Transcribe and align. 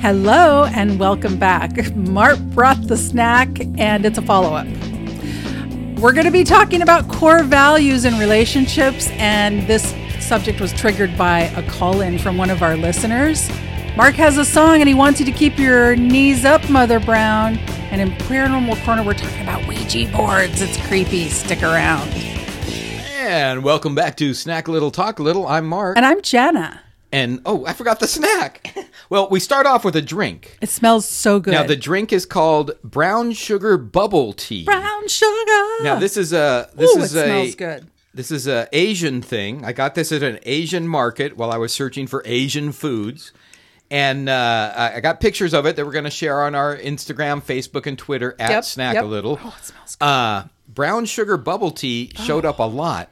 Hello 0.00 0.64
and 0.64 1.00
welcome 1.00 1.36
back. 1.38 1.92
Mark 1.96 2.38
brought 2.38 2.80
the 2.86 2.96
snack 2.96 3.48
and 3.78 4.06
it's 4.06 4.16
a 4.16 4.22
follow 4.22 4.54
up. 4.54 4.66
We're 5.98 6.12
going 6.12 6.24
to 6.24 6.30
be 6.30 6.44
talking 6.44 6.82
about 6.82 7.08
core 7.08 7.42
values 7.42 8.04
in 8.04 8.16
relationships, 8.16 9.08
and 9.14 9.66
this 9.66 9.92
subject 10.24 10.60
was 10.60 10.72
triggered 10.72 11.18
by 11.18 11.40
a 11.56 11.68
call 11.68 12.00
in 12.00 12.16
from 12.16 12.38
one 12.38 12.48
of 12.48 12.62
our 12.62 12.76
listeners. 12.76 13.50
Mark 13.96 14.14
has 14.14 14.38
a 14.38 14.44
song 14.44 14.78
and 14.78 14.88
he 14.88 14.94
wants 14.94 15.18
you 15.18 15.26
to 15.26 15.32
keep 15.32 15.58
your 15.58 15.96
knees 15.96 16.44
up, 16.44 16.70
Mother 16.70 17.00
Brown. 17.00 17.58
And 17.90 18.00
in 18.00 18.10
Paranormal 18.18 18.84
Corner, 18.84 19.02
we're 19.02 19.14
talking 19.14 19.42
about 19.42 19.66
Ouija 19.66 20.10
boards. 20.16 20.62
It's 20.62 20.76
creepy. 20.86 21.28
Stick 21.28 21.64
around. 21.64 22.08
And 23.16 23.64
welcome 23.64 23.96
back 23.96 24.16
to 24.18 24.32
Snack 24.32 24.68
Little 24.68 24.92
Talk 24.92 25.18
A 25.18 25.24
Little. 25.24 25.44
I'm 25.48 25.66
Mark. 25.66 25.96
And 25.96 26.06
I'm 26.06 26.22
Jana. 26.22 26.82
And 27.10 27.40
oh, 27.44 27.66
I 27.66 27.72
forgot 27.72 27.98
the 27.98 28.06
snack. 28.06 28.76
well, 29.10 29.28
we 29.30 29.40
start 29.40 29.66
off 29.66 29.84
with 29.84 29.96
a 29.96 30.02
drink. 30.02 30.58
It 30.60 30.68
smells 30.68 31.06
so 31.08 31.40
good. 31.40 31.52
Now 31.52 31.62
the 31.64 31.76
drink 31.76 32.12
is 32.12 32.26
called 32.26 32.72
brown 32.84 33.32
sugar 33.32 33.76
bubble 33.78 34.32
tea. 34.32 34.64
brown 34.64 35.08
sugar. 35.08 35.82
Now 35.82 35.98
this 35.98 36.16
is 36.16 36.32
a 36.32 36.68
this 36.74 36.94
Ooh, 36.96 37.00
is 37.00 37.14
it 37.14 37.20
a 37.20 37.24
smells 37.24 37.54
good. 37.54 37.86
this 38.14 38.30
is 38.30 38.46
a 38.46 38.68
Asian 38.72 39.22
thing. 39.22 39.64
I 39.64 39.72
got 39.72 39.94
this 39.94 40.12
at 40.12 40.22
an 40.22 40.38
Asian 40.42 40.86
market 40.88 41.36
while 41.36 41.50
I 41.50 41.56
was 41.56 41.72
searching 41.72 42.06
for 42.06 42.22
Asian 42.24 42.72
foods. 42.72 43.32
And 43.90 44.28
uh, 44.28 44.90
I 44.94 45.00
got 45.00 45.18
pictures 45.18 45.54
of 45.54 45.64
it 45.64 45.76
that 45.76 45.86
we're 45.86 45.92
going 45.92 46.04
to 46.04 46.10
share 46.10 46.42
on 46.42 46.54
our 46.54 46.76
Instagram, 46.76 47.42
Facebook, 47.42 47.86
and 47.86 47.96
Twitter 47.96 48.36
at 48.38 48.50
Yep, 48.50 48.64
Snack 48.64 48.94
yep. 48.96 49.04
a 49.04 49.06
Little. 49.06 49.40
Oh, 49.42 49.54
it 49.58 49.64
smells 49.64 49.96
good. 49.96 50.04
Uh, 50.04 50.44
brown 50.68 51.06
sugar 51.06 51.38
bubble 51.38 51.70
tea 51.70 52.12
showed 52.14 52.44
up 52.44 52.58
a 52.58 52.64
lot, 52.64 53.08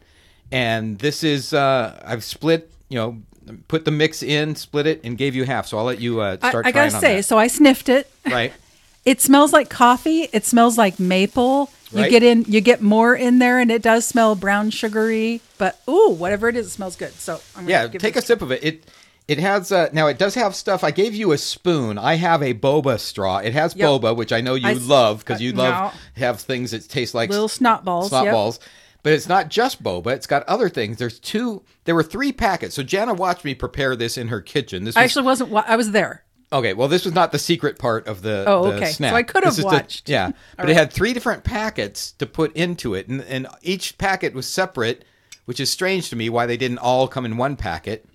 and 0.53 0.99
this 0.99 1.25
is 1.25 1.55
uh, 1.55 1.99
I've 2.05 2.23
split. 2.23 2.71
You 2.91 2.99
know, 2.99 3.23
put 3.69 3.85
the 3.85 3.91
mix 3.91 4.23
in, 4.23 4.55
split 4.57 4.87
it, 4.87 5.01
and 5.05 5.17
gave 5.19 5.35
you 5.35 5.45
half. 5.45 5.67
So 5.67 5.79
I'll 5.79 5.85
let 5.85 6.01
you 6.01 6.21
uh, 6.21 6.37
start. 6.39 6.67
I 6.67 6.73
trying 6.73 6.91
gotta 6.91 7.01
say, 7.01 7.17
that. 7.17 7.23
so 7.25 7.39
I 7.39 7.47
sniffed 7.47 7.89
it. 7.89 8.11
right? 8.27 8.53
It 9.07 9.21
smells 9.21 9.53
like 9.53 9.71
coffee. 9.71 10.23
It 10.33 10.45
smells 10.45 10.77
like 10.77 10.99
maple. 10.99 11.71
You 11.93 12.01
Right. 12.01 12.11
get 12.11 12.25
in, 12.25 12.45
you 12.49 12.61
get 12.61 12.83
more 12.83 13.15
in 13.15 13.39
there, 13.39 13.61
and 13.61 13.71
it 13.71 13.81
does 13.81 14.05
smell 14.05 14.35
brown 14.35 14.71
sugary. 14.71 15.41
But 15.59 15.81
ooh, 15.89 16.11
whatever 16.11 16.49
it 16.49 16.57
is, 16.57 16.67
it 16.67 16.71
smells 16.71 16.97
good. 16.97 17.13
So 17.13 17.35
I'm 17.55 17.63
gonna 17.63 17.71
Yeah, 17.71 17.87
give 17.87 18.03
take 18.03 18.17
a 18.17 18.21
sip 18.21 18.43
of 18.43 18.51
it. 18.51 18.65
It 18.65 18.85
it 19.29 19.39
has 19.39 19.71
uh, 19.71 19.91
now 19.93 20.09
it 20.09 20.19
does 20.19 20.35
have 20.35 20.57
stuff. 20.57 20.83
I 20.83 20.91
gave 20.91 21.15
you 21.15 21.31
a 21.31 21.39
spoon. 21.39 21.99
I 21.99 22.15
have 22.15 22.43
a 22.43 22.53
boba 22.53 22.99
straw. 22.99 23.39
It 23.39 23.53
has 23.53 23.77
Yep. 23.77 23.89
boba, 23.89 24.17
which 24.17 24.33
I 24.33 24.41
know 24.41 24.57
you 24.57 24.67
I 24.67 24.73
love 24.73 25.21
because 25.21 25.41
you 25.41 25.53
love 25.53 25.95
have 26.17 26.41
things 26.41 26.73
that 26.73 26.89
taste 26.89 27.15
like 27.15 27.31
little 27.31 27.47
snot 27.47 27.85
balls. 27.85 28.09
snot 28.09 28.25
yep. 28.25 28.33
balls. 28.33 28.59
But 29.07 29.13
it's 29.13 29.29
not 29.29 29.51
just 29.51 29.85
boba. 29.85 30.09
It's 30.09 30.27
got 30.27 30.43
other 30.49 30.69
things. 30.69 30.97
There's 30.97 31.21
two. 31.21 31.63
There 31.85 31.95
were 31.95 32.03
three 32.03 32.33
packets. 32.33 32.75
So 32.75 32.83
Jana 32.83 33.15
watched 33.15 33.45
me 33.45 33.55
prepare 33.55 33.95
this 33.95 34.19
in 34.19 34.27
her 34.27 34.41
kitchen. 34.41 34.83
This 34.83 34.97
was, 34.97 35.01
I 35.01 35.05
actually 35.05 35.27
wasn't. 35.27 35.51
wa- 35.51 35.63
I 35.65 35.77
was 35.77 35.93
there. 35.93 36.25
Okay, 36.53 36.75
well, 36.75 36.89
this 36.89 37.05
was 37.05 37.15
not 37.15 37.31
the 37.31 37.39
secret 37.39 37.79
part 37.79 38.09
of 38.09 38.23
the. 38.23 38.43
Oh, 38.49 38.65
the 38.69 38.75
okay. 38.79 38.87
So 38.91 39.05
I 39.07 39.23
could 39.23 39.45
have 39.45 39.53
This 39.53 39.59
is 39.59 39.65
the- 39.65 39.71
watched. 39.71 40.09
yeah, 40.09 40.33
but 40.57 40.69
it 40.69 40.75
had 40.75 40.93
three 40.93 41.13
different 41.13 41.45
packets 41.45 42.11
to 42.19 42.27
put 42.27 42.53
into 42.57 42.95
it, 42.95 43.07
and, 43.07 43.21
and 43.23 43.47
each 43.63 43.97
packet 43.97 44.35
was 44.35 44.49
separate, 44.49 45.05
which 45.45 45.61
is 45.61 45.71
strange 45.71 46.11
to 46.11 46.17
me 46.17 46.29
why 46.29 46.47
they 46.47 46.57
didn't 46.57 46.79
all 46.79 47.07
come 47.07 47.25
in 47.25 47.37
one 47.37 47.55
packet. 47.55 48.09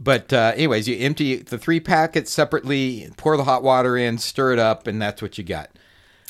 But 0.00 0.32
uh, 0.32 0.52
anyways, 0.54 0.88
you 0.88 0.96
empty 1.00 1.36
the 1.36 1.58
three 1.58 1.80
packets 1.80 2.32
separately, 2.32 3.10
pour 3.18 3.36
the 3.36 3.44
hot 3.44 3.62
water 3.62 3.94
in, 3.94 4.16
stir 4.16 4.54
it 4.54 4.58
up, 4.58 4.86
and 4.86 5.02
that's 5.02 5.20
what 5.20 5.36
you 5.36 5.44
got. 5.44 5.68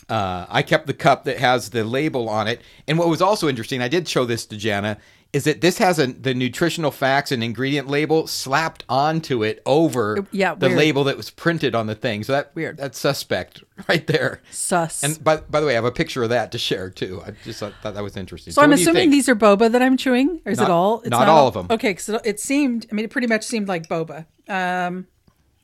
Uh, 0.09 0.47
I 0.49 0.63
kept 0.63 0.87
the 0.87 0.95
cup 0.95 1.25
that 1.25 1.39
has 1.39 1.71
the 1.71 1.85
label 1.85 2.29
on 2.29 2.47
it. 2.49 2.61
And 2.87 2.99
what 2.99 3.09
was 3.09 3.23
also 3.23 3.49
interesting, 3.49 3.81
I 3.83 3.89
did 3.89 4.07
show 4.09 4.25
this 4.25 4.45
to 4.47 4.57
Jana, 4.57 4.99
is 5.33 5.45
that 5.45 5.61
this 5.61 5.79
has 5.79 5.99
a, 5.99 6.07
the 6.07 6.33
nutritional 6.33 6.93
facts 6.93 7.33
and 7.33 7.43
ingredient 7.43 7.89
label 7.89 8.27
slapped 8.29 8.85
onto 8.89 9.43
it 9.43 9.61
over 9.67 10.25
Yeah, 10.31 10.55
the 10.55 10.69
label 10.69 11.03
that 11.05 11.17
was 11.17 11.31
printed 11.31 11.75
on 11.75 11.89
the 11.89 11.97
thing. 11.97 12.23
So 12.23 12.33
that 12.33 12.53
Weird. 12.55 12.77
That's 12.77 12.99
suspect 12.99 13.65
right 13.89 14.07
there. 14.07 14.43
Sus. 14.53 15.03
And 15.03 15.23
by, 15.25 15.39
by 15.39 15.59
the 15.61 15.67
way, 15.67 15.73
I 15.73 15.75
have 15.75 15.85
a 15.85 15.91
picture 15.91 16.23
of 16.23 16.29
that 16.29 16.53
to 16.53 16.59
share 16.59 16.89
too. 16.89 17.21
I 17.27 17.33
just 17.43 17.59
thought, 17.59 17.73
thought 17.83 17.95
that 17.95 18.03
was 18.03 18.17
interesting. 18.17 18.53
so 18.53 18.63
I'm 18.63 18.71
do 18.71 18.77
you 18.77 18.83
assuming 18.83 19.11
these 19.11 19.29
are 19.29 19.35
boba 19.35 19.73
that 19.73 19.83
I'm 19.83 19.97
chewing, 19.97 20.41
or 20.47 20.53
is 20.53 20.59
Not- 20.59 20.69
it 20.69 20.71
all? 20.71 21.01
It's 21.01 21.11
not 21.11 21.29
all 21.29 21.49
of 21.49 21.57
'em. 21.57 21.67
Okay, 21.69 21.91
because 21.91 22.09
it 22.25 22.39
seemed. 22.39 22.87
I 22.93 22.95
mean, 22.95 23.05
it 23.05 23.11
pretty 23.11 23.27
much 23.27 23.43
seemed 23.43 23.67
like 23.67 23.89
boba. 23.89 24.27
Um, 24.49 25.09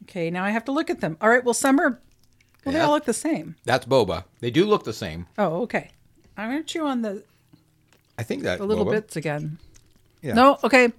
okay, 0.02 0.30
now 0.30 0.42
I 0.44 0.50
have 0.50 0.64
to 0.64 0.72
look 0.72 0.90
at 0.90 1.00
them. 1.00 1.16
All 1.20 1.28
right. 1.28 1.44
Well, 1.44 1.54
some 1.54 1.78
are. 1.78 2.00
Well, 2.64 2.72
they 2.74 2.80
all 2.80 2.90
look 2.92 3.04
the 3.04 3.12
same. 3.14 3.56
That's 3.64 3.86
boba. 3.86 4.24
They 4.40 4.50
do 4.50 4.66
look 4.66 4.84
the 4.84 4.92
same. 4.92 5.26
Oh, 5.38 5.62
okay. 5.62 5.90
I'm 6.36 6.50
gonna 6.50 6.62
chew 6.62 6.86
on 6.86 7.02
the, 7.02 7.22
I 8.18 8.22
think 8.22 8.42
that 8.42 8.58
the 8.58 8.66
little 8.66 8.84
boba. 8.86 8.92
bits 8.92 9.16
again. 9.16 9.58
Yeah. 10.22 10.34
No. 10.34 10.58
Okay. 10.64 10.92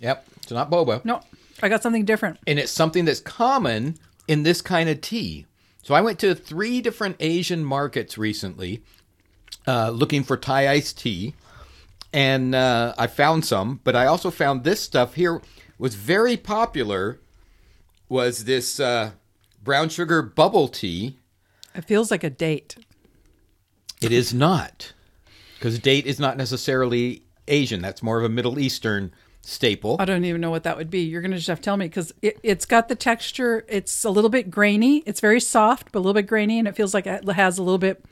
Yep. 0.00 0.26
It's 0.42 0.52
not 0.52 0.70
boba. 0.70 1.04
No. 1.04 1.20
I 1.62 1.68
got 1.70 1.82
something 1.82 2.04
different. 2.04 2.38
and 2.46 2.58
it's 2.58 2.70
something 2.70 3.06
that's 3.06 3.20
common 3.20 3.96
in 4.28 4.42
this 4.42 4.60
kind 4.60 4.88
of 4.90 5.00
tea. 5.00 5.46
So 5.82 5.94
I 5.94 6.00
went 6.02 6.18
to 6.18 6.34
three 6.34 6.80
different 6.82 7.16
Asian 7.20 7.64
markets 7.64 8.18
recently, 8.18 8.82
uh, 9.66 9.90
looking 9.90 10.22
for 10.24 10.36
Thai 10.36 10.68
iced 10.68 10.98
tea, 10.98 11.34
and 12.12 12.54
uh, 12.54 12.92
I 12.98 13.06
found 13.06 13.44
some. 13.46 13.80
But 13.84 13.96
I 13.96 14.06
also 14.06 14.30
found 14.30 14.64
this 14.64 14.80
stuff 14.80 15.14
here 15.14 15.40
was 15.78 15.94
very 15.94 16.36
popular. 16.36 17.20
Was 18.08 18.44
this 18.44 18.78
uh, 18.80 19.12
brown 19.66 19.90
sugar 19.90 20.22
bubble 20.22 20.68
tea? 20.68 21.18
It 21.74 21.84
feels 21.84 22.10
like 22.10 22.24
a 22.24 22.30
date. 22.30 22.76
It 24.00 24.12
is 24.12 24.32
not, 24.32 24.94
because 25.58 25.78
date 25.78 26.06
is 26.06 26.18
not 26.18 26.38
necessarily 26.38 27.24
Asian. 27.48 27.82
That's 27.82 28.02
more 28.02 28.18
of 28.18 28.24
a 28.24 28.28
Middle 28.28 28.58
Eastern 28.58 29.12
staple. 29.42 29.96
I 29.98 30.04
don't 30.04 30.24
even 30.24 30.40
know 30.40 30.50
what 30.50 30.62
that 30.62 30.76
would 30.76 30.90
be. 30.90 31.00
You're 31.00 31.20
going 31.20 31.32
to 31.32 31.36
just 31.36 31.48
have 31.48 31.58
to 31.58 31.64
tell 31.64 31.76
me 31.76 31.86
because 31.86 32.12
it, 32.22 32.38
it's 32.42 32.64
got 32.64 32.88
the 32.88 32.94
texture. 32.94 33.64
It's 33.68 34.04
a 34.04 34.10
little 34.10 34.30
bit 34.30 34.50
grainy. 34.50 34.98
It's 34.98 35.20
very 35.20 35.40
soft, 35.40 35.92
but 35.92 35.98
a 35.98 36.00
little 36.00 36.14
bit 36.14 36.26
grainy, 36.26 36.58
and 36.58 36.68
it 36.68 36.76
feels 36.76 36.94
like 36.94 37.06
it 37.06 37.26
has 37.28 37.58
a 37.58 37.62
little 37.62 37.78
bit 37.78 38.04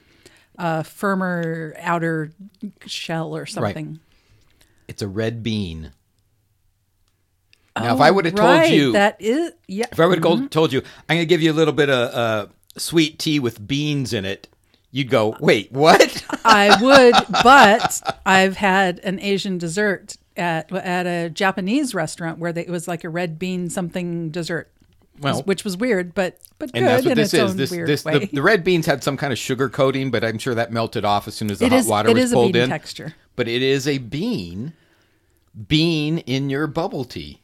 uh, 0.58 0.82
firmer 0.82 1.74
outer 1.78 2.32
shell 2.86 3.34
or 3.34 3.46
something. 3.46 3.86
Right. 3.88 3.98
It's 4.88 5.02
a 5.02 5.08
red 5.08 5.42
bean. 5.42 5.92
Now, 7.76 7.94
if 7.94 8.00
I 8.00 8.10
would 8.10 8.24
have 8.24 8.38
Oh, 8.38 8.42
Right, 8.42 8.60
told 8.68 8.72
you 8.72 8.92
that 8.92 9.16
is 9.20 9.52
yeah. 9.66 9.86
If 9.90 9.98
I 9.98 10.06
would 10.06 10.22
have 10.24 10.50
told 10.50 10.72
you, 10.72 10.80
I'm 11.08 11.16
going 11.16 11.20
to 11.22 11.26
give 11.26 11.42
you 11.42 11.50
a 11.50 11.54
little 11.54 11.74
bit 11.74 11.90
of 11.90 12.14
uh, 12.14 12.46
sweet 12.76 13.18
tea 13.18 13.40
with 13.40 13.66
beans 13.66 14.12
in 14.12 14.24
it, 14.24 14.46
you'd 14.92 15.10
go, 15.10 15.36
wait, 15.40 15.72
what? 15.72 16.24
I 16.44 16.80
would, 16.80 17.14
but 17.42 18.18
I've 18.24 18.56
had 18.56 19.00
an 19.00 19.18
Asian 19.20 19.58
dessert 19.58 20.16
at 20.36 20.70
at 20.72 21.06
a 21.06 21.30
Japanese 21.30 21.94
restaurant 21.94 22.38
where 22.38 22.52
they, 22.52 22.62
it 22.62 22.70
was 22.70 22.86
like 22.86 23.02
a 23.04 23.08
red 23.08 23.38
bean 23.38 23.68
something 23.70 24.30
dessert. 24.30 24.70
Well- 25.20 25.42
which 25.42 25.62
was 25.64 25.76
weird, 25.76 26.12
but 26.14 26.38
but 26.58 26.70
and 26.74 26.84
good 26.84 26.88
that's 26.88 27.04
what 27.04 27.10
in 27.12 27.16
this 27.18 27.34
its 27.34 27.42
is. 27.42 27.50
own 27.50 27.56
This, 27.56 27.70
weird 27.70 27.88
this, 27.88 28.04
way. 28.04 28.18
the, 28.20 28.26
the 28.26 28.42
red 28.42 28.64
beans 28.64 28.84
had 28.86 29.02
some 29.04 29.16
kind 29.16 29.32
of 29.32 29.38
sugar 29.38 29.68
coating, 29.68 30.10
but 30.10 30.24
I'm 30.24 30.38
sure 30.38 30.54
that 30.56 30.72
melted 30.72 31.04
off 31.04 31.28
as 31.28 31.34
soon 31.36 31.50
as 31.52 31.58
the 31.60 31.66
It 31.66 31.72
hot 31.72 31.78
is- 31.78 31.86
water 31.86 32.08
it 32.10 32.14
was 32.14 32.24
is 32.24 32.32
a 32.32 32.34
pulled 32.34 32.52
bean 32.52 32.62
in. 32.62 32.68
texture. 32.68 33.14
But 33.36 33.46
it 33.48 33.62
is 33.62 33.86
a 33.88 33.98
bean, 33.98 34.72
bean 35.68 36.18
in 36.18 36.50
your 36.50 36.66
bubble 36.66 37.04
tea. 37.04 37.40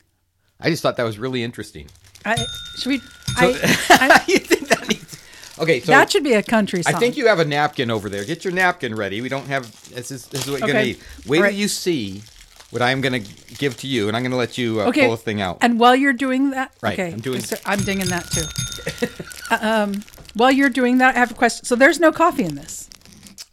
I 0.60 0.70
just 0.70 0.82
thought 0.82 0.96
that 0.96 1.04
was 1.04 1.18
really 1.18 1.42
interesting. 1.42 1.88
I, 2.24 2.36
should 2.76 2.88
we? 2.90 3.00
I, 3.36 3.46
I, 3.90 4.24
you 4.28 4.38
think 4.38 4.68
that 4.68 4.88
needs? 4.88 5.18
Okay, 5.58 5.80
so 5.80 5.92
that 5.92 6.10
should 6.10 6.24
be 6.24 6.34
a 6.34 6.42
country 6.42 6.82
song. 6.82 6.94
I 6.94 6.98
think 6.98 7.16
you 7.16 7.26
have 7.26 7.38
a 7.38 7.44
napkin 7.44 7.90
over 7.90 8.08
there. 8.08 8.24
Get 8.24 8.44
your 8.44 8.52
napkin 8.52 8.94
ready. 8.94 9.20
We 9.20 9.28
don't 9.28 9.46
have. 9.46 9.70
This 9.90 10.10
is 10.10 10.26
this 10.26 10.44
is 10.44 10.50
what 10.50 10.60
you're 10.60 10.68
gonna 10.68 10.80
Okay. 10.80 10.88
need. 10.92 11.00
Wait 11.26 11.38
All 11.38 11.44
till 11.48 11.54
you 11.54 11.68
see 11.68 12.22
what 12.70 12.82
I'm 12.82 13.00
gonna 13.00 13.18
give 13.18 13.76
to 13.78 13.86
you, 13.86 14.08
and 14.08 14.16
I'm 14.16 14.22
gonna 14.22 14.36
let 14.36 14.56
you 14.58 14.80
uh, 14.80 14.88
okay. 14.88 15.04
pull 15.06 15.14
a 15.14 15.16
thing 15.16 15.40
out. 15.40 15.58
And 15.60 15.78
while 15.80 15.96
you're 15.96 16.12
doing 16.12 16.50
that, 16.50 16.72
Right, 16.82 16.92
Okay, 16.98 17.12
I'm 17.12 17.20
doing- 17.20 17.40
so 17.40 17.56
I'm 17.64 17.80
dinging 17.80 18.06
that 18.08 18.26
too. 18.30 19.08
Uh, 19.50 19.58
um, 19.62 20.04
while 20.34 20.50
you're 20.52 20.70
doing 20.70 20.98
that, 20.98 21.16
I 21.16 21.18
have 21.18 21.32
a 21.32 21.34
question. 21.34 21.64
So 21.64 21.74
there's 21.74 21.98
no 21.98 22.12
coffee 22.12 22.44
in 22.44 22.54
this 22.54 22.88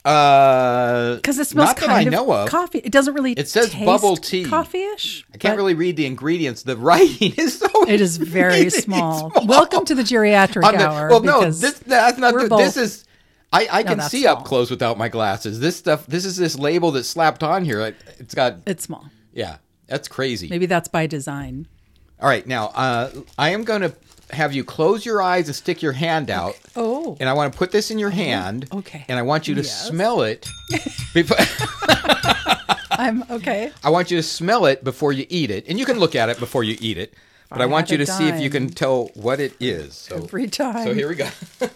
Uh, 0.07 1.15
because 1.17 1.37
it 1.37 1.45
smells 1.47 1.69
not 1.69 1.75
that 1.77 1.85
kind 1.85 1.97
I 1.99 2.01
of 2.03 2.11
know 2.11 2.31
of. 2.31 2.49
coffee. 2.49 2.79
It 2.79 2.91
doesn't 2.91 3.13
really. 3.13 3.33
It 3.33 3.47
says 3.47 3.69
taste 3.71 3.85
bubble 3.85 4.15
tea. 4.17 4.45
coffee-ish. 4.45 5.25
I 5.33 5.37
can't 5.37 5.57
really 5.57 5.73
read 5.73 5.97
the 5.97 6.05
ingredients. 6.05 6.63
The 6.63 6.77
writing 6.77 7.33
is 7.37 7.59
so. 7.59 7.67
It 7.87 7.99
is 8.01 8.17
very 8.17 8.69
small. 8.83 9.31
Welcome 9.45 9.85
to 9.85 9.95
the 9.95 10.03
geriatric 10.03 10.61
the- 10.61 10.77
hour. 10.87 11.09
well, 11.09 11.21
no, 11.21 11.43
this 11.51 11.79
that's 11.79 12.17
not. 12.17 12.33
The, 12.33 12.47
both- 12.47 12.59
this 12.59 12.77
is. 12.77 13.03
I, 13.53 13.67
I 13.71 13.83
can 13.83 13.97
that's 13.99 14.11
see 14.11 14.27
up 14.27 14.43
close 14.43 14.69
without 14.69 14.97
my 14.97 15.07
glasses. 15.09 15.59
This 15.59 15.75
stuff. 15.77 16.05
This 16.05 16.25
is 16.25 16.35
this 16.37 16.57
label 16.59 16.91
that's 16.91 17.07
slapped 17.07 17.43
on 17.43 17.63
here. 17.65 17.79
It, 17.81 17.95
it's 18.19 18.35
got. 18.35 18.57
It's 18.65 18.83
small. 18.83 19.05
Yeah, 19.33 19.57
that's 19.87 20.07
crazy. 20.07 20.47
Maybe 20.49 20.65
that's 20.65 20.87
by 20.89 21.07
design. 21.07 21.67
All 22.19 22.27
right, 22.27 22.45
now 22.47 22.67
uh, 22.69 23.11
I 23.37 23.49
am 23.51 23.63
going 23.63 23.81
to 23.81 23.93
have 24.31 24.53
you 24.53 24.63
close 24.63 25.05
your 25.05 25.21
eyes 25.21 25.47
and 25.47 25.55
stick 25.55 25.81
your 25.81 25.93
hand 25.93 26.29
out. 26.29 26.55
Oh. 26.75 27.15
And 27.19 27.29
I 27.29 27.33
want 27.33 27.51
to 27.53 27.57
put 27.57 27.71
this 27.71 27.91
in 27.91 27.97
your 27.99 28.09
hand. 28.09 28.67
okay. 28.73 29.05
And 29.07 29.17
I 29.17 29.21
want 29.21 29.47
you 29.47 29.55
to 29.55 29.61
Yes. 29.61 29.87
smell 29.87 30.21
it. 30.21 30.47
Before, 31.13 31.37
I'm 32.91 33.23
okay. 33.29 33.71
I 33.83 33.89
want 33.89 34.11
you 34.11 34.17
to 34.17 34.23
smell 34.23 34.65
it 34.65 34.83
before 34.83 35.13
you 35.13 35.25
eat 35.29 35.51
it, 35.51 35.65
and 35.67 35.77
you 35.79 35.85
can 35.85 35.99
look 35.99 36.15
at 36.15 36.29
it 36.29 36.39
before 36.39 36.63
you 36.63 36.77
eat 36.81 36.97
it. 36.97 37.13
But 37.49 37.61
I, 37.61 37.63
I 37.63 37.67
want 37.67 37.89
you 37.91 37.97
to 37.97 38.05
see 38.05 38.27
if 38.27 38.41
you 38.41 38.49
can 38.49 38.69
tell 38.69 39.05
what 39.13 39.39
it 39.39 39.53
is. 39.59 39.93
So, 39.95 40.15
Every 40.17 40.47
time. 40.47 40.83
so 40.85 40.93
here 40.93 41.07
we 41.09 41.15
go. 41.15 41.29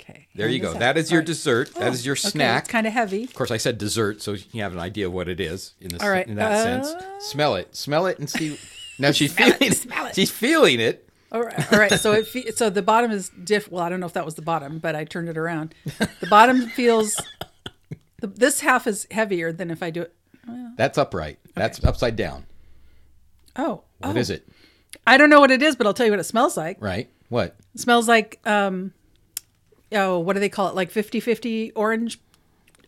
Okay. 0.00 0.28
There 0.36 0.48
you 0.48 0.60
go. 0.60 0.72
That 0.74 0.96
is 0.96 1.10
your 1.10 1.18
All 1.18 1.20
right. 1.22 1.26
dessert. 1.26 1.74
That 1.74 1.92
is 1.92 2.06
your 2.06 2.12
Okay, 2.12 2.28
snack. 2.28 2.64
It's 2.64 2.70
kind 2.70 2.86
of 2.86 2.92
heavy. 2.92 3.24
Of 3.24 3.34
course, 3.34 3.50
I 3.50 3.56
said 3.56 3.76
dessert, 3.78 4.22
so 4.22 4.36
you 4.52 4.62
have 4.62 4.72
an 4.72 4.78
idea 4.78 5.06
of 5.06 5.12
what 5.12 5.28
it 5.28 5.40
is 5.40 5.72
in 5.80 5.88
this 5.88 6.00
All 6.02 6.10
right, 6.10 6.26
in 6.26 6.36
that 6.36 6.52
uh, 6.52 6.62
sense. 6.84 7.04
Smell 7.26 7.56
it. 7.56 7.74
Smell 7.74 8.06
it 8.06 8.18
and 8.20 8.30
see. 8.30 8.56
Now 9.00 9.10
she's 9.10 9.32
feeling 9.32 9.56
it. 9.60 9.84
it. 9.86 10.14
She's 10.14 10.30
feeling 10.30 10.78
it. 10.78 11.05
All 11.36 11.42
right. 11.42 11.72
All 11.72 11.78
right. 11.78 11.92
So 12.00 12.12
it 12.12 12.26
fe- 12.26 12.50
so 12.52 12.70
the 12.70 12.80
bottom 12.80 13.10
is 13.10 13.28
diff. 13.28 13.70
Well, 13.70 13.82
I 13.82 13.90
don't 13.90 14.00
know 14.00 14.06
if 14.06 14.14
that 14.14 14.24
was 14.24 14.36
the 14.36 14.42
bottom, 14.42 14.78
but 14.78 14.96
I 14.96 15.04
turned 15.04 15.28
it 15.28 15.36
around. 15.36 15.74
The 16.20 16.26
bottom 16.30 16.68
feels. 16.70 17.20
The, 18.20 18.28
this 18.28 18.60
half 18.60 18.86
is 18.86 19.06
heavier 19.10 19.52
than 19.52 19.70
if 19.70 19.82
I 19.82 19.90
do 19.90 20.00
it. 20.00 20.14
That's 20.76 20.96
upright. 20.96 21.38
That's 21.54 21.84
upside 21.84 22.16
down. 22.16 22.46
Oh, 23.56 23.82
What 23.98 24.16
oh. 24.16 24.18
is 24.18 24.30
it? 24.30 24.48
I 25.06 25.18
don't 25.18 25.28
know 25.28 25.40
what 25.40 25.50
it 25.50 25.62
is, 25.62 25.76
but 25.76 25.86
I'll 25.86 25.92
tell 25.92 26.06
you 26.06 26.12
what 26.12 26.20
it 26.20 26.24
smells 26.24 26.56
like. 26.56 26.78
Right? 26.80 27.10
What? 27.28 27.56
It 27.74 27.80
smells 27.80 28.08
like 28.08 28.40
um, 28.46 28.94
oh, 29.92 30.18
what 30.20 30.32
do 30.32 30.40
they 30.40 30.48
call 30.48 30.68
it? 30.68 30.74
Like 30.74 30.90
50-50 30.90 31.72
orange 31.74 32.20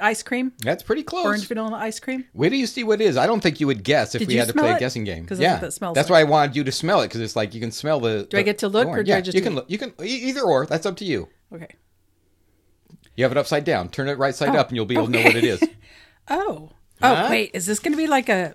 ice 0.01 0.23
cream, 0.23 0.53
That's 0.63 0.83
pretty 0.83 1.03
close. 1.03 1.25
orange 1.25 1.47
vanilla 1.49 1.77
ice 1.77 1.99
cream. 2.01 2.25
Where 2.33 2.51
do 2.51 2.57
you 2.57 2.67
see 2.67 2.85
what 2.85 3.01
it 3.01 3.05
is? 3.05 3.17
I 3.17 3.27
don't 3.27 3.41
think 3.41 3.61
you 3.61 3.67
would 3.67 3.83
guess 3.85 4.15
if 4.15 4.21
Did 4.21 4.29
we 4.29 4.35
you 4.35 4.41
had 4.41 4.47
to 4.49 4.53
smell 4.53 4.65
play 4.65 4.73
a 4.73 4.77
it? 4.77 4.81
guessing 4.81 5.05
game. 5.05 5.27
'Cause 5.27 5.39
that's 5.39 5.43
yeah, 5.45 5.53
what 5.55 5.61
that 5.63 5.73
smells 5.73 5.95
that's 5.95 6.11
why 6.11 6.21
I 6.21 6.25
wanted 6.25 6.57
you 6.57 6.65
to 6.65 6.73
smell 6.73 7.01
it 7.03 7.09
because 7.09 7.21
it's 7.21 7.37
like 7.37 7.55
you 7.55 7.61
can 7.61 7.71
smell 7.71 8.01
the. 8.01 8.27
Do 8.31 8.37
I 8.39 8.43
get 8.43 8.59
to 8.59 8.69
look, 8.69 8.89
or 8.89 9.03
do 9.03 9.13
I 9.13 9.17
yeah, 9.17 9.21
just 9.21 9.35
you 9.35 9.41
eat? 9.41 9.45
can 9.45 9.55
look. 9.55 9.67
You 9.71 9.79
can 9.79 9.93
e- 10.03 10.29
either 10.29 10.43
or. 10.43 10.67
That's 10.67 10.87
up 10.87 10.97
to 10.99 11.05
you. 11.05 11.29
Okay. 11.53 11.69
You 13.17 13.25
have 13.25 13.33
it 13.33 13.39
upside 13.39 13.65
down. 13.65 13.89
Turn 13.89 14.09
it 14.09 14.17
right 14.19 14.35
side 14.35 14.55
Oh, 14.55 14.59
up, 14.61 14.69
and 14.69 14.77
you'll 14.77 14.87
be 14.87 14.95
able 14.95 15.07
to 15.07 15.13
know 15.13 15.23
what 15.23 15.37
it 15.37 15.45
is. 15.45 15.61
Oh. 16.31 16.73
Oh, 17.01 17.15
Huh? 17.15 17.27
wait. 17.31 17.53
Is 17.55 17.65
this 17.65 17.79
going 17.79 17.93
to 17.93 17.97
be 17.97 18.07
like 18.07 18.29
a 18.29 18.55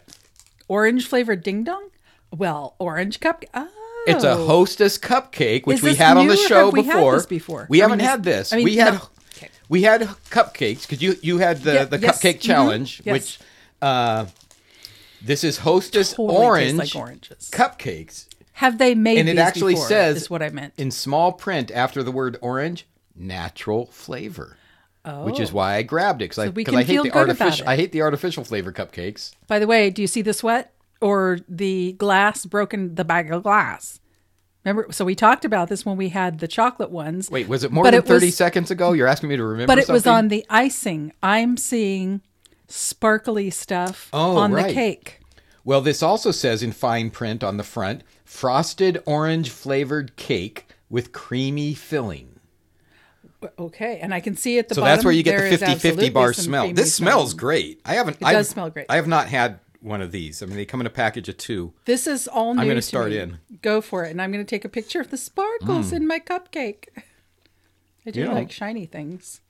orange 0.67 1.07
flavored 1.07 1.41
ding 1.41 1.63
dong? 1.63 1.89
Well, 2.31 2.75
orange 2.77 3.19
cup. 3.19 3.43
Oh. 3.53 3.67
It's 4.05 4.23
a 4.23 4.33
oh. 4.33 4.45
Hostess 4.45 4.99
cupcake, 4.99 5.65
which 5.65 5.77
Is 5.77 5.83
we 5.83 5.89
this 5.91 5.97
had 5.97 6.17
on 6.17 6.27
the 6.27 6.33
or 6.33 6.37
show 6.37 6.65
have 6.65 6.73
we 6.73 6.83
had 6.83 6.93
before. 6.97 7.13
this 7.15 7.25
before? 7.25 7.65
We 7.69 7.81
I 7.81 7.85
haven't 7.85 7.97
mean, 7.99 8.07
had 8.07 8.23
this- 8.23 8.49
this. 8.51 8.53
I 8.53 8.57
mean, 8.57 8.65
we 8.65 8.75
had 8.75 8.93
no. 8.93 8.99
We 9.73 9.81
had 9.81 10.01
cupcakes 10.29 10.81
because 10.83 11.01
you 11.01 11.15
you 11.21 11.39
had 11.39 11.63
the 11.63 11.73
Yeah, 11.73 11.85
the 11.85 11.99
yes, 11.99 12.21
cupcake 12.21 12.37
mhm, 12.37 12.41
challenge, 12.41 13.01
yes. 13.03 13.13
which 13.13 13.39
uh, 13.81 14.25
this 15.21 15.43
is 15.43 15.57
Hostess 15.59 16.13
Totally 16.13 16.37
orange 16.45 16.77
like 16.77 16.95
oranges. 16.95 17.49
cupcakes 17.51 18.27
Have 18.63 18.77
they 18.77 18.93
made 18.93 19.17
and 19.19 19.27
it 19.29 19.33
these 19.33 19.39
actually 19.49 19.73
before, 19.73 19.87
says 19.87 20.17
is 20.23 20.29
what 20.29 20.43
I 20.43 20.49
meant. 20.49 20.73
in 20.77 20.91
small 20.91 21.31
print 21.31 21.71
after 21.71 22.03
the 22.03 22.11
word 22.11 22.37
orange 22.41 22.85
natural 23.15 23.87
flavor 23.87 24.57
which 25.27 25.39
is 25.39 25.49
Oh. 25.51 25.55
why 25.57 25.75
i 25.75 25.81
grabbed 25.83 26.21
it 26.21 26.25
because 26.29 26.39
I, 26.39 26.47
we 26.49 26.63
'cause 26.63 26.71
can 26.73 26.79
I 26.79 26.83
hate 26.83 26.93
feel 26.93 27.03
the 27.03 27.09
good 27.09 27.29
about 27.29 27.41
artificial 27.41 27.67
it. 27.67 27.69
i 27.71 27.75
hate 27.75 27.91
the 27.91 28.01
artificial 28.01 28.43
flavor 28.43 28.71
cupcakes 28.71 29.31
By 29.47 29.57
the 29.59 29.67
way, 29.67 29.89
do 29.89 30.01
you 30.01 30.07
see 30.07 30.21
the 30.21 30.33
sweat 30.33 30.71
or 31.01 31.39
the 31.49 31.93
glass 31.93 32.45
broken 32.45 32.95
the 32.95 33.03
bag 33.03 33.31
of 33.31 33.43
glass? 33.43 33.99
Remember 34.65 34.91
so 34.91 35.03
we 35.05 35.15
talked 35.15 35.43
about 35.45 35.67
this 35.69 35.85
when 35.85 35.97
we 35.97 36.09
had 36.09 36.39
the 36.39 36.47
chocolate 36.47 36.89
ones. 36.91 37.29
wait 37.29 37.47
was 37.47 37.63
it 37.63 37.71
more 37.71 37.83
than 37.83 37.93
it 37.95 38.03
was- 38.03 38.21
30 38.21 38.31
seconds 38.31 38.71
ago 38.71 38.93
you're 38.93 39.07
asking 39.07 39.29
me 39.29 39.35
to 39.37 39.43
remember 39.43 39.67
But 39.67 39.79
it 39.79 39.89
was 39.89 40.07
on 40.07 40.29
the 40.29 40.45
icing. 40.49 41.11
I'm 41.21 41.57
seeing 41.57 42.21
sparkly 42.67 43.49
stuff 43.49 44.09
Oh, 44.13 44.37
on 44.37 44.51
right. 44.53 44.67
the 44.67 44.73
cake. 44.73 45.19
well 45.63 45.81
this 45.81 46.01
also 46.01 46.31
says 46.31 46.63
in 46.63 46.71
fine 46.71 47.09
print 47.09 47.43
on 47.43 47.57
the 47.57 47.63
front 47.63 48.03
frosted 48.23 49.01
orange 49.05 49.49
flavored 49.49 50.15
cake 50.15 50.67
with 50.89 51.11
creamy 51.11 51.73
filling 51.73 52.29
Okay, 53.59 53.99
and 54.01 54.13
I 54.13 54.21
can 54.21 54.37
see 54.37 54.57
at 54.57 54.69
the 54.69 54.75
so 54.75 54.79
bottom. 54.81 54.93
So 54.93 54.95
that's 54.95 55.03
where 55.05 55.13
you 55.13 55.21
get 55.21 55.37
the 55.37 55.47
is 55.47 55.59
50 55.59 55.75
50 55.75 56.09
bar 56.11 56.31
smell 56.31 56.71
this 56.71 56.95
smells 56.95 57.33
great 57.33 57.81
i 57.85 57.95
haven't 57.95 58.15
It 58.21 58.23
I've- 58.25 58.35
does 58.37 58.47
smell 58.47 58.69
great. 58.69 58.85
i 58.87 58.95
have 58.95 59.07
not 59.07 59.27
had 59.27 59.59
one 59.83 60.01
of 60.01 60.11
these 60.13 60.41
i 60.41 60.45
mean 60.45 60.55
they 60.55 60.65
come 60.65 60.79
in 60.79 60.87
a 60.87 60.89
package 60.89 61.27
of 61.29 61.37
two 61.37 61.73
This 61.85 62.07
is 62.07 62.27
all 62.27 62.53
new. 62.55 62.61
I'm 62.61 62.67
gonna 62.67 62.81
start 62.81 63.09
me. 63.11 63.17
in. 63.19 63.37
Go 63.61 63.81
for 63.81 64.05
it, 64.05 64.11
and 64.11 64.21
I'm 64.21 64.31
going 64.31 64.43
to 64.43 64.49
take 64.49 64.63
a 64.65 64.69
picture 64.69 65.01
of 65.01 65.09
the 65.11 65.17
sparkles 65.17 65.91
in 65.91 66.07
my 66.07 66.19
cupcake. 66.19 66.85
I 68.05 68.11
do 68.11 68.25
know- 68.25 68.33
like 68.33 68.51
shiny 68.51 68.85
things. 68.85 69.41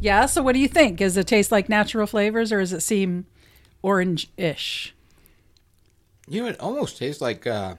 Yeah. 0.00 0.26
So, 0.26 0.42
what 0.42 0.52
do 0.52 0.58
you 0.60 0.68
think? 0.68 0.98
Does 0.98 1.16
it 1.16 1.26
taste 1.26 1.50
like 1.50 1.68
natural 1.68 2.06
flavors, 2.06 2.52
or 2.52 2.60
does 2.60 2.72
it 2.72 2.80
seem 2.82 3.26
orange-ish? 3.82 4.94
You 6.28 6.42
know, 6.42 6.48
it 6.48 6.60
almost 6.60 6.98
tastes 6.98 7.20
like, 7.22 7.46
uh, 7.46 7.76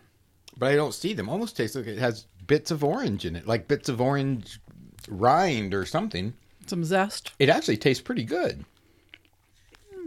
but 0.57 0.72
I 0.72 0.75
don't 0.75 0.94
see 0.94 1.13
them. 1.13 1.30
Almost 1.30 1.56
tastes 1.56 1.75
like 1.75 1.88
it 1.88 2.00
has 2.00 2.25
bits 2.48 2.72
of 2.72 2.83
orange 2.83 3.25
in 3.25 3.36
it, 3.36 3.45
like 3.48 3.68
bits 3.68 3.89
of 3.89 4.01
orange 4.01 4.60
rind 5.07 5.74
or 5.74 5.86
something. 5.86 6.33
Some 6.65 6.83
zest. 6.83 7.31
It 7.39 7.50
actually 7.50 7.77
tastes 7.77 8.01
pretty 8.01 8.24
good. 8.24 8.65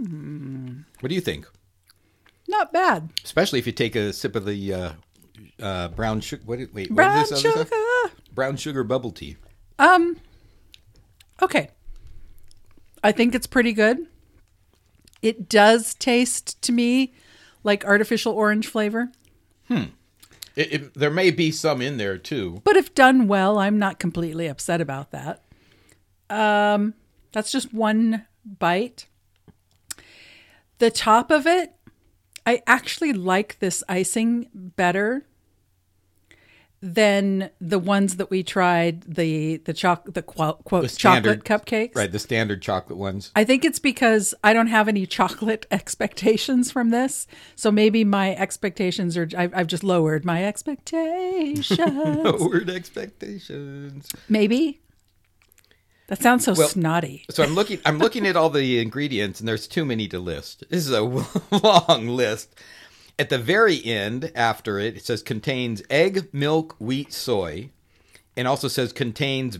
Hmm. 0.04 0.80
What 1.00 1.08
do 1.08 1.14
you 1.14 1.20
think? 1.20 1.46
Not 2.48 2.72
bad. 2.72 3.10
Especially 3.24 3.58
if 3.58 3.66
you 3.66 3.72
take 3.72 3.94
a 3.96 4.12
sip 4.12 4.34
of 4.36 4.44
the 4.44 4.74
uh, 4.74 4.92
uh, 5.60 5.88
brown 5.88 6.20
sugar. 6.20 6.42
What? 6.44 6.58
Wait, 6.72 6.90
Brown 6.90 7.18
is 7.22 7.30
this 7.30 7.44
other 7.44 7.64
sugar. 7.64 7.66
stuff? 7.66 8.14
Brown 8.34 8.56
sugar 8.56 8.84
bubble 8.84 9.12
tea. 9.12 9.36
Um. 9.78 10.18
Okay. 11.40 11.70
I 13.04 13.12
think 13.12 13.34
it's 13.34 13.46
pretty 13.46 13.72
good. 13.72 14.06
It 15.22 15.48
does 15.48 15.94
taste 15.94 16.60
to 16.62 16.72
me 16.72 17.14
like 17.64 17.84
artificial 17.84 18.32
orange 18.32 18.66
flavor, 18.66 19.10
It, 19.70 19.86
it, 20.56 20.94
there 20.94 21.10
may 21.10 21.30
be 21.30 21.50
some 21.52 21.80
in 21.80 21.96
there 21.96 22.18
too. 22.18 22.60
but 22.64 22.76
if 22.76 22.92
done 22.94 23.28
well, 23.28 23.58
I'm 23.58 23.78
not 23.78 23.98
completely 24.00 24.48
upset 24.48 24.80
about 24.80 25.12
that. 25.12 25.42
Um, 26.28 26.94
that's 27.32 27.52
just 27.52 27.72
one 27.72 28.26
bite. 28.58 29.06
The 30.82 30.90
top 30.90 31.30
of 31.30 31.46
it, 31.46 31.76
I 32.44 32.60
actually 32.66 33.12
like 33.12 33.60
this 33.60 33.84
icing 33.88 34.48
better 34.52 35.24
than 36.80 37.50
the 37.60 37.78
ones 37.78 38.16
that 38.16 38.30
we 38.30 38.42
tried 38.42 39.02
the 39.02 39.58
the 39.58 39.74
choc 39.74 40.12
the 40.12 40.22
quote, 40.22 40.64
The 40.68 40.88
standard- 40.88 41.44
chocolate 41.44 41.66
cupcakes. 41.66 41.94
Right, 41.94 42.10
the 42.10 42.18
standard 42.18 42.62
chocolate 42.62 42.98
ones. 42.98 43.30
I 43.36 43.44
think 43.44 43.64
it's 43.64 43.78
because 43.78 44.34
I 44.42 44.52
don't 44.52 44.66
have 44.66 44.88
any 44.88 45.06
chocolate 45.06 45.66
expectations 45.70 46.72
from 46.72 46.90
this. 46.90 47.28
So 47.54 47.70
maybe 47.70 48.02
my 48.02 48.34
expectations 48.34 49.16
are, 49.16 49.28
I've, 49.38 49.54
I've 49.54 49.68
just 49.68 49.84
lowered 49.84 50.24
my 50.24 50.44
expectations. 50.44 51.70
Lowered 51.78 52.68
expectations. 52.68 54.08
maybe. 54.28 54.80
That 56.08 56.20
sounds 56.22 56.44
so 56.44 56.52
Well- 56.54 56.68
snotty. 56.68 57.24
So 57.30 57.42
I'm 57.42 57.54
looking. 57.54 57.78
I'm 57.86 57.98
looking 57.98 58.26
at 58.26 58.36
all 58.36 58.50
the 58.50 58.80
ingredients, 58.80 59.40
and 59.40 59.48
there's 59.48 59.66
too 59.66 59.84
many 59.84 60.08
to 60.08 60.18
list. 60.18 60.64
This 60.68 60.86
is 60.86 60.92
a 60.92 61.00
long 61.62 62.08
list. 62.08 62.54
At 63.18 63.28
the 63.30 63.38
very 63.38 63.82
end, 63.84 64.32
after 64.34 64.78
it, 64.78 64.96
it 64.96 65.04
says 65.04 65.22
contains 65.22 65.82
egg, 65.90 66.28
milk, 66.32 66.74
wheat, 66.78 67.12
soy, 67.12 67.70
and 68.36 68.48
also 68.48 68.68
says 68.68 68.92
contains 68.92 69.58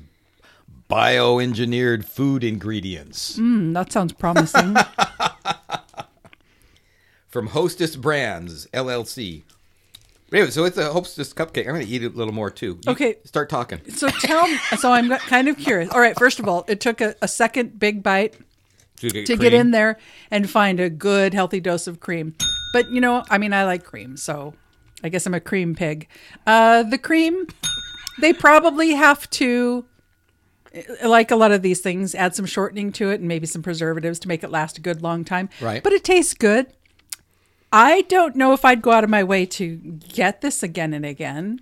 bioengineered 0.91 2.05
food 2.05 2.45
ingredients 2.45 3.39
Mm, 3.39 3.73
that 3.75 3.91
sounds 3.93 4.13
promising. 4.13 4.77
from 7.29 7.49
Hostess 7.49 7.97
Brands 7.97 8.67
LLC. 8.75 9.43
But 10.33 10.39
anyway, 10.39 10.51
so 10.51 10.65
it's 10.65 10.79
a 10.79 10.91
Hostess 10.91 11.35
cupcake. 11.35 11.67
I'm 11.69 11.75
going 11.75 11.85
to 11.87 11.93
eat 11.93 12.03
it 12.03 12.15
a 12.15 12.17
little 12.17 12.33
more 12.33 12.51
too. 12.51 12.81
You 12.87 12.93
Okay. 12.93 13.17
start 13.25 13.51
talking. 13.51 13.81
so 13.91 14.09
tell 14.09 14.49
me, 14.49 14.57
so 14.79 14.91
I'm 14.91 15.11
kind 15.11 15.47
of 15.47 15.59
curious. 15.59 15.91
All 15.91 16.01
right, 16.01 16.19
first 16.19 16.39
of 16.41 16.49
all, 16.49 16.65
it 16.69 16.81
took 16.81 17.03
a, 17.03 17.15
a 17.21 17.29
second 17.29 17.79
big 17.79 18.03
bite 18.03 18.37
To 19.01 19.11
get, 19.11 19.27
to 19.27 19.37
get 19.37 19.53
in 19.53 19.73
there 19.73 19.99
and 20.31 20.49
find 20.49 20.81
a 20.81 20.89
good 20.89 21.35
healthy 21.35 21.61
dose 21.61 21.87
of 21.87 22.01
cream. 22.01 22.35
But 22.73 22.91
you 22.91 22.99
know, 23.03 23.23
I 23.29 23.37
mean, 23.37 23.53
I 23.53 23.67
like 23.67 23.85
cream, 23.85 24.17
so 24.17 24.55
I 25.05 25.11
guess 25.11 25.27
I'm 25.27 25.35
a 25.35 25.41
cream 25.41 25.75
pig. 25.75 26.09
Uh, 26.47 26.83
the 26.83 26.97
cream, 26.97 27.47
they 28.23 28.33
probably 28.33 28.93
have 28.93 29.29
to, 29.33 29.85
like 31.05 31.31
a 31.31 31.37
lot 31.37 31.53
of 31.53 31.61
these 31.61 31.81
things, 31.83 32.15
add 32.15 32.35
some 32.35 32.47
shortening 32.47 32.91
to 32.93 33.11
it 33.11 33.21
and 33.21 33.29
maybe 33.29 33.47
some 33.47 33.63
preservatives 33.63 34.19
to 34.21 34.29
make 34.29 34.43
it 34.43 34.51
last 34.51 34.79
a 34.79 34.81
good 34.81 35.03
long 35.03 35.25
time. 35.27 35.51
Right. 35.61 35.83
But 35.83 35.93
it 35.93 36.05
tastes 36.05 36.33
good. 36.33 36.73
I 37.73 38.03
don't 38.03 38.37
know 38.37 38.53
if 38.53 38.65
I'd 38.65 38.83
go 38.83 38.91
out 38.93 39.03
of 39.05 39.11
my 39.11 39.25
way 39.25 39.47
to 39.47 39.77
get 39.77 40.41
this 40.43 40.63
again 40.63 40.93
and 40.93 41.05
again. 41.07 41.61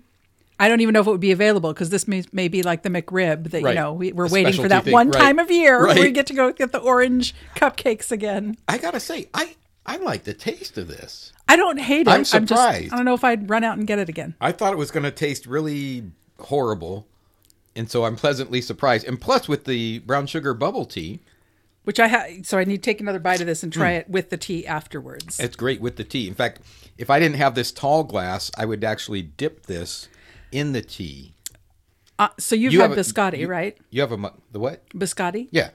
I 0.59 0.67
don't 0.69 0.81
even 0.81 0.93
know 0.93 0.99
if 1.01 1.07
it 1.07 1.11
would 1.11 1.19
be 1.19 1.31
available 1.31 1.73
because 1.73 1.89
this 1.89 2.07
may, 2.07 2.23
may 2.31 2.47
be 2.47 2.61
like 2.61 2.83
the 2.83 2.89
McRib 2.89 3.49
that 3.51 3.63
Right. 3.63 3.69
you 3.73 3.75
know 3.81 3.93
we, 3.93 4.11
we're 4.11 4.27
A 4.27 4.29
waiting 4.29 4.61
for 4.61 4.67
that 4.67 4.83
thing. 4.83 4.93
one 4.93 5.09
Right. 5.09 5.19
time 5.19 5.39
of 5.39 5.49
year 5.49 5.87
where 5.87 5.95
we 5.95 6.11
get 6.11 6.27
to 6.27 6.33
go 6.35 6.51
get 6.51 6.71
the 6.71 6.77
orange 6.79 7.33
cupcakes 7.55 8.11
again. 8.11 8.57
I 8.67 8.77
gotta 8.77 8.99
say, 8.99 9.27
I 9.33 9.55
I 9.87 9.97
like 9.97 10.23
the 10.25 10.35
taste 10.35 10.77
of 10.77 10.87
this. 10.87 11.33
I 11.47 11.55
don't 11.55 11.79
hate 11.79 12.01
it. 12.01 12.07
I'm 12.09 12.21
just, 12.21 12.31
surprised. 12.31 12.93
I 12.93 12.97
don't 12.97 13.05
know 13.05 13.15
if 13.15 13.23
I'd 13.23 13.49
run 13.49 13.63
out 13.63 13.77
and 13.79 13.87
get 13.87 13.97
it 13.97 14.07
again. 14.09 14.35
I 14.39 14.51
thought 14.51 14.73
it 14.73 14.77
was 14.77 14.91
going 14.91 15.03
to 15.03 15.11
taste 15.11 15.47
really 15.47 16.03
horrible, 16.39 17.07
and 17.75 17.89
so 17.89 18.05
I'm 18.05 18.15
pleasantly 18.15 18.61
surprised. 18.61 19.07
And 19.07 19.19
plus, 19.19 19.49
with 19.49 19.65
the 19.65 19.99
brown 19.99 20.27
sugar 20.27 20.53
bubble 20.53 20.85
tea, 20.85 21.19
Which 21.83 21.99
I 21.99 22.07
ha- 22.07 22.25
so 22.43 22.57
I 22.59 22.63
need 22.63 22.77
to 22.77 22.81
take 22.81 23.01
another 23.01 23.19
bite 23.19 23.41
of 23.41 23.47
this 23.47 23.63
and 23.63 23.73
try 23.73 23.93
it 23.93 24.07
with 24.09 24.29
the 24.29 24.37
tea 24.37 24.67
afterwards. 24.67 25.39
it's 25.39 25.55
great 25.55 25.81
with 25.81 25.95
the 25.95 26.03
tea. 26.03 26.27
In 26.27 26.35
fact, 26.35 26.61
if 26.97 27.09
I 27.09 27.19
didn't 27.19 27.37
have 27.37 27.55
this 27.55 27.71
tall 27.71 28.03
glass, 28.03 28.51
I 28.55 28.65
would 28.65 28.83
actually 28.83 29.23
dip 29.23 29.65
this 29.65 30.07
in 30.51 30.73
the 30.73 30.81
tea. 30.83 31.33
Uh, 32.19 32.27
so 32.37 32.53
you've 32.55 32.73
You 32.73 32.81
had 32.81 32.91
have 32.91 32.99
biscotti, 32.99 33.39
you- 33.39 33.47
right? 33.47 33.75
You 33.89 34.01
have 34.01 34.11
a 34.11 34.33
the 34.51 34.59
what? 34.59 34.87
Biscotti. 34.89 35.47
Yeah, 35.49 35.71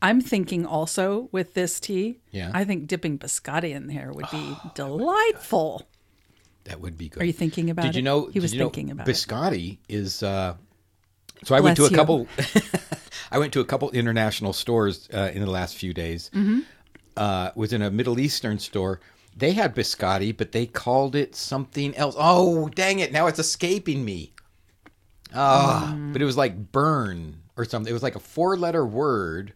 I'm 0.00 0.20
thinking 0.20 0.64
also 0.64 1.28
with 1.32 1.54
this 1.54 1.80
tea. 1.80 2.20
Yeah. 2.30 2.52
I 2.54 2.62
think 2.64 2.86
dipping 2.86 3.18
biscotti 3.18 3.74
in 3.74 3.88
here 3.88 4.12
would 4.12 4.30
be 4.30 4.56
delightful. 4.76 5.88
that 6.64 6.80
would 6.80 6.96
be 6.96 7.08
good. 7.08 7.22
Are 7.22 7.26
you 7.26 7.32
thinking 7.32 7.70
about 7.70 7.86
Did 7.86 7.96
you 7.96 8.02
know? 8.02 8.26
He 8.26 8.38
was 8.38 8.52
you 8.52 8.60
know 8.60 8.66
thinking 8.66 8.92
about 8.92 9.06
biscotti 9.06 9.78
is. 9.88 10.22
Uh, 10.22 10.54
so 11.44 11.54
I 11.54 11.60
went 11.60 11.76
to 11.76 11.84
a 11.84 11.90
you. 11.90 11.96
couple. 11.96 12.26
I 13.32 13.38
went 13.38 13.52
to 13.52 13.60
a 13.60 13.64
couple 13.64 13.90
international 13.90 14.52
stores 14.52 15.08
uh, 15.14 15.30
in 15.32 15.40
the 15.40 15.50
last 15.50 15.76
few 15.76 15.94
days. 15.94 16.30
Mm-hmm. 16.34 16.60
Uh, 17.16 17.50
was 17.54 17.72
in 17.72 17.82
a 17.82 17.90
Middle 17.90 18.18
Eastern 18.18 18.58
store. 18.58 19.00
they 19.36 19.52
had 19.52 19.74
biscotti, 19.74 20.36
but 20.36 20.52
they 20.52 20.66
called 20.66 21.14
it 21.14 21.34
something 21.36 21.94
else. 21.96 22.14
Oh, 22.18 22.68
dang 22.68 22.98
it! 23.00 23.12
Now 23.12 23.26
it's 23.26 23.38
escaping 23.38 24.04
me. 24.04 24.32
Ah, 25.34 25.96
but 26.12 26.20
it 26.20 26.24
was 26.24 26.36
like 26.36 26.72
burn 26.72 27.42
or 27.56 27.64
something. 27.64 27.90
It 27.90 27.94
was 27.94 28.02
like 28.02 28.16
a 28.16 28.20
four-letter 28.20 28.84
word. 28.84 29.52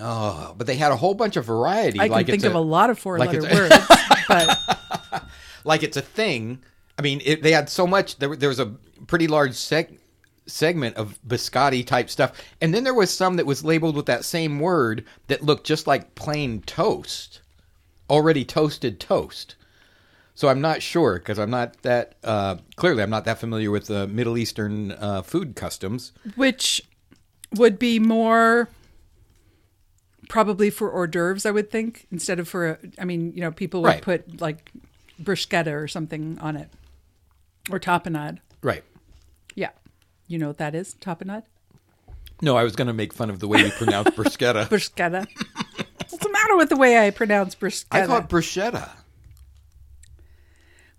Oh, 0.00 0.54
but 0.56 0.66
they 0.66 0.76
had 0.76 0.90
a 0.90 0.96
whole 0.96 1.14
bunch 1.14 1.36
of 1.36 1.44
variety. 1.44 2.00
I 2.00 2.04
can 2.04 2.12
like 2.12 2.26
think 2.26 2.36
it's 2.36 2.44
of 2.44 2.54
a 2.54 2.60
lot 2.60 2.88
of 2.90 2.98
four-letter 2.98 3.38
a- 3.40 3.54
words, 3.54 3.76
but 4.28 4.58
like 5.64 5.82
it's 5.82 5.96
a 5.96 6.02
thing. 6.02 6.60
I 6.98 7.02
mean, 7.02 7.20
it, 7.24 7.42
they 7.42 7.52
had 7.52 7.68
so 7.68 7.86
much. 7.86 8.16
There, 8.16 8.34
there 8.34 8.48
was 8.48 8.58
a 8.60 8.74
pretty 9.06 9.28
large 9.28 9.52
seg- 9.52 9.98
segment 10.46 10.96
of 10.96 11.18
biscotti 11.26 11.86
type 11.86 12.10
stuff, 12.10 12.32
and 12.60 12.74
then 12.74 12.84
there 12.84 12.94
was 12.94 13.10
some 13.10 13.36
that 13.36 13.46
was 13.46 13.64
labeled 13.64 13.96
with 13.96 14.06
that 14.06 14.24
same 14.24 14.58
word 14.60 15.04
that 15.28 15.42
looked 15.42 15.66
just 15.66 15.86
like 15.86 16.14
plain 16.14 16.60
toast, 16.62 17.40
already 18.10 18.44
toasted 18.44 18.98
toast. 19.00 19.54
So 20.34 20.48
I'm 20.48 20.60
not 20.60 20.82
sure 20.82 21.18
because 21.18 21.38
I'm 21.38 21.50
not 21.50 21.82
that 21.82 22.14
uh, 22.24 22.56
clearly 22.76 23.02
I'm 23.02 23.10
not 23.10 23.24
that 23.26 23.38
familiar 23.38 23.70
with 23.70 23.86
the 23.86 24.06
Middle 24.08 24.38
Eastern 24.38 24.92
uh, 24.92 25.22
food 25.22 25.54
customs. 25.54 26.12
which 26.36 26.80
would 27.54 27.78
be 27.78 27.98
more 27.98 28.68
probably 30.28 30.70
for 30.70 30.90
hors 30.90 31.06
d'oeuvres, 31.08 31.44
I 31.44 31.50
would 31.50 31.70
think, 31.70 32.06
instead 32.10 32.40
of 32.40 32.48
for 32.48 32.70
a, 32.70 32.78
I 32.98 33.04
mean, 33.04 33.32
you 33.34 33.42
know, 33.42 33.50
people 33.50 33.82
would 33.82 33.88
Right. 33.88 34.02
put 34.02 34.40
like 34.40 34.70
bruschetta 35.22 35.72
or 35.72 35.86
something 35.86 36.38
on 36.40 36.56
it 36.56 36.70
or 37.70 37.78
tapenade. 37.78 38.38
Right. 38.62 38.82
You 40.32 40.38
know 40.38 40.48
what 40.48 40.56
that 40.56 40.74
is? 40.74 40.94
Tapenade? 40.94 41.42
No, 42.40 42.56
I 42.56 42.62
was 42.64 42.74
going 42.74 42.86
to 42.86 42.94
make 42.94 43.12
fun 43.12 43.28
of 43.28 43.38
the 43.38 43.46
way 43.46 43.60
you 43.66 43.70
pronounce 43.72 44.08
bruschetta. 44.16 44.66
Bruschetta. 44.66 45.26
What's 45.98 46.16
the 46.16 46.30
matter 46.32 46.56
with 46.56 46.70
the 46.70 46.76
way 46.76 47.06
I 47.06 47.10
pronounce 47.10 47.54
bruschetta? 47.54 47.86
I 47.90 48.06
call 48.06 48.16
it 48.20 48.28
bruschetta. 48.28 48.88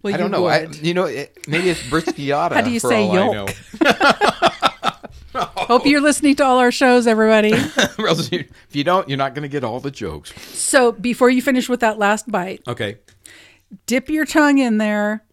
well, 0.04 0.14
I 0.14 0.18
don't 0.18 0.28
you 0.28 0.32
know. 0.38 0.46
I, 0.46 0.68
you 0.84 0.94
know, 0.94 1.06
it, 1.06 1.36
maybe 1.48 1.72
it's 1.72 1.82
bruschetta. 1.82 2.52
How 2.54 2.62
do 2.62 2.70
you 2.70 2.80
for 2.80 2.90
say 2.90 3.08
all 3.08 3.12
I 3.12 3.16
know. 3.16 3.34
yolk? 3.34 3.56
Hope 5.68 5.88
you're 5.88 6.00
listening 6.02 6.36
to 6.36 6.46
all 6.46 6.60
our 6.60 6.72
shows, 6.72 7.08
everybody. 7.08 7.54
Or 7.98 8.08
else 8.10 8.32
you- 8.32 8.46
if 8.70 8.76
you 8.76 8.84
don't, 8.84 9.10
you're 9.10 9.18
not 9.18 9.34
going 9.34 9.42
to 9.42 9.48
get 9.50 9.64
all 9.64 9.80
the 9.80 9.90
jokes. 9.90 10.32
so 10.56 10.92
before 10.92 11.32
you 11.32 11.42
finish 11.42 11.68
with 11.68 11.80
that 11.80 11.98
last 11.98 12.32
bite, 12.32 12.62
Okay. 12.68 12.98
dip 13.88 14.10
your 14.10 14.26
tongue 14.26 14.60
in 14.60 14.78
there 14.78 15.24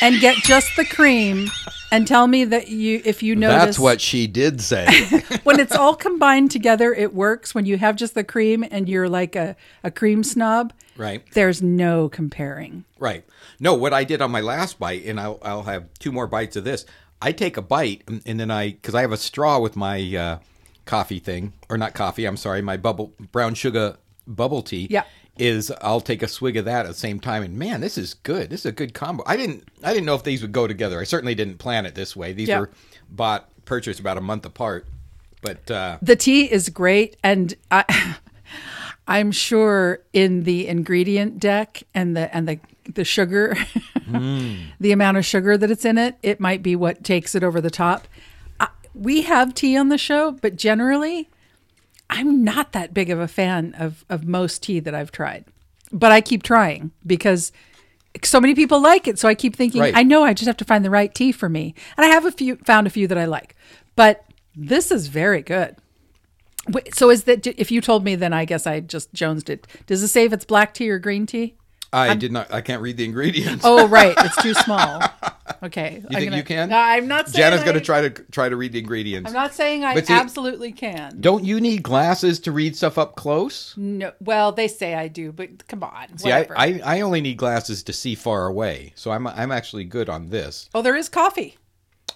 and 0.00 0.20
get 0.20 0.36
just 0.36 0.74
the 0.76 0.84
cream 0.84 1.50
and 1.92 2.06
tell 2.06 2.26
me 2.26 2.44
that 2.44 2.68
you 2.68 3.00
if 3.04 3.22
you 3.22 3.36
notice 3.36 3.64
That's 3.64 3.78
what 3.78 4.00
she 4.00 4.26
did 4.26 4.60
say. 4.60 4.86
when 5.44 5.60
it's 5.60 5.74
all 5.74 5.94
combined 5.94 6.50
together 6.50 6.92
it 6.92 7.14
works 7.14 7.54
when 7.54 7.66
you 7.66 7.78
have 7.78 7.96
just 7.96 8.14
the 8.14 8.24
cream 8.24 8.64
and 8.70 8.88
you're 8.88 9.08
like 9.08 9.36
a, 9.36 9.56
a 9.82 9.90
cream 9.90 10.24
snob 10.24 10.72
right. 10.96 11.22
there's 11.32 11.62
no 11.62 12.08
comparing 12.08 12.84
Right. 13.04 13.22
No, 13.60 13.74
what 13.74 13.92
I 13.92 14.04
did 14.04 14.22
on 14.22 14.30
my 14.30 14.40
last 14.40 14.78
bite, 14.78 15.04
and 15.04 15.20
I'll, 15.20 15.38
I'll 15.42 15.64
have 15.64 15.92
two 15.98 16.10
more 16.10 16.26
bites 16.26 16.56
of 16.56 16.64
this. 16.64 16.86
I 17.20 17.32
take 17.32 17.58
a 17.58 17.62
bite, 17.62 18.02
and, 18.08 18.22
and 18.24 18.40
then 18.40 18.50
I, 18.50 18.70
because 18.70 18.94
I 18.94 19.02
have 19.02 19.12
a 19.12 19.18
straw 19.18 19.58
with 19.58 19.76
my 19.76 20.16
uh, 20.16 20.38
coffee 20.86 21.18
thing, 21.18 21.52
or 21.68 21.76
not 21.76 21.92
coffee, 21.92 22.24
I'm 22.24 22.38
sorry, 22.38 22.62
my 22.62 22.78
bubble 22.78 23.12
brown 23.30 23.52
sugar 23.52 23.98
bubble 24.26 24.62
tea. 24.62 24.86
Yeah. 24.88 25.04
Is 25.36 25.72
I'll 25.80 26.00
take 26.00 26.22
a 26.22 26.28
swig 26.28 26.56
of 26.56 26.64
that 26.66 26.86
at 26.86 26.92
the 26.92 26.94
same 26.98 27.18
time, 27.18 27.42
and 27.42 27.58
man, 27.58 27.80
this 27.80 27.98
is 27.98 28.14
good. 28.14 28.50
This 28.50 28.60
is 28.60 28.66
a 28.66 28.72
good 28.72 28.94
combo. 28.94 29.24
I 29.26 29.36
didn't, 29.36 29.68
I 29.82 29.92
didn't 29.92 30.06
know 30.06 30.14
if 30.14 30.22
these 30.22 30.42
would 30.42 30.52
go 30.52 30.68
together. 30.68 31.00
I 31.00 31.04
certainly 31.04 31.34
didn't 31.34 31.58
plan 31.58 31.86
it 31.86 31.96
this 31.96 32.14
way. 32.14 32.32
These 32.32 32.48
Yeah. 32.48 32.60
were 32.60 32.70
bought, 33.10 33.48
purchased 33.64 33.98
about 33.98 34.16
a 34.16 34.20
month 34.20 34.46
apart. 34.46 34.86
But 35.42 35.68
uh, 35.70 35.98
the 36.00 36.16
tea 36.16 36.50
is 36.50 36.70
great 36.70 37.16
and 37.22 37.52
i 37.70 37.84
i'm 39.06 39.30
sure 39.30 40.00
in 40.14 40.44
the 40.44 40.66
ingredient 40.66 41.38
deck 41.38 41.82
and 41.94 42.16
the 42.16 42.34
and 42.34 42.48
the 42.48 42.58
the 42.94 43.04
sugar 43.04 43.54
the 44.08 44.90
amount 44.92 45.18
of 45.18 45.24
sugar 45.26 45.58
that 45.58 45.70
it's 45.70 45.84
in 45.84 45.98
it 45.98 46.16
it 46.22 46.40
might 46.40 46.62
be 46.62 46.74
what 46.74 47.04
takes 47.04 47.34
it 47.34 47.42
over 47.44 47.60
the 47.60 47.70
top 47.70 48.08
I, 48.58 48.68
we 48.94 49.20
have 49.22 49.52
tea 49.54 49.76
on 49.76 49.90
the 49.90 49.98
show 49.98 50.30
but 50.32 50.56
generally 50.56 51.28
i'm 52.14 52.44
not 52.44 52.72
that 52.72 52.94
big 52.94 53.10
of 53.10 53.18
a 53.18 53.28
fan 53.28 53.74
of 53.78 54.04
of 54.08 54.24
most 54.26 54.62
tea 54.62 54.80
that 54.80 54.94
i've 54.94 55.10
tried 55.12 55.44
but 55.92 56.10
i 56.12 56.20
keep 56.20 56.42
trying 56.42 56.90
because 57.06 57.52
so 58.22 58.40
many 58.40 58.54
people 58.54 58.80
like 58.80 59.08
it. 59.08 59.18
So 59.18 59.28
i 59.28 59.34
keep 59.34 59.56
thinking 59.56 59.80
Right. 59.80 59.96
i 59.96 60.02
know 60.04 60.22
i 60.24 60.32
just 60.32 60.46
have 60.46 60.56
to 60.58 60.64
find 60.64 60.84
the 60.84 60.90
right 60.90 61.12
tea 61.12 61.32
for 61.32 61.48
me. 61.48 61.74
And 61.96 62.06
i 62.06 62.08
have 62.08 62.24
a 62.24 62.30
few 62.30 62.56
found 62.64 62.86
a 62.86 62.90
few 62.90 63.06
that 63.08 63.18
i 63.18 63.24
like 63.24 63.56
but 63.96 64.24
this 64.56 64.90
is 64.92 65.08
very 65.08 65.42
good. 65.42 65.74
Wait, 66.68 66.94
so 66.94 67.10
is 67.10 67.24
that 67.24 67.46
if 67.46 67.70
you 67.72 67.80
told 67.80 68.04
me 68.04 68.14
then 68.14 68.32
i 68.32 68.44
guess 68.44 68.66
i 68.68 68.78
just 68.80 69.12
jonesed 69.12 69.50
it. 69.50 69.66
Does 69.86 70.02
it 70.02 70.08
say 70.08 70.24
if 70.24 70.32
it's 70.32 70.44
black 70.44 70.74
tea 70.74 70.88
or 70.90 70.98
green 71.00 71.26
tea 71.26 71.56
I 71.96 72.14
did 72.14 72.32
not, 72.32 72.52
I 72.52 72.60
can't 72.60 72.82
read 72.82 72.96
the 72.96 73.04
ingredients. 73.04 73.62
oh 73.64 73.86
right 73.98 74.14
it's 74.18 74.42
too 74.42 74.54
small 74.54 75.00
okay 75.62 76.02
you 76.10 76.18
think 76.18 76.34
you 76.34 76.42
can? 76.42 76.68
no, 76.70 76.78
i'm 76.78 77.06
not 77.06 77.28
saying 77.28 77.52
Jana's 77.52 77.62
going 77.64 77.74
to 77.74 77.80
try 77.80 78.00
to 78.02 78.10
try 78.10 78.48
to 78.48 78.56
read 78.56 78.72
the 78.72 78.78
ingredients. 78.78 79.28
i'm 79.28 79.34
not 79.34 79.54
saying 79.54 79.84
i 79.84 79.98
see- 80.00 80.12
absolutely 80.12 80.72
can 80.72 81.20
Don't 81.20 81.44
you 81.44 81.60
need 81.60 81.82
glasses 81.82 82.40
to 82.40 82.52
read 82.52 82.76
stuff 82.76 82.98
up 82.98 83.14
close? 83.16 83.74
no 83.76 84.12
well 84.20 84.52
they 84.52 84.68
say 84.68 84.94
i 84.94 85.08
do 85.08 85.32
but 85.32 85.66
come 85.68 85.82
on 85.82 86.18
See, 86.18 86.32
I. 86.32 86.46
I, 86.56 86.80
I 86.84 87.00
only 87.02 87.20
need 87.20 87.36
glasses 87.36 87.82
to 87.84 87.92
see 87.92 88.14
far 88.14 88.46
away, 88.46 88.92
so 88.94 89.10
I'm 89.10 89.26
I'm 89.26 89.52
actually 89.52 89.84
good 89.84 90.08
on 90.08 90.30
this. 90.30 90.68
oh 90.74 90.82
there 90.82 90.96
is 90.96 91.08
coffee 91.08 91.58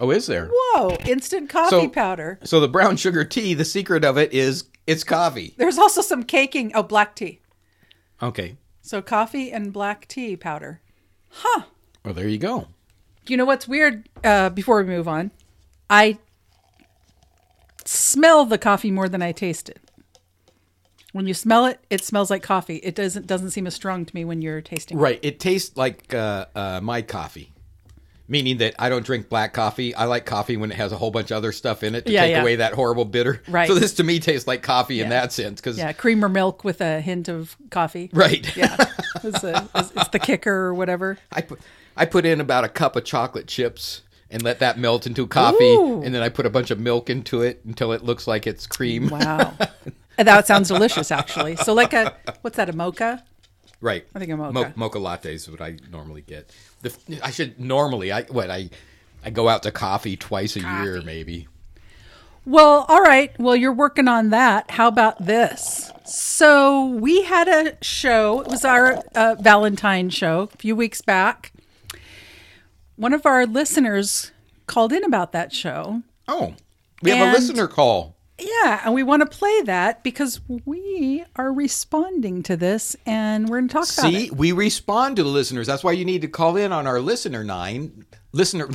Oh, 0.01 0.11
is 0.11 0.27
there? 0.27 0.49
whoa 0.53 0.97
instant 1.07 1.49
coffee 1.51 1.71
So- 1.71 1.89
powder 1.89 2.39
So 2.45 2.61
the 2.61 2.69
brown 2.69 2.97
sugar 2.97 3.25
tea, 3.25 3.55
the 3.55 3.65
secret 3.65 4.05
of 4.05 4.17
it 4.19 4.33
is 4.33 4.65
it's 4.87 5.05
coffee. 5.05 5.55
there's 5.59 5.79
also 5.79 6.01
some 6.03 6.23
caking 6.23 6.73
oh 6.75 6.83
black 6.83 7.15
tea 7.15 7.41
Okay. 8.23 8.57
So 8.89 9.03
coffee 9.03 9.53
and 9.53 9.73
black 9.73 10.09
tea 10.09 10.37
powder 10.37 10.81
Huh. 11.31 11.63
Well, 12.05 12.15
there 12.15 12.29
you 12.29 12.39
go. 12.39 12.69
You 13.27 13.37
know 13.37 13.45
what's 13.45 13.69
weird? 13.69 14.09
Uh, 14.25 14.51
before 14.51 14.79
we 14.83 14.89
move 14.89 15.07
on, 15.07 15.31
I 15.91 16.19
smell 17.85 18.45
the 18.45 18.59
coffee 18.59 18.91
more 18.91 19.09
than 19.09 19.23
I 19.23 19.33
taste 19.33 19.69
it. 19.69 19.79
When 21.13 21.27
you 21.27 21.35
smell 21.35 21.67
it, 21.67 21.81
it 21.91 22.03
smells 22.05 22.31
like 22.31 22.43
coffee. 22.43 22.77
It 22.77 22.95
doesn't 22.95 23.27
doesn't 23.27 23.51
seem 23.51 23.67
as 23.67 23.75
strong 23.75 24.05
to 24.05 24.15
me 24.15 24.25
when 24.25 24.43
you're 24.43 24.61
tasting. 24.61 24.99
it. 24.99 25.01
Right. 25.01 25.21
It 25.23 25.41
tastes 25.41 25.77
like 25.77 26.13
uh, 26.15 26.47
uh, 26.55 26.81
my 26.83 27.03
coffee, 27.03 27.53
meaning 28.29 28.59
that 28.59 28.75
I 28.79 28.89
don't 28.89 29.05
drink 29.05 29.29
black 29.29 29.53
coffee. 29.55 29.95
I 29.95 30.05
like 30.05 30.27
coffee 30.27 30.57
when 30.57 30.71
it 30.71 30.77
has 30.77 30.93
a 30.93 30.97
whole 30.97 31.11
bunch 31.11 31.31
of 31.31 31.39
other 31.39 31.51
stuff 31.51 31.83
in 31.83 31.95
it 31.95 32.07
to 32.07 32.13
Yeah, 32.13 32.23
take 32.23 32.31
yeah. 32.33 32.43
away 32.43 32.57
that 32.57 32.75
horrible 32.75 33.07
bitter. 33.07 33.43
Right. 33.49 33.67
So 33.67 33.75
this 33.75 33.95
to 33.95 34.05
me 34.05 34.21
tastes 34.21 34.47
like 34.47 34.63
coffee 34.63 35.01
in 35.01 35.09
that 35.09 35.33
sense. 35.33 35.61
Cause, 35.61 35.79
Yeah, 35.79 35.93
cream 35.93 36.25
or 36.25 36.29
milk 36.29 36.63
with 36.63 36.81
a 36.81 37.01
hint 37.01 37.29
of 37.29 37.57
coffee. 37.71 38.11
Right. 38.13 38.55
Yeah, 38.57 38.77
it's, 39.25 39.43
a, 39.45 39.69
it's, 39.75 39.93
it's 39.97 40.09
the 40.09 40.19
kicker 40.19 40.53
or 40.55 40.75
whatever. 40.75 41.19
I 41.33 41.41
put 41.41 41.61
I 41.97 42.05
put 42.05 42.25
in 42.27 42.41
about 42.41 42.65
a 42.65 42.69
cup 42.69 42.95
of 42.97 43.05
chocolate 43.05 43.49
chips 43.49 44.03
and 44.31 44.43
let 44.43 44.59
that 44.59 44.79
melt 44.79 45.07
into 45.07 45.27
coffee, 45.27 45.65
Ooh. 45.65 46.03
and 46.03 46.15
then 46.15 46.23
I 46.23 46.29
put 46.29 46.45
a 46.45 46.51
bunch 46.51 46.71
of 46.71 46.79
milk 46.79 47.09
into 47.09 47.41
it 47.43 47.63
until 47.65 47.93
it 47.93 48.05
looks 48.05 48.27
like 48.27 48.47
it's 48.47 48.67
cream. 48.67 49.09
Wow, 49.09 49.55
that 50.17 50.47
sounds 50.47 50.69
delicious, 50.69 51.11
actually. 51.11 51.57
So 51.57 51.73
like 51.73 51.93
a 51.95 52.15
what's 52.43 52.57
that? 52.57 52.69
A 52.69 52.73
mocha? 52.73 53.25
Right. 53.81 54.05
I 54.15 54.19
think 54.19 54.33
a 54.33 54.37
mocha. 54.37 54.53
Mo- 54.53 54.73
mocha 54.75 54.99
latte 54.99 55.35
is 55.35 55.49
what 55.51 55.61
I 55.61 55.77
normally 55.91 56.23
get. 56.23 56.51
The, 56.83 57.21
I 57.23 57.31
should 57.31 57.61
normally 57.61 58.11
I 58.13 58.23
what 58.25 58.51
I 58.51 58.71
I 59.25 59.31
go 59.31 59.49
out 59.49 59.63
to 59.65 59.71
coffee 59.71 60.17
twice 60.17 60.57
a 60.57 60.61
year 60.61 61.01
maybe. 61.03 61.47
Well, 62.45 62.87
all 62.89 63.03
right. 63.03 63.39
Well, 63.39 63.55
you're 63.55 63.73
working 63.75 64.09
on 64.09 64.31
that. 64.31 64.71
How 64.71 64.89
about 64.89 65.27
this? 65.27 65.93
So, 66.07 66.87
we 66.87 67.23
had 67.25 67.47
a 67.47 67.77
show. 67.85 68.41
It 68.41 68.49
was 68.49 68.65
our 68.65 69.03
uh, 69.15 69.37
Valentine 69.39 70.09
show 70.09 70.49
a 70.53 70.57
few 70.57 70.75
weeks 70.75 71.03
back. 71.03 71.53
One 72.97 73.13
of 73.13 73.27
our 73.27 73.45
listeners 73.45 74.33
called 74.67 74.95
in 74.95 75.05
about 75.05 75.33
that 75.33 75.53
show. 75.53 76.03
Oh, 76.27 76.55
we 77.03 77.11
have 77.11 77.21
And- 77.29 77.37
a 77.37 77.39
listener 77.39 77.69
call. 77.69 78.17
Yeah, 78.39 78.83
and 78.85 78.95
we 78.95 79.03
want 79.03 79.29
to 79.29 79.39
play 79.39 79.63
that 79.63 80.05
because 80.05 80.41
we 80.65 81.25
are 81.37 81.53
responding 81.53 82.43
to 82.45 82.57
this 82.57 82.97
and 83.05 83.49
we're 83.49 83.59
going 83.59 83.69
to 83.69 83.73
talk 83.73 83.89
about 83.99 84.13
it. 84.13 84.29
See, 84.29 84.31
we 84.31 84.53
respond 84.53 85.17
to 85.17 85.25
the 85.25 85.29
listeners. 85.29 85.67
That's 85.67 85.83
why 85.83 85.93
you 85.93 86.05
need 86.05 86.23
to 86.23 86.29
call 86.29 86.57
in 86.57 86.73
on 86.73 86.87
our 86.87 87.01
listener 87.01 87.43
nine. 87.43 88.05
Listener, 88.33 88.69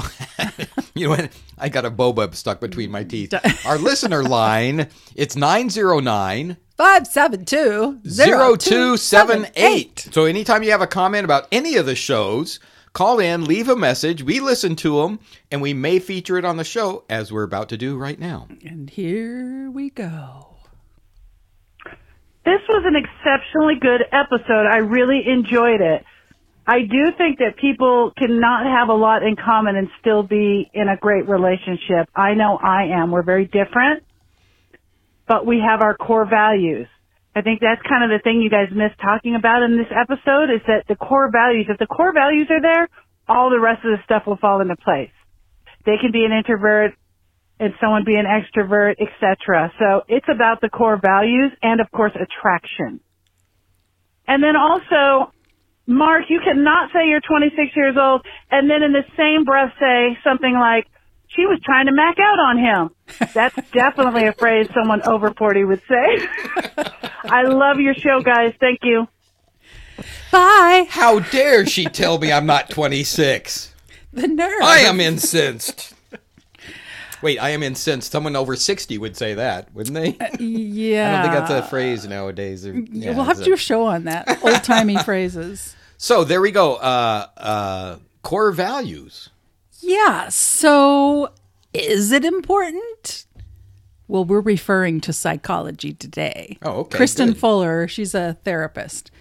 you 0.95 1.05
know, 1.05 1.11
what? 1.11 1.29
I 1.57 1.69
got 1.69 1.85
a 1.85 1.91
boba 1.91 2.33
stuck 2.35 2.59
between 2.59 2.91
my 2.91 3.03
teeth. 3.03 3.33
Our 3.65 3.77
listener 3.77 4.23
line, 4.23 4.87
it's 5.15 5.35
909 5.35 6.57
572 6.75 8.01
0278. 8.03 10.09
So 10.11 10.25
anytime 10.25 10.63
you 10.63 10.71
have 10.71 10.81
a 10.81 10.87
comment 10.87 11.23
about 11.23 11.47
any 11.51 11.75
of 11.75 11.85
the 11.85 11.95
shows, 11.95 12.59
call 12.93 13.19
in, 13.19 13.45
leave 13.45 13.69
a 13.69 13.75
message. 13.75 14.23
We 14.23 14.39
listen 14.39 14.75
to 14.77 15.01
them, 15.01 15.19
and 15.51 15.61
we 15.61 15.73
may 15.73 15.99
feature 15.99 16.37
it 16.37 16.45
on 16.45 16.57
the 16.57 16.63
show, 16.63 17.03
as 17.09 17.31
we're 17.31 17.43
about 17.43 17.69
to 17.69 17.77
do 17.77 17.97
right 17.97 18.19
now. 18.19 18.47
And 18.63 18.89
here 18.89 19.69
we 19.71 19.89
go. 19.89 20.55
This 22.45 22.59
was 22.67 22.83
an 22.85 22.95
exceptionally 22.95 23.75
good 23.79 24.01
episode. 24.11 24.67
I 24.69 24.77
really 24.77 25.21
enjoyed 25.25 25.81
it. 25.81 26.03
I 26.67 26.79
do 26.79 27.11
think 27.17 27.39
that 27.39 27.57
people 27.59 28.11
cannot 28.17 28.65
have 28.65 28.89
a 28.89 28.93
lot 28.93 29.23
in 29.23 29.35
common 29.35 29.75
and 29.75 29.89
still 29.99 30.23
be 30.23 30.69
in 30.73 30.87
a 30.87 30.95
great 30.97 31.27
relationship. 31.27 32.09
I 32.15 32.35
know 32.35 32.57
I 32.57 32.85
am. 33.01 33.11
We're 33.11 33.23
very 33.23 33.45
different, 33.45 34.03
but 35.27 35.45
we 35.45 35.59
have 35.59 35.81
our 35.81 35.95
core 35.95 36.25
values. 36.25 36.87
I 37.35 37.41
think 37.41 37.61
that's 37.61 37.81
kind 37.81 38.03
of 38.03 38.09
the 38.13 38.21
thing 38.23 38.41
you 38.41 38.49
guys 38.49 38.69
missed 38.69 38.99
talking 39.01 39.35
about 39.35 39.63
in 39.63 39.77
this 39.77 39.89
episode 39.89 40.53
is 40.53 40.61
that 40.67 40.85
the 40.87 40.95
core 40.95 41.31
values, 41.31 41.65
if 41.67 41.79
the 41.79 41.87
core 41.87 42.13
values 42.13 42.47
are 42.51 42.61
there, 42.61 42.87
all 43.27 43.49
the 43.49 43.59
rest 43.59 43.83
of 43.83 43.97
the 43.97 44.03
stuff 44.05 44.23
will 44.27 44.37
fall 44.37 44.61
into 44.61 44.75
place. 44.75 45.13
They 45.85 45.97
can 45.99 46.11
be 46.11 46.25
an 46.25 46.31
introvert 46.31 46.93
and 47.59 47.73
someone 47.81 48.03
be 48.05 48.15
an 48.15 48.25
extrovert, 48.25 48.95
etc. 49.01 49.73
So 49.79 50.03
it's 50.07 50.27
about 50.29 50.61
the 50.61 50.69
core 50.69 50.99
values 51.01 51.51
and 51.61 51.81
of 51.81 51.89
course 51.91 52.13
attraction. 52.13 52.99
And 54.27 54.43
then 54.43 54.55
also, 54.55 55.33
Mark, 55.87 56.25
you 56.29 56.39
cannot 56.43 56.91
say 56.93 57.09
you're 57.09 57.21
26 57.21 57.75
years 57.75 57.95
old 57.99 58.25
and 58.51 58.69
then 58.69 58.83
in 58.83 58.93
the 58.93 59.03
same 59.17 59.43
breath 59.43 59.73
say 59.79 60.17
something 60.23 60.53
like, 60.53 60.85
she 61.35 61.45
was 61.45 61.59
trying 61.63 61.85
to 61.87 61.91
mac 61.91 62.17
out 62.19 62.39
on 62.39 62.57
him. 62.57 62.89
That's 63.33 63.55
definitely 63.71 64.25
a 64.27 64.33
phrase 64.33 64.67
someone 64.73 65.01
over 65.03 65.31
40 65.33 65.63
would 65.65 65.81
say. 65.87 66.27
I 67.25 67.43
love 67.43 67.79
your 67.79 67.93
show, 67.93 68.21
guys. 68.21 68.53
Thank 68.59 68.79
you. 68.83 69.07
Bye. 70.31 70.87
How 70.89 71.19
dare 71.19 71.65
she 71.65 71.85
tell 71.85 72.17
me 72.17 72.31
I'm 72.31 72.45
not 72.45 72.69
26? 72.69 73.73
The 74.13 74.27
nerve. 74.27 74.61
I 74.63 74.79
am 74.79 74.99
incensed. 74.99 75.93
Wait, 77.21 77.39
I 77.39 77.51
am 77.51 77.63
incensed. 77.63 78.11
Someone 78.11 78.35
over 78.35 78.55
60 78.55 78.97
would 78.97 79.15
say 79.15 79.33
that, 79.35 79.73
wouldn't 79.73 79.95
they? 79.95 80.17
Yeah. 80.43 81.07
I 81.07 81.23
don't 81.23 81.31
think 81.33 81.47
that's 81.47 81.65
a 81.65 81.69
phrase 81.69 82.05
nowadays. 82.05 82.65
Or- 82.67 82.73
yeah, 82.73 83.15
we'll 83.15 83.23
have 83.23 83.37
to 83.37 83.43
do 83.45 83.51
a- 83.51 83.55
a 83.55 83.57
show 83.57 83.85
on 83.85 84.03
that. 84.05 84.43
Old 84.43 84.63
timey 84.63 84.97
phrases. 85.05 85.75
So 85.97 86.23
there 86.25 86.41
we 86.41 86.51
go. 86.51 86.75
Uh, 86.75 87.27
uh, 87.37 87.95
core 88.23 88.51
values. 88.51 89.29
Yeah. 89.83 90.29
So 90.29 91.33
is 91.73 92.11
it 92.11 92.23
important? 92.25 93.25
Well, 94.07 94.25
we're 94.25 94.41
referring 94.41 95.01
to 95.01 95.13
psychology 95.13 95.93
today. 95.93 96.57
Oh, 96.61 96.81
okay, 96.81 96.97
Kristen 96.97 97.29
good. 97.29 97.37
Fuller, 97.37 97.87
she's 97.87 98.13
a 98.13 98.37
therapist. 98.43 99.11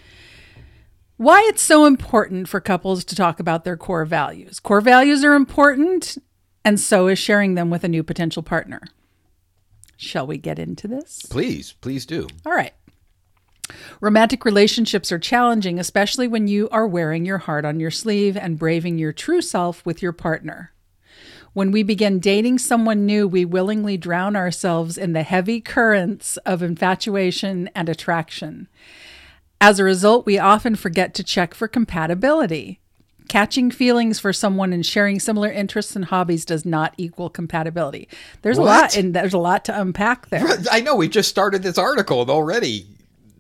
Why 1.16 1.44
it's 1.48 1.62
so 1.62 1.84
important 1.84 2.48
for 2.48 2.60
couples 2.60 3.04
to 3.04 3.14
talk 3.14 3.38
about 3.38 3.64
their 3.64 3.76
core 3.76 4.04
values. 4.04 4.58
Core 4.58 4.80
values 4.80 5.24
are 5.24 5.34
important, 5.34 6.18
and 6.64 6.80
so 6.80 7.06
is 7.06 7.18
sharing 7.18 7.54
them 7.54 7.70
with 7.70 7.84
a 7.84 7.88
new 7.88 8.02
potential 8.02 8.42
partner. 8.42 8.82
Shall 9.96 10.26
we 10.26 10.36
get 10.36 10.58
into 10.58 10.88
this? 10.88 11.22
Please, 11.30 11.74
please 11.80 12.04
do. 12.04 12.26
All 12.44 12.52
right. 12.52 12.72
Romantic 14.00 14.44
relationships 14.44 15.12
are 15.12 15.18
challenging, 15.18 15.78
especially 15.78 16.28
when 16.28 16.48
you 16.48 16.68
are 16.70 16.86
wearing 16.86 17.24
your 17.24 17.38
heart 17.38 17.64
on 17.64 17.80
your 17.80 17.90
sleeve 17.90 18.36
and 18.36 18.58
braving 18.58 18.98
your 18.98 19.12
true 19.12 19.40
self 19.40 19.84
with 19.86 20.02
your 20.02 20.12
partner. 20.12 20.72
When 21.52 21.70
we 21.70 21.82
begin 21.82 22.18
dating 22.18 22.58
someone 22.58 23.04
new, 23.04 23.28
we 23.28 23.44
willingly 23.44 23.98
drown 23.98 24.36
ourselves 24.36 24.96
in 24.96 25.12
the 25.12 25.22
heavy 25.22 25.60
currents 25.60 26.38
of 26.38 26.62
infatuation 26.62 27.68
and 27.74 27.88
attraction. 27.90 28.68
As 29.60 29.78
a 29.78 29.84
result, 29.84 30.24
we 30.24 30.38
often 30.38 30.74
forget 30.74 31.12
to 31.14 31.22
check 31.22 31.54
for 31.54 31.68
compatibility. 31.68 32.80
Catching 33.28 33.70
feelings 33.70 34.18
for 34.18 34.32
someone 34.32 34.72
and 34.72 34.84
sharing 34.84 35.20
similar 35.20 35.50
interests 35.50 35.94
and 35.94 36.06
hobbies 36.06 36.44
does 36.44 36.64
not 36.64 36.94
equal 36.96 37.30
compatibility. 37.30 38.08
There's 38.42 38.58
a 38.58 38.62
lot 38.62 38.96
and 38.96 39.14
there's 39.14 39.32
a 39.32 39.38
lot 39.38 39.64
to 39.66 39.80
unpack 39.80 40.28
there. 40.30 40.46
I 40.70 40.80
know 40.80 40.96
we 40.96 41.08
just 41.08 41.28
started 41.28 41.62
this 41.62 41.78
article 41.78 42.28
already. 42.30 42.86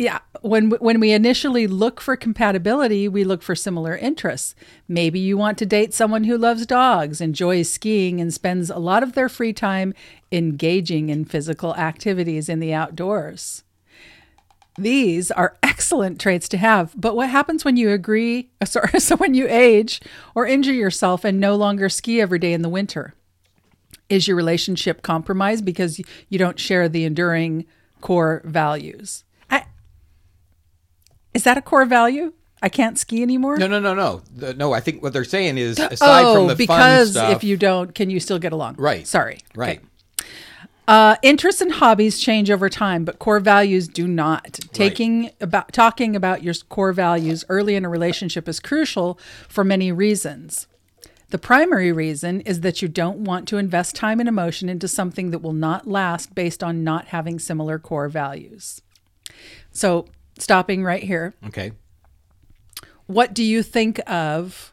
Yeah, 0.02 0.18
when 0.40 0.70
when 0.70 0.98
we 0.98 1.12
initially 1.12 1.68
look 1.68 2.00
for 2.00 2.16
compatibility, 2.16 3.06
we 3.06 3.22
look 3.22 3.40
for 3.40 3.54
similar 3.54 3.96
interests. 3.96 4.56
Maybe 4.88 5.20
you 5.20 5.36
want 5.36 5.58
to 5.58 5.64
date 5.64 5.94
someone 5.94 6.24
who 6.24 6.36
loves 6.36 6.66
dogs, 6.66 7.20
enjoys 7.20 7.70
skiing, 7.70 8.20
and 8.20 8.34
spends 8.34 8.68
a 8.68 8.80
lot 8.80 9.04
of 9.04 9.12
their 9.12 9.28
free 9.28 9.52
time 9.52 9.94
engaging 10.32 11.08
in 11.08 11.24
physical 11.24 11.76
activities 11.76 12.48
in 12.48 12.58
the 12.58 12.74
outdoors. 12.74 13.62
These 14.76 15.30
are 15.30 15.56
excellent 15.62 16.20
traits 16.20 16.48
to 16.48 16.56
have, 16.56 16.92
but 16.96 17.14
what 17.14 17.30
happens 17.30 17.64
when 17.64 17.76
you 17.76 17.90
agree, 17.90 18.50
sorry, 18.64 18.98
so 18.98 19.14
when 19.14 19.34
you 19.34 19.46
age 19.48 20.00
or 20.34 20.48
injure 20.48 20.72
yourself 20.72 21.24
and 21.24 21.38
no 21.38 21.54
longer 21.54 21.88
ski 21.88 22.20
every 22.20 22.40
day 22.40 22.52
in 22.52 22.62
the 22.62 22.68
winter? 22.68 23.14
Is 24.08 24.26
your 24.26 24.36
relationship 24.36 25.02
compromised 25.02 25.64
because 25.64 26.00
you 26.28 26.40
don't 26.40 26.58
share 26.58 26.88
the 26.88 27.04
enduring 27.04 27.66
core 28.00 28.42
values? 28.44 29.22
Is 31.34 31.44
that 31.44 31.56
a 31.56 31.62
core 31.62 31.84
value? 31.84 32.32
I 32.62 32.68
can't 32.68 32.96
ski 32.96 33.22
anymore. 33.22 33.56
No, 33.56 33.66
no, 33.66 33.80
no, 33.80 33.94
no, 33.94 34.22
The- 34.34 34.54
no. 34.54 34.72
I 34.72 34.80
think 34.80 35.02
what 35.02 35.12
they're 35.12 35.24
saying 35.24 35.58
is 35.58 35.78
aside 35.78 36.24
oh, 36.24 36.34
from 36.34 36.46
the 36.46 36.54
because 36.54 37.14
fun 37.14 37.24
stuff, 37.24 37.36
if 37.36 37.44
you 37.44 37.56
don't, 37.56 37.94
can 37.94 38.08
you 38.08 38.20
still 38.20 38.38
get 38.38 38.52
along? 38.52 38.76
Right. 38.78 39.06
Sorry. 39.06 39.40
right. 39.56 39.78
Okay. 39.78 39.86
Uh, 40.86 41.16
interests 41.22 41.60
and 41.60 41.72
hobbies 41.72 42.18
change 42.18 42.50
over 42.50 42.68
time, 42.68 43.04
but 43.04 43.18
core 43.18 43.40
values 43.40 43.86
do 43.88 44.06
not. 44.06 44.58
Taking 44.72 45.30
about 45.40 45.72
talking 45.72 46.16
about 46.16 46.42
your 46.42 46.54
core 46.68 46.92
values 46.92 47.44
early 47.48 47.76
in 47.76 47.84
a 47.84 47.88
relationship 47.88 48.48
is 48.48 48.58
crucial 48.58 49.18
for 49.48 49.64
many 49.64 49.92
reasons. 49.92 50.66
The 51.30 51.38
primary 51.38 51.92
reason 51.92 52.42
is 52.42 52.60
that 52.60 52.82
you 52.82 52.88
don't 52.88 53.20
want 53.20 53.48
to 53.48 53.56
invest 53.56 53.96
time 53.96 54.20
and 54.20 54.28
emotion 54.28 54.68
into 54.68 54.86
something 54.86 55.30
that 55.30 55.38
will 55.38 55.54
not 55.54 55.86
last 55.86 56.34
based 56.34 56.62
on 56.62 56.84
not 56.84 57.06
having 57.06 57.38
similar 57.38 57.78
core 57.78 58.08
values. 58.08 58.82
So, 59.70 60.06
stopping 60.42 60.82
right 60.84 61.02
here, 61.02 61.34
Okay. 61.46 61.72
what 63.06 63.32
do 63.34 63.42
you 63.44 63.62
think 63.62 64.00
of 64.10 64.72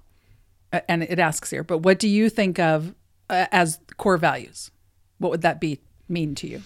uh, 0.73 0.81
and 0.87 1.03
it 1.03 1.19
asks 1.19 1.49
here 1.49 1.63
but 1.63 1.79
what 1.79 1.99
do 1.99 2.07
you 2.07 2.29
think 2.29 2.59
of 2.59 2.93
uh, 3.29 3.45
as 3.51 3.79
core 3.97 4.17
values 4.17 4.71
what 5.17 5.29
would 5.31 5.41
that 5.41 5.59
be 5.59 5.79
mean 6.07 6.35
to 6.35 6.47
you 6.47 6.61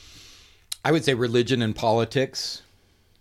I 0.85 0.91
would 0.91 1.05
say 1.05 1.13
religion 1.13 1.61
and 1.61 1.73
politics. 1.75 2.61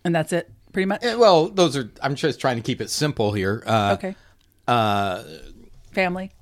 and 0.05 0.15
that's 0.15 0.33
it 0.33 0.51
pretty 0.73 0.87
much 0.87 1.05
Eh, 1.05 1.15
Well, 1.15 1.49
those 1.49 1.77
are. 1.77 1.91
I'm 2.03 2.15
just 2.17 2.41
trying 2.41 2.57
to 2.57 2.63
keep 2.63 2.81
it 2.81 2.91
simple 2.91 3.33
here. 3.33 3.63
Uh, 3.67 3.95
okay 3.99 4.15
Uh, 4.67 5.23
family 5.93 6.33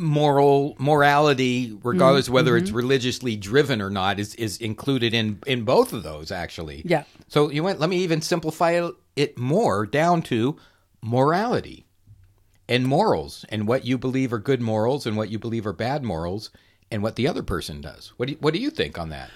moral 0.00 0.74
morality, 0.78 1.78
regardless 1.82 2.24
Mm-hmm. 2.26 2.30
of 2.32 2.34
whether 2.34 2.56
it's 2.56 2.70
religiously 2.70 3.36
driven 3.36 3.80
or 3.82 3.90
not, 3.90 4.18
is 4.18 4.34
is 4.36 4.56
included 4.58 5.12
in 5.14 5.38
in 5.46 5.64
both 5.64 5.92
of 5.92 6.02
those 6.02 6.32
actually. 6.32 6.82
Yeah. 6.84 7.04
So 7.28 7.50
you 7.50 7.62
went. 7.62 7.78
Let 7.78 7.90
me 7.90 7.98
even 7.98 8.20
simplify 8.22 8.88
it 9.16 9.38
more 9.38 9.86
down 9.86 10.22
to 10.22 10.56
morality 11.02 11.84
and 12.68 12.86
morals, 12.86 13.44
and 13.48 13.66
what 13.66 13.84
you 13.84 13.98
believe 13.98 14.32
are 14.32 14.38
good 14.38 14.60
morals, 14.60 15.04
and 15.06 15.16
what 15.16 15.28
you 15.30 15.38
believe 15.38 15.66
are 15.66 15.72
bad 15.72 16.02
morals, 16.04 16.50
and 16.90 17.02
what 17.02 17.16
the 17.16 17.26
other 17.26 17.42
person 17.42 17.80
does. 17.80 18.12
What 18.16 18.26
do 18.26 18.32
you, 18.32 18.38
what 18.40 18.54
do 18.54 18.60
you 18.60 18.70
think 18.70 18.98
on 18.98 19.10
that? 19.10 19.30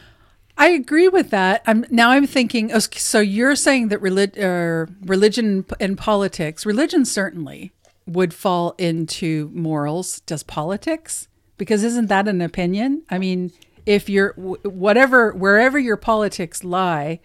i 0.56 0.68
agree 0.68 1.08
with 1.08 1.30
that 1.30 1.64
i'm 1.66 1.84
now 1.90 2.10
i'm 2.10 2.28
thinking 2.28 2.70
oh, 2.72 2.78
so 2.78 3.18
you're 3.18 3.56
saying 3.56 3.88
that 3.88 4.00
relig- 4.00 4.38
uh, 4.38 4.86
religion 5.04 5.64
and 5.80 5.98
politics 5.98 6.64
religion 6.64 7.04
certainly 7.04 7.72
would 8.06 8.34
fall 8.34 8.74
into 8.78 9.50
morals 9.54 10.20
does 10.20 10.42
politics 10.42 11.28
because 11.56 11.82
isn't 11.84 12.06
that 12.08 12.28
an 12.28 12.40
opinion 12.40 13.02
i 13.10 13.18
mean 13.18 13.50
if 13.86 14.08
you're 14.08 14.32
whatever 14.36 15.32
wherever 15.32 15.78
your 15.78 15.96
politics 15.96 16.62
lie 16.64 17.18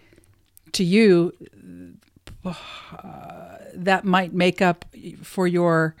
to 0.72 0.84
you 0.84 1.32
uh, 2.44 2.54
that 3.74 4.04
might 4.04 4.32
make 4.32 4.60
up 4.62 4.84
for 5.22 5.46
your 5.46 5.94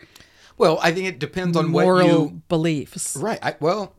Well, 0.58 0.78
I 0.82 0.92
think 0.92 1.06
it 1.06 1.18
depends 1.18 1.56
on 1.56 1.72
what 1.72 1.82
moral 1.82 2.06
you 2.08 2.42
beliefs. 2.48 3.16
Right. 3.16 3.38
I, 3.42 3.56
well, 3.60 3.94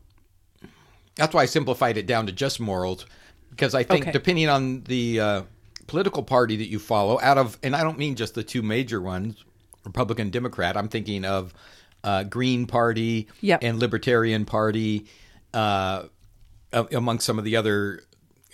that's 1.15 1.33
why 1.33 1.43
I 1.43 1.45
simplified 1.45 1.97
it 1.97 2.05
down 2.05 2.25
to 2.27 2.31
just 2.31 2.59
morals, 2.59 3.05
because 3.49 3.73
I 3.75 3.83
think 3.83 4.03
Okay. 4.03 4.11
depending 4.11 4.49
on 4.49 4.81
the 4.83 5.19
uh, 5.19 5.41
political 5.87 6.23
party 6.23 6.55
that 6.57 6.67
you 6.67 6.79
follow, 6.79 7.19
out 7.21 7.37
of, 7.37 7.57
and 7.63 7.75
I 7.75 7.83
don't 7.83 7.97
mean 7.97 8.15
just 8.15 8.35
the 8.35 8.43
two 8.43 8.61
major 8.61 9.01
ones, 9.01 9.43
Republican, 9.83 10.29
Democrat. 10.29 10.77
I'm 10.77 10.87
thinking 10.89 11.25
of 11.25 11.53
uh, 12.03 12.23
Green 12.23 12.65
Party 12.67 13.27
Yep. 13.41 13.59
and 13.63 13.79
Libertarian 13.79 14.45
Party, 14.45 15.05
uh, 15.53 16.03
among 16.73 17.19
some 17.19 17.37
of 17.37 17.45
the 17.45 17.55
other 17.55 18.01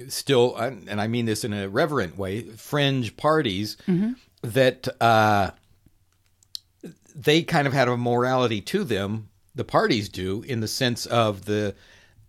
still, 0.09 0.55
and 0.55 0.99
I 1.01 1.07
mean 1.07 1.25
this 1.25 1.43
in 1.43 1.53
a 1.53 1.67
reverent 1.69 2.17
way, 2.17 2.41
fringe 2.41 3.15
parties 3.17 3.77
that. 4.41 4.87
Uh, 5.01 5.51
they 7.19 7.41
kind 7.41 7.65
of 7.67 7.73
have 7.73 7.87
a 7.87 7.97
morality 7.97 8.61
to 8.61 8.83
them. 8.83 9.29
The 9.55 9.63
parties 9.63 10.07
do, 10.07 10.43
in 10.43 10.59
the 10.59 10.67
sense 10.67 11.07
of 11.07 11.45
the, 11.45 11.73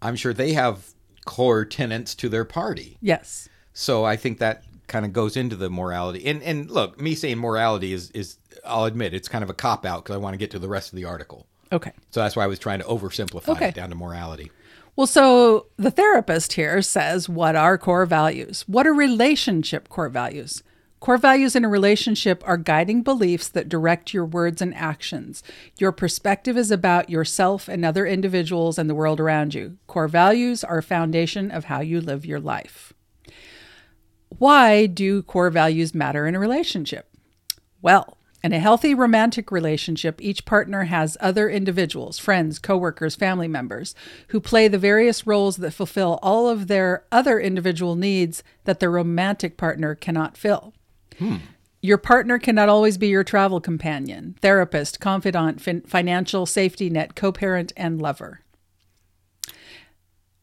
I'm 0.00 0.16
sure 0.16 0.32
they 0.32 0.54
have 0.54 0.86
core 1.26 1.66
tenets 1.66 2.14
to 2.16 2.30
their 2.30 2.46
party. 2.46 2.96
Yes. 3.02 3.50
So 3.74 4.04
I 4.06 4.16
think 4.16 4.38
that 4.38 4.64
kind 4.86 5.04
of 5.04 5.12
goes 5.12 5.36
into 5.36 5.56
the 5.56 5.68
morality. 5.68 6.24
And 6.24 6.42
and 6.42 6.70
look, 6.70 6.98
me 6.98 7.14
saying 7.14 7.36
morality 7.36 7.92
is 7.92 8.10
is 8.12 8.38
I'll 8.68 8.84
admit 8.84 9.14
it's 9.14 9.28
kind 9.28 9.42
of 9.44 9.50
a 9.50 9.54
cop 9.54 9.84
out 9.86 10.04
because 10.04 10.14
I 10.14 10.18
want 10.18 10.34
to 10.34 10.38
get 10.38 10.50
to 10.52 10.58
the 10.58 10.68
rest 10.68 10.92
of 10.92 10.96
the 10.96 11.04
article. 11.04 11.46
Okay. 11.72 11.92
So 12.10 12.20
that's 12.20 12.36
why 12.36 12.44
I 12.44 12.46
was 12.46 12.58
trying 12.58 12.78
to 12.80 12.84
oversimplify 12.86 13.48
Okay. 13.48 13.68
it 13.68 13.74
down 13.74 13.90
to 13.90 13.94
morality. 13.94 14.50
Well, 14.96 15.06
so 15.06 15.66
the 15.76 15.90
therapist 15.90 16.54
here 16.54 16.82
says, 16.82 17.28
What 17.28 17.54
are 17.56 17.78
core 17.78 18.06
values? 18.06 18.64
What 18.66 18.86
are 18.86 18.94
relationship 18.94 19.88
core 19.88 20.08
values? 20.08 20.62
Core 21.00 21.18
values 21.18 21.54
in 21.54 21.64
a 21.64 21.68
relationship 21.68 22.42
are 22.44 22.56
guiding 22.56 23.02
beliefs 23.02 23.48
that 23.50 23.68
direct 23.68 24.12
your 24.12 24.24
words 24.24 24.60
and 24.60 24.74
actions. 24.74 25.44
Your 25.78 25.92
perspective 25.92 26.56
is 26.58 26.72
about 26.72 27.08
yourself 27.08 27.68
and 27.68 27.84
other 27.84 28.04
individuals 28.04 28.78
and 28.78 28.90
the 28.90 28.96
world 28.96 29.20
around 29.20 29.54
you. 29.54 29.76
Core 29.86 30.08
values 30.08 30.64
are 30.64 30.78
a 30.78 30.82
foundation 30.82 31.52
of 31.52 31.66
how 31.66 31.80
you 31.80 32.00
live 32.00 32.26
your 32.26 32.40
life. 32.40 32.92
Why 34.38 34.86
do 34.86 35.22
core 35.22 35.50
values 35.50 35.94
matter 35.94 36.26
in 36.26 36.34
a 36.34 36.40
relationship? 36.40 37.08
Well, 37.80 38.17
in 38.42 38.52
a 38.52 38.58
healthy 38.60 38.94
romantic 38.94 39.50
relationship, 39.50 40.20
each 40.22 40.44
partner 40.44 40.84
has 40.84 41.16
other 41.20 41.48
individuals, 41.50 42.18
friends, 42.18 42.58
coworkers, 42.58 43.16
family 43.16 43.48
members, 43.48 43.94
who 44.28 44.40
play 44.40 44.68
the 44.68 44.78
various 44.78 45.26
roles 45.26 45.56
that 45.56 45.72
fulfill 45.72 46.18
all 46.22 46.48
of 46.48 46.68
their 46.68 47.04
other 47.10 47.40
individual 47.40 47.96
needs 47.96 48.44
that 48.64 48.78
the 48.78 48.88
romantic 48.88 49.56
partner 49.56 49.94
cannot 49.96 50.36
fill. 50.36 50.72
Your 51.82 51.98
partner 51.98 52.38
cannot 52.38 52.68
always 52.68 52.96
be 52.96 53.08
your 53.08 53.24
travel 53.24 53.60
companion, 53.60 54.36
therapist, 54.40 55.00
confidant, 55.00 55.60
fin- 55.60 55.80
financial 55.82 56.46
safety 56.46 56.88
net, 56.90 57.16
co 57.16 57.32
parent, 57.32 57.72
and 57.76 58.00
lover. 58.00 58.40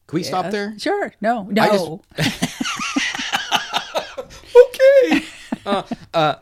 Can 0.06 0.16
we 0.18 0.22
stop 0.22 0.50
there? 0.50 0.78
Sure. 0.78 1.14
No, 1.22 1.44
no. 1.50 2.00
just- 2.18 2.36
Okay. 4.56 5.24
uh, 5.66 5.82
uh, 6.14 6.34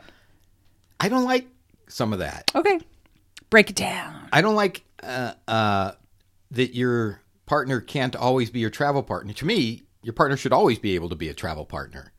I 0.99 1.09
don't 1.09 1.25
like 1.25 1.47
some 1.87 2.13
of 2.13 2.19
that. 2.19 2.51
okay. 2.55 2.79
Break 3.49 3.69
it 3.69 3.75
down. 3.75 4.27
I 4.33 4.41
don't 4.41 4.55
like 4.55 4.83
uh, 5.03 5.33
uh, 5.47 5.91
that 6.51 6.75
your 6.75 7.21
partner 7.45 7.79
can't 7.79 8.15
always 8.15 8.49
be 8.49 8.59
your 8.59 8.69
travel 8.71 9.03
partner. 9.03 9.33
To 9.33 9.45
me, 9.45 9.83
your 10.01 10.13
partner 10.13 10.35
should 10.35 10.51
always 10.51 10.79
be 10.79 10.95
able 10.95 11.09
to 11.09 11.15
be 11.15 11.29
a 11.29 11.33
travel 11.33 11.65
partner. 11.65 12.11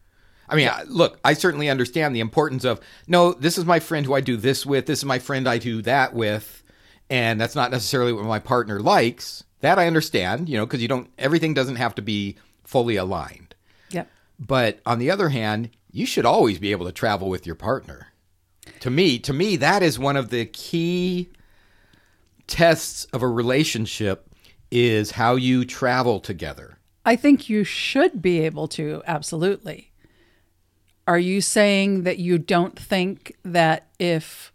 I 0.49 0.55
mean, 0.55 0.69
I, 0.69 0.85
look, 0.85 1.19
I 1.25 1.35
certainly 1.35 1.69
understand 1.69 2.15
the 2.15 2.21
importance 2.21 2.65
of 2.65 2.81
no, 3.07 3.33
this 3.33 3.59
is 3.59 3.65
my 3.65 3.81
friend 3.81 4.07
who 4.07 4.15
I 4.15 4.21
do 4.21 4.37
this 4.37 4.65
with, 4.65 4.87
this 4.87 5.01
is 5.01 5.05
my 5.05 5.19
friend 5.19 5.49
I 5.49 5.59
do 5.59 5.83
that 5.83 6.15
with, 6.15 6.63
and 7.11 7.41
that's 7.41 7.57
not 7.57 7.71
necessarily 7.71 8.13
what 8.13 8.25
my 8.25 8.39
partner 8.39 8.81
likes. 8.81 9.45
That 9.61 9.79
I 9.79 9.87
understand, 9.87 10.49
you 10.49 10.57
know, 10.57 10.67
because 10.67 10.83
you 10.83 10.89
don't, 10.89 11.11
everything 11.19 11.55
doesn't 11.55 11.77
have 11.77 11.95
to 11.97 12.03
be 12.03 12.37
fully 12.65 12.97
aligned. 12.97 13.55
Yep. 13.91 14.09
But 14.39 14.81
on 14.87 14.99
the 14.99 15.11
other 15.11 15.31
hand, 15.31 15.71
you 15.91 16.07
should 16.07 16.27
always 16.27 16.59
be 16.59 16.71
able 16.73 16.87
to 16.87 16.93
travel 16.93 17.29
with 17.29 17.47
your 17.47 17.57
partner. 17.57 18.06
To 18.81 18.91
me, 18.91 19.19
to 19.21 19.33
me, 19.33 19.57
that 19.57 19.83
is 19.83 19.99
one 19.99 20.17
of 20.17 20.31
the 20.31 20.47
key 20.47 21.29
tests 22.47 23.07
of 23.13 23.23
a 23.23 23.29
relationship 23.29 24.29
is 24.71 25.13
how 25.13 25.37
you 25.37 25.65
travel 25.65 26.21
together. 26.21 26.79
I 27.05 27.17
think 27.17 27.49
you 27.49 27.65
should 27.65 28.21
be 28.21 28.41
able 28.41 28.69
to, 28.69 29.03
absolutely. 29.07 29.93
Are 31.07 31.19
you 31.19 31.41
saying 31.41 32.03
that 32.03 32.19
you 32.19 32.37
don't 32.37 32.77
think 32.79 33.33
that 33.45 33.87
if, 34.01 34.53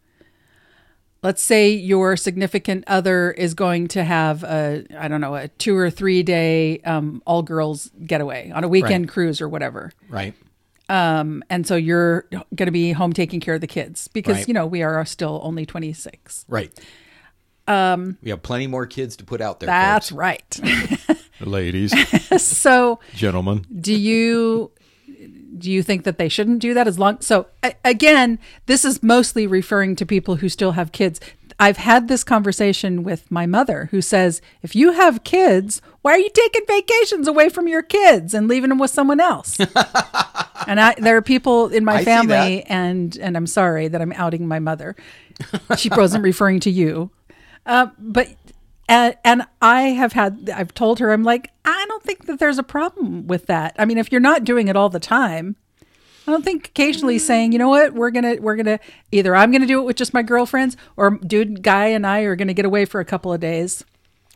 let's 1.24 1.41
say, 1.41 1.69
your 1.69 2.17
significant 2.17 2.84
other 2.88 3.32
is 3.32 3.54
going 3.54 3.88
to 3.89 4.04
have 4.04 4.43
a, 4.43 4.86
I 4.97 5.08
don't 5.08 5.21
know, 5.21 5.36
a 5.36 5.47
two 5.47 5.78
or 5.78 5.89
three 5.89 6.24
day 6.24 6.80
um, 6.80 7.21
all 7.26 7.41
girls 7.41 7.89
getaway 8.06 8.52
on 8.52 8.65
a 8.65 8.67
weekend 8.67 9.06
Right. 9.06 9.13
cruise 9.13 9.39
or 9.39 9.47
whatever? 9.47 9.93
Right. 10.10 10.34
Um, 10.92 11.42
and 11.50 11.66
so 11.66 11.76
you're 11.78 12.26
going 12.32 12.66
to 12.68 12.72
be 12.72 12.92
home 12.92 13.14
taking 13.14 13.40
care 13.40 13.56
of 13.56 13.62
the 13.62 13.68
kids 13.68 14.10
because, 14.10 14.36
Right. 14.38 14.48
you 14.48 14.54
know, 14.54 14.66
we 14.66 14.84
are 14.84 15.06
still 15.06 15.40
only 15.44 15.66
26. 15.66 16.46
Right. 16.50 16.72
Um, 17.68 18.18
we 18.22 18.30
have 18.32 18.42
plenty 18.44 18.68
more 18.68 18.86
kids 18.86 19.16
to 19.18 19.24
put 19.24 19.40
out 19.40 19.60
there. 19.62 19.68
That's 19.68 20.12
right. 20.12 20.60
ladies, 21.40 21.94
so, 22.42 23.00
gentlemen. 23.14 23.66
do 23.80 23.94
you 23.94 24.72
do 25.58 25.70
you 25.72 25.84
think 25.84 26.04
that 26.06 26.18
they 26.18 26.28
shouldn't 26.30 26.60
do 26.60 26.74
that 26.74 26.88
as 26.88 26.98
long 26.98 27.20
so 27.20 27.46
again 27.84 28.40
this 28.66 28.84
is 28.86 29.04
mostly 29.04 29.46
referring 29.46 29.96
to 29.96 30.06
people 30.06 30.38
who 30.38 30.48
still 30.50 30.72
have 30.72 30.92
kids 30.92 31.20
i've 31.62 31.78
had 31.78 32.10
this 32.10 32.24
conversation 32.24 33.04
with 33.04 33.32
my 33.32 33.45
mother 33.45 33.88
who 33.91 34.02
says 34.02 34.41
if 34.62 34.76
you 34.76 34.91
have 34.91 35.24
kids 35.24 35.82
why 36.02 36.13
are 36.13 36.19
you 36.19 36.30
taking 36.34 36.63
vacations 36.67 37.28
away 37.28 37.47
from 37.50 37.67
your 37.67 37.84
kids 37.84 38.34
and 38.34 38.47
leaving 38.47 38.69
them 38.69 38.80
with 38.80 38.91
someone 38.91 39.19
else? 39.19 39.58
And 40.67 40.80
i 40.80 40.93
there 40.93 41.17
are 41.17 41.24
people 41.24 41.69
in 41.69 41.84
my 41.84 41.95
I 41.95 42.06
family 42.06 42.62
and 42.63 43.17
and 43.17 43.36
i'm 43.36 43.47
sorry 43.47 43.88
that 43.88 44.00
i'm 44.00 44.13
outing 44.13 44.47
my 44.47 44.60
mother. 44.60 44.95
She 45.76 45.89
wasn't 45.89 46.24
referring 46.24 46.60
to 46.62 46.69
you. 46.69 47.10
Uh, 47.65 47.88
but 47.97 48.28
and, 48.88 49.17
and 49.24 49.47
I 49.60 49.82
have 49.89 50.13
had 50.13 50.52
I've 50.54 50.74
told 50.76 51.00
her 51.00 51.12
I'm 51.12 51.24
like 51.24 51.50
I 51.65 51.86
don't 51.88 52.04
think 52.04 52.28
that 52.28 52.38
there's 52.38 52.60
a 52.60 52.63
problem 52.63 53.26
with 53.26 53.47
that. 53.47 53.76
I 53.80 53.86
mean, 53.86 53.97
if 53.97 54.12
you're 54.12 54.21
not 54.21 54.43
doing 54.43 54.67
it 54.67 54.76
all 54.76 54.89
the 54.89 55.00
time, 55.00 55.56
I 56.28 56.32
don't 56.32 56.44
think 56.44 56.68
occasionally 56.68 57.18
saying, 57.20 57.52
you 57.52 57.60
know 57.60 57.70
what, 57.70 57.94
we're 57.94 58.12
gonna 58.12 58.36
we're 58.40 58.56
gonna 58.56 58.80
either 59.12 59.36
I'm 59.36 59.52
gonna 59.52 59.66
do 59.66 59.80
it 59.80 59.86
with 59.86 59.96
just 59.96 60.14
my 60.14 60.22
girlfriends 60.22 60.78
or 60.96 61.18
dude 61.18 61.64
guy 61.64 61.88
and 61.88 62.06
I 62.06 62.22
are 62.22 62.36
gonna 62.36 62.54
get 62.54 62.66
away 62.66 62.86
for 62.86 63.00
a 63.00 63.06
couple 63.06 63.34
of 63.34 63.40
days. 63.40 63.84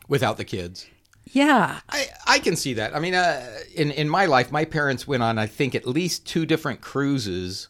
Without 0.08 0.36
the 0.36 0.44
kids. 0.44 0.86
Yeah, 1.32 1.80
I, 1.88 2.06
I 2.26 2.38
can 2.38 2.54
see 2.54 2.74
that. 2.74 2.94
I 2.94 3.00
mean, 3.00 3.14
uh, 3.14 3.44
in 3.74 3.90
in 3.90 4.08
my 4.08 4.26
life, 4.26 4.52
my 4.52 4.64
parents 4.64 5.06
went 5.06 5.22
on 5.22 5.38
I 5.38 5.46
think 5.46 5.74
at 5.74 5.86
least 5.86 6.26
two 6.26 6.46
different 6.46 6.80
cruises 6.80 7.68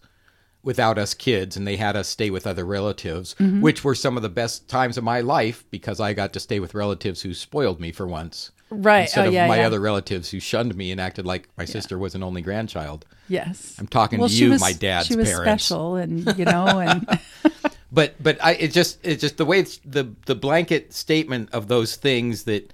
without 0.62 0.98
us 0.98 1.14
kids, 1.14 1.56
and 1.56 1.66
they 1.66 1.76
had 1.76 1.94
us 1.96 2.08
stay 2.08 2.28
with 2.28 2.46
other 2.46 2.64
relatives, 2.64 3.36
which 3.38 3.84
were 3.84 3.94
some 3.94 4.16
of 4.16 4.22
the 4.24 4.28
best 4.28 4.68
times 4.68 4.98
of 4.98 5.04
my 5.04 5.20
life 5.20 5.64
because 5.70 6.00
I 6.00 6.12
got 6.12 6.32
to 6.32 6.40
stay 6.40 6.58
with 6.58 6.74
relatives 6.74 7.22
who 7.22 7.34
spoiled 7.34 7.80
me 7.80 7.92
for 7.92 8.04
once, 8.04 8.50
right. 8.70 9.02
instead 9.02 9.24
oh 9.24 9.28
of 9.28 9.34
yeah, 9.34 9.46
my 9.48 9.58
yeah. 9.58 9.66
other 9.66 9.80
relatives 9.80 10.30
who 10.30 10.40
shunned 10.40 10.74
me 10.76 10.90
and 10.92 11.00
acted 11.00 11.26
like 11.26 11.48
my 11.56 11.64
sister 11.64 11.98
was 11.98 12.14
an 12.14 12.22
only 12.22 12.42
grandchild. 12.42 13.04
yes. 13.28 13.76
I'm 13.78 13.86
talking 13.86 14.18
well, 14.18 14.28
to 14.28 14.34
you, 14.34 14.50
was, 14.50 14.60
my 14.60 14.72
dad's 14.72 15.06
she 15.06 15.16
was 15.16 15.28
parents. 15.28 15.64
special, 15.64 15.96
and 15.96 16.36
you 16.38 16.44
know, 16.44 16.80
and 16.80 17.20
But 17.92 18.14
but 18.22 18.42
I 18.44 18.52
it 18.54 18.72
just 18.72 18.98
it's 19.04 19.20
just 19.20 19.36
the 19.36 19.44
way 19.44 19.60
it's 19.60 19.78
the 19.78 20.12
the 20.26 20.34
blanket 20.34 20.92
statement 20.92 21.50
of 21.52 21.68
those 21.68 21.96
things 21.96 22.44
that 22.44 22.72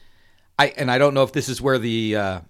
I 0.59 0.68
and 0.76 0.90
I 0.90 0.98
don't 0.98 1.14
know 1.14 1.22
if 1.22 1.33
this 1.33 1.48
is 1.48 1.61
where 1.61 1.78
the 1.78 2.16
uh, 2.16 2.40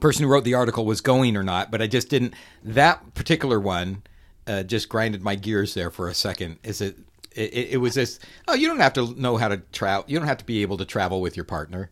person 0.00 0.24
who 0.24 0.30
wrote 0.30 0.44
the 0.44 0.54
article 0.54 0.84
was 0.84 1.00
going 1.00 1.36
or 1.36 1.42
not, 1.42 1.70
but 1.70 1.80
I 1.80 1.86
just 1.86 2.10
didn't 2.10 2.34
that 2.62 3.14
particular 3.14 3.58
one 3.58 4.02
uh, 4.46 4.62
just 4.62 4.88
grinded 4.88 5.22
my 5.22 5.34
gears 5.34 5.74
there 5.74 5.90
for 5.90 6.08
a 6.08 6.14
second. 6.14 6.58
Is 6.62 6.80
it? 6.80 6.96
It, 7.34 7.72
it 7.72 7.76
was 7.78 7.94
this. 7.94 8.20
Oh, 8.46 8.54
you 8.54 8.68
don't 8.68 8.78
have 8.78 8.92
to 8.92 9.12
know 9.20 9.36
how 9.36 9.48
to 9.48 9.56
travel. 9.72 10.04
You 10.06 10.18
don't 10.18 10.28
have 10.28 10.38
to 10.38 10.44
be 10.44 10.62
able 10.62 10.76
to 10.76 10.84
travel 10.84 11.20
with 11.20 11.36
your 11.36 11.44
partner. 11.44 11.90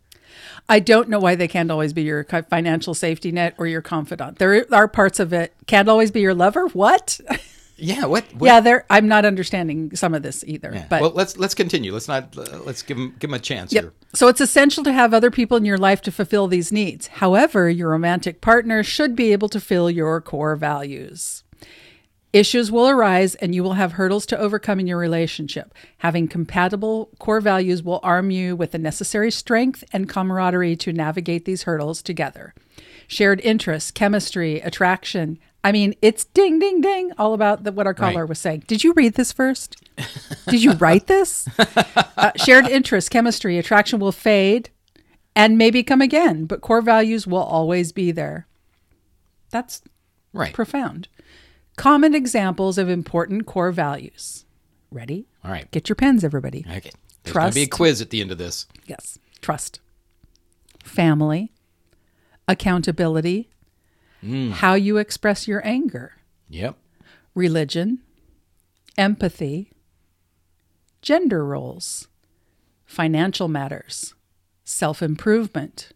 I 0.68 0.78
don't 0.80 1.08
know 1.08 1.18
why 1.18 1.34
they 1.34 1.48
can't 1.48 1.70
always 1.70 1.92
be 1.92 2.02
your 2.02 2.24
financial 2.24 2.94
safety 2.94 3.32
net 3.32 3.54
or 3.58 3.66
your 3.66 3.82
confidant. 3.82 4.38
There 4.38 4.66
are 4.72 4.88
parts 4.88 5.20
of 5.20 5.32
it 5.32 5.54
can't 5.66 5.88
always 5.88 6.10
be 6.10 6.20
your 6.20 6.34
lover. 6.34 6.66
What? 6.68 7.20
Yeah. 7.82 8.04
What? 8.04 8.24
what 8.34 8.46
yeah, 8.46 8.60
there. 8.60 8.86
I'm 8.90 9.08
not 9.08 9.24
understanding 9.24 9.96
some 9.96 10.14
of 10.14 10.22
this 10.22 10.44
either. 10.46 10.70
yeah. 10.72 10.86
But 10.88 11.00
well, 11.00 11.10
let's 11.14 11.36
let's 11.36 11.54
continue. 11.54 11.92
Let's 11.92 12.06
not. 12.06 12.36
Uh, 12.38 12.60
let's 12.64 12.80
give 12.82 12.96
him 12.96 13.16
give 13.18 13.28
him 13.28 13.34
a 13.34 13.40
chance 13.40 13.72
Yep. 13.72 13.82
here. 13.82 13.92
So 14.14 14.28
it's 14.28 14.40
essential 14.40 14.84
to 14.84 14.92
have 14.92 15.12
other 15.12 15.32
people 15.32 15.56
in 15.56 15.64
your 15.64 15.78
life 15.78 16.00
to 16.02 16.12
fulfill 16.12 16.46
these 16.46 16.70
needs. 16.70 17.08
However, 17.08 17.68
your 17.68 17.88
romantic 17.88 18.40
partner 18.40 18.84
should 18.84 19.16
be 19.16 19.32
able 19.32 19.48
to 19.48 19.58
fill 19.58 19.90
your 19.90 20.20
core 20.20 20.54
values. 20.54 21.41
Issues 22.32 22.72
will 22.72 22.88
arise 22.88 23.34
and 23.36 23.54
you 23.54 23.62
will 23.62 23.74
have 23.74 23.92
hurdles 23.92 24.24
to 24.26 24.38
overcome 24.38 24.80
in 24.80 24.86
your 24.86 24.96
relationship. 24.96 25.74
Having 25.98 26.28
compatible 26.28 27.10
core 27.18 27.42
values 27.42 27.82
will 27.82 28.00
arm 28.02 28.30
you 28.30 28.56
with 28.56 28.70
the 28.72 28.78
necessary 28.78 29.30
strength 29.30 29.84
and 29.92 30.08
camaraderie 30.08 30.76
to 30.76 30.92
navigate 30.94 31.44
these 31.44 31.64
hurdles 31.64 32.00
together. 32.02 32.54
Shared 33.06 33.40
interests, 33.42 33.90
chemistry, 33.90 34.60
attraction. 34.60 35.38
I 35.62 35.72
mean, 35.72 35.94
it's 36.00 36.24
ding, 36.24 36.58
ding, 36.58 36.80
ding, 36.80 37.12
all 37.18 37.34
about 37.34 37.64
the, 37.64 37.72
what 37.72 37.86
our 37.86 37.92
caller 37.94 38.22
Right. 38.22 38.28
was 38.30 38.38
saying. 38.38 38.64
Did 38.66 38.82
you 38.82 38.94
read 38.94 39.14
this 39.14 39.30
first? 39.32 39.76
Did 40.48 40.62
you 40.62 40.72
write 40.72 41.06
this? 41.08 41.46
Uh, 42.14 42.30
shared 42.36 42.68
interests, 42.68 43.08
chemistry, 43.08 43.58
attraction 43.58 43.98
will 43.98 44.12
fade 44.12 44.70
and 45.34 45.58
maybe 45.58 45.82
come 45.82 46.00
again, 46.00 46.44
but 46.44 46.60
core 46.60 46.80
values 46.82 47.26
will 47.26 47.42
always 47.42 47.90
be 47.90 48.12
there. 48.12 48.46
That's 49.50 49.82
Right. 50.32 50.52
profound. 50.54 51.08
Common 51.76 52.14
examples 52.14 52.78
of 52.78 52.88
important 52.88 53.46
core 53.46 53.72
values. 53.72 54.44
Ready? 54.90 55.26
All 55.44 55.50
right. 55.50 55.70
Get 55.70 55.88
your 55.88 55.96
pens, 55.96 56.22
everybody. 56.22 56.64
Okay. 56.68 56.90
There's 57.22 57.34
going 57.34 57.50
to 57.50 57.54
be 57.54 57.62
a 57.62 57.66
quiz 57.68 58.00
at 58.00 58.10
the 58.10 58.20
end 58.20 58.30
of 58.30 58.38
this. 58.38 58.66
Yes. 58.86 59.18
Trust. 59.40 59.80
Family. 60.84 61.52
Accountability. 62.48 63.48
Hmm. 64.20 64.50
How 64.50 64.74
you 64.74 64.98
express 64.98 65.48
your 65.48 65.66
anger. 65.66 66.14
Yep. 66.48 66.76
Religion. 67.34 68.00
Empathy. 68.98 69.72
Gender 71.00 71.44
roles. 71.44 72.08
Financial 72.84 73.48
matters. 73.48 74.14
Self 74.64 75.02
improvement. 75.02 75.90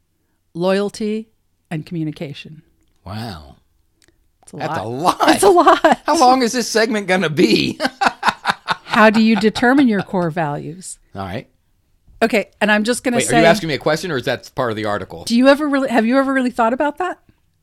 Loyalty 0.54 1.28
and 1.70 1.84
communication. 1.84 2.62
Wow. 3.04 3.56
A 4.54 4.56
That's 4.58 4.78
lot. 4.78 4.84
a 4.84 4.88
lot. 4.88 5.16
It's 5.28 5.42
a 5.42 5.48
lot. 5.48 6.00
How 6.06 6.18
long 6.18 6.42
is 6.42 6.52
this 6.52 6.68
segment 6.68 7.06
going 7.08 7.22
to 7.22 7.30
be? 7.30 7.80
How 8.84 9.10
do 9.10 9.20
you 9.22 9.36
determine 9.36 9.88
your 9.88 10.02
core 10.02 10.30
values? 10.30 10.98
All 11.14 11.22
right. 11.24 11.48
Okay, 12.22 12.50
and 12.62 12.72
I'm 12.72 12.84
just 12.84 13.04
going 13.04 13.12
to 13.14 13.20
say 13.20 13.36
are 13.36 13.40
you 13.40 13.46
asking 13.46 13.68
me 13.68 13.74
a 13.74 13.78
question 13.78 14.10
or 14.10 14.16
is 14.16 14.24
that 14.24 14.50
part 14.54 14.70
of 14.70 14.76
the 14.76 14.86
article? 14.86 15.24
Do 15.24 15.36
you 15.36 15.48
ever 15.48 15.68
really 15.68 15.90
have 15.90 16.06
you 16.06 16.16
ever 16.18 16.32
really 16.32 16.50
thought 16.50 16.72
about 16.72 16.96
that? 16.98 17.20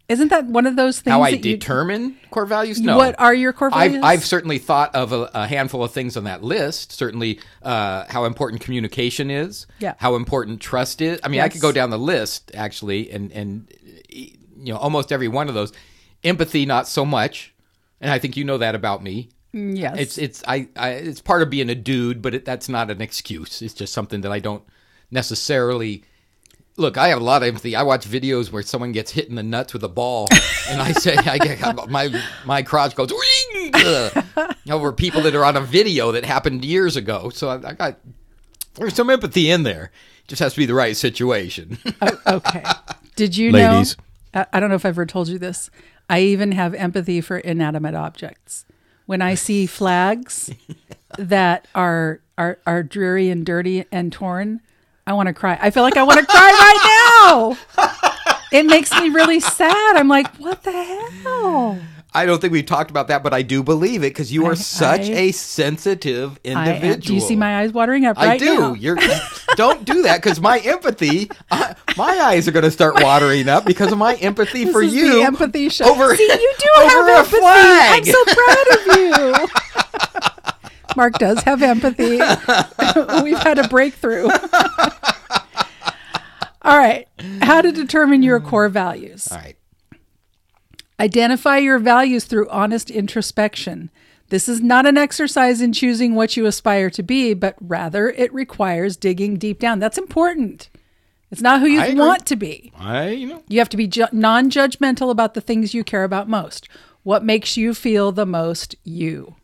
Isn't 0.09 0.27
that 0.27 0.45
one 0.45 0.67
of 0.67 0.75
those 0.75 0.99
things 0.99 1.11
How 1.11 1.21
I 1.23 1.31
that 1.31 1.37
you- 1.37 1.53
determine 1.57 2.17
core 2.29 2.45
values? 2.45 2.79
No. 2.79 2.97
What 2.97 3.19
are 3.19 3.33
your 3.33 3.51
core 3.53 3.71
values? 3.71 3.97
I've, 3.97 4.03
I've 4.03 4.25
certainly 4.25 4.59
thought 4.59 4.93
of 4.93 5.11
a, 5.11 5.31
a 5.33 5.47
handful 5.47 5.83
of 5.83 5.91
things 5.91 6.15
on 6.17 6.25
that 6.25 6.43
list. 6.43 6.91
Certainly, 6.91 7.39
uh, 7.63 8.03
how 8.09 8.25
important 8.25 8.61
communication 8.61 9.31
is. 9.31 9.65
Yeah. 9.79 9.95
How 9.97 10.13
important 10.15 10.59
trust 10.61 11.01
is. 11.01 11.19
I 11.23 11.29
mean, 11.29 11.39
I 11.39 11.45
Yes. 11.45 11.53
could 11.53 11.61
go 11.61 11.71
down 11.71 11.89
the 11.89 11.97
list 11.97 12.51
actually, 12.53 13.09
and 13.11 13.31
and 13.31 13.73
you 14.09 14.71
know, 14.73 14.77
almost 14.77 15.11
every 15.11 15.29
one 15.29 15.47
of 15.47 15.55
those. 15.55 15.71
Empathy, 16.23 16.65
not 16.65 16.87
so 16.87 17.05
much. 17.05 17.53
And 18.01 18.11
I 18.11 18.19
think 18.19 18.35
you 18.37 18.43
know 18.43 18.57
that 18.57 18.75
about 18.75 19.01
me. 19.03 19.29
Yes. 19.53 19.97
It's 19.99 20.17
it's 20.17 20.43
I, 20.47 20.67
I 20.75 20.89
it's 20.91 21.21
part 21.21 21.41
of 21.41 21.49
being 21.49 21.69
a 21.69 21.75
dude, 21.75 22.21
but 22.21 22.33
it, 22.33 22.45
that's 22.45 22.67
not 22.69 22.89
an 22.89 23.01
excuse. 23.01 23.61
It's 23.61 23.73
just 23.73 23.93
something 23.93 24.21
that 24.21 24.31
I 24.31 24.39
don't 24.39 24.63
necessarily 25.11 26.03
look. 26.75 26.97
I 26.97 27.09
have 27.09 27.21
a 27.21 27.23
lot 27.23 27.43
of 27.43 27.47
empathy. 27.47 27.75
I 27.75 27.83
watch 27.83 28.05
videos 28.07 28.51
where 28.51 28.63
someone 28.63 28.91
gets 28.91 29.11
hit 29.11 29.29
in 29.29 29.35
the 29.35 29.43
nuts 29.43 29.73
with 29.73 29.83
a 29.83 29.89
ball, 29.89 30.27
and 30.69 30.81
I 30.81 30.91
say 30.93 31.15
I 31.15 31.37
get 31.37 31.89
my 31.89 32.09
my 32.45 32.63
crotch 32.63 32.95
goes 32.95 33.11
"Wing!" 33.11 33.71
Ugh. 33.75 34.25
over 34.71 34.91
people 34.91 35.21
that 35.21 35.35
are 35.35 35.45
on 35.45 35.55
a 35.55 35.61
video 35.61 36.11
that 36.13 36.25
happened 36.25 36.65
years 36.65 36.95
ago. 36.95 37.29
So 37.29 37.49
I, 37.49 37.55
I 37.69 37.73
got 37.73 37.99
there's 38.75 38.95
some 38.95 39.09
empathy 39.09 39.49
in 39.51 39.63
there. 39.63 39.91
It 40.23 40.27
just 40.29 40.39
has 40.41 40.53
to 40.53 40.59
be 40.59 40.65
the 40.65 40.73
right 40.73 40.97
situation. 40.97 41.77
Oh, 42.01 42.17
okay. 42.27 42.63
Did 43.15 43.37
you 43.37 43.51
Ladies. 43.51 43.97
know? 43.97 44.03
I- 44.41 44.47
I 44.53 44.59
don't 44.59 44.69
know 44.69 44.75
if 44.75 44.83
I've 44.85 44.89
ever 44.95 45.05
told 45.05 45.27
you 45.27 45.37
this. 45.37 45.69
I 46.09 46.21
even 46.21 46.51
have 46.51 46.73
empathy 46.73 47.21
for 47.21 47.37
inanimate 47.37 47.95
objects. 47.95 48.65
When 49.05 49.21
I 49.21 49.35
see 49.35 49.65
flags 49.65 50.51
that 51.17 51.67
are 51.75 52.19
are 52.37 52.57
are 52.65 52.83
dreary 52.83 53.29
and 53.29 53.45
dirty 53.45 53.85
and 53.91 54.11
torn, 54.11 54.61
I 55.05 55.13
want 55.13 55.27
to 55.27 55.33
cry. 55.33 55.57
I 55.61 55.69
feel 55.69 55.83
like 55.83 55.97
I 55.97 56.03
want 56.03 56.19
to 56.19 56.25
cry 56.25 56.39
right 56.39 57.55
now. 57.77 58.17
It 58.53 58.67
makes 58.67 58.91
me 58.91 59.09
really 59.09 59.39
sad. 59.39 59.95
I'm 59.97 60.07
like, 60.07 60.27
what 60.35 60.61
the 60.61 60.71
hell? 60.71 61.79
I 62.15 62.25
don't 62.25 62.39
think 62.39 62.53
we've 62.53 62.65
talked 62.65 62.91
about 62.91 63.07
that, 63.07 63.23
but 63.23 63.33
I 63.33 63.41
do 63.41 63.63
believe 63.63 64.01
it 64.03 64.11
because 64.11 64.31
you 64.31 64.45
are 64.45 64.51
I- 64.51 64.55
such 64.55 65.09
I- 65.09 65.13
a 65.13 65.31
sensitive 65.31 66.39
individual. 66.43 66.93
am- 66.93 66.99
do 66.99 67.13
you 67.15 67.19
see 67.19 67.35
my 67.35 67.59
eyes 67.61 67.71
watering 67.73 68.05
up 68.05 68.17
I 68.19 68.37
do. 68.37 68.59
now? 68.59 68.73
You're 68.73 68.97
don't 69.55 69.83
do 69.85 70.03
that 70.03 70.21
because 70.21 70.39
my 70.39 70.59
empathy, 70.59 71.29
I, 71.51 71.75
my 71.97 72.17
eyes 72.19 72.47
are 72.47 72.51
going 72.51 72.65
to 72.65 72.71
start 72.71 73.01
watering 73.01 73.49
up 73.49 73.65
because 73.65 73.91
of 73.91 73.97
my 73.97 74.13
empathy 74.15 74.65
This 74.65 74.73
for 74.73 74.83
is 74.83 74.93
you. 74.93 75.13
the 75.15 75.21
empathy 75.23 75.69
show. 75.69 75.85
Over, 75.89 76.15
See, 76.15 76.23
you 76.23 76.53
do 76.59 76.69
have 76.87 77.09
empathy. 77.09 77.39
flag. 77.39 77.99
I'm 77.99 78.05
so 78.05 78.23
proud 78.25 78.67
of 78.77 78.85
you. 79.41 79.47
Mark 80.95 81.13
does 81.17 81.39
have 81.43 81.63
empathy. 81.63 82.19
We've 83.23 83.39
had 83.39 83.57
a 83.57 83.67
breakthrough. 83.67 84.29
All 86.61 86.77
right. 86.77 87.07
How 87.41 87.61
to 87.61 87.71
determine 87.71 88.21
your 88.23 88.39
core 88.39 88.69
values. 88.69 89.27
All 89.31 89.37
right. 89.39 89.57
Identify 90.99 91.57
your 91.57 91.79
values 91.79 92.25
through 92.25 92.49
honest 92.49 92.89
introspection. 92.89 93.89
This 94.29 94.47
is 94.47 94.61
not 94.61 94.85
an 94.85 94.97
exercise 94.97 95.61
in 95.61 95.73
choosing 95.73 96.15
what 96.15 96.37
you 96.37 96.45
aspire 96.45 96.89
to 96.91 97.03
be, 97.03 97.33
but 97.33 97.55
rather 97.59 98.09
it 98.09 98.33
requires 98.33 98.97
digging 98.97 99.37
deep 99.37 99.59
down. 99.59 99.79
That's 99.79 99.97
important. 99.97 100.69
It's 101.29 101.41
not 101.41 101.61
who 101.61 101.67
you 101.67 101.95
want 101.95 102.25
to 102.27 102.35
be. 102.35 102.71
I 102.77 103.09
you 103.09 103.27
know 103.27 103.43
You 103.47 103.59
have 103.59 103.69
to 103.69 103.77
be 103.77 103.87
ju- 103.87 104.07
non 104.11 104.49
judgmental 104.51 105.09
about 105.09 105.33
the 105.33 105.41
things 105.41 105.73
you 105.73 105.83
care 105.83 106.03
about 106.03 106.29
most. 106.29 106.69
What 107.01 107.23
makes 107.23 107.57
you 107.57 107.73
feel 107.73 108.11
the 108.11 108.25
most 108.25 108.75
you? 108.83 109.35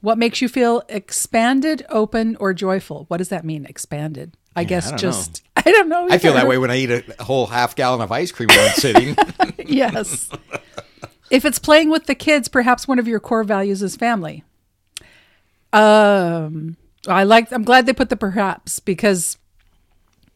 What 0.00 0.18
makes 0.18 0.40
you 0.40 0.48
feel 0.48 0.82
expanded, 0.88 1.84
open, 1.88 2.36
or 2.36 2.52
joyful? 2.54 3.04
What 3.08 3.18
does 3.18 3.28
that 3.28 3.44
mean, 3.44 3.64
expanded? 3.66 4.36
I 4.54 4.64
guess 4.64 4.90
I 4.92 4.96
just, 4.96 5.42
I 5.56 5.62
don't 5.62 5.88
know. 5.88 6.08
I 6.10 6.18
feel 6.18 6.32
that 6.32 6.48
way 6.48 6.58
when 6.58 6.70
I 6.70 6.76
eat 6.76 6.90
a 6.90 7.22
whole 7.22 7.46
half 7.46 7.76
gallon 7.76 8.00
of 8.00 8.10
ice 8.10 8.32
cream 8.32 8.50
in 8.50 8.56
one 8.56 8.70
sitting. 8.70 9.16
yes. 9.66 10.30
If 11.30 11.44
it's 11.44 11.58
playing 11.58 11.90
with 11.90 12.06
the 12.06 12.14
kids, 12.14 12.48
perhaps 12.48 12.86
one 12.86 12.98
of 12.98 13.08
your 13.08 13.20
core 13.20 13.44
values 13.44 13.82
is 13.82 13.96
family. 13.96 14.44
Um, 15.72 16.76
I 17.08 17.24
like. 17.24 17.52
I'm 17.52 17.64
glad 17.64 17.86
they 17.86 17.92
put 17.92 18.08
the 18.08 18.16
perhaps 18.16 18.78
because, 18.80 19.36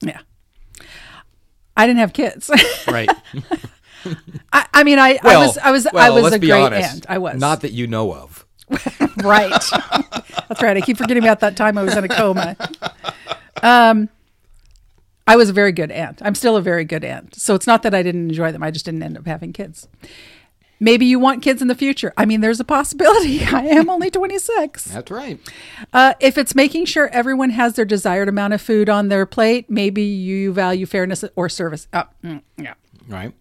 yeah, 0.00 0.20
I 1.76 1.86
didn't 1.86 2.00
have 2.00 2.12
kids. 2.12 2.50
right. 2.88 3.08
I, 4.52 4.66
I 4.74 4.84
mean, 4.84 4.98
I, 4.98 5.18
I 5.22 5.36
was, 5.36 5.58
I 5.58 5.70
was, 5.70 5.86
I 5.86 6.10
was 6.10 6.32
a 6.32 6.38
great 6.38 6.52
honest. 6.52 6.94
aunt. 6.94 7.06
I 7.08 7.18
was 7.18 7.38
Not 7.38 7.60
that 7.60 7.72
you 7.72 7.86
know 7.86 8.12
of. 8.14 8.46
right. 9.22 9.50
That's 9.50 10.62
right. 10.62 10.76
I 10.76 10.80
keep 10.80 10.96
forgetting 10.96 11.22
about 11.22 11.40
that 11.40 11.56
time 11.56 11.76
I 11.76 11.82
was 11.82 11.96
in 11.96 12.04
a 12.04 12.08
coma. 12.08 12.56
Um, 13.62 14.08
I 15.26 15.36
was 15.36 15.50
a 15.50 15.52
very 15.52 15.72
good 15.72 15.90
aunt. 15.90 16.20
I'm 16.24 16.34
still 16.34 16.56
a 16.56 16.62
very 16.62 16.84
good 16.84 17.04
aunt. 17.04 17.34
So 17.34 17.54
it's 17.54 17.66
not 17.66 17.82
that 17.82 17.94
I 17.94 18.02
didn't 18.02 18.28
enjoy 18.28 18.52
them. 18.52 18.62
I 18.62 18.70
just 18.70 18.84
didn't 18.84 19.02
end 19.02 19.18
up 19.18 19.26
having 19.26 19.52
kids. 19.52 19.88
Maybe 20.82 21.04
you 21.04 21.18
want 21.18 21.42
kids 21.42 21.60
in 21.60 21.68
the 21.68 21.74
future. 21.74 22.12
I 22.16 22.24
mean, 22.24 22.40
there's 22.40 22.58
a 22.58 22.64
possibility. 22.64 23.44
I 23.44 23.66
am 23.66 23.90
only 23.90 24.10
26. 24.10 24.84
That's 24.86 25.10
right. 25.10 25.38
Uh, 25.92 26.14
if 26.20 26.38
it's 26.38 26.54
making 26.54 26.86
sure 26.86 27.08
everyone 27.08 27.50
has 27.50 27.74
their 27.74 27.84
desired 27.84 28.30
amount 28.30 28.54
of 28.54 28.62
food 28.62 28.88
on 28.88 29.08
their 29.08 29.26
plate, 29.26 29.68
maybe 29.68 30.02
you 30.02 30.54
value 30.54 30.86
fairness 30.86 31.22
or 31.36 31.50
service. 31.50 31.86
Oh, 31.92 32.04
mm, 32.24 32.42
yeah. 32.56 32.74
Right. 33.06 33.34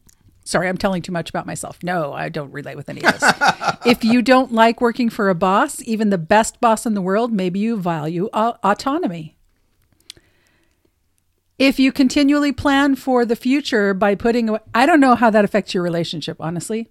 Sorry, 0.43 0.67
I'm 0.67 0.77
telling 0.77 1.01
too 1.01 1.11
much 1.11 1.29
about 1.29 1.45
myself. 1.45 1.81
No, 1.81 2.11
I 2.11 2.27
don't 2.27 2.51
relate 2.51 2.75
with 2.75 2.89
any 2.89 3.03
of 3.03 3.19
this. 3.19 3.33
if 3.85 4.03
you 4.03 4.21
don't 4.21 4.51
like 4.51 4.81
working 4.81 5.09
for 5.09 5.29
a 5.29 5.35
boss, 5.35 5.81
even 5.83 6.09
the 6.09 6.17
best 6.17 6.59
boss 6.59 6.85
in 6.85 6.93
the 6.93 7.01
world, 7.01 7.31
maybe 7.31 7.59
you 7.59 7.77
value 7.77 8.29
au- 8.33 8.57
autonomy. 8.63 9.37
If 11.59 11.79
you 11.79 11.91
continually 11.91 12.51
plan 12.51 12.95
for 12.95 13.25
the 13.25 13.35
future 13.35 13.93
by 13.93 14.15
putting, 14.15 14.57
I 14.73 14.85
don't 14.85 14.99
know 14.99 15.15
how 15.15 15.29
that 15.29 15.45
affects 15.45 15.73
your 15.73 15.83
relationship, 15.83 16.37
honestly. 16.39 16.89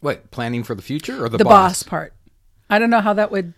What 0.00 0.30
planning 0.30 0.64
for 0.64 0.74
the 0.74 0.82
future 0.82 1.24
or 1.24 1.28
the, 1.28 1.38
The 1.38 1.44
boss, 1.44 1.82
part. 1.82 2.14
I 2.68 2.78
don't 2.78 2.90
know 2.90 3.00
how 3.00 3.12
that 3.14 3.30
would. 3.30 3.54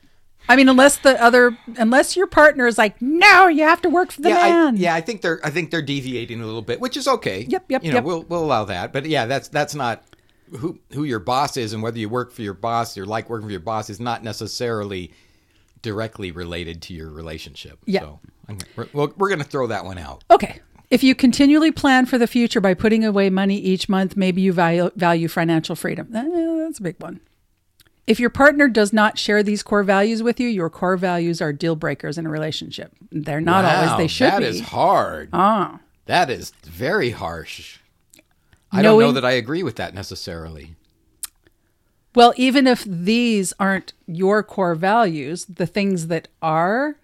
I 0.49 0.57
mean, 0.57 0.69
unless 0.69 0.97
the 0.97 1.23
other, 1.23 1.57
unless 1.77 2.17
your 2.17 2.27
partner 2.27 2.67
is 2.67 2.77
like, 2.77 3.01
no, 3.01 3.47
you 3.47 3.63
have 3.63 3.81
to 3.83 3.89
work 3.89 4.11
for 4.11 4.23
the 4.23 4.31
yeah, 4.31 4.39
I, 4.39 4.49
man. 4.51 4.77
yeah, 4.77 4.95
I 4.95 5.01
think 5.01 5.21
they're 5.21 5.41
I 5.45 5.51
think 5.51 5.71
they're 5.71 5.83
deviating 5.83 6.41
a 6.41 6.47
little 6.47 6.63
bit, 6.63 6.81
which 6.81 6.97
is 6.97 7.07
okay. 7.07 7.47
Yep, 7.49 7.67
yep, 7.69 7.85
You 7.85 7.91
know, 7.91 7.97
yep. 7.99 8.05
we'll 8.05 8.23
we'll 8.25 8.45
allow 8.45 8.65
that. 8.65 8.93
But 8.93 9.07
yeah, 9.07 9.27
that's 9.27 9.49
that's 9.49 9.75
not 9.75 10.03
who 10.59 10.81
who 10.93 11.05
your 11.05 11.21
boss 11.21 11.57
is 11.57 11.73
and 11.73 11.83
whether 11.83 11.99
you 11.99 12.09
work 12.09 12.33
for 12.33 12.43
your 12.43 12.55
boss 12.55 12.99
or 12.99 13.07
like 13.07 13.31
working 13.31 13.47
for 13.47 13.53
your 13.53 13.61
boss 13.61 13.89
is 13.89 14.01
not 14.01 14.25
necessarily 14.25 15.13
directly 15.81 16.33
related 16.33 16.83
to 16.83 16.95
your 16.95 17.11
relationship. 17.11 17.79
Yeah. 17.87 18.01
So 18.01 18.21
we're, 18.77 18.89
well, 18.93 19.13
we're 19.17 19.29
going 19.29 19.41
to 19.41 19.45
throw 19.45 19.69
that 19.69 19.85
one 19.85 19.99
out. 19.99 20.25
Okay. 20.31 20.61
If 20.93 21.03
you 21.03 21.15
continually 21.15 21.73
plan 21.73 22.05
for 22.05 22.19
the 22.19 22.27
future 22.27 22.61
by 22.61 22.75
putting 22.75 23.03
away 23.03 23.31
money 23.31 23.57
each 23.57 23.89
month, 23.89 24.15
maybe 24.15 24.43
you 24.43 24.53
value, 24.53 24.91
value 24.95 25.27
financial 25.27 25.75
freedom. 25.75 26.15
Eh, 26.15 26.65
that's 26.67 26.81
a 26.81 26.83
big 26.83 26.97
one. 27.01 27.21
If 28.07 28.21
your 28.21 28.29
partner 28.29 28.69
does 28.69 28.93
not 28.93 29.19
share 29.19 29.43
these 29.43 29.63
core 29.63 29.85
values 29.85 30.23
with 30.23 30.39
you, 30.39 30.49
your 30.49 30.69
core 30.69 30.99
values 30.99 31.41
are 31.41 31.51
deal 31.51 31.77
breakers 31.77 32.19
in 32.19 32.27
a 32.27 32.29
relationship. 32.29 32.93
They're 33.11 33.41
not 33.41 33.65
Wow, 33.65 33.87
always. 33.93 33.97
They 33.97 34.07
should 34.07 34.33
That 34.33 34.39
be. 34.41 34.45
That 34.45 34.51
is 34.51 34.61
hard. 34.61 35.31
Ah. 35.33 35.81
That 36.05 36.29
is 36.29 36.53
very 36.65 37.13
harsh. 37.13 37.79
I 38.71 38.83
don't 38.83 39.01
know 39.01 39.13
that 39.13 39.25
I 39.25 39.33
agree 39.33 39.63
with 39.63 39.77
that 39.77 39.95
necessarily. 39.95 40.75
Well, 42.15 42.35
even 42.37 42.67
if 42.67 42.85
these 42.85 43.55
aren't 43.59 43.95
your 44.07 44.43
core 44.43 44.75
values, 44.75 45.47
the 45.47 45.67
things 45.67 46.09
that 46.09 46.29
are, 46.43 46.97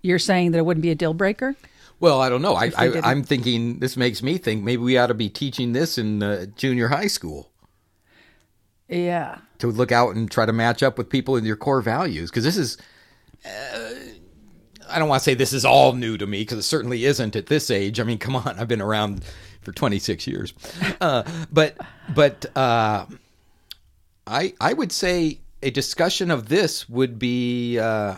you're 0.00 0.20
saying 0.20 0.52
that 0.52 0.58
it 0.58 0.64
wouldn't 0.64 0.82
be 0.82 0.90
a 0.90 0.94
deal 0.94 1.12
breaker? 1.12 1.56
Well, 2.00 2.20
I 2.20 2.28
don't 2.30 2.42
know. 2.42 2.54
I, 2.54 2.72
I, 2.76 3.00
I'm 3.04 3.22
thinking 3.22 3.78
this 3.78 3.96
makes 3.96 4.22
me 4.22 4.38
think 4.38 4.64
maybe 4.64 4.82
we 4.82 4.96
ought 4.98 5.08
to 5.08 5.14
be 5.14 5.28
teaching 5.28 5.72
this 5.72 5.98
in 5.98 6.22
uh, 6.22 6.46
junior 6.56 6.88
high 6.88 7.06
school. 7.08 7.52
Yeah. 8.88 9.38
to 9.58 9.68
look 9.68 9.92
out 9.92 10.16
and 10.16 10.28
try 10.28 10.46
to 10.46 10.52
match 10.52 10.82
up 10.82 10.98
with 10.98 11.08
people 11.08 11.36
in 11.36 11.44
your 11.44 11.54
core 11.54 11.80
values 11.80 12.28
because 12.28 12.42
this 12.42 12.56
is 12.56 12.76
uh, 13.46 13.90
i 14.88 14.98
don't 14.98 15.08
want 15.08 15.20
to 15.20 15.24
say 15.24 15.34
this 15.34 15.52
is 15.52 15.64
all 15.64 15.92
new 15.92 16.18
to 16.18 16.26
me 16.26 16.40
because 16.40 16.58
it 16.58 16.62
certainly 16.62 17.04
isn't 17.04 17.36
at 17.36 17.46
this 17.46 17.70
age 17.70 18.00
i 18.00 18.02
mean 18.02 18.18
come 18.18 18.34
on 18.34 18.58
i've 18.58 18.66
been 18.66 18.80
around 18.82 19.22
for 19.62 19.70
26 19.70 20.26
years 20.26 20.52
uh, 21.00 21.22
but 21.52 21.76
but 22.12 22.46
uh, 22.56 23.06
i 24.26 24.52
i 24.60 24.72
would 24.72 24.90
say 24.90 25.38
a 25.62 25.70
discussion 25.70 26.28
of 26.32 26.48
this 26.48 26.88
would 26.88 27.16
be 27.16 27.78
uh, 27.78 28.16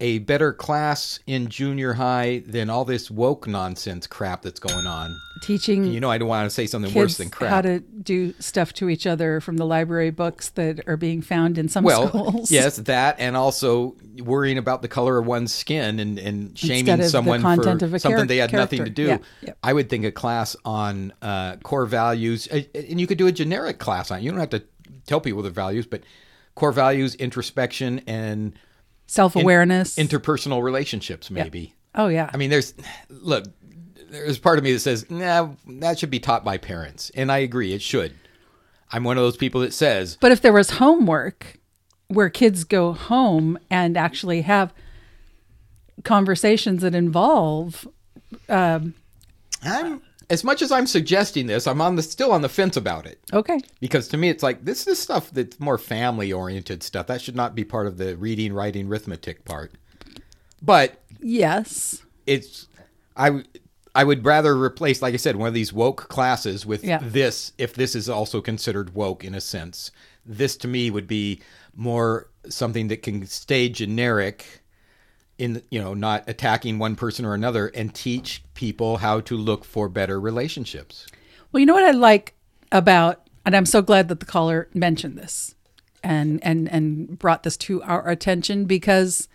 a 0.00 0.18
better 0.20 0.52
class 0.52 1.20
in 1.26 1.48
junior 1.48 1.92
high 1.92 2.42
than 2.46 2.68
all 2.68 2.84
this 2.84 3.10
woke 3.10 3.46
nonsense 3.46 4.06
crap 4.06 4.42
that's 4.42 4.60
going 4.60 4.86
on 4.86 5.18
Teaching 5.42 5.84
you 5.84 6.00
know 6.00 6.10
i 6.10 6.18
don't 6.18 6.28
want 6.28 6.46
to 6.46 6.54
say 6.54 6.66
something 6.66 6.92
worse 6.94 7.16
than 7.16 7.30
crap 7.30 7.50
how 7.50 7.62
to 7.62 7.80
do 8.04 8.34
stuff 8.38 8.72
to 8.74 8.88
each 8.88 9.06
other 9.06 9.40
from 9.40 9.56
the 9.56 9.64
library 9.64 10.10
books 10.10 10.50
that 10.50 10.86
are 10.86 10.96
being 10.96 11.22
found 11.22 11.58
in 11.58 11.68
some 11.68 11.84
well, 11.84 12.08
schools. 12.08 12.50
yes, 12.50 12.76
that, 12.76 13.16
and 13.18 13.36
also 13.36 13.96
worrying 14.18 14.58
about 14.58 14.82
the 14.82 14.88
color 14.88 15.18
of 15.18 15.26
one's 15.26 15.52
skin 15.52 15.98
and, 15.98 16.18
and 16.18 16.56
shaming 16.56 17.02
someone 17.02 17.40
for 17.40 17.62
something 17.62 17.98
char- 17.98 18.26
they 18.26 18.36
had 18.36 18.52
nothing 18.52 18.84
to 18.84 18.90
do. 18.90 19.18
Yeah. 19.42 19.52
I 19.62 19.72
would 19.72 19.88
think 19.88 20.04
a 20.04 20.12
class 20.12 20.54
on 20.64 21.12
uh, 21.22 21.56
core 21.56 21.86
values, 21.86 22.46
and 22.46 23.00
you 23.00 23.06
could 23.06 23.18
do 23.18 23.26
a 23.26 23.32
generic 23.32 23.78
class 23.78 24.10
on. 24.10 24.18
it. 24.18 24.22
You 24.22 24.30
don't 24.30 24.40
have 24.40 24.50
to 24.50 24.62
tell 25.06 25.20
people 25.20 25.42
their 25.42 25.50
values, 25.50 25.86
but 25.86 26.02
core 26.54 26.72
values, 26.72 27.14
introspection, 27.16 28.02
and 28.06 28.54
Self 29.14 29.36
awareness. 29.36 29.96
interpersonal 29.96 30.62
relationships. 30.62 31.30
Maybe. 31.30 31.74
oh, 31.94 32.08
yeah. 32.08 32.30
I 32.32 32.36
mean, 32.36 32.50
there's 32.50 32.74
look. 33.08 33.44
There's 34.10 34.38
part 34.38 34.58
of 34.58 34.64
me 34.64 34.72
that 34.72 34.80
says, 34.80 35.10
"Nah, 35.10 35.50
that 35.66 35.98
should 35.98 36.10
be 36.10 36.20
taught 36.20 36.44
by 36.44 36.56
parents," 36.58 37.10
and 37.14 37.32
I 37.32 37.38
agree, 37.38 37.72
it 37.72 37.82
should. 37.82 38.14
I'm 38.92 39.02
one 39.02 39.16
of 39.16 39.24
those 39.24 39.36
people 39.36 39.60
that 39.62 39.72
says, 39.72 40.16
but 40.20 40.30
if 40.30 40.40
there 40.40 40.52
was 40.52 40.70
homework 40.70 41.58
where 42.08 42.30
kids 42.30 42.62
go 42.62 42.92
home 42.92 43.58
and 43.70 43.96
actually 43.96 44.42
have 44.42 44.72
conversations 46.04 46.82
that 46.82 46.94
involve 46.94 47.88
um, 48.48 48.94
I'm 49.62 50.02
as 50.30 50.44
much 50.44 50.62
as 50.62 50.72
I'm 50.72 50.86
suggesting 50.86 51.46
this, 51.46 51.66
I'm 51.66 51.80
on 51.80 51.96
the 51.96 52.02
still 52.02 52.32
on 52.32 52.42
the 52.42 52.48
fence 52.48 52.76
about 52.76 53.06
it 53.06 53.18
Okay. 53.32 53.58
because 53.80 54.08
to 54.08 54.16
me 54.16 54.28
it's 54.28 54.42
like 54.42 54.64
this 54.64 54.86
is 54.86 54.98
stuff 54.98 55.30
that's 55.30 55.58
more 55.60 55.78
family 55.78 56.32
oriented 56.32 56.82
stuff. 56.82 57.06
That 57.06 57.20
should 57.20 57.36
not 57.36 57.54
be 57.54 57.64
part 57.64 57.86
of 57.86 57.98
the 57.98 58.16
reading, 58.16 58.52
writing, 58.52 58.88
arithmetic 58.88 59.44
part. 59.44 59.72
But 60.62 61.02
Yes. 61.20 62.02
it's 62.26 62.66
I 63.16 63.42
I 63.96 64.02
would 64.02 64.24
rather 64.24 64.56
replace, 64.60 65.00
like 65.02 65.14
I 65.14 65.18
said, 65.18 65.36
one 65.36 65.46
of 65.46 65.54
these 65.54 65.72
woke 65.72 66.08
classes 66.08 66.66
with 66.66 66.82
Yeah. 66.84 66.98
this. 67.02 67.52
If 67.58 67.74
this 67.74 67.94
is 67.94 68.08
also 68.08 68.40
considered 68.40 68.94
woke 68.94 69.22
in 69.24 69.34
a 69.36 69.40
sense, 69.40 69.92
this 70.26 70.56
to 70.58 70.68
me 70.68 70.90
would 70.90 71.06
be 71.06 71.40
more 71.76 72.28
something 72.48 72.88
that 72.88 73.02
can 73.02 73.24
stay 73.26 73.68
generic, 73.68 74.62
in 75.38 75.62
you 75.70 75.80
know, 75.80 75.94
not 75.94 76.24
attacking 76.28 76.78
one 76.78 76.96
person 76.96 77.24
or 77.24 77.34
another, 77.34 77.68
and 77.68 77.94
teach 77.94 78.42
people 78.54 78.98
how 78.98 79.20
to 79.20 79.36
look 79.36 79.64
for 79.64 79.88
better 79.88 80.20
relationships. 80.20 81.06
Well, 81.50 81.60
you 81.60 81.66
know 81.66 81.74
what 81.74 81.84
I 81.84 81.92
like 81.92 82.34
about, 82.72 83.26
and 83.44 83.56
I'm 83.56 83.66
so 83.66 83.82
glad 83.82 84.08
that 84.08 84.20
the 84.20 84.26
caller 84.26 84.68
mentioned 84.74 85.18
this 85.18 85.54
and 86.02 86.42
and 86.44 86.70
and 86.70 87.18
brought 87.18 87.42
this 87.42 87.56
to 87.56 87.82
our 87.82 88.08
attention 88.08 88.66
because 88.66 89.28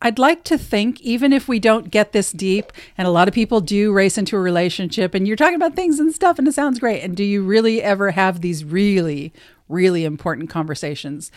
I'd 0.00 0.18
like 0.18 0.44
to 0.44 0.56
think, 0.56 1.00
even 1.00 1.32
if 1.32 1.48
we 1.48 1.58
don't 1.58 1.90
get 1.90 2.12
this 2.12 2.30
deep, 2.30 2.72
and 2.96 3.08
a 3.08 3.10
lot 3.10 3.26
of 3.26 3.34
people 3.34 3.60
do 3.60 3.92
race 3.92 4.16
into 4.16 4.36
a 4.36 4.40
relationship, 4.40 5.12
and 5.12 5.26
you're 5.26 5.36
talking 5.36 5.56
about 5.56 5.74
things 5.74 5.98
and 5.98 6.14
stuff, 6.14 6.38
and 6.38 6.46
it 6.46 6.54
sounds 6.54 6.78
great. 6.78 7.02
And 7.02 7.16
do 7.16 7.24
you 7.24 7.42
really 7.42 7.82
ever 7.82 8.12
have 8.12 8.40
these 8.40 8.64
really, 8.64 9.32
really 9.68 10.04
important 10.04 10.50
conversations? 10.50 11.32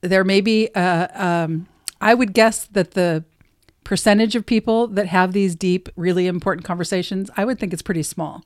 There 0.00 0.24
may 0.24 0.40
be, 0.40 0.70
uh, 0.74 1.08
um, 1.14 1.66
I 2.00 2.14
would 2.14 2.32
guess 2.32 2.64
that 2.66 2.92
the 2.92 3.24
percentage 3.84 4.36
of 4.36 4.46
people 4.46 4.86
that 4.88 5.06
have 5.06 5.32
these 5.32 5.54
deep, 5.54 5.88
really 5.96 6.26
important 6.26 6.64
conversations, 6.64 7.30
I 7.36 7.44
would 7.44 7.58
think 7.58 7.72
it's 7.72 7.82
pretty 7.82 8.02
small. 8.02 8.44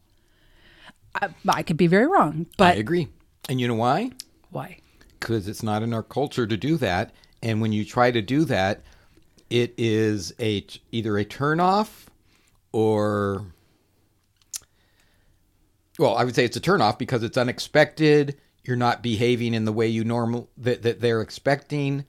I, 1.14 1.28
I 1.48 1.62
could 1.62 1.76
be 1.76 1.86
very 1.86 2.06
wrong, 2.06 2.46
but 2.56 2.76
I 2.76 2.78
agree, 2.78 3.08
and 3.48 3.60
you 3.60 3.68
know 3.68 3.74
why? 3.74 4.12
why? 4.50 4.78
because 5.22 5.46
it's 5.46 5.62
not 5.62 5.84
in 5.84 5.94
our 5.94 6.02
culture 6.02 6.46
to 6.46 6.56
do 6.56 6.76
that. 6.76 7.12
And 7.42 7.60
when 7.60 7.72
you 7.72 7.84
try 7.84 8.10
to 8.10 8.20
do 8.20 8.44
that, 8.46 8.82
it 9.50 9.72
is 9.78 10.34
a 10.40 10.66
either 10.90 11.16
a 11.16 11.24
turnoff 11.24 12.06
or 12.72 13.46
well, 15.98 16.16
I 16.16 16.24
would 16.24 16.34
say 16.34 16.44
it's 16.44 16.56
a 16.56 16.60
turnoff 16.60 16.98
because 16.98 17.22
it's 17.22 17.38
unexpected. 17.38 18.36
You're 18.64 18.76
not 18.76 19.02
behaving 19.02 19.54
in 19.54 19.64
the 19.64 19.72
way 19.72 19.86
you 19.86 20.02
normal 20.04 20.50
that, 20.58 20.82
that 20.82 21.00
they're 21.00 21.20
expecting. 21.20 22.04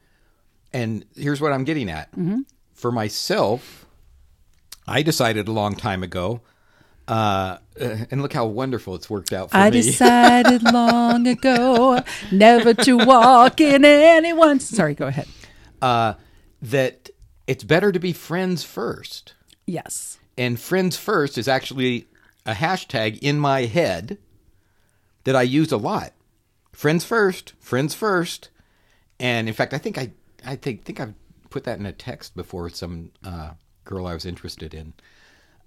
And 0.73 1.05
here's 1.15 1.39
what 1.39 1.53
I'm 1.53 1.63
getting 1.63 1.89
at. 1.89 2.09
For 2.73 2.91
myself, 2.91 3.85
I 4.87 5.01
decided 5.03 5.47
a 5.47 5.51
long 5.51 5.75
time 5.75 6.03
ago, 6.03 6.41
uh, 7.07 7.57
and 7.79 8.21
look 8.21 8.33
how 8.33 8.45
wonderful 8.45 8.95
it's 8.95 9.09
worked 9.09 9.31
out 9.33 9.51
for 9.51 9.57
I 9.57 9.69
me. 9.69 9.77
I 9.77 9.81
decided 9.81 10.63
long 10.73 11.27
ago 11.27 11.99
never 12.31 12.73
to 12.73 12.97
walk 12.97 13.61
in 13.61 13.85
anyone's. 13.85 14.67
Sorry, 14.67 14.95
go 14.95 15.07
ahead. 15.07 15.27
uh, 15.81 16.13
that 16.61 17.09
it's 17.45 17.63
better 17.63 17.91
to 17.91 17.99
be 17.99 18.13
friends 18.13 18.63
first. 18.63 19.33
Yes. 19.65 20.17
And 20.37 20.59
friends 20.59 20.97
first 20.97 21.37
is 21.37 21.47
actually 21.47 22.07
a 22.45 22.53
hashtag 22.53 23.19
in 23.21 23.37
my 23.37 23.65
head 23.65 24.17
that 25.25 25.35
I 25.35 25.41
use 25.43 25.71
a 25.71 25.77
lot. 25.77 26.13
Friends 26.71 27.03
first, 27.05 27.53
friends 27.59 27.93
first. 27.93 28.49
And 29.19 29.47
in 29.47 29.53
fact, 29.53 29.73
I 29.73 29.77
think 29.77 29.97
I 29.97 30.11
I 30.45 30.55
think 30.55 30.83
think 30.83 30.99
I've 30.99 31.13
put 31.49 31.65
that 31.65 31.79
in 31.79 31.85
a 31.85 31.93
text 31.93 32.35
before 32.35 32.63
with 32.63 32.75
some 32.75 33.11
uh, 33.23 33.51
girl 33.83 34.07
I 34.07 34.13
was 34.13 34.25
interested 34.25 34.73
in. 34.73 34.93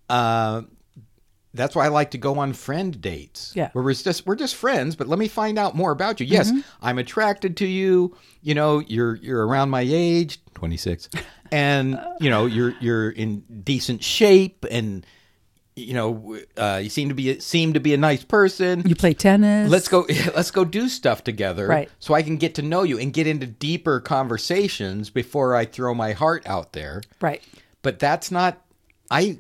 Uh, 0.09 0.63
that's 1.55 1.75
why 1.75 1.87
I 1.87 1.89
like 1.89 2.11
to 2.11 2.19
go 2.19 2.39
on 2.39 2.53
friend 2.53 3.01
dates. 3.01 3.53
Yeah. 3.55 3.71
Where 3.73 3.83
we're 3.83 3.95
just 3.95 4.27
we're 4.27 4.37
just 4.37 4.55
friends, 4.55 4.95
but 4.95 5.09
let 5.09 5.19
me 5.19 5.29
find 5.29 5.59
out 5.59 5.75
more 5.75 5.91
about 5.91 6.21
you. 6.21 6.27
Yes, 6.27 6.53
I'm 6.83 6.99
attracted 6.99 7.57
to 7.59 7.67
you. 7.67 8.17
You 8.43 8.55
know, 8.55 8.81
you're 8.81 9.17
you're 9.17 9.47
around 9.47 9.71
my 9.71 9.85
age, 9.87 10.39
26. 10.55 11.09
And, 11.53 12.01
you 12.21 12.29
know, 12.29 12.47
you're 12.47 12.75
you're 12.81 13.11
in 13.11 13.41
decent 13.63 14.03
shape 14.03 14.65
and 14.71 15.07
you 15.77 15.93
know, 15.93 16.39
uh, 16.57 16.81
you 16.83 16.89
seem 16.89 17.11
to 17.11 17.15
be 17.15 17.39
seem 17.39 17.75
to 17.75 17.81
be 17.81 17.93
a 17.93 17.99
nice 17.99 18.25
person. 18.25 18.83
You 18.89 18.95
play 18.95 19.13
tennis. 19.13 19.71
Let's 19.71 19.89
go. 19.89 20.07
Let's 20.35 20.51
go 20.51 20.65
do 20.65 20.89
stuff 20.89 21.23
together, 21.23 21.67
Right. 21.69 21.91
So 22.01 22.15
I 22.15 22.23
can 22.23 22.39
get 22.39 22.55
to 22.57 22.63
know 22.63 22.83
you 22.83 22.99
and 22.99 23.13
get 23.13 23.27
into 23.27 23.47
deeper 23.47 24.01
conversations 24.01 25.11
before 25.11 25.55
I 25.55 25.67
throw 25.67 25.95
my 25.95 26.13
heart 26.13 26.47
out 26.47 26.73
there. 26.73 27.03
Right. 27.21 27.43
But 27.83 27.99
that's 27.99 28.31
not. 28.31 28.63
I. 29.11 29.39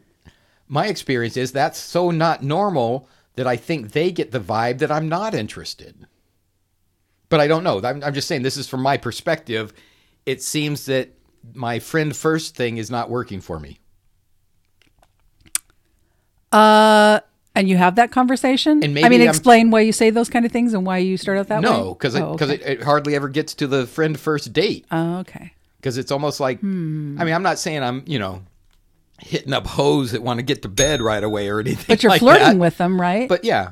My 0.68 0.88
experience 0.88 1.36
is 1.36 1.52
that's 1.52 1.78
so 1.78 2.10
not 2.10 2.42
normal 2.42 3.08
that 3.36 3.46
I 3.46 3.56
think 3.56 3.92
they 3.92 4.10
get 4.10 4.32
the 4.32 4.40
vibe 4.40 4.78
that 4.78 4.90
I'm 4.90 5.08
not 5.08 5.32
interested. 5.32 6.06
But 7.28 7.40
I 7.40 7.46
don't 7.46 7.64
know. 7.64 7.80
I'm, 7.82 8.02
I'm 8.02 8.14
just 8.14 8.28
saying 8.28 8.42
this 8.42 8.56
is 8.56 8.68
from 8.68 8.82
my 8.82 8.96
perspective. 8.96 9.72
It 10.26 10.42
seems 10.42 10.86
that 10.86 11.10
my 11.54 11.78
friend 11.78 12.14
first 12.16 12.56
thing 12.56 12.78
is 12.78 12.90
not 12.90 13.10
working 13.10 13.40
for 13.40 13.60
me. 13.60 13.78
Uh, 16.56 17.20
and 17.54 17.68
you 17.68 17.76
have 17.76 17.94
that 17.96 18.10
conversation. 18.10 18.82
And 18.84 18.98
I 18.98 19.08
mean, 19.08 19.20
I'm- 19.20 19.28
explain 19.30 19.70
why 19.70 19.80
you 19.80 19.92
say 19.92 20.10
those 20.10 20.28
kind 20.28 20.44
of 20.44 20.52
things 20.52 20.74
and 20.74 20.84
why 20.86 20.98
you 20.98 21.16
start 21.16 21.38
out 21.38 21.48
that 21.48 21.62
way. 21.62 21.68
No, 21.70 21.94
because 21.94 22.14
it, 22.14 22.20
Oh, 22.22 22.36
'cause 22.36 22.50
okay. 22.50 22.62
it, 22.62 22.80
it 22.80 22.82
hardly 22.82 23.14
ever 23.14 23.28
gets 23.28 23.54
to 23.54 23.66
the 23.66 23.86
friend 23.86 24.18
first 24.20 24.52
date. 24.52 24.84
Oh, 24.90 25.18
okay. 25.20 25.52
because 25.78 25.98
it's 25.98 26.10
almost 26.10 26.40
like 26.40 26.58
Hmm. 26.60 27.16
I 27.20 27.24
mean 27.24 27.32
I'm 27.34 27.44
not 27.44 27.58
saying 27.60 27.82
I'm 27.82 28.02
you 28.06 28.18
know 28.18 28.42
hitting 29.20 29.52
up 29.52 29.66
hoes 29.68 30.10
that 30.12 30.22
want 30.22 30.38
to 30.38 30.42
get 30.42 30.62
to 30.62 30.68
bed 30.68 31.00
right 31.00 31.22
away 31.22 31.48
or 31.48 31.60
anything. 31.60 31.84
But 31.88 32.02
you're 32.02 32.10
like 32.10 32.20
flirting 32.20 32.46
that. 32.48 32.56
with 32.58 32.76
them, 32.76 33.00
right? 33.00 33.28
But 33.28 33.44
yeah. 33.44 33.70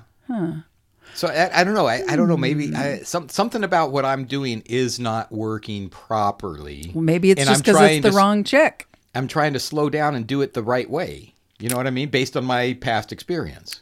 So 1.15 1.29
I, 1.29 1.61
I 1.61 1.65
don't 1.65 1.75
know. 1.75 1.87
I, 1.87 2.03
I 2.09 2.17
don't 2.17 2.29
know. 2.29 2.37
Maybe 2.37 2.75
I, 2.75 2.97
Hmm. 2.99 3.05
some 3.05 3.29
something 3.29 3.63
about 3.65 3.93
what 3.93 4.05
I'm 4.05 4.25
doing 4.25 4.63
is 4.67 4.99
not 4.99 5.31
working 5.31 5.89
properly. 5.91 6.91
Well, 6.95 7.03
maybe 7.05 7.31
it's 7.31 7.41
And 7.41 7.49
just 7.49 7.59
I'm 7.59 7.63
because 7.63 7.77
trying 7.77 7.97
it's 7.99 8.03
the 8.05 8.09
to 8.11 8.15
s- 8.15 8.17
wrong 8.17 8.45
chick. 8.45 8.89
I'm 9.15 9.29
trying 9.29 9.53
to 9.53 9.61
slow 9.61 9.91
down 9.91 10.15
and 10.15 10.27
do 10.27 10.41
it 10.41 10.55
the 10.55 10.63
right 10.63 10.89
way. 10.89 11.34
You 11.65 11.71
know 11.71 11.79
what 11.79 11.87
I 11.87 11.91
mean? 11.91 12.11
Based 12.11 12.37
on 12.37 12.45
my 12.45 12.75
past 12.75 13.11
experience. 13.11 13.81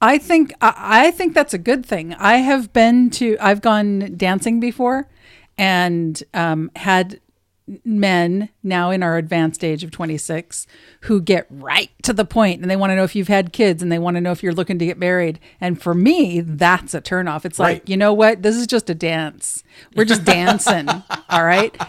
I 0.00 0.18
think 0.18 0.52
I, 0.60 1.12
think 1.12 1.34
that's 1.34 1.54
a 1.54 1.58
good 1.58 1.86
thing. 1.86 2.14
I 2.14 2.38
have 2.38 2.72
been 2.72 3.10
to 3.10 3.36
I've 3.40 3.60
gone 3.60 4.14
dancing 4.16 4.58
before 4.58 5.08
and 5.56 6.20
um, 6.34 6.72
had 6.74 7.20
men 7.84 8.48
now 8.64 8.90
in 8.90 9.04
our 9.04 9.18
advanced 9.18 9.62
age 9.62 9.84
of 9.84 9.92
26 9.92 10.66
who 11.02 11.20
get 11.20 11.46
right 11.48 11.90
to 12.02 12.12
the 12.12 12.24
point 12.24 12.60
and 12.60 12.68
they 12.68 12.74
want 12.74 12.90
to 12.90 12.96
know 12.96 13.04
if 13.04 13.14
you've 13.14 13.28
had 13.28 13.52
kids 13.52 13.84
and 13.84 13.92
they 13.92 14.00
want 14.00 14.16
to 14.16 14.20
know 14.20 14.32
if 14.32 14.42
you're 14.42 14.52
looking 14.52 14.80
to 14.80 14.84
get 14.84 14.98
married 14.98 15.38
and 15.60 15.80
for 15.80 15.94
me 15.94 16.40
that's 16.40 16.92
a 16.92 17.00
turnoff 17.00 17.44
it's 17.44 17.60
like 17.60 17.88
you 17.88 17.96
know 17.96 18.12
what 18.12 18.42
this 18.42 18.56
is 18.56 18.66
just 18.66 18.90
a 18.90 18.94
dance 18.96 19.62
we're 19.94 20.04
just 20.04 20.24
dancing 20.24 20.88
all 21.30 21.44
right 21.44 21.80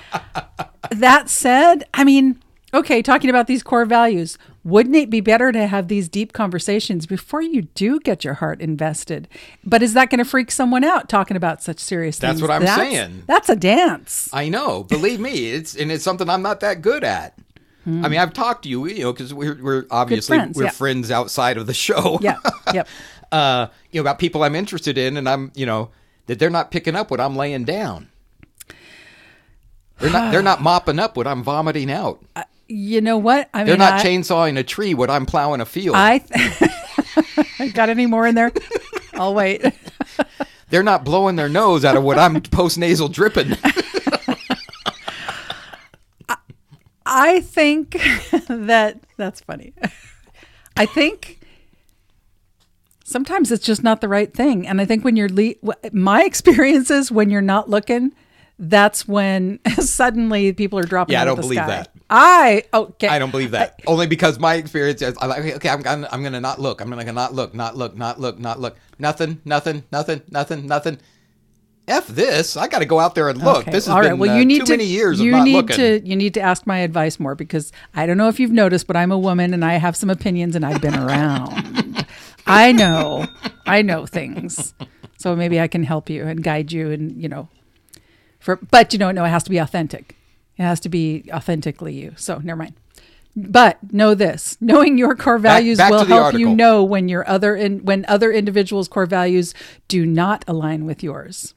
that 0.91 1.29
said, 1.29 1.85
I 1.93 2.03
mean, 2.03 2.41
okay, 2.73 3.01
talking 3.01 3.29
about 3.29 3.47
these 3.47 3.63
core 3.63 3.85
values, 3.85 4.37
wouldn't 4.63 4.95
it 4.95 5.09
be 5.09 5.21
better 5.21 5.51
to 5.51 5.67
have 5.67 5.87
these 5.87 6.09
deep 6.09 6.33
conversations 6.33 7.05
before 7.05 7.41
you 7.41 7.63
do 7.63 7.99
get 7.99 8.23
your 8.23 8.35
heart 8.35 8.61
invested? 8.61 9.27
But 9.63 9.83
is 9.83 9.93
that 9.93 10.09
going 10.09 10.19
to 10.19 10.25
freak 10.25 10.51
someone 10.51 10.83
out 10.83 11.09
talking 11.09 11.37
about 11.37 11.61
such 11.61 11.79
serious 11.79 12.17
That's 12.17 12.39
things? 12.39 12.41
what 12.41 12.51
I'm 12.51 12.65
saying. 12.65 13.23
That's 13.27 13.49
a 13.49 13.55
dance. 13.55 14.29
I 14.33 14.49
know. 14.49 14.83
Believe 14.83 15.19
me, 15.19 15.51
it's 15.51 15.75
and 15.75 15.91
it's 15.91 16.03
something 16.03 16.29
I'm 16.29 16.41
not 16.41 16.61
that 16.61 16.81
good 16.81 17.03
at. 17.03 17.37
I 17.85 18.07
mean, 18.07 18.17
I've 18.17 18.31
talked 18.31 18.63
to 18.63 18.69
you, 18.69 18.87
you 18.87 19.01
know, 19.01 19.11
because 19.11 19.33
we're 19.33 19.61
we're 19.61 19.85
obviously 19.91 20.37
friends, 20.37 20.55
we're 20.55 20.65
yeah. 20.65 20.69
friends 20.69 21.11
outside 21.11 21.57
of 21.57 21.67
the 21.67 21.73
show. 21.73 22.17
Yeah. 22.21 22.37
Yep. 22.73 22.87
uh, 23.33 23.67
you 23.91 23.99
know, 23.99 24.01
about 24.01 24.19
people 24.19 24.43
I'm 24.43 24.55
interested 24.55 24.97
in, 24.97 25.17
and 25.17 25.27
I'm, 25.27 25.51
you 25.55 25.65
know, 25.65 25.89
that 26.27 26.39
they're 26.39 26.49
not 26.49 26.71
picking 26.71 26.95
up 26.95 27.11
what 27.11 27.19
I'm 27.19 27.35
laying 27.35 27.65
down. 27.65 28.09
They're 29.99 30.11
not. 30.11 30.31
They're 30.31 30.41
not 30.41 30.61
mopping 30.61 30.99
up 30.99 31.17
what 31.17 31.27
I'm 31.27 31.43
vomiting 31.43 31.91
out. 31.91 32.23
You 32.75 33.01
know 33.01 33.19
what? 33.19 33.49
I 33.53 33.59
mean, 33.59 33.67
They're 33.67 33.77
not 33.77 33.93
I, 33.93 34.03
chainsawing 34.03 34.57
a 34.57 34.63
tree 34.63 34.95
what 34.95 35.09
I'm 35.11 35.27
plowing 35.27 35.61
a 35.61 35.65
field. 35.65 35.95
I 35.95 36.17
th- 36.17 37.73
got 37.75 37.89
any 37.89 38.07
more 38.07 38.25
in 38.25 38.33
there? 38.33 38.51
I'll 39.13 39.35
wait. 39.35 39.63
They're 40.69 40.81
not 40.81 41.03
blowing 41.05 41.35
their 41.35 41.49
nose 41.49 41.85
out 41.85 41.95
of 41.95 42.03
what 42.03 42.17
I'm 42.17 42.41
post 42.41 42.79
nasal 42.79 43.09
dripping. 43.09 43.55
I 47.05 47.41
think 47.41 47.91
that 48.47 48.99
that's 49.17 49.41
funny. 49.41 49.73
I 50.75 50.87
think 50.87 51.39
sometimes 53.03 53.51
it's 53.51 53.63
just 53.65 53.83
not 53.83 54.01
the 54.01 54.07
right 54.07 54.33
thing, 54.33 54.65
and 54.67 54.81
I 54.81 54.85
think 54.85 55.03
when 55.05 55.15
you're 55.15 55.29
le- 55.29 55.53
my 55.91 56.23
experience 56.23 56.89
is 56.89 57.11
when 57.11 57.29
you're 57.29 57.41
not 57.41 57.69
looking, 57.69 58.13
that's 58.57 59.07
when 59.07 59.59
suddenly 59.79 60.53
people 60.53 60.79
are 60.79 60.83
dropping. 60.83 61.13
Yeah, 61.13 61.19
I 61.19 61.21
out 61.23 61.27
of 61.27 61.35
don't 61.35 61.41
the 61.43 61.47
believe 61.49 61.57
sky. 61.59 61.67
that. 61.67 61.91
I 62.15 62.63
okay. 62.71 63.07
I 63.07 63.17
don't 63.17 63.31
believe 63.31 63.51
that. 63.51 63.79
Only 63.87 64.05
because 64.05 64.37
my 64.37 64.53
experience 64.53 65.01
is, 65.01 65.17
I'm 65.19 65.29
like, 65.29 65.39
okay, 65.39 65.55
okay, 65.55 65.69
I'm 65.69 65.81
gonna, 65.81 66.07
I'm 66.11 66.21
gonna 66.21 66.39
not 66.39 66.59
look. 66.61 66.79
I'm 66.79 66.87
gonna 66.87 67.11
not 67.11 67.33
look, 67.33 67.55
not 67.55 67.75
look, 67.75 67.97
not 67.97 68.19
look, 68.19 68.37
not 68.37 68.59
look. 68.59 68.77
Nothing, 68.99 69.41
nothing, 69.45 69.83
nothing, 69.91 70.21
nothing, 70.29 70.67
nothing. 70.67 70.99
F 71.87 72.07
this. 72.07 72.55
I 72.55 72.67
got 72.67 72.79
to 72.79 72.85
go 72.85 72.99
out 72.99 73.15
there 73.15 73.29
and 73.29 73.39
look. 73.43 73.63
Okay, 73.63 73.71
This 73.71 73.87
has 73.87 73.93
all 73.95 73.99
right. 74.01 74.09
been 74.11 74.19
Well, 74.19 74.29
uh, 74.29 74.37
you 74.37 74.45
need 74.45 74.59
too 74.59 74.65
to, 74.67 74.71
many 74.73 74.85
years 74.85 75.19
you 75.19 75.31
of 75.31 75.39
not 75.39 75.43
need 75.43 75.55
looking. 75.55 75.75
to 75.75 76.07
you 76.07 76.15
need 76.15 76.35
to 76.35 76.39
ask 76.39 76.67
my 76.67 76.77
advice 76.77 77.19
more 77.19 77.33
because 77.33 77.71
I 77.95 78.05
don't 78.05 78.15
know 78.17 78.27
if 78.29 78.39
you've 78.39 78.51
noticed, 78.51 78.85
but 78.85 78.95
I'm 78.95 79.11
a 79.11 79.17
woman 79.17 79.51
and 79.51 79.65
I 79.65 79.73
have 79.73 79.95
some 79.95 80.11
opinions 80.11 80.55
and 80.55 80.63
I've 80.63 80.81
been 80.81 80.95
around. 80.95 82.05
I 82.45 82.73
know, 82.73 83.25
I 83.65 83.81
know 83.81 84.05
things, 84.05 84.75
so 85.17 85.35
maybe 85.35 85.59
I 85.59 85.67
can 85.67 85.83
help 85.83 86.11
you 86.11 86.25
and 86.25 86.43
guide 86.43 86.71
you, 86.71 86.91
and 86.91 87.19
you 87.19 87.27
know, 87.27 87.49
for 88.39 88.57
but 88.57 88.93
you 88.93 88.99
don't 88.99 89.15
know 89.15 89.25
it 89.25 89.29
has 89.29 89.43
to 89.45 89.49
be 89.49 89.57
authentic. 89.57 90.15
It 90.57 90.63
has 90.63 90.79
to 90.81 90.89
be 90.89 91.29
authentically 91.31 91.93
you. 91.93 92.13
So 92.15 92.39
never 92.43 92.57
mind. 92.57 92.75
But 93.35 93.91
know 93.91 94.13
this: 94.13 94.57
knowing 94.61 94.97
your 94.97 95.15
core 95.15 95.39
values 95.39 95.79
back 95.79 95.89
to 95.89 95.95
will 95.95 96.05
help 96.05 96.35
you 96.35 96.53
know 96.53 96.83
when 96.83 97.09
your 97.09 97.27
other 97.27 97.55
in, 97.55 97.83
when 97.83 98.05
other 98.07 98.31
individuals' 98.31 98.87
core 98.87 99.07
values 99.07 99.53
do 99.87 100.05
not 100.05 100.45
align 100.47 100.85
with 100.85 101.01
yours. 101.01 101.55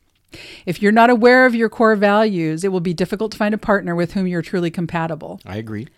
If 0.64 0.82
you're 0.82 0.92
not 0.92 1.10
aware 1.10 1.46
of 1.46 1.54
your 1.54 1.68
core 1.68 1.96
values, 1.96 2.64
it 2.64 2.68
will 2.68 2.80
be 2.80 2.94
difficult 2.94 3.32
to 3.32 3.38
find 3.38 3.54
a 3.54 3.58
partner 3.58 3.94
with 3.94 4.12
whom 4.12 4.26
you're 4.26 4.42
truly 4.42 4.70
compatible. 4.70 5.40
I 5.46 5.56
agree. 5.56 5.88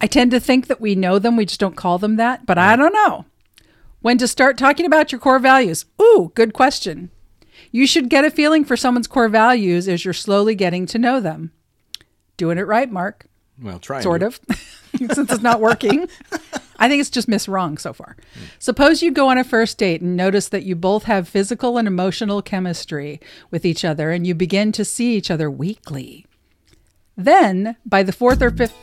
I 0.00 0.06
tend 0.06 0.30
to 0.32 0.40
think 0.40 0.66
that 0.66 0.80
we 0.80 0.94
know 0.94 1.18
them, 1.18 1.36
we 1.36 1.46
just 1.46 1.60
don't 1.60 1.76
call 1.76 1.98
them 1.98 2.16
that, 2.16 2.46
but 2.46 2.58
I 2.58 2.76
don't 2.76 2.92
know. 2.92 3.24
When 4.00 4.18
to 4.18 4.28
start 4.28 4.56
talking 4.56 4.86
about 4.86 5.10
your 5.10 5.20
core 5.20 5.40
values? 5.40 5.84
Ooh, 6.00 6.30
good 6.34 6.52
question. 6.52 7.10
You 7.72 7.86
should 7.86 8.08
get 8.08 8.24
a 8.24 8.30
feeling 8.30 8.64
for 8.64 8.76
someone's 8.76 9.08
core 9.08 9.28
values 9.28 9.88
as 9.88 10.04
you're 10.04 10.14
slowly 10.14 10.54
getting 10.54 10.86
to 10.86 10.98
know 10.98 11.18
them. 11.18 11.50
Doing 12.38 12.56
it 12.56 12.66
right, 12.66 12.90
Mark. 12.90 13.26
Well, 13.60 13.80
try 13.80 14.00
Sort 14.00 14.22
of, 14.22 14.38
since 14.96 15.30
it's 15.30 15.42
not 15.42 15.60
working. 15.60 16.08
I 16.78 16.88
think 16.88 17.00
it's 17.00 17.10
just 17.10 17.26
miss 17.26 17.48
wrong 17.48 17.76
so 17.76 17.92
far. 17.92 18.16
Suppose 18.60 19.02
you 19.02 19.10
go 19.10 19.28
on 19.28 19.36
a 19.36 19.42
first 19.42 19.78
date 19.78 20.00
and 20.00 20.16
notice 20.16 20.48
that 20.50 20.62
you 20.62 20.76
both 20.76 21.04
have 21.04 21.28
physical 21.28 21.76
and 21.76 21.88
emotional 21.88 22.40
chemistry 22.40 23.20
with 23.50 23.66
each 23.66 23.84
other 23.84 24.12
and 24.12 24.24
you 24.24 24.34
begin 24.36 24.70
to 24.72 24.84
see 24.84 25.16
each 25.16 25.28
other 25.30 25.50
weekly. 25.50 26.24
Then, 27.16 27.76
by 27.84 28.04
the 28.04 28.12
fourth 28.12 28.40
or 28.40 28.52
fifth 28.52 28.76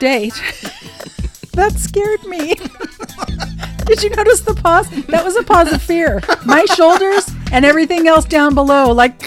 date, 0.00 0.34
that 1.52 1.74
scared 1.76 2.24
me. 2.24 2.54
Did 3.86 4.02
you 4.02 4.10
notice 4.10 4.40
the 4.40 4.54
pause? 4.54 4.90
That 5.06 5.24
was 5.24 5.36
a 5.36 5.44
pause 5.44 5.72
of 5.72 5.80
fear. 5.80 6.20
My 6.44 6.64
shoulders 6.74 7.30
and 7.52 7.64
everything 7.64 8.08
else 8.08 8.24
down 8.24 8.54
below, 8.56 8.90
like 8.92 9.22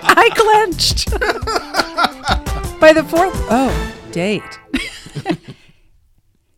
I 0.04 0.30
clenched. 0.34 1.10
By 2.80 2.92
the 2.92 3.02
fourth, 3.04 3.32
oh, 3.50 3.94
date. 4.12 4.42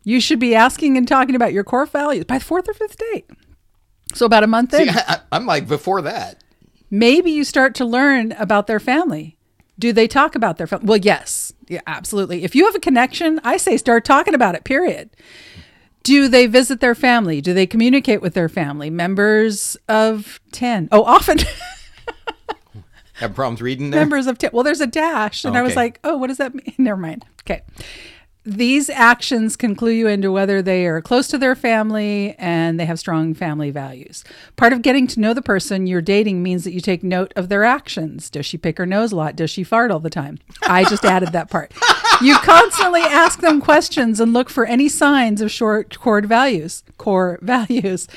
you 0.03 0.19
should 0.19 0.39
be 0.39 0.53
asking 0.55 0.97
and 0.97 1.07
talking 1.07 1.35
about 1.35 1.53
your 1.53 1.63
core 1.63 1.85
values 1.85 2.25
by 2.25 2.37
the 2.37 2.43
fourth 2.45 2.69
or 2.69 2.73
fifth 2.73 2.97
date. 2.97 3.25
So 4.13 4.25
about 4.25 4.43
a 4.43 4.47
month 4.47 4.73
in, 4.73 4.87
See, 4.89 4.93
I, 4.93 5.19
I'm 5.31 5.45
like 5.45 5.67
before 5.67 6.01
that. 6.03 6.43
maybe 6.91 7.31
you 7.31 7.43
start 7.43 7.73
to 7.75 7.85
learn 7.85 8.33
about 8.33 8.67
their 8.67 8.79
family. 8.79 9.37
Do 9.79 9.91
they 9.93 10.07
talk 10.07 10.35
about 10.35 10.57
their 10.57 10.67
family? 10.67 10.85
Well, 10.85 10.97
yes, 10.99 11.53
yeah, 11.67 11.81
absolutely. 11.87 12.43
If 12.43 12.53
you 12.55 12.65
have 12.65 12.75
a 12.75 12.79
connection, 12.79 13.39
I 13.43 13.57
say 13.57 13.77
start 13.77 14.05
talking 14.05 14.35
about 14.35 14.53
it. 14.53 14.63
Period. 14.63 15.09
Do 16.03 16.27
they 16.27 16.45
visit 16.45 16.81
their 16.81 16.93
family? 16.95 17.41
Do 17.41 17.53
they 17.53 17.65
communicate 17.65 18.21
with 18.21 18.33
their 18.35 18.49
family? 18.49 18.89
Members 18.91 19.75
of 19.87 20.39
ten? 20.51 20.87
Oh, 20.91 21.03
often 21.03 21.39
Have 23.21 23.33
problems 23.35 23.61
reading 23.61 23.91
there. 23.91 24.01
members 24.01 24.27
of. 24.27 24.37
Well, 24.51 24.63
there's 24.63 24.81
a 24.81 24.87
dash, 24.87 25.45
and 25.45 25.57
I 25.57 25.61
was 25.61 25.75
like, 25.75 25.99
oh, 26.03 26.17
what 26.17 26.27
does 26.27 26.37
that 26.37 26.53
mean? 26.53 26.73
Never 26.77 26.99
mind. 26.99 27.25
Okay. 27.43 27.61
These 28.43 28.89
actions 28.89 29.55
can 29.55 29.75
clue 29.75 29.91
you 29.91 30.07
into 30.07 30.31
whether 30.31 30.63
they 30.63 30.87
are 30.87 30.99
close 30.99 31.27
to 31.27 31.37
their 31.37 31.53
family 31.53 32.33
and 32.39 32.79
they 32.79 32.85
have 32.87 32.97
strong 32.97 33.35
family 33.35 33.69
values. 33.69 34.23
Part 34.55 34.73
of 34.73 34.81
getting 34.81 35.05
to 35.07 35.19
know 35.19 35.35
the 35.35 35.43
person 35.43 35.85
you're 35.85 36.01
dating 36.01 36.41
means 36.41 36.63
that 36.63 36.73
you 36.73 36.81
take 36.81 37.03
note 37.03 37.33
of 37.35 37.49
their 37.49 37.63
actions. 37.63 38.31
Does 38.31 38.47
she 38.47 38.57
pick 38.57 38.79
her 38.79 38.87
nose 38.87 39.11
a 39.11 39.15
lot? 39.15 39.35
Does 39.35 39.51
she 39.51 39.63
fart 39.63 39.91
all 39.91 39.99
the 39.99 40.09
time? 40.09 40.39
I 40.63 40.85
just 40.85 41.05
added 41.05 41.33
that 41.33 41.49
part. 41.51 41.71
You 42.21 42.35
constantly 42.35 43.01
ask 43.01 43.39
them 43.39 43.59
questions 43.61 44.19
and 44.19 44.31
look 44.31 44.47
for 44.51 44.63
any 44.65 44.87
signs 44.89 45.41
of 45.41 45.49
short 45.49 45.97
core 45.97 46.21
values. 46.21 46.83
Core 46.99 47.39
values. 47.41 48.07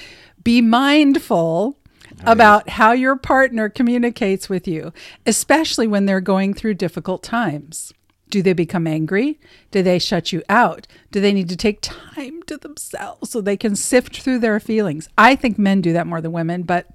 Be 0.43 0.61
mindful 0.61 1.79
about 2.25 2.69
how 2.71 2.93
your 2.93 3.17
partner 3.17 3.69
communicates 3.69 4.49
with 4.49 4.67
you, 4.69 4.93
especially 5.27 5.87
when 5.87 6.07
they're 6.07 6.21
going 6.21 6.55
through 6.55 6.75
difficult 6.75 7.23
times. 7.23 7.93
Do 8.31 8.43
they 8.43 8.53
become 8.53 8.87
angry? 8.87 9.39
Do 9.71 9.83
they 9.83 9.99
shut 9.99 10.33
you 10.33 10.43
out? 10.49 10.87
Do 11.13 11.21
they 11.21 11.33
need 11.33 11.49
to 11.51 11.57
take 11.57 11.79
time 11.83 12.43
to 12.45 12.57
themselves 12.57 13.31
so 13.31 13.41
they 13.41 13.57
can 13.57 13.77
sift 13.77 14.21
through 14.21 14.41
their 14.41 14.59
feelings? 14.59 15.09
I 15.17 15.37
think 15.37 15.59
men 15.59 15.81
do 15.81 15.93
that 15.93 16.07
more 16.07 16.21
than 16.21 16.33
women, 16.33 16.63
but 16.63 16.87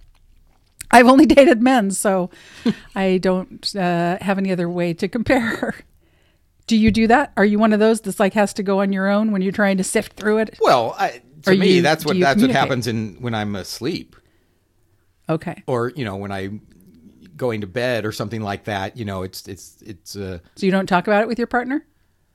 I've 0.91 1.07
only 1.07 1.25
dated 1.37 1.61
men, 1.61 1.91
so 1.91 2.29
I 2.95 3.19
don't 3.19 3.73
uh, 3.75 4.17
have 4.21 4.37
any 4.37 4.51
other 4.51 4.67
way 4.69 4.93
to 4.95 5.07
compare. 5.07 5.75
Do 6.67 6.75
you 6.75 6.91
do 6.91 7.07
that? 7.07 7.31
Are 7.37 7.45
you 7.45 7.57
one 7.57 7.73
of 7.73 7.79
those 7.79 8.01
that's 8.01 8.19
like 8.19 8.33
has 8.33 8.53
to 8.55 8.63
go 8.63 8.81
on 8.81 8.91
your 8.93 9.07
own 9.07 9.31
when 9.31 9.41
you're 9.41 9.51
trying 9.51 9.77
to 9.77 9.83
sift 9.83 10.13
through 10.13 10.39
it? 10.39 10.57
Well, 10.61 10.95
I, 10.99 11.21
to 11.43 11.51
Or 11.51 11.55
me, 11.55 11.75
you- 11.77 11.81
that's 11.81 12.05
what 12.05 12.19
that's 12.19 12.41
what 12.41 12.51
happens 12.51 12.85
in 12.85 13.15
when 13.21 13.33
I'm 13.33 13.55
asleep, 13.55 14.15
Okay. 15.29 15.63
or 15.67 15.91
you 15.95 16.03
know, 16.05 16.15
when 16.15 16.31
I'm 16.31 16.61
going 17.37 17.61
to 17.61 17.67
bed 17.67 18.05
or 18.05 18.11
something 18.11 18.41
like 18.41 18.65
that. 18.65 18.97
You 18.97 19.05
know, 19.05 19.23
it's 19.23 19.47
it's 19.47 19.81
it's 19.85 20.15
uh, 20.15 20.39
So 20.55 20.65
you 20.65 20.71
don't 20.71 20.87
talk 20.87 21.07
about 21.07 21.21
it 21.21 21.27
with 21.27 21.37
your 21.37 21.47
partner? 21.47 21.85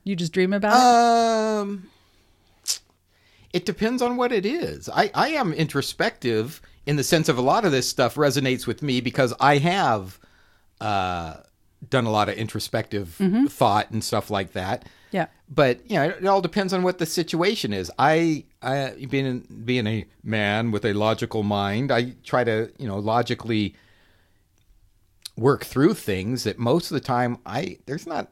You 0.03 0.15
just 0.15 0.31
dream 0.33 0.51
about 0.53 0.73
it? 0.75 1.59
um, 1.61 1.89
it 3.53 3.65
depends 3.65 4.01
on 4.01 4.17
what 4.17 4.31
it 4.31 4.45
is. 4.45 4.89
I 4.89 5.11
I 5.13 5.29
am 5.29 5.53
introspective 5.53 6.61
in 6.85 6.95
the 6.97 7.03
sense 7.03 7.29
of 7.29 7.37
a 7.37 7.41
lot 7.41 7.65
of 7.65 7.71
this 7.71 7.87
stuff 7.87 8.15
resonates 8.15 8.67
with 8.67 8.81
me 8.81 9.01
because 9.01 9.33
I 9.39 9.57
have 9.59 10.19
uh 10.81 11.35
done 11.89 12.05
a 12.05 12.11
lot 12.11 12.29
of 12.29 12.35
introspective 12.35 13.15
Mm-hmm. 13.19 13.45
thought 13.45 13.91
and 13.91 14.03
stuff 14.03 14.29
like 14.29 14.53
that. 14.53 14.85
Yeah. 15.15 15.27
but 15.47 15.79
you 15.89 15.95
know 15.95 16.09
it 16.09 16.25
all 16.25 16.41
depends 16.41 16.73
on 16.73 16.83
what 16.83 16.97
the 16.97 17.05
situation 17.05 17.71
is 17.71 17.89
i 17.97 18.43
i 18.61 19.07
being 19.09 19.47
being 19.63 19.87
a 19.87 20.05
man 20.23 20.71
with 20.71 20.83
a 20.83 20.91
logical 20.91 21.41
mind 21.41 21.89
i 21.89 22.15
try 22.25 22.43
to 22.43 22.69
you 22.77 22.85
know 22.85 22.97
logically 22.97 23.75
work 25.37 25.63
through 25.63 25.93
things 25.93 26.43
that 26.43 26.59
most 26.59 26.91
of 26.91 26.95
the 26.95 26.99
time 26.99 27.37
i 27.45 27.77
there's 27.85 28.05
not 28.05 28.29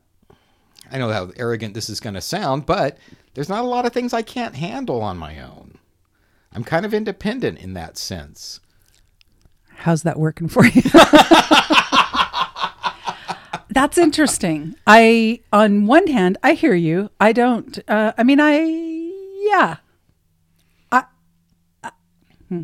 i 0.91 0.97
know 0.97 1.09
how 1.09 1.31
arrogant 1.37 1.73
this 1.73 1.89
is 1.89 2.01
going 2.01 2.15
to 2.15 2.21
sound 2.21 2.65
but 2.65 2.97
there's 3.33 3.47
not 3.47 3.63
a 3.63 3.67
lot 3.67 3.85
of 3.85 3.93
things 3.93 4.11
i 4.13 4.21
can't 4.21 4.55
handle 4.55 5.01
on 5.01 5.17
my 5.17 5.39
own 5.39 5.77
i'm 6.51 6.65
kind 6.65 6.85
of 6.85 6.93
independent 6.93 7.57
in 7.59 7.73
that 7.75 7.97
sense 7.97 8.59
How's 9.75 10.03
that 10.03 10.19
working 10.19 10.47
for 10.47 10.65
you? 10.65 10.81
That's 13.73 13.97
interesting. 13.97 14.75
I, 14.85 15.41
on 15.51 15.87
one 15.87 16.05
hand, 16.05 16.37
I 16.43 16.53
hear 16.53 16.75
you. 16.75 17.09
I 17.19 17.33
don't. 17.33 17.79
Uh, 17.87 18.13
I 18.15 18.23
mean, 18.23 18.39
I, 18.39 18.59
yeah. 18.59 19.77
I, 20.91 21.03
I, 21.83 21.91
hmm. 22.49 22.63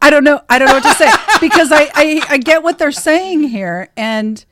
I 0.00 0.08
don't 0.08 0.24
know. 0.24 0.40
I 0.48 0.58
don't 0.58 0.68
know 0.68 0.74
what 0.74 0.82
to 0.84 0.94
say 0.94 1.10
because 1.40 1.70
I, 1.70 1.90
I, 1.94 2.26
I 2.30 2.38
get 2.38 2.62
what 2.62 2.78
they're 2.78 2.90
saying 2.90 3.44
here, 3.44 3.90
and 3.98 4.42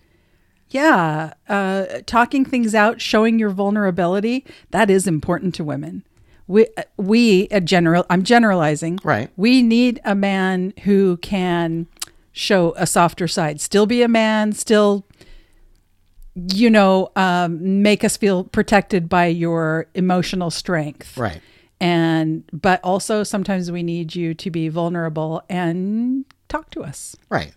yeah, 0.69 1.33
uh, 1.49 1.87
talking 2.05 2.45
things 2.45 2.75
out, 2.75 3.01
showing 3.01 3.39
your 3.39 3.51
vulnerability, 3.51 4.45
that 4.71 4.91
is 4.91 5.07
important 5.07 5.55
to 5.55 5.65
women. 5.65 6.05
We, 6.47 6.67
we, 6.99 7.49
a 7.51 7.61
general, 7.61 8.05
I'm 8.11 8.23
generalizing. 8.23 8.99
Right. 9.03 9.31
We 9.37 9.63
need 9.63 10.01
a 10.05 10.15
man 10.15 10.75
who 10.85 11.17
can 11.19 11.87
show 12.33 12.75
a 12.77 12.87
softer 12.87 13.27
side, 13.27 13.61
still 13.61 13.87
be 13.87 14.03
a 14.03 14.09
man, 14.09 14.53
still, 14.53 15.05
you 16.53 16.71
know, 16.71 17.11
um, 17.17 17.83
make 17.83 18.05
us 18.05 18.17
feel 18.17 18.45
protected 18.45 19.09
by 19.09 19.27
your 19.27 19.87
emotional 19.95 20.51
strength. 20.51 21.17
right 21.17 21.41
And, 21.81 22.45
but 22.53 22.81
also 22.83 23.23
sometimes 23.23 23.71
we 23.71 23.83
need 23.83 24.15
you 24.15 24.35
to 24.35 24.51
be 24.51 24.69
vulnerable 24.69 25.43
and 25.49 26.25
talk 26.49 26.71
to 26.71 26.83
us. 26.83 27.17
Right. 27.29 27.55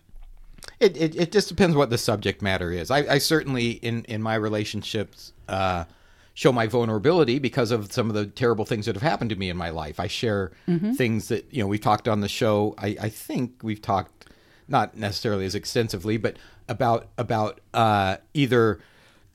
It, 0.79 0.95
it, 0.97 1.15
it 1.15 1.31
just 1.31 1.49
depends 1.49 1.75
what 1.75 1.89
the 1.89 1.97
subject 1.97 2.41
matter 2.41 2.71
is. 2.71 2.91
I, 2.91 2.99
I 3.15 3.17
certainly, 3.17 3.71
in, 3.71 4.05
in 4.05 4.21
my 4.21 4.35
relationships, 4.35 5.33
uh, 5.47 5.85
show 6.33 6.51
my 6.51 6.67
vulnerability 6.67 7.39
because 7.39 7.71
of 7.71 7.91
some 7.91 8.09
of 8.09 8.15
the 8.15 8.25
terrible 8.25 8.65
things 8.65 8.85
that 8.85 8.95
have 8.95 9.01
happened 9.01 9.29
to 9.31 9.35
me 9.35 9.49
in 9.49 9.57
my 9.57 9.69
life. 9.69 9.99
I 9.99 10.07
share 10.07 10.51
things 10.95 11.27
that, 11.27 11.45
you 11.51 11.61
know, 11.61 11.67
we've 11.67 11.81
talked 11.81 12.07
on 12.07 12.21
the 12.21 12.29
show. 12.29 12.73
I, 12.77 12.95
I 13.01 13.09
think 13.09 13.61
we've 13.61 13.81
talked, 13.81 14.27
not 14.67 14.95
necessarily 14.95 15.45
as 15.45 15.55
extensively, 15.55 16.17
but 16.17 16.37
about, 16.69 17.07
about 17.17 17.59
uh, 17.73 18.17
either 18.33 18.79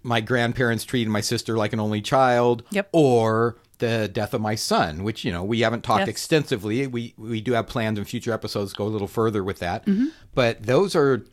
my 0.02 0.20
grandparents 0.20 0.84
treating 0.84 1.12
my 1.12 1.20
sister 1.20 1.56
like 1.56 1.72
an 1.72 1.80
only 1.80 2.00
child 2.00 2.62
Yep. 2.70 2.88
or 2.92 3.56
the 3.78 4.08
death 4.08 4.32
of 4.34 4.40
my 4.40 4.54
son, 4.54 5.02
which, 5.02 5.24
you 5.24 5.32
know, 5.32 5.42
we 5.44 5.60
haven't 5.60 5.82
talked 5.82 6.00
Yes. 6.00 6.08
extensively. 6.08 6.86
We 6.86 7.12
we 7.18 7.40
do 7.40 7.52
have 7.52 7.66
plans 7.66 7.98
in 7.98 8.04
future 8.06 8.32
episodes 8.32 8.72
to 8.72 8.76
go 8.78 8.84
a 8.86 8.88
little 8.88 9.08
further 9.08 9.42
with 9.44 9.58
that. 9.58 9.84
Mm-hmm. 9.84 10.06
But 10.34 10.62
those 10.62 10.94
are 10.96 11.24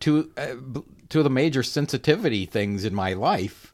two 0.00 0.30
uh, 0.36 0.54
two 1.10 1.18
of 1.20 1.24
the 1.24 1.30
major 1.30 1.62
sensitivity 1.62 2.46
things 2.46 2.84
in 2.84 2.94
my 2.94 3.12
life 3.12 3.72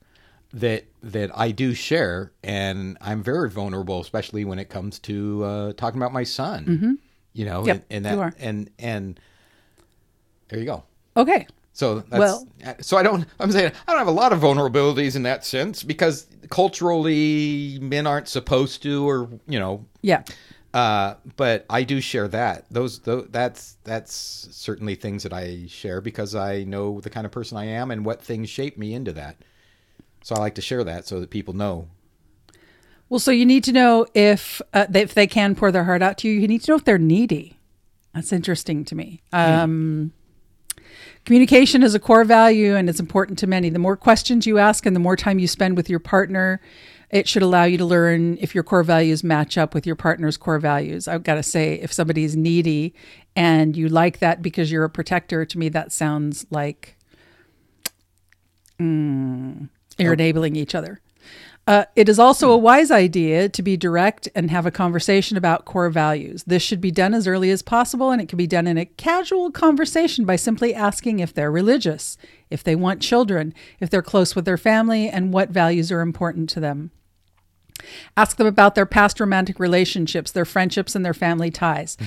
that 0.53 0.85
that 1.03 1.31
I 1.39 1.53
do 1.53 1.73
share, 1.73 2.33
and 2.43 2.99
I'm 3.01 3.23
very 3.23 3.49
vulnerable, 3.49 4.01
especially 4.01 4.45
when 4.45 4.59
it 4.59 4.69
comes 4.69 4.99
to 5.01 5.45
uh, 5.45 5.73
talking 5.75 5.99
about 6.01 6.13
my 6.13 6.25
son. 6.25 6.99
You 7.33 7.45
know, 7.47 7.61
Mm-hmm. 7.61 7.67
Yep, 7.69 7.77
and, 7.91 8.07
and 8.07 8.21
that 8.21 8.35
and 8.41 8.71
and 8.79 9.21
there 10.49 10.59
you 10.59 10.65
go. 10.67 10.83
Okay. 11.17 11.47
So 11.79 12.01
that's, 12.01 12.19
Well- 12.19 12.49
so 12.81 12.97
I 12.97 13.05
don't. 13.05 13.25
I'm 13.39 13.53
saying 13.53 13.71
I 13.87 13.93
don't 13.93 14.01
have 14.01 14.09
a 14.09 14.11
lot 14.11 14.33
of 14.33 14.41
vulnerabilities 14.41 15.15
in 15.15 15.23
that 15.23 15.45
sense 15.45 15.85
because 15.85 16.27
culturally 16.51 17.79
men 17.81 18.05
aren't 18.05 18.27
supposed 18.27 18.83
to, 18.83 19.09
or 19.09 19.29
you 19.47 19.61
know, 19.61 19.85
Yeah. 20.03 20.25
Uh, 20.75 21.15
but 21.37 21.65
I 21.71 21.85
do 21.85 22.01
share 22.01 22.27
that. 22.29 22.67
Those, 22.69 22.99
tho- 22.99 23.27
that's 23.31 23.77
that's 23.85 24.13
certainly 24.51 24.97
things 24.97 25.23
that 25.23 25.33
I 25.33 25.67
share 25.69 26.01
because 26.01 26.35
I 26.35 26.65
know 26.65 27.01
the 27.01 27.11
kind 27.11 27.25
of 27.25 27.31
person 27.31 27.57
I 27.57 27.67
am 27.67 27.93
and 27.93 28.05
what 28.05 28.23
things 28.23 28.51
shape 28.51 28.77
me 28.77 28.93
into 28.93 29.13
that. 29.13 29.37
So 30.25 30.35
I 30.35 30.41
like 30.41 30.57
to 30.57 30.61
share 30.61 30.83
that 30.83 31.07
so 31.07 31.21
that 31.21 31.31
people 31.31 31.55
know. 31.55 31.87
Well, 33.09 33.21
so 33.21 33.31
you 33.31 33.47
need 33.47 33.63
to 33.65 33.73
know 33.73 34.05
if 34.15 34.61
uh, 34.75 34.87
they, 34.91 35.03
if 35.03 35.15
they 35.15 35.29
can 35.29 35.55
pour 35.55 35.71
their 35.71 35.85
heart 35.85 36.03
out 36.03 36.19
to 36.19 36.29
you. 36.29 36.41
You 36.41 36.49
need 36.49 36.63
to 36.65 36.73
know 36.73 36.77
if 36.77 36.85
they're 36.85 36.99
needy. 36.99 37.57
That's 38.15 38.33
interesting 38.33 38.85
to 38.87 38.95
me. 38.97 39.23
Um, 39.33 40.13
Communication 41.29 41.83
is 41.83 41.95
a 41.95 42.01
core 42.01 42.25
value 42.25 42.75
and 42.75 42.89
it's 42.89 43.01
important 43.01 43.39
to 43.39 43.47
many. 43.47 43.69
The 43.69 43.79
more 43.79 43.99
questions 43.99 44.47
you 44.47 44.57
ask 44.57 44.87
and 44.87 44.97
the 44.97 45.01
more 45.01 45.15
time 45.15 45.39
you 45.39 45.47
spend 45.47 45.77
with 45.77 45.91
your 45.91 45.99
partner, 45.99 46.59
it 47.11 47.29
should 47.29 47.43
allow 47.43 47.65
you 47.65 47.77
to 47.77 47.85
learn 47.85 48.39
if 48.41 48.55
your 48.55 48.65
core 48.65 48.83
values 48.83 49.23
match 49.23 49.59
up 49.59 49.75
with 49.75 49.87
your 49.87 49.95
partner's 49.95 50.39
core 50.39 50.59
values. 50.59 51.07
I've 51.07 51.25
got 51.25 51.35
to 51.35 51.43
say, 51.43 51.75
if 51.75 51.93
somebody's 51.93 52.35
needy 52.35 52.95
and 53.37 53.77
you 53.77 53.91
like 53.91 54.21
that 54.21 54.41
because 54.41 54.73
you're 54.73 54.85
a 54.85 54.89
protector, 54.89 55.45
to 55.45 55.59
me, 55.59 55.69
that 55.69 55.93
sounds 55.93 56.47
like 56.49 56.97
mm, 58.81 59.69
you're 59.99 60.15
enabling 60.15 60.57
each 60.57 60.75
other. 60.75 61.03
Uh, 61.69 61.85
it 61.95 62.09
is 62.09 62.19
also 62.19 62.51
a 62.51 62.57
wise 62.57 62.91
idea 62.91 63.47
to 63.47 63.63
be 63.63 63.77
direct 63.77 64.27
and 64.35 64.51
have 64.51 64.65
a 64.65 64.71
conversation 64.71 65.37
about 65.37 65.67
core 65.67 65.91
values. 65.91 66.43
This 66.45 66.63
should 66.63 66.81
be 66.81 66.91
done 66.91 67.13
as 67.13 67.27
early 67.27 67.51
as 67.51 67.61
possible, 67.61 68.11
and 68.11 68.23
it 68.23 68.29
can 68.31 68.39
be 68.39 68.47
done 68.47 68.67
in 68.67 68.79
a 68.79 68.87
casual 68.87 69.51
conversation 69.51 70.25
by 70.25 70.37
simply 70.37 70.75
asking 70.75 71.19
if 71.19 71.35
they're 71.35 71.53
religious, 71.53 72.17
if 72.49 72.65
they 72.65 72.75
want 72.75 73.03
children, 73.03 73.53
if 73.81 73.91
they're 73.91 74.01
close 74.01 74.35
with 74.35 74.47
their 74.47 74.57
family, 74.57 75.11
and 75.11 75.31
what 75.31 75.51
values 75.51 75.93
are 75.93 76.01
important 76.01 76.49
to 76.49 76.61
them. 76.61 76.91
Ask 78.17 78.39
them 78.39 78.47
about 78.47 78.75
their 78.75 78.87
past 78.87 79.21
romantic 79.21 79.61
relationships, 79.61 80.31
their 80.31 80.47
friendships, 80.47 80.97
and 80.97 81.05
their 81.05 81.13
family 81.13 81.51
ties. 81.51 81.99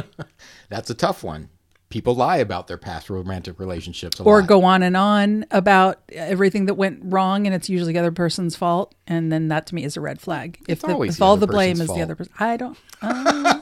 That's 0.70 0.88
a 0.88 0.94
tough 0.94 1.22
one. 1.22 1.50
People 1.92 2.14
lie 2.14 2.38
about 2.38 2.68
their 2.68 2.78
past 2.78 3.10
romantic 3.10 3.60
relationships 3.60 4.18
a 4.18 4.22
or 4.22 4.40
lot. 4.40 4.48
go 4.48 4.64
on 4.64 4.82
and 4.82 4.96
on 4.96 5.44
about 5.50 6.00
everything 6.10 6.64
that 6.64 6.72
went 6.74 7.00
wrong 7.02 7.44
and 7.46 7.54
it's 7.54 7.68
usually 7.68 7.92
the 7.92 7.98
other 7.98 8.10
person's 8.10 8.56
fault 8.56 8.94
and 9.06 9.30
then 9.30 9.48
that 9.48 9.66
to 9.66 9.74
me 9.74 9.84
is 9.84 9.94
a 9.94 10.00
red 10.00 10.18
flag 10.18 10.58
if, 10.66 10.80
the, 10.80 10.98
if 11.02 11.18
the 11.18 11.24
all 11.24 11.36
the 11.36 11.46
blame 11.46 11.72
person's 11.72 11.90
is 11.90 11.96
the 11.96 12.00
other 12.00 12.14
person 12.16 12.32
i 12.40 12.56
don't 12.56 12.78
uh. 13.02 13.60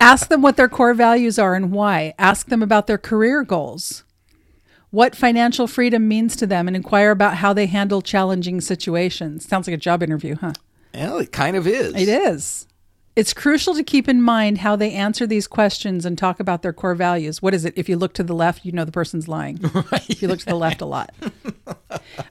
ask 0.00 0.28
them 0.28 0.40
what 0.40 0.56
their 0.56 0.70
core 0.70 0.94
values 0.94 1.38
are 1.38 1.54
and 1.54 1.70
why 1.70 2.14
ask 2.18 2.46
them 2.48 2.62
about 2.62 2.86
their 2.86 2.96
career 2.96 3.42
goals 3.44 4.04
what 4.90 5.14
financial 5.14 5.66
freedom 5.66 6.08
means 6.08 6.34
to 6.34 6.46
them 6.46 6.66
and 6.66 6.74
inquire 6.74 7.10
about 7.10 7.36
how 7.36 7.52
they 7.52 7.66
handle 7.66 8.00
challenging 8.00 8.58
situations 8.58 9.46
sounds 9.46 9.66
like 9.66 9.74
a 9.74 9.76
job 9.78 10.02
interview 10.02 10.34
huh 10.36 10.54
Well, 10.94 11.18
it 11.18 11.30
kind 11.30 11.56
of 11.56 11.66
is. 11.66 11.94
it 11.94 12.08
is. 12.08 12.66
It's 13.16 13.34
crucial 13.34 13.74
to 13.74 13.82
keep 13.82 14.08
in 14.08 14.22
mind 14.22 14.58
how 14.58 14.76
they 14.76 14.92
answer 14.92 15.26
these 15.26 15.48
questions 15.48 16.06
and 16.06 16.16
talk 16.16 16.38
about 16.38 16.62
their 16.62 16.72
core 16.72 16.94
values. 16.94 17.42
What 17.42 17.54
is 17.54 17.64
it? 17.64 17.74
If 17.76 17.88
you 17.88 17.96
look 17.96 18.12
to 18.14 18.22
the 18.22 18.34
left, 18.34 18.64
you 18.64 18.70
know 18.72 18.84
the 18.84 18.92
person's 18.92 19.26
lying. 19.26 19.58
If 20.08 20.22
you 20.22 20.28
look 20.28 20.38
to 20.40 20.46
the 20.46 20.54
left 20.54 20.80
a 20.80 20.86
lot. 20.86 21.12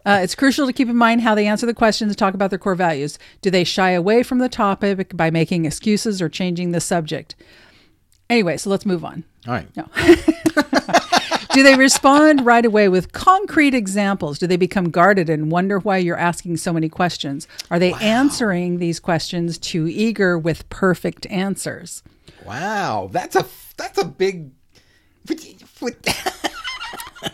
Uh, 0.06 0.20
it's 0.22 0.36
crucial 0.36 0.66
to 0.66 0.74
keep 0.74 0.90
in 0.90 0.96
mind 0.96 1.22
how 1.22 1.36
they 1.36 1.46
answer 1.46 1.66
the 1.66 1.74
questions 1.74 2.10
and 2.10 2.18
talk 2.18 2.34
about 2.34 2.50
their 2.50 2.60
core 2.60 2.76
values. 2.76 3.20
Do 3.42 3.50
they 3.50 3.64
shy 3.64 3.92
away 3.92 4.24
from 4.24 4.40
the 4.40 4.50
topic 4.50 5.16
by 5.16 5.30
making 5.30 5.66
excuses 5.66 6.22
or 6.22 6.30
changing 6.30 6.72
the 6.72 6.82
subject? 6.82 7.36
Anyway, 8.30 8.58
so 8.58 8.70
let's 8.70 8.86
move 8.86 9.04
on. 9.06 9.24
All 9.48 9.54
right. 9.54 9.68
No. 9.76 9.88
Do 11.54 11.64
they 11.64 11.76
respond 11.76 12.46
right 12.46 12.66
away 12.66 12.90
with 12.90 13.12
concrete 13.12 13.74
examples? 13.74 14.38
Do 14.38 14.46
they 14.48 14.58
become 14.58 14.92
guarded 14.92 15.30
and 15.30 15.52
wonder 15.52 15.80
why 15.80 15.98
you're 15.98 16.18
asking 16.18 16.58
so 16.58 16.72
many 16.72 16.90
questions? 16.90 17.48
Are 17.72 17.80
they 17.80 17.94
answering 17.94 18.78
these 18.78 19.00
questions 19.00 19.58
too 19.58 19.88
eager 19.88 20.38
with 20.38 20.70
perfect 20.70 21.26
answers? 21.28 22.04
Wow, 22.46 23.10
that's 23.12 23.36
a 23.36 23.46
that's 23.78 23.98
a 23.98 24.06
big. 24.06 24.52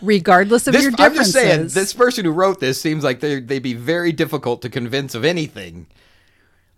Regardless 0.02 0.66
of 0.66 0.72
This, 0.72 0.82
your 0.82 0.92
I'm 0.98 1.14
just 1.14 1.32
saying, 1.32 1.68
this 1.68 1.92
person 1.92 2.24
who 2.24 2.32
wrote 2.32 2.60
this 2.60 2.80
seems 2.80 3.04
like 3.04 3.20
they 3.20 3.40
they'd 3.40 3.62
be 3.62 3.74
very 3.74 4.12
difficult 4.12 4.62
to 4.62 4.68
convince 4.68 5.14
of 5.14 5.24
anything. 5.24 5.86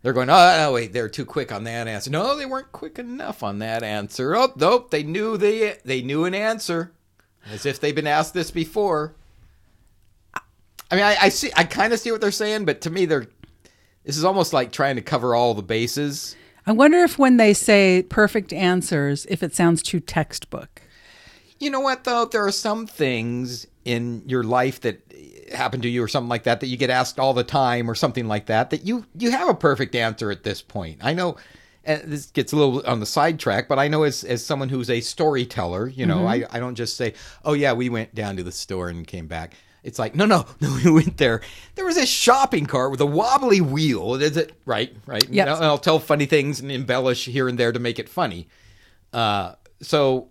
They're 0.02 0.12
going, 0.12 0.30
oh 0.30 0.56
no, 0.58 0.72
wait, 0.72 0.92
they're 0.92 1.08
too 1.08 1.24
quick 1.24 1.50
on 1.50 1.64
that 1.64 1.88
answer. 1.88 2.10
No, 2.10 2.36
they 2.36 2.46
weren't 2.46 2.70
quick 2.70 2.98
enough 2.98 3.42
on 3.42 3.58
that 3.58 3.82
answer. 3.82 4.36
Oh, 4.36 4.52
nope, 4.56 4.90
they 4.90 5.02
knew 5.02 5.36
they 5.36 5.78
they 5.84 6.02
knew 6.02 6.24
an 6.24 6.34
answer, 6.34 6.92
as 7.50 7.66
if 7.66 7.80
they've 7.80 7.94
been 7.94 8.06
asked 8.06 8.34
this 8.34 8.50
before. 8.50 9.14
I 10.90 10.94
mean, 10.94 11.04
I, 11.04 11.16
I 11.22 11.28
see, 11.28 11.50
I 11.56 11.64
kind 11.64 11.92
of 11.92 12.00
see 12.00 12.10
what 12.10 12.20
they're 12.20 12.30
saying, 12.30 12.64
but 12.64 12.80
to 12.82 12.90
me, 12.90 13.04
they're 13.04 13.26
this 14.04 14.16
is 14.16 14.24
almost 14.24 14.54
like 14.54 14.72
trying 14.72 14.96
to 14.96 15.02
cover 15.02 15.34
all 15.34 15.52
the 15.52 15.62
bases. 15.62 16.34
I 16.66 16.72
wonder 16.72 17.02
if 17.02 17.18
when 17.18 17.36
they 17.36 17.52
say 17.52 18.04
perfect 18.08 18.54
answers, 18.54 19.26
if 19.26 19.42
it 19.42 19.54
sounds 19.54 19.82
too 19.82 20.00
textbook. 20.00 20.80
You 21.58 21.68
know 21.70 21.80
what 21.80 22.04
though? 22.04 22.24
There 22.24 22.46
are 22.46 22.52
some 22.52 22.86
things 22.86 23.66
in 23.84 24.22
your 24.26 24.44
life 24.44 24.80
that 24.80 25.02
happen 25.52 25.80
to 25.82 25.88
you 25.88 26.02
or 26.02 26.08
something 26.08 26.28
like 26.28 26.44
that 26.44 26.60
that 26.60 26.68
you 26.68 26.76
get 26.76 26.90
asked 26.90 27.18
all 27.18 27.34
the 27.34 27.44
time 27.44 27.90
or 27.90 27.94
something 27.94 28.28
like 28.28 28.46
that 28.46 28.70
that 28.70 28.86
you 28.86 29.06
you 29.18 29.30
have 29.30 29.48
a 29.48 29.54
perfect 29.54 29.94
answer 29.94 30.30
at 30.30 30.44
this 30.44 30.62
point. 30.62 30.98
I 31.02 31.14
know 31.14 31.36
and 31.88 32.12
this 32.12 32.26
gets 32.26 32.52
a 32.52 32.56
little 32.56 32.86
on 32.86 33.00
the 33.00 33.06
sidetrack, 33.06 33.66
but 33.66 33.78
I 33.78 33.88
know 33.88 34.02
as 34.02 34.22
as 34.22 34.44
someone 34.44 34.68
who's 34.68 34.90
a 34.90 35.00
storyteller, 35.00 35.88
you 35.88 36.06
know, 36.06 36.26
I, 36.26 36.44
I 36.50 36.60
don't 36.60 36.74
just 36.74 36.96
say, 36.96 37.14
"Oh 37.44 37.54
yeah, 37.54 37.72
we 37.72 37.88
went 37.88 38.14
down 38.14 38.36
to 38.36 38.42
the 38.42 38.52
store 38.52 38.88
and 38.88 39.06
came 39.06 39.26
back." 39.26 39.54
It's 39.84 39.98
like, 39.98 40.14
no, 40.14 40.26
no, 40.26 40.44
no. 40.60 40.78
We 40.84 40.90
went 40.90 41.16
there. 41.16 41.40
There 41.76 41.84
was 41.84 41.96
a 41.96 42.04
shopping 42.04 42.66
cart 42.66 42.90
with 42.90 43.00
a 43.00 43.06
wobbly 43.06 43.60
wheel. 43.60 44.14
Is 44.14 44.36
it 44.36 44.52
right? 44.66 44.94
Right. 45.06 45.26
Yes. 45.30 45.48
And 45.48 45.50
I'll, 45.50 45.70
I'll 45.70 45.78
tell 45.78 45.98
funny 45.98 46.26
things 46.26 46.60
and 46.60 46.70
embellish 46.70 47.24
here 47.24 47.48
and 47.48 47.58
there 47.58 47.72
to 47.72 47.78
make 47.78 47.98
it 47.98 48.08
funny. 48.08 48.48
Uh, 49.12 49.54
so 49.80 50.28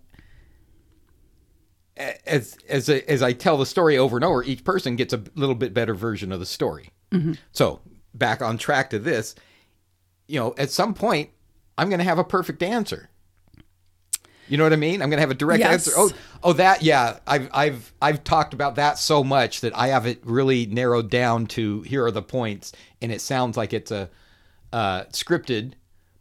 as 1.98 2.58
as 2.70 2.90
as 2.90 3.24
I 3.24 3.34
tell 3.34 3.58
the 3.58 3.66
story 3.66 3.98
over 3.98 4.18
and 4.18 4.24
over, 4.26 4.44
each 4.44 4.64
person 4.64 4.96
gets 4.96 5.14
a 5.14 5.24
little 5.36 5.56
bit 5.56 5.74
better 5.74 5.96
version 5.96 6.32
of 6.32 6.40
the 6.40 6.46
story. 6.46 6.92
So 7.52 7.80
back 8.14 8.42
on 8.42 8.58
track 8.58 8.90
to 8.92 9.00
this, 9.00 9.34
you 10.28 10.40
know, 10.40 10.54
at 10.58 10.70
some 10.70 10.94
point, 10.94 11.30
I'm 11.78 11.90
going 11.90 12.00
to 12.00 12.06
have 12.06 12.20
a 12.20 12.24
perfect 12.24 12.64
answer. 12.64 13.10
You 14.50 14.58
know 14.58 14.64
what 14.64 14.74
I 14.74 14.78
mean? 14.78 15.02
I'm 15.02 15.10
going 15.10 15.18
to 15.18 15.22
have 15.22 15.32
a 15.32 15.36
direct 15.36 15.60
Yes. 15.60 15.74
answer. 15.88 15.92
Oh, 15.98 16.10
oh, 16.42 16.54
that 16.54 16.82
yeah. 16.82 17.20
I've 17.28 17.50
I've 17.54 17.94
I've 18.02 18.24
talked 18.24 18.54
about 18.54 18.76
that 18.76 18.98
so 18.98 19.24
much 19.24 19.60
that 19.62 19.78
I 19.78 19.88
have 19.88 20.06
it 20.06 20.22
really 20.26 20.66
narrowed 20.68 21.10
down 21.10 21.48
to 21.48 21.82
here 21.82 22.06
are 22.06 22.12
the 22.12 22.22
points, 22.22 22.72
and 23.02 23.12
it 23.12 23.20
sounds 23.20 23.58
like 23.58 23.74
it's 23.74 23.92
a 23.92 24.10
uh, 24.72 25.04
scripted. 25.12 25.74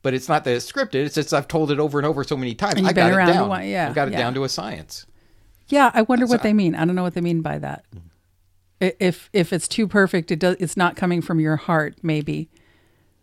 But 0.02 0.14
it's 0.14 0.28
not 0.28 0.44
that 0.44 0.54
it's 0.56 0.70
scripted. 0.70 1.04
It's 1.06 1.14
just 1.14 1.32
I've 1.32 1.46
told 1.48 1.70
it 1.70 1.78
over 1.78 1.98
and 2.00 2.06
over 2.06 2.24
so 2.24 2.36
many 2.36 2.54
times. 2.54 2.82
I 2.84 2.92
got 2.92 3.12
it 3.12 3.14
around 3.16 3.28
a 3.28 3.32
down. 3.32 3.48
while, 3.48 3.64
yeah, 3.64 3.88
I've 3.88 3.94
got 3.94 4.08
it 4.08 4.12
yeah. 4.12 4.18
down 4.18 4.34
to 4.34 4.44
a 4.44 4.48
science. 4.48 5.06
Yeah, 5.68 5.90
I 5.94 6.02
wonder 6.02 6.26
what 6.26 6.42
they 6.42 6.52
mean. 6.52 6.74
I 6.74 6.84
don't 6.84 6.94
know 6.96 7.02
what 7.02 7.14
they 7.14 7.20
mean 7.20 7.42
by 7.42 7.58
that. 7.58 7.84
I- 8.80 8.94
If 9.00 9.30
if 9.32 9.52
it's 9.52 9.68
too 9.68 9.86
perfect, 9.86 10.30
it 10.32 10.40
does. 10.40 10.56
It's 10.58 10.76
not 10.76 10.96
coming 10.96 11.22
from 11.22 11.38
your 11.40 11.56
heart. 11.56 11.96
Maybe. 12.02 12.48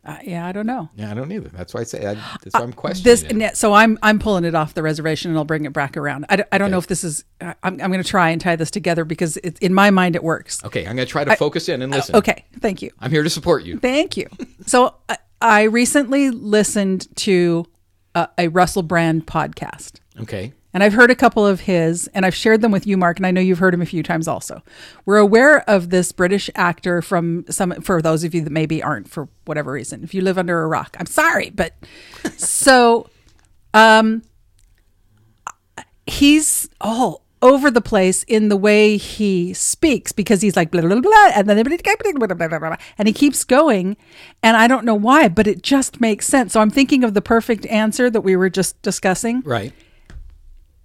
Uh, 0.06 0.18
yeah, 0.24 0.46
I 0.46 0.52
don't 0.52 0.66
know. 0.68 0.90
Yeah, 0.98 1.12
I 1.12 1.14
don't 1.14 1.32
either. 1.32 1.48
That's 1.50 1.74
why 1.74 1.82
I 1.82 1.84
say 1.86 2.06
I, 2.06 2.16
that's 2.16 2.48
uh, 2.56 2.60
why 2.60 2.62
I'm 2.64 2.74
questioning 2.74 3.38
This 3.40 3.58
so 3.58 3.72
I'm 3.74 3.98
I'm 4.04 4.20
pulling 4.20 4.44
it 4.44 4.54
off 4.54 4.74
the 4.74 4.84
reservation 4.84 5.32
and 5.32 5.38
I'll 5.38 5.46
bring 5.46 5.64
it 5.64 5.72
back 5.72 5.96
around. 5.96 6.26
I, 6.28 6.36
don't- 6.36 6.50
I 6.52 6.58
don't 6.58 6.72
know 6.72 6.78
if 6.78 6.88
this 6.88 7.06
is. 7.06 7.24
I- 7.40 7.56
I'm 7.64 7.80
I'm 7.82 7.90
going 7.92 8.04
to 8.04 8.10
try 8.10 8.30
and 8.30 8.42
tie 8.42 8.58
this 8.58 8.70
together 8.70 9.06
because 9.06 9.38
it's 9.38 9.60
in 9.62 9.74
my 9.74 9.92
mind 9.92 10.16
it 10.18 10.24
works. 10.24 10.62
Okay, 10.66 10.82
I'm 10.86 10.96
going 10.98 11.06
to 11.08 11.12
try 11.12 11.24
to 11.24 11.36
focus 11.38 11.70
in 11.70 11.82
and 11.82 11.94
uh, 11.94 11.98
listen. 11.98 12.16
Okay, 12.18 12.44
thank 12.60 12.82
you. 12.82 12.92
I'm 13.00 13.12
here 13.12 13.24
to 13.24 13.30
support 13.30 13.64
you. 13.64 13.80
Thank 13.80 14.18
you. 14.18 14.28
So 14.66 14.96
I, 15.08 15.18
I 15.42 15.64
recently 15.64 16.32
listened 16.32 17.08
to 17.18 17.66
a, 18.14 18.28
a 18.38 18.48
Russell 18.50 18.84
Brand 18.84 19.26
podcast. 19.26 20.00
Okay. 20.20 20.52
And 20.74 20.84
I've 20.84 20.94
heard 20.94 21.12
a 21.12 21.16
couple 21.16 21.46
of 21.46 21.62
his, 21.62 22.08
and 22.14 22.26
I've 22.26 22.36
shared 22.36 22.62
them 22.62 22.72
with 22.72 22.88
you, 22.88 22.98
Mark, 22.98 23.18
and 23.18 23.28
I 23.28 23.32
know 23.32 23.42
you've 23.42 23.60
heard 23.60 23.74
him 23.74 23.82
a 23.82 23.86
few 23.86 24.02
times 24.02 24.28
also. 24.28 24.64
We're 25.06 25.18
aware 25.18 25.68
of 25.70 25.90
this 25.92 26.12
British 26.12 26.50
actor 26.56 27.02
from 27.02 27.46
some, 27.50 27.72
for 27.82 28.02
those 28.02 28.24
of 28.24 28.34
you 28.34 28.42
that 28.42 28.50
maybe 28.52 28.82
aren't 28.82 29.08
for 29.08 29.30
whatever 29.46 29.72
reason. 29.72 30.04
If 30.04 30.14
you 30.14 30.22
live 30.22 30.38
under 30.38 30.62
a 30.62 30.68
rock, 30.68 30.96
I'm 31.00 31.06
sorry, 31.06 31.52
but 31.52 31.74
so, 32.38 33.10
um, 33.74 34.24
he's 36.06 36.70
all 36.82 37.24
over 37.42 37.70
the 37.70 37.82
place 37.82 38.24
in 38.24 38.48
the 38.48 38.56
way 38.56 38.96
he 38.96 39.54
speaks 39.54 40.14
because 40.14 40.42
he's 40.42 40.56
like 40.56 40.72
blah 40.72 40.80
blah 40.80 40.90
blah, 40.90 41.02
blah 41.02 41.32
and 41.36 41.50
then 41.50 41.62
blah, 41.62 41.78
blah, 42.14 42.36
blah, 42.36 42.48
blah, 42.48 42.60
blah, 42.60 42.78
and 42.98 43.06
he 43.06 43.14
keeps 43.14 43.44
going 43.44 43.98
and 44.42 44.56
I 44.56 44.66
don't 44.66 44.86
know 44.86 44.96
why 44.96 45.28
but 45.28 45.46
it 45.46 45.62
just 45.62 46.00
makes 46.00 46.26
sense 46.26 46.54
so 46.54 46.62
I'm 46.62 46.70
thinking 46.70 47.04
of 47.04 47.14
the 47.14 47.22
perfect 47.22 47.66
answer 47.66 48.10
that 48.10 48.22
we 48.22 48.38
were 48.38 48.50
just 48.50 48.82
discussing 48.82 49.42
Right. 49.42 49.74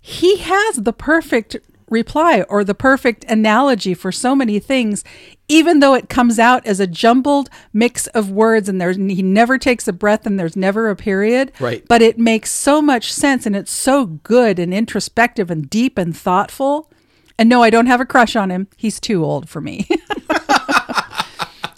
He 0.01 0.39
has 0.39 0.77
the 0.77 0.93
perfect 0.93 1.57
reply 1.91 2.43
or 2.51 2.65
the 2.65 2.75
perfect 2.75 3.25
analogy 3.25 3.95
for 3.95 4.13
so 4.13 4.37
many 4.37 4.59
things 4.59 5.03
even 5.49 5.81
though 5.81 5.95
it 5.95 6.11
comes 6.11 6.39
out 6.39 6.67
as 6.67 6.79
a 6.79 6.87
jumbled 6.87 7.49
mix 7.73 8.07
of 8.09 8.31
words 8.31 8.69
and 8.69 8.79
there's 8.81 8.97
he 8.97 9.23
never 9.23 9.57
takes 9.57 9.89
a 9.89 9.93
breath 9.93 10.27
and 10.27 10.39
there's 10.39 10.57
never 10.57 10.91
a 10.91 10.97
period. 10.97 11.51
Right. 11.59 11.83
but 11.89 12.03
it 12.03 12.19
makes 12.19 12.51
so 12.51 12.83
much 12.83 13.11
sense 13.13 13.47
and 13.47 13.57
it's 13.57 13.71
so 13.73 14.05
good 14.07 14.59
and 14.59 14.75
introspective 14.75 15.51
and 15.51 15.69
deep 15.71 15.97
and 15.97 16.15
thoughtful. 16.15 16.91
And 17.39 17.49
no 17.49 17.63
I 17.63 17.71
don't 17.71 17.87
have 17.87 18.01
a 18.01 18.05
crush 18.07 18.37
on 18.37 18.51
him. 18.51 18.69
He's 18.77 19.01
too 19.01 19.25
old 19.25 19.49
for 19.49 19.63
me. 19.63 19.89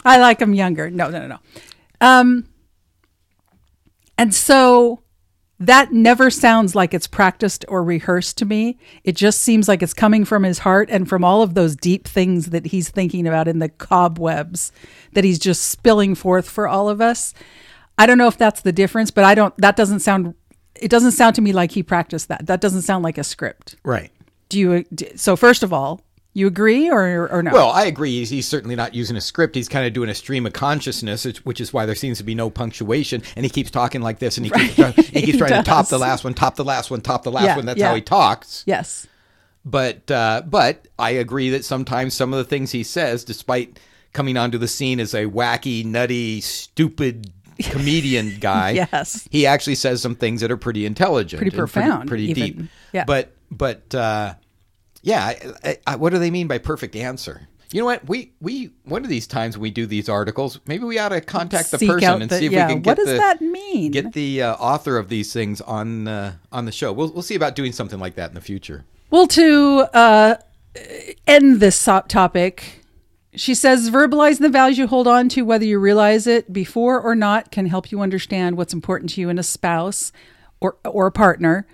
I 0.03 0.17
like 0.19 0.41
him 0.41 0.53
younger. 0.53 0.89
No 0.89 1.09
no 1.09 1.19
no 1.19 1.27
no. 1.27 1.39
Um 2.01 2.49
And 4.17 4.33
so 4.35 5.01
that 5.61 5.93
never 5.93 6.31
sounds 6.31 6.73
like 6.73 6.91
it's 6.91 7.05
practiced 7.05 7.63
or 7.67 7.83
rehearsed 7.83 8.37
to 8.39 8.45
me. 8.45 8.79
It 9.03 9.15
just 9.15 9.41
seems 9.41 9.67
like 9.67 9.83
it's 9.83 9.93
coming 9.93 10.25
from 10.25 10.41
his 10.41 10.59
heart 10.59 10.89
and 10.89 11.07
from 11.07 11.23
all 11.23 11.43
of 11.43 11.53
those 11.53 11.75
deep 11.75 12.07
things 12.07 12.47
that 12.47 12.67
he's 12.67 12.89
thinking 12.89 13.27
about 13.27 13.47
in 13.47 13.59
the 13.59 13.69
cobwebs 13.69 14.71
that 15.13 15.23
he's 15.23 15.37
just 15.37 15.61
spilling 15.61 16.15
forth 16.15 16.49
for 16.49 16.67
all 16.67 16.89
of 16.89 16.99
us. 16.99 17.35
I 17.95 18.07
don't 18.07 18.17
know 18.17 18.27
if 18.27 18.39
that's 18.39 18.61
the 18.61 18.71
difference, 18.71 19.11
but 19.11 19.23
I 19.23 19.35
don't, 19.35 19.55
that 19.57 19.75
doesn't 19.75 19.99
sound, 19.99 20.33
it 20.73 20.89
doesn't 20.89 21.11
sound 21.11 21.35
to 21.35 21.41
me 21.41 21.53
like 21.53 21.71
he 21.71 21.83
practiced 21.83 22.27
that. 22.29 22.47
That 22.47 22.59
doesn't 22.59 22.81
sound 22.81 23.03
like 23.03 23.19
a 23.19 23.23
script. 23.23 23.75
Right. 23.83 24.11
Do 24.49 24.59
you, 24.59 24.85
so 25.15 25.35
first 25.35 25.61
of 25.61 25.71
all, 25.71 26.01
you 26.33 26.47
agree 26.47 26.89
or, 26.89 27.27
or 27.29 27.43
no? 27.43 27.51
Well, 27.51 27.69
I 27.71 27.85
agree. 27.85 28.11
He's, 28.19 28.29
he's 28.29 28.47
certainly 28.47 28.75
not 28.75 28.93
using 28.95 29.15
a 29.17 29.21
script. 29.21 29.55
He's 29.55 29.67
kind 29.67 29.85
of 29.85 29.93
doing 29.93 30.09
a 30.09 30.15
stream 30.15 30.45
of 30.45 30.53
consciousness, 30.53 31.25
which- 31.43 31.59
is 31.61 31.73
why 31.73 31.85
there 31.85 31.95
seems 31.95 32.17
to 32.19 32.23
be 32.23 32.33
no 32.35 32.49
punctuation. 32.49 33.21
And 33.35 33.45
he 33.45 33.49
keeps 33.49 33.69
talking 33.71 34.01
like 34.01 34.19
this, 34.19 34.37
and 34.37 34.45
he 34.45 34.51
keeps, 34.51 34.75
trying, 34.75 34.93
he 34.93 35.01
keeps 35.03 35.25
He 35.33 35.37
trying 35.37 35.51
to 35.51 35.63
top 35.63 35.87
the 35.89 35.97
last 35.99 36.23
one, 36.23 36.33
top 36.33 36.55
the 36.55 36.63
last 36.63 36.89
one, 36.89 37.01
top 37.01 37.23
the 37.23 37.31
last 37.31 37.45
Yeah, 37.45 37.55
one. 37.57 37.65
That's 37.65 37.79
yeah. 37.79 37.89
how 37.89 37.95
he 37.95 38.01
talks. 38.01 38.63
yes. 38.65 39.07
But 39.63 40.09
uh, 40.09 40.41
but 40.47 40.87
I 40.97 41.11
agree 41.11 41.51
that 41.51 41.63
sometimes 41.63 42.15
some 42.15 42.33
of 42.33 42.37
the 42.37 42.43
things 42.45 42.71
he 42.71 42.81
says, 42.83 43.23
despite 43.23 43.79
coming 44.11 44.35
onto 44.35 44.57
the 44.57 44.67
scene 44.67 44.99
as 44.99 45.13
a 45.13 45.25
wacky, 45.25 45.85
nutty, 45.85 46.41
stupid 46.41 47.31
comedian 47.69 48.37
guy, 48.39 48.71
Yes. 48.71 49.27
he 49.29 49.45
actually 49.45 49.75
says 49.75 50.01
some 50.01 50.15
things 50.15 50.41
that 50.41 50.49
are 50.49 50.57
pretty 50.57 50.85
intelligent, 50.87 51.41
Pretty 51.41 51.55
profound, 51.55 52.07
pretty, 52.09 52.23
even. 52.31 52.43
deep. 52.43 52.61
Yeah. 52.91 53.03
But 53.05 53.33
but 53.51 53.93
uh, 53.93 54.33
yeah, 55.01 55.33
I, 55.63 55.77
I, 55.87 55.95
what 55.95 56.11
do 56.11 56.19
they 56.19 56.31
mean 56.31 56.47
by 56.47 56.57
perfect 56.57 56.95
answer? 56.95 57.47
You 57.71 57.79
know 57.79 57.85
what? 57.85 58.07
We 58.07 58.33
we 58.41 58.71
one 58.83 59.03
of 59.03 59.09
these 59.09 59.27
times 59.27 59.57
we 59.57 59.71
do 59.71 59.85
these 59.85 60.09
articles, 60.09 60.59
maybe 60.65 60.83
we 60.83 60.99
ought 60.99 61.09
to 61.09 61.21
contact 61.21 61.71
the 61.71 61.77
Seek 61.77 61.89
person 61.89 62.09
out 62.09 62.21
and 62.21 62.29
see 62.29 62.47
if 62.47 62.51
yeah, 62.51 62.67
we 62.67 62.73
can 62.73 62.83
what 62.83 62.97
get 62.97 62.97
does 62.97 63.07
the 63.07 63.17
that 63.17 63.41
mean? 63.41 63.91
get 63.91 64.11
the 64.11 64.43
uh, 64.43 64.55
author 64.55 64.97
of 64.97 65.07
these 65.07 65.31
things 65.31 65.61
on 65.61 66.07
uh, 66.07 66.33
on 66.51 66.65
the 66.65 66.71
show. 66.71 66.91
We'll 66.91 67.13
we'll 67.13 67.21
see 67.21 67.35
about 67.35 67.55
doing 67.55 67.71
something 67.71 67.99
like 67.99 68.15
that 68.15 68.29
in 68.29 68.35
the 68.35 68.41
future. 68.41 68.83
Well, 69.09 69.25
to 69.27 69.87
uh, 69.93 70.35
end 71.25 71.61
this 71.61 71.81
topic, 71.83 72.81
she 73.35 73.55
says 73.55 73.89
verbalizing 73.89 74.39
the 74.39 74.49
values 74.49 74.77
you 74.77 74.87
hold 74.87 75.07
on 75.07 75.29
to, 75.29 75.43
whether 75.43 75.65
you 75.65 75.79
realize 75.79 76.27
it 76.27 76.51
before 76.51 76.99
or 76.99 77.15
not, 77.15 77.51
can 77.51 77.67
help 77.67 77.91
you 77.91 78.01
understand 78.01 78.57
what's 78.57 78.73
important 78.73 79.11
to 79.11 79.21
you 79.21 79.29
in 79.29 79.39
a 79.39 79.43
spouse 79.43 80.11
or 80.59 80.75
or 80.83 81.07
a 81.07 81.11
partner, 81.11 81.65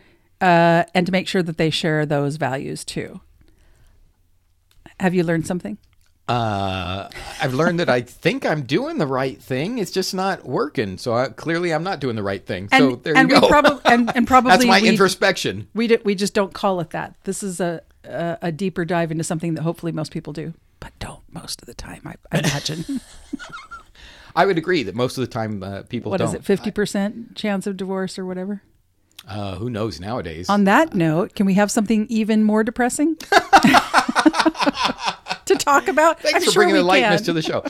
uh, 0.41 0.83
and 0.93 1.05
to 1.05 1.11
make 1.11 1.27
sure 1.27 1.43
that 1.43 1.57
they 1.57 1.69
share 1.69 2.05
those 2.05 2.37
values 2.37 2.83
too. 2.83 3.21
Have 4.99 5.13
you 5.13 5.23
learned 5.23 5.45
something? 5.47 5.77
Uh, 6.27 7.07
I've 7.41 7.53
learned 7.53 7.79
that 7.79 7.89
I 7.89 8.01
think 8.01 8.45
I'm 8.45 8.63
doing 8.63 8.97
the 8.97 9.07
right 9.07 9.41
thing. 9.41 9.77
It's 9.77 9.91
just 9.91 10.13
not 10.13 10.45
working. 10.45 10.97
So 10.97 11.13
I, 11.13 11.29
clearly, 11.29 11.73
I'm 11.73 11.83
not 11.83 12.01
doing 12.01 12.17
the 12.17 12.23
right 12.23 12.45
thing. 12.45 12.67
So 12.69 12.93
and 12.93 13.03
there 13.03 13.15
and 13.15 13.29
you 13.29 13.39
go. 13.39 13.47
probably 13.47 13.79
and, 13.85 14.11
and 14.13 14.27
probably 14.27 14.51
That's 14.51 14.65
my 14.65 14.81
we, 14.81 14.89
introspection. 14.89 15.69
we 15.73 15.87
d- 15.87 15.99
we 16.03 16.15
just 16.15 16.33
don't 16.33 16.53
call 16.53 16.81
it 16.81 16.89
that. 16.89 17.15
This 17.23 17.43
is 17.43 17.61
a, 17.61 17.81
a 18.03 18.37
a 18.41 18.51
deeper 18.51 18.83
dive 18.83 19.09
into 19.09 19.23
something 19.23 19.53
that 19.53 19.61
hopefully 19.61 19.93
most 19.93 20.11
people 20.11 20.33
do, 20.33 20.53
but 20.81 20.91
don't 20.99 21.21
most 21.31 21.61
of 21.61 21.65
the 21.65 21.73
time. 21.73 22.01
I, 22.05 22.15
I 22.29 22.39
imagine. 22.39 22.83
I 24.35 24.45
would 24.45 24.57
agree 24.57 24.83
that 24.83 24.95
most 24.95 25.17
of 25.17 25.21
the 25.21 25.27
time 25.31 25.63
uh, 25.63 25.83
people 25.83 26.11
what 26.11 26.19
is 26.19 26.33
it? 26.33 26.43
Fifty 26.43 26.71
percent 26.71 27.35
chance 27.35 27.67
of 27.67 27.77
divorce 27.77 28.19
or 28.19 28.25
whatever. 28.25 28.63
Uh, 29.27 29.55
who 29.55 29.69
knows 29.69 29.99
nowadays? 29.99 30.49
On 30.49 30.63
that 30.63 30.93
note, 30.95 31.35
can 31.35 31.45
we 31.45 31.55
have 31.55 31.69
something 31.69 32.07
even 32.09 32.43
more 32.43 32.63
depressing 32.63 33.15
to 35.45 35.55
talk 35.59 35.87
about? 35.87 36.19
Thanks 36.21 36.37
I'm 36.37 36.43
for 36.45 36.51
sure 36.51 36.63
bringing 36.63 36.75
the 36.75 36.83
lightness 36.83 37.21
can. 37.21 37.25
to 37.25 37.33
the 37.33 37.41
show. 37.41 37.63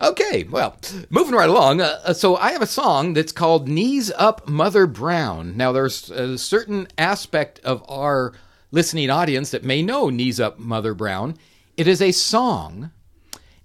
Okay, 0.00 0.44
well, 0.44 0.76
moving 1.10 1.34
right 1.34 1.48
along. 1.50 1.80
Uh, 1.80 2.00
uh, 2.04 2.12
so 2.14 2.36
I 2.36 2.52
have 2.52 2.62
a 2.62 2.66
song 2.66 3.12
that's 3.14 3.32
called 3.32 3.68
"Knees 3.68 4.10
Up, 4.16 4.48
Mother 4.48 4.86
Brown." 4.86 5.56
Now, 5.56 5.72
there's 5.72 6.10
a 6.10 6.38
certain 6.38 6.88
aspect 6.96 7.60
of 7.60 7.84
our 7.88 8.32
listening 8.70 9.10
audience 9.10 9.50
that 9.50 9.64
may 9.64 9.82
know 9.82 10.08
"Knees 10.08 10.40
Up, 10.40 10.58
Mother 10.58 10.94
Brown." 10.94 11.36
It 11.76 11.86
is 11.86 12.00
a 12.02 12.12
song, 12.12 12.90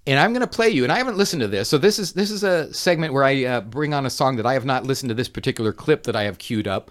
and 0.06 0.18
I'm 0.18 0.32
going 0.32 0.40
to 0.40 0.46
play 0.46 0.68
you. 0.68 0.82
And 0.82 0.92
I 0.92 0.98
haven't 0.98 1.16
listened 1.16 1.40
to 1.42 1.48
this, 1.48 1.68
so 1.68 1.78
this 1.78 1.98
is 1.98 2.12
this 2.12 2.30
is 2.30 2.42
a 2.44 2.72
segment 2.74 3.12
where 3.14 3.24
I 3.24 3.44
uh, 3.44 3.60
bring 3.62 3.94
on 3.94 4.04
a 4.06 4.10
song 4.10 4.36
that 4.36 4.46
I 4.46 4.52
have 4.54 4.64
not 4.64 4.84
listened 4.84 5.08
to 5.08 5.14
this 5.14 5.28
particular 5.28 5.72
clip 5.72 6.04
that 6.04 6.16
I 6.16 6.24
have 6.24 6.38
queued 6.38 6.66
up, 6.68 6.90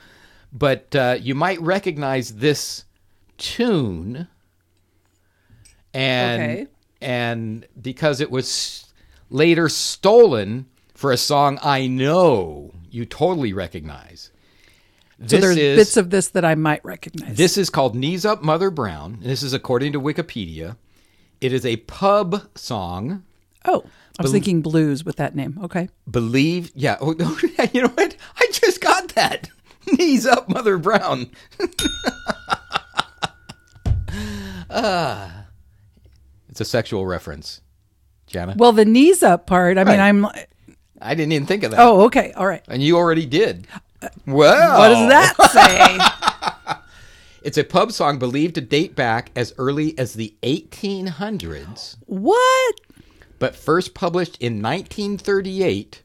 but 0.53 0.95
uh, 0.95 1.17
you 1.19 1.35
might 1.35 1.59
recognize 1.61 2.35
this 2.35 2.85
tune 3.37 4.27
and 5.93 6.41
Okay. 6.41 6.67
and 7.01 7.65
because 7.79 8.19
it 8.21 8.31
was 8.31 8.91
later 9.29 9.69
stolen 9.69 10.65
for 10.93 11.11
a 11.11 11.17
song 11.17 11.59
I 11.61 11.87
know 11.87 12.73
you 12.89 13.05
totally 13.05 13.53
recognize. 13.53 14.31
So 15.25 15.37
there's 15.37 15.57
is 15.57 15.77
bits 15.77 15.97
of 15.97 16.09
this 16.11 16.29
that 16.29 16.45
I 16.45 16.55
might 16.55 16.83
recognize. 16.85 17.35
this 17.37 17.57
is 17.57 17.69
called 17.69 17.95
Knees 17.95 18.23
Up 18.25 18.43
Mother 18.43 18.69
Brown. 18.69 19.17
This 19.21 19.41
is 19.43 19.51
according 19.53 19.93
to 19.93 20.01
Wikipedia. 20.01 20.77
It 21.41 21.53
is 21.53 21.65
a 21.65 21.77
pub 21.77 22.49
song. 22.55 23.23
oh, 23.65 23.83
I 24.19 24.23
was 24.23 24.31
thinking 24.31 24.61
blues 24.61 25.03
with 25.05 25.17
that 25.17 25.35
name. 25.35 25.59
Okay. 25.63 25.89
Believe, 26.09 26.71
yeah. 26.75 26.97
Oh, 26.99 27.11
you 27.73 27.81
know 27.83 27.89
what? 27.89 28.15
I 28.39 28.47
just 28.51 28.81
got 28.81 29.09
that. 29.09 29.49
Knees 29.97 30.25
up, 30.25 30.49
Mother 30.49 30.77
Brown. 30.77 31.29
Ah, 34.69 35.45
it's 36.49 36.59
a 36.59 36.65
sexual 36.65 37.05
reference, 37.05 37.61
Jana. 38.25 38.53
Well, 38.57 38.73
the 38.73 38.83
knees 38.83 39.23
up 39.23 39.47
part. 39.47 39.77
I 39.77 39.85
mean, 39.85 39.99
I'm. 39.99 40.25
I 41.01 41.15
didn't 41.15 41.31
even 41.31 41.47
think 41.47 41.63
of 41.63 41.71
that. 41.71 41.79
Oh, 41.79 42.01
okay. 42.05 42.33
All 42.33 42.45
right. 42.45 42.63
And 42.67 42.83
you 42.83 42.97
already 42.97 43.25
did. 43.25 43.65
Well, 44.25 44.77
What 44.79 44.89
does 44.89 45.09
that 45.09 45.35
say? 45.51 46.73
It's 47.43 47.57
a 47.57 47.63
pub 47.63 47.93
song 47.93 48.19
believed 48.19 48.55
to 48.55 48.61
date 48.61 48.93
back 48.93 49.31
as 49.33 49.53
early 49.57 49.97
as 49.97 50.13
the 50.15 50.35
1800s, 50.43 51.95
what? 52.05 52.75
but 53.39 53.55
first 53.55 53.93
published 53.93 54.35
in 54.41 54.61
1938 54.61 56.03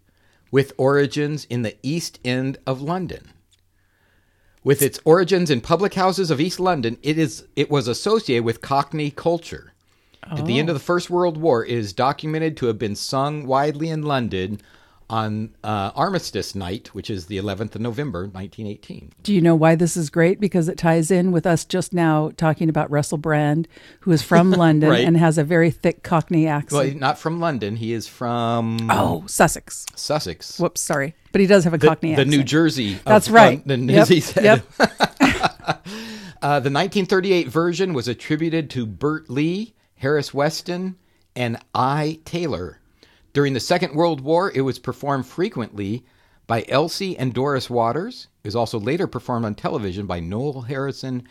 with 0.52 0.72
origins 0.76 1.44
in 1.46 1.62
the 1.62 1.76
East 1.82 2.20
End 2.24 2.58
of 2.64 2.80
London. 2.80 3.31
With 4.64 4.82
its 4.82 5.00
origins 5.04 5.50
in 5.50 5.60
public 5.60 5.94
houses 5.94 6.30
of 6.30 6.40
East 6.40 6.60
London, 6.60 6.96
it 7.02 7.18
is 7.18 7.44
it 7.56 7.70
was 7.70 7.88
associated 7.88 8.44
with 8.44 8.60
Cockney 8.60 9.10
culture. 9.10 9.72
At 10.30 10.46
the 10.46 10.60
end 10.60 10.68
of 10.68 10.76
the 10.76 10.80
oh. 10.80 10.84
First 10.84 11.10
World 11.10 11.36
War, 11.36 11.64
it 11.64 11.72
is 11.72 11.92
documented 11.92 12.56
to 12.58 12.66
have 12.66 12.78
been 12.78 12.94
sung 12.94 13.44
widely 13.44 13.88
in 13.88 14.02
London 14.02 14.60
on 15.12 15.54
uh, 15.62 15.90
Armistice 15.94 16.54
Night, 16.54 16.88
which 16.94 17.10
is 17.10 17.26
the 17.26 17.36
11th 17.36 17.74
of 17.74 17.82
November, 17.82 18.22
1918. 18.22 19.12
Do 19.22 19.34
you 19.34 19.42
know 19.42 19.54
why 19.54 19.74
this 19.74 19.94
is 19.94 20.08
great? 20.08 20.40
Because 20.40 20.68
it 20.70 20.78
ties 20.78 21.10
in 21.10 21.32
with 21.32 21.46
us 21.46 21.66
just 21.66 21.92
now 21.92 22.30
talking 22.38 22.70
about 22.70 22.90
Russell 22.90 23.18
Brand, 23.18 23.68
who 24.00 24.10
is 24.12 24.22
from 24.22 24.50
London 24.64 24.88
Right. 24.88 25.04
and 25.04 25.18
has 25.18 25.36
a 25.36 25.44
very 25.44 25.70
thick 25.70 26.02
Cockney 26.02 26.46
accent. 26.46 26.84
he's 26.92 26.94
not 27.00 27.18
from 27.18 27.40
London. 27.40 27.76
He 27.76 27.92
is 27.92 28.08
from 28.08 28.88
oh, 28.90 29.24
Sussex. 29.26 29.84
Sussex. 29.94 30.58
Whoops, 30.58 30.80
sorry, 30.80 31.14
but 31.30 31.42
he 31.42 31.46
does 31.46 31.64
have 31.64 31.74
a 31.74 31.78
the, 31.78 31.88
Cockney 31.88 32.12
accent. 32.14 32.30
the. 32.30 32.36
New 32.38 32.42
Jersey. 32.42 32.94
That's 33.04 33.28
right. 33.28 33.58
London, 33.66 33.90
Yep, 33.90 34.02
as 34.02 34.08
he 34.08 34.20
said. 34.20 34.44
yep. 34.44 34.64
Uh, 36.42 36.58
the 36.58 36.70
1938 36.72 37.46
version 37.48 37.94
was 37.94 38.08
attributed 38.08 38.68
to 38.70 38.84
Bert 38.84 39.30
Lee, 39.30 39.74
Harris 39.94 40.34
Weston, 40.34 40.96
and 41.36 41.56
I. 41.72 42.18
Taylor. 42.24 42.80
During 43.32 43.54
the 43.54 43.60
Second 43.60 43.94
World 43.94 44.20
War, 44.20 44.52
it 44.54 44.60
was 44.62 44.78
performed 44.78 45.26
frequently 45.26 46.04
by 46.46 46.64
Elsie 46.68 47.16
and 47.16 47.32
Doris 47.32 47.70
Waters. 47.70 48.28
It 48.44 48.48
was 48.48 48.56
also 48.56 48.78
later 48.78 49.06
performed 49.06 49.46
on 49.46 49.54
television 49.54 50.06
by 50.06 50.20
Noel 50.20 50.62
Harrison 50.62 51.26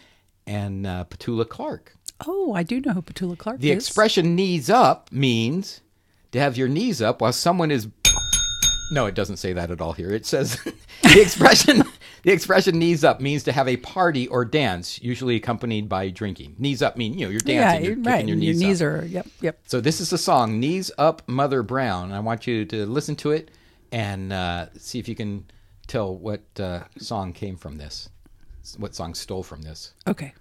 and 0.47 0.87
uh, 0.87 1.05
Petula 1.09 1.47
Clark. 1.47 1.95
Oh, 2.25 2.53
I 2.53 2.63
do 2.63 2.79
know 2.81 2.93
who 2.93 3.01
Petula 3.01 3.37
Clark 3.37 3.59
The 3.59 3.71
is. 3.71 3.75
expression 3.77 4.35
knees 4.35 4.69
up 4.69 5.11
means 5.11 5.81
to 6.31 6.39
have 6.39 6.57
your 6.57 6.67
knees 6.67 7.01
up 7.01 7.21
while 7.21 7.33
someone 7.33 7.71
is 7.71 7.87
No, 8.91 9.05
it 9.05 9.15
doesn't 9.15 9.37
say 9.37 9.53
that 9.53 9.69
at 9.71 9.81
all 9.81 9.93
here. 9.93 10.09
It 10.11 10.25
says 10.25 10.55
the 11.03 11.21
expression 11.21 11.83
the 12.23 12.31
expression 12.31 12.77
knees 12.77 13.03
up 13.03 13.19
means 13.19 13.43
to 13.43 13.51
have 13.51 13.67
a 13.67 13.77
party 13.77 14.27
or 14.27 14.45
dance, 14.45 15.01
usually 15.01 15.35
accompanied 15.35 15.89
by 15.89 16.09
drinking. 16.09 16.55
Knees 16.59 16.81
up 16.81 16.97
mean, 16.97 17.17
you 17.17 17.25
know, 17.25 17.31
you're 17.31 17.41
yeah, 17.45 17.71
dancing, 17.73 17.85
you're 17.85 17.95
kicking 17.95 18.11
right. 18.11 18.27
your 18.27 18.37
knees, 18.53 18.81
up. 18.81 18.87
are 18.87 19.05
yep, 19.05 19.27
yep. 19.41 19.59
So 19.67 19.81
this 19.81 19.99
is 20.01 20.09
the 20.09 20.17
song 20.17 20.59
"Knees 20.59 20.91
Up, 20.97 21.27
Mother 21.27 21.63
Brown." 21.63 22.11
I 22.11 22.19
want 22.19 22.47
you 22.47 22.65
to 22.65 22.85
listen 22.85 23.15
to 23.17 23.31
it 23.31 23.51
and 23.91 24.31
uh, 24.31 24.67
see 24.77 24.99
if 24.99 25.07
you 25.07 25.15
can 25.15 25.45
tell 25.87 26.15
what 26.15 26.41
uh, 26.59 26.83
song 26.97 27.33
came 27.33 27.57
from 27.57 27.77
this, 27.77 28.09
what 28.77 28.95
song 28.95 29.13
stole 29.13 29.43
from 29.43 29.61
this. 29.61 29.93
Okay. 30.07 30.33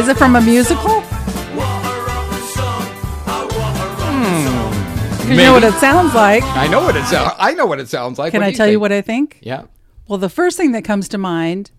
Is 0.00 0.08
it 0.08 0.16
from 0.16 0.34
a 0.34 0.40
musical? 0.40 1.02
Hmm. 4.08 5.30
You 5.30 5.36
know 5.36 5.52
what 5.52 5.62
it 5.62 5.74
sounds 5.74 6.14
like. 6.14 6.42
I 6.42 6.68
know 6.68 6.80
what 6.80 6.96
it 6.96 7.04
sounds. 7.04 7.34
I 7.38 7.52
know 7.52 7.66
what 7.66 7.80
it 7.80 7.90
sounds 7.90 8.18
like. 8.18 8.30
Can 8.30 8.40
What 8.40 8.46
I 8.46 8.50
do 8.52 8.56
tell 8.56 8.66
you 8.66 8.80
what 8.80 8.92
I 8.92 9.02
think? 9.02 9.40
Yeah. 9.42 9.64
Well, 10.08 10.16
the 10.16 10.30
first 10.30 10.56
thing 10.56 10.72
that 10.72 10.84
comes 10.84 11.06
to 11.10 11.18
mind 11.18 11.70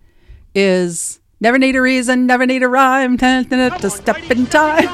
is 0.54 1.18
never 1.40 1.58
need 1.58 1.74
a 1.74 1.82
reason, 1.82 2.26
never 2.26 2.46
need 2.46 2.62
a 2.62 2.68
rhyme 2.68 3.18
to, 3.18 3.44
to, 3.50 3.70
to 3.80 3.90
step 3.90 4.30
in 4.30 4.46
time. 4.46 4.88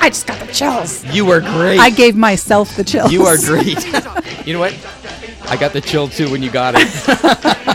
I 0.00 0.08
just 0.08 0.26
got 0.26 0.40
the 0.40 0.50
chills. 0.54 1.04
You 1.14 1.30
are 1.30 1.40
great. 1.40 1.78
I 1.80 1.90
gave 1.90 2.16
myself 2.16 2.76
the 2.76 2.84
chills. 2.84 3.12
you 3.12 3.26
are 3.26 3.36
great. 3.36 3.84
you 4.46 4.54
know 4.54 4.60
what? 4.60 4.74
I 5.46 5.56
got 5.56 5.72
the 5.72 5.80
chill 5.80 6.08
too 6.08 6.30
when 6.30 6.42
you 6.42 6.50
got 6.50 6.74
it. 6.76 7.64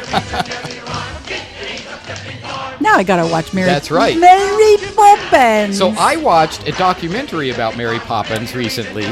Now 2.89 2.95
I 2.95 3.03
gotta 3.03 3.31
watch 3.31 3.53
Mary. 3.53 3.67
That's 3.67 3.91
right. 3.91 4.17
Mary 4.17 4.77
Poppins. 4.95 5.77
So 5.77 5.89
I 5.89 6.15
watched 6.15 6.67
a 6.67 6.71
documentary 6.71 7.51
about 7.51 7.77
Mary 7.77 7.99
Poppins 7.99 8.55
recently, 8.55 9.05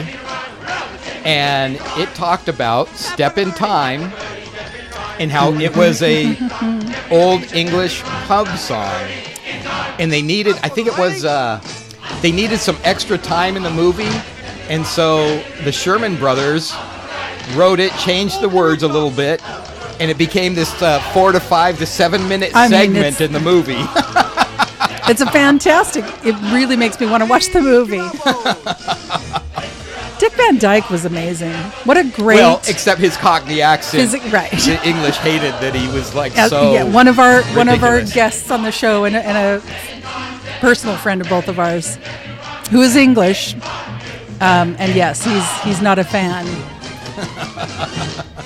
and 1.23 1.78
it 1.95 2.09
talked 2.15 2.47
about 2.47 2.88
Step 2.97 3.38
in 3.38 3.51
Time 3.51 4.11
and 5.19 5.30
how 5.30 5.53
it 5.53 5.78
was 5.78 6.01
a 6.01 6.36
old 7.11 7.53
English 7.53 8.01
pub 8.01 8.47
song, 8.57 8.91
and 9.99 10.11
they 10.11 10.23
needed 10.23 10.55
I 10.63 10.69
think 10.69 10.88
it 10.88 10.97
was 10.97 11.23
uh, 11.23 11.61
they 12.23 12.32
needed 12.32 12.57
some 12.57 12.80
extra 12.84 13.15
time 13.15 13.55
in 13.55 13.61
the 13.61 13.69
movie, 13.69 14.09
and 14.69 14.88
so 14.88 15.39
the 15.65 15.71
Sherman 15.71 16.15
Brothers 16.15 16.73
wrote 17.53 17.80
it, 17.80 17.91
changed 17.99 18.41
the 18.41 18.49
words 18.49 18.82
a 18.82 18.88
little 18.88 19.11
bit. 19.11 19.39
And 20.00 20.12
it 20.12 20.18
became 20.18 20.54
this 20.54 20.80
uh, 20.82 21.00
four 21.14 21.32
to 21.32 21.39
five 21.39 21.78
to 21.80 21.86
seven 21.86 22.28
minute 22.28 22.52
I 22.54 22.68
mean, 22.68 22.93
segment 22.93 23.22
in 23.22 23.32
the 23.32 23.39
movie. 23.39 23.82
It's 25.10 25.22
a 25.22 25.32
fantastic. 25.32 26.04
It 26.26 26.36
really 26.54 26.76
makes 26.76 27.00
me 27.00 27.06
want 27.08 27.24
to 27.24 27.30
watch 27.30 27.48
the 27.54 27.62
movie. 27.62 27.95
Dick 30.20 30.34
Van 30.34 30.58
Dyke 30.58 30.89
was 30.89 31.06
amazing. 31.06 31.54
What 31.86 31.95
a 31.95 32.04
great. 32.04 32.36
Well, 32.36 32.60
except 32.68 33.00
his 33.00 33.16
Cockney 33.16 33.62
accent. 33.62 34.04
Physi- 34.10 34.34
right. 34.34 34.52
The 34.52 34.78
English 34.86 35.16
hated 35.18 35.54
that 35.62 35.74
he 35.74 35.88
was 35.95 36.14
like 36.14 36.38
Uh, 36.38 36.50
so. 36.50 36.74
yeah, 36.74 36.84
one 36.84 37.08
of 37.08 37.20
our 37.20 37.41
one 37.56 37.70
of 37.70 37.84
our 37.86 38.02
guests 38.02 38.52
on 38.52 38.64
the 38.64 38.72
show 38.72 39.06
and 39.06 39.16
a, 39.16 39.26
and 39.26 39.38
a 39.38 39.62
personal 40.60 40.98
friend 40.98 41.22
of 41.22 41.30
both 41.30 41.48
of 41.48 41.58
ours, 41.58 41.98
who 42.70 42.82
is 42.82 42.98
English, 42.98 43.54
um, 44.41 44.76
and 44.78 44.93
yes, 44.93 45.24
he's 45.24 45.50
he's 45.62 45.82
not 45.82 46.00
a 46.00 46.04
fan. 46.04 46.45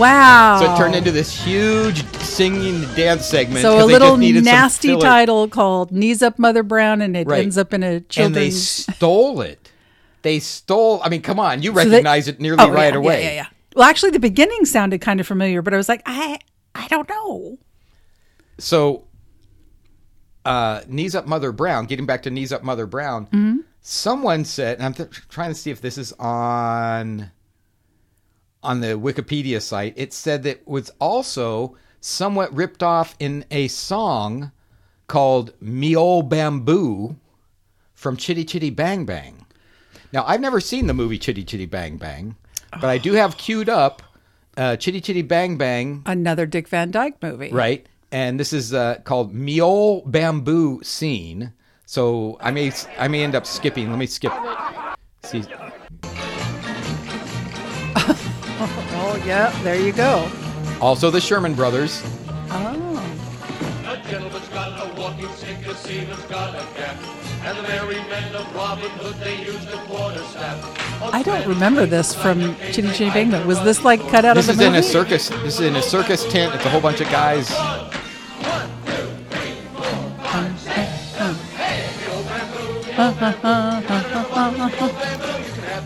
wow. 0.00 0.58
So 0.60 0.72
it 0.72 0.76
turned 0.76 0.94
into 0.96 1.12
this 1.12 1.32
huge 1.44 2.04
singing 2.16 2.82
dance 2.94 3.26
segment. 3.26 3.60
So 3.62 3.84
a 3.84 3.86
little 3.86 4.10
just 4.10 4.20
needed 4.20 4.44
some 4.44 4.52
nasty 4.54 4.96
title 4.98 5.46
called 5.48 5.92
"Knees 5.92 6.22
Up, 6.22 6.38
Mother 6.38 6.62
Brown," 6.62 7.00
and 7.02 7.16
it 7.16 7.26
Right. 7.26 7.42
ends 7.42 7.56
up 7.58 7.72
in 7.74 7.82
a 7.82 8.00
children's. 8.00 8.36
and 8.36 8.44
they 8.46 8.50
stole 8.50 9.40
it. 9.40 9.70
They 10.22 10.38
stole. 10.38 11.00
I 11.04 11.08
mean, 11.08 11.22
come 11.22 11.38
on, 11.40 11.62
you 11.62 11.70
So 11.74 11.80
they- 11.84 11.90
recognize 11.90 12.28
it 12.28 12.40
nearly 12.40 12.62
Oh, 12.62 12.70
right 12.70 12.92
yeah, 12.92 12.98
away. 12.98 13.22
Yeah, 13.22 13.28
yeah, 13.28 13.34
yeah. 13.36 13.46
Well, 13.76 13.88
actually, 13.88 14.10
the 14.10 14.18
beginning 14.20 14.64
sounded 14.64 15.00
kind 15.00 15.20
of 15.20 15.26
familiar, 15.26 15.62
but 15.62 15.72
I 15.72 15.76
was 15.76 15.88
like, 15.88 16.02
I 16.06 16.38
I 16.74 16.86
don't 16.88 17.08
know. 17.08 17.58
So, 18.58 19.04
uh, 20.44 20.80
knees 20.88 21.14
up, 21.14 21.26
Mother 21.26 21.52
Brown. 21.52 21.86
Getting 21.86 22.06
back 22.06 22.22
to 22.24 22.30
knees 22.30 22.52
up, 22.52 22.62
Mother 22.62 22.86
Brown. 22.86 23.26
Mm-hmm. 23.26 23.56
Someone 23.82 24.44
said, 24.44 24.76
and 24.76 24.84
I'm 24.86 24.94
th- 24.94 25.08
trying 25.28 25.50
to 25.50 25.54
see 25.54 25.70
if 25.70 25.80
this 25.80 25.96
is 25.96 26.12
on 26.18 27.30
on 28.62 28.80
the 28.80 28.88
Wikipedia 28.98 29.60
site. 29.60 29.94
It 29.96 30.12
said 30.12 30.42
that 30.44 30.58
it 30.58 30.68
was 30.68 30.90
also 31.00 31.76
somewhat 32.00 32.54
ripped 32.54 32.82
off 32.82 33.14
in 33.18 33.44
a 33.50 33.68
song 33.68 34.52
called 35.06 35.52
"Me 35.60 35.96
Ol' 35.96 36.22
Bamboo" 36.22 37.16
from 37.94 38.16
Chitty 38.16 38.44
Chitty 38.44 38.70
Bang 38.70 39.04
Bang. 39.06 39.46
Now, 40.12 40.24
I've 40.26 40.40
never 40.40 40.60
seen 40.60 40.86
the 40.86 40.94
movie 40.94 41.18
Chitty 41.18 41.44
Chitty 41.44 41.66
Bang 41.66 41.96
Bang, 41.96 42.36
but 42.72 42.84
I 42.84 42.98
do 42.98 43.12
have 43.12 43.36
queued 43.36 43.68
up 43.68 44.02
uh, 44.56 44.76
Chitty 44.76 45.00
Chitty 45.00 45.22
Bang 45.22 45.56
Bang 45.56 46.02
Another 46.06 46.46
Dick 46.46 46.68
Van 46.68 46.90
Dyke 46.90 47.22
movie. 47.22 47.50
right? 47.50 47.86
And 48.12 48.40
this 48.40 48.52
is 48.52 48.74
uh, 48.74 48.96
called 49.04 49.32
Me 49.32 49.60
Ol' 49.60 50.02
Bamboo 50.04 50.82
Scene. 50.82 51.52
So 51.86 52.38
I 52.40 52.50
may 52.50 52.72
I 52.98 53.08
may 53.08 53.22
end 53.22 53.34
up 53.34 53.46
skipping. 53.46 53.90
Let 53.90 53.98
me 53.98 54.06
skip. 54.06 54.32
See, 55.24 55.42
Oh, 59.02 59.22
yeah. 59.24 59.50
There 59.62 59.80
you 59.80 59.92
go. 59.92 60.30
also 60.82 61.10
the 61.10 61.20
Sherman 61.20 61.54
Brothers. 61.54 62.02
Oh. 62.50 62.86
A 63.86 63.96
gentleman's 64.10 64.48
got 64.48 64.86
a 64.86 65.00
walking 65.00 65.28
stick, 65.30 65.66
a 65.66 65.74
seaman's 65.74 66.22
got 66.24 66.54
a 66.54 66.62
cap. 66.76 66.96
And 67.42 67.56
the 67.56 67.62
merry 67.62 67.94
men 67.94 68.34
of 68.34 68.54
Robin 68.54 68.90
Hood, 68.90 69.14
they 69.16 69.42
used 69.42 69.66
a 69.70 69.78
quarterstaff. 69.86 71.02
I 71.14 71.22
don't 71.22 71.46
remember 71.46 71.86
this 71.86 72.14
from 72.14 72.54
Chitty 72.72 72.88
Chitty 72.92 73.10
Bang 73.10 73.30
Bang. 73.30 73.46
Was 73.46 73.62
this 73.64 73.82
like 73.82 74.06
cut 74.08 74.26
out 74.26 74.36
This 74.36 74.50
of 74.50 74.56
is 74.56 74.60
in 74.60 74.74
a 74.74 74.82
circus. 74.82 75.30
This 75.30 75.54
is 75.54 75.60
in 75.60 75.76
a 75.76 75.82
circus 75.82 76.30
tent. 76.30 76.54
It's 76.54 76.66
a 76.66 76.68
whole 76.68 76.82
bunch 76.82 77.00
of 77.00 77.08
guys. 77.08 77.50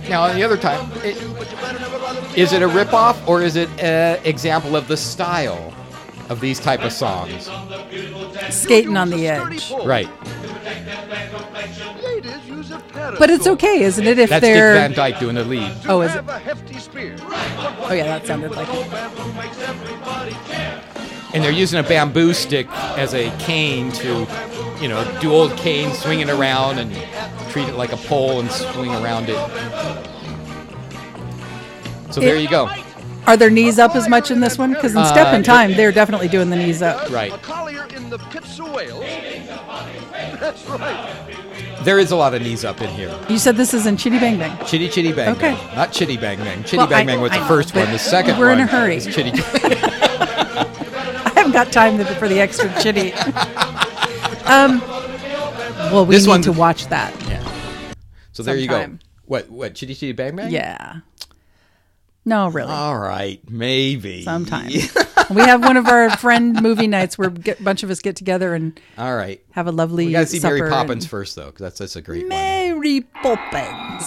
Now, 0.08 0.24
on 0.24 0.36
the 0.36 0.42
other 0.42 0.58
time, 0.58 0.90
it, 1.02 1.16
is 2.36 2.52
it 2.52 2.62
a 2.62 2.68
ripoff 2.68 3.26
or 3.26 3.42
is 3.42 3.56
it 3.56 3.68
an 3.80 4.20
example 4.24 4.76
of 4.76 4.88
the 4.88 4.96
style 4.96 5.72
of 6.28 6.40
these 6.40 6.58
type 6.58 6.82
of 6.82 6.92
songs? 6.92 7.50
Skating 8.50 8.96
on 8.96 9.10
the 9.10 9.28
edge. 9.28 9.72
Right. 9.84 10.08
Ladies 12.02 12.46
use 12.46 12.70
a 12.70 12.78
pedestal. 12.78 13.16
But 13.18 13.30
it's 13.30 13.46
okay, 13.46 13.82
isn't 13.82 14.06
it? 14.06 14.18
If 14.18 14.30
That's 14.30 14.44
Dick 14.44 14.54
they're 14.54 14.74
Van 14.74 14.92
Dyke 14.92 15.18
doing 15.18 15.34
the 15.34 15.44
lead. 15.44 15.72
oh, 15.88 16.00
is 16.02 16.10
it? 16.12 16.16
Have 16.16 16.28
a 16.28 16.38
hefty 16.38 16.78
spear. 16.78 17.16
Oh 17.20 17.92
yeah, 17.92 18.04
that 18.04 18.26
sounded 18.26 18.52
like 18.52 18.68
it. 18.70 18.86
And 21.34 21.42
they're 21.42 21.50
using 21.50 21.80
a 21.80 21.82
bamboo 21.82 22.32
stick 22.32 22.68
as 22.96 23.12
a 23.12 23.28
cane 23.38 23.90
to, 23.92 24.26
you 24.80 24.88
know, 24.88 25.18
do 25.20 25.32
old 25.32 25.56
cane, 25.56 25.92
swinging 25.92 26.30
around 26.30 26.78
and 26.78 26.92
treat 27.50 27.68
it 27.68 27.74
like 27.74 27.92
a 27.92 27.96
pole 27.96 28.38
and 28.40 28.50
swing 28.50 28.92
around 28.94 29.28
it. 29.28 30.13
So 32.14 32.20
there 32.20 32.36
you 32.36 32.48
go. 32.48 32.70
Are 33.26 33.36
their 33.36 33.50
knees 33.50 33.80
up 33.80 33.96
as 33.96 34.08
much 34.08 34.30
in 34.30 34.38
this 34.38 34.56
one? 34.56 34.72
Because 34.72 34.94
in 34.94 35.04
Step 35.06 35.34
in 35.34 35.42
Time, 35.42 35.72
they're 35.72 35.90
definitely 35.90 36.28
doing 36.28 36.48
the 36.48 36.54
knees 36.56 36.80
up. 36.80 37.10
Right. 37.10 37.32
A 37.32 37.38
collier 37.38 37.86
in 37.86 38.08
the 38.08 38.18
pits 38.18 38.56
of 38.60 38.70
Wales. 38.72 39.00
That's 40.38 40.64
right. 40.66 41.10
There 41.82 41.98
is 41.98 42.12
a 42.12 42.16
lot 42.16 42.34
of 42.34 42.42
knees 42.42 42.64
up 42.64 42.80
in 42.80 42.88
here. 42.90 43.18
You 43.28 43.38
said 43.38 43.56
this 43.56 43.74
is 43.74 43.86
in 43.86 43.96
Chitty 43.96 44.20
Bang 44.20 44.38
Bang. 44.38 44.56
Chitty 44.64 44.88
Chitty 44.88 45.12
Bang 45.12 45.30
Okay. 45.34 45.54
Bang. 45.54 45.74
Not 45.74 45.90
Chitty 45.92 46.16
Bang 46.16 46.38
Bang. 46.38 46.62
Chitty 46.62 46.76
Well, 46.76 46.86
Bang 46.86 47.02
I- 47.08 47.12
Bang 47.12 47.20
was 47.20 47.32
I 47.32 47.36
the 47.38 47.40
know, 47.42 47.48
first 47.48 47.74
but 47.74 47.82
one. 47.84 47.92
The 47.92 47.98
second 47.98 48.38
we're 48.38 48.50
in 48.52 48.58
one 48.60 48.68
a 48.68 48.70
hurry. 48.70 48.94
is 48.96 49.06
Chitty 49.06 49.30
I 49.34 51.32
haven't 51.34 51.52
got 51.52 51.72
time 51.72 51.98
to- 51.98 52.04
for 52.14 52.28
the 52.28 52.38
extra 52.40 52.72
chitty. 52.80 53.12
um, 54.44 54.80
well, 55.92 56.06
we 56.06 56.14
This 56.14 56.24
need 56.26 56.30
one- 56.30 56.42
to 56.42 56.52
watch 56.52 56.86
that. 56.88 57.12
Yeah. 57.28 57.42
So 58.32 58.42
there 58.44 58.56
you 58.56 58.68
go. 58.68 58.74
Sometime. 58.80 59.00
What 59.26 59.50
what 59.50 59.74
Chitty 59.74 59.94
Chitty 59.94 60.12
Bang 60.12 60.36
Bang? 60.36 60.50
Yeah. 60.52 61.00
No, 62.24 62.48
really. 62.48 62.72
All 62.72 62.98
right, 62.98 63.40
maybe. 63.50 64.22
Sometimes. 64.22 64.94
we 65.30 65.42
have 65.42 65.62
one 65.62 65.76
of 65.76 65.86
our 65.86 66.10
friend 66.16 66.60
movie 66.62 66.86
nights 66.86 67.18
where 67.18 67.30
get, 67.30 67.60
a 67.60 67.62
bunch 67.62 67.82
of 67.82 67.90
us 67.90 68.00
get 68.00 68.16
together 68.16 68.54
and 68.54 68.78
All 68.96 69.14
right. 69.14 69.42
have 69.52 69.66
a 69.66 69.72
lovely 69.72 70.06
We 70.06 70.12
got 70.12 70.20
to 70.20 70.26
see 70.26 70.40
Mary 70.40 70.68
Poppins 70.68 71.06
first 71.06 71.36
though, 71.36 71.46
because 71.46 71.60
that's 71.60 71.78
that's 71.78 71.96
a 71.96 72.02
great 72.02 72.22
one. 72.22 72.28
Mary 72.30 73.02
Poppins. 73.22 74.04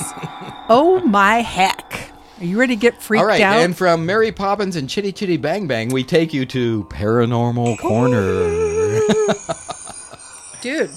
oh 0.70 1.02
my 1.06 1.42
heck. 1.42 2.12
Are 2.40 2.46
you 2.46 2.60
ready 2.60 2.76
to 2.76 2.80
get 2.80 3.02
freaked 3.02 3.22
out? 3.22 3.24
All 3.24 3.28
right, 3.30 3.42
out? 3.42 3.58
and 3.58 3.76
from 3.76 4.06
Mary 4.06 4.32
Poppins 4.32 4.76
and 4.76 4.88
Chitty 4.88 5.12
Chitty 5.12 5.38
Bang 5.38 5.66
Bang, 5.68 5.90
we 5.90 6.04
take 6.04 6.34
you 6.34 6.46
to 6.48 6.84
Paranormal 6.86 7.80
Corner. 7.80 9.00
Dude. 10.62 10.92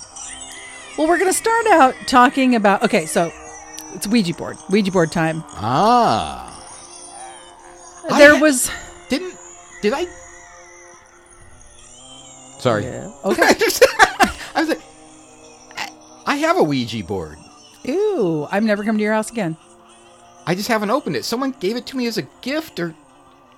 Well, 0.98 1.08
we're 1.08 1.18
going 1.18 1.30
to 1.30 1.36
start 1.36 1.66
out 1.68 1.94
talking 2.06 2.54
about. 2.56 2.82
Okay, 2.82 3.06
so 3.06 3.32
it's 3.94 4.06
Ouija 4.06 4.34
board. 4.34 4.58
Ouija 4.68 4.90
board 4.92 5.12
time. 5.12 5.42
ah, 5.52 6.59
there 8.18 8.34
ha- 8.36 8.40
was. 8.40 8.70
didn't 9.08 9.34
did 9.82 9.92
I? 9.94 10.06
Sorry, 12.58 12.86
Okay. 13.24 13.42
I 14.54 14.60
was 14.60 14.68
like, 14.68 14.80
I- 15.76 15.90
I 16.26 16.36
have 16.36 16.58
a 16.58 16.62
Ouija 16.62 17.02
board. 17.04 17.38
Ew. 17.84 18.46
I'm 18.50 18.66
never 18.66 18.84
coming 18.84 18.98
to 18.98 19.04
your 19.04 19.14
house 19.14 19.30
again. 19.30 19.56
I 20.46 20.54
just 20.54 20.68
haven't 20.68 20.90
opened 20.90 21.16
it. 21.16 21.24
Someone 21.24 21.52
gave 21.60 21.76
it 21.76 21.86
to 21.86 21.96
me 21.96 22.06
as 22.06 22.18
a 22.18 22.22
gift, 22.42 22.78
or 22.80 22.88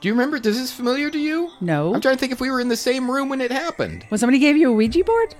do 0.00 0.08
you 0.08 0.12
remember? 0.14 0.38
Does 0.38 0.56
this 0.58 0.72
familiar 0.72 1.10
to 1.10 1.18
you? 1.18 1.50
No. 1.60 1.92
I'm 1.94 2.00
trying 2.00 2.14
to 2.16 2.20
think 2.20 2.32
if 2.32 2.40
we 2.40 2.50
were 2.50 2.60
in 2.60 2.68
the 2.68 2.76
same 2.76 3.10
room 3.10 3.28
when 3.28 3.40
it 3.40 3.50
happened. 3.50 4.04
When 4.08 4.18
somebody 4.18 4.38
gave 4.38 4.56
you 4.56 4.68
a 4.68 4.72
Ouija 4.72 5.02
board? 5.04 5.34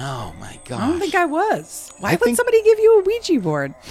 Oh 0.00 0.34
my 0.38 0.58
god! 0.66 0.80
I 0.80 0.86
don't 0.90 1.00
think 1.00 1.14
I 1.14 1.24
was. 1.24 1.92
Why 1.98 2.10
I 2.10 2.12
would 2.12 2.20
think- 2.20 2.36
somebody 2.36 2.62
give 2.62 2.78
you 2.78 3.00
a 3.00 3.02
Ouija 3.04 3.40
board? 3.40 3.74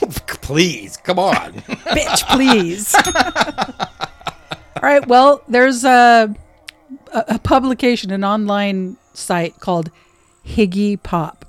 Please, 0.41 0.95
come 0.97 1.17
on. 1.19 1.53
Bitch, 1.53 2.23
please. 2.29 2.95
All 4.83 4.89
right. 4.89 5.05
Well, 5.07 5.41
there's 5.47 5.83
uh 5.83 6.27
a, 7.13 7.25
a 7.29 7.39
publication, 7.39 8.11
an 8.11 8.23
online 8.23 8.97
site 9.13 9.59
called 9.59 9.91
HiggyPop. 10.45 11.41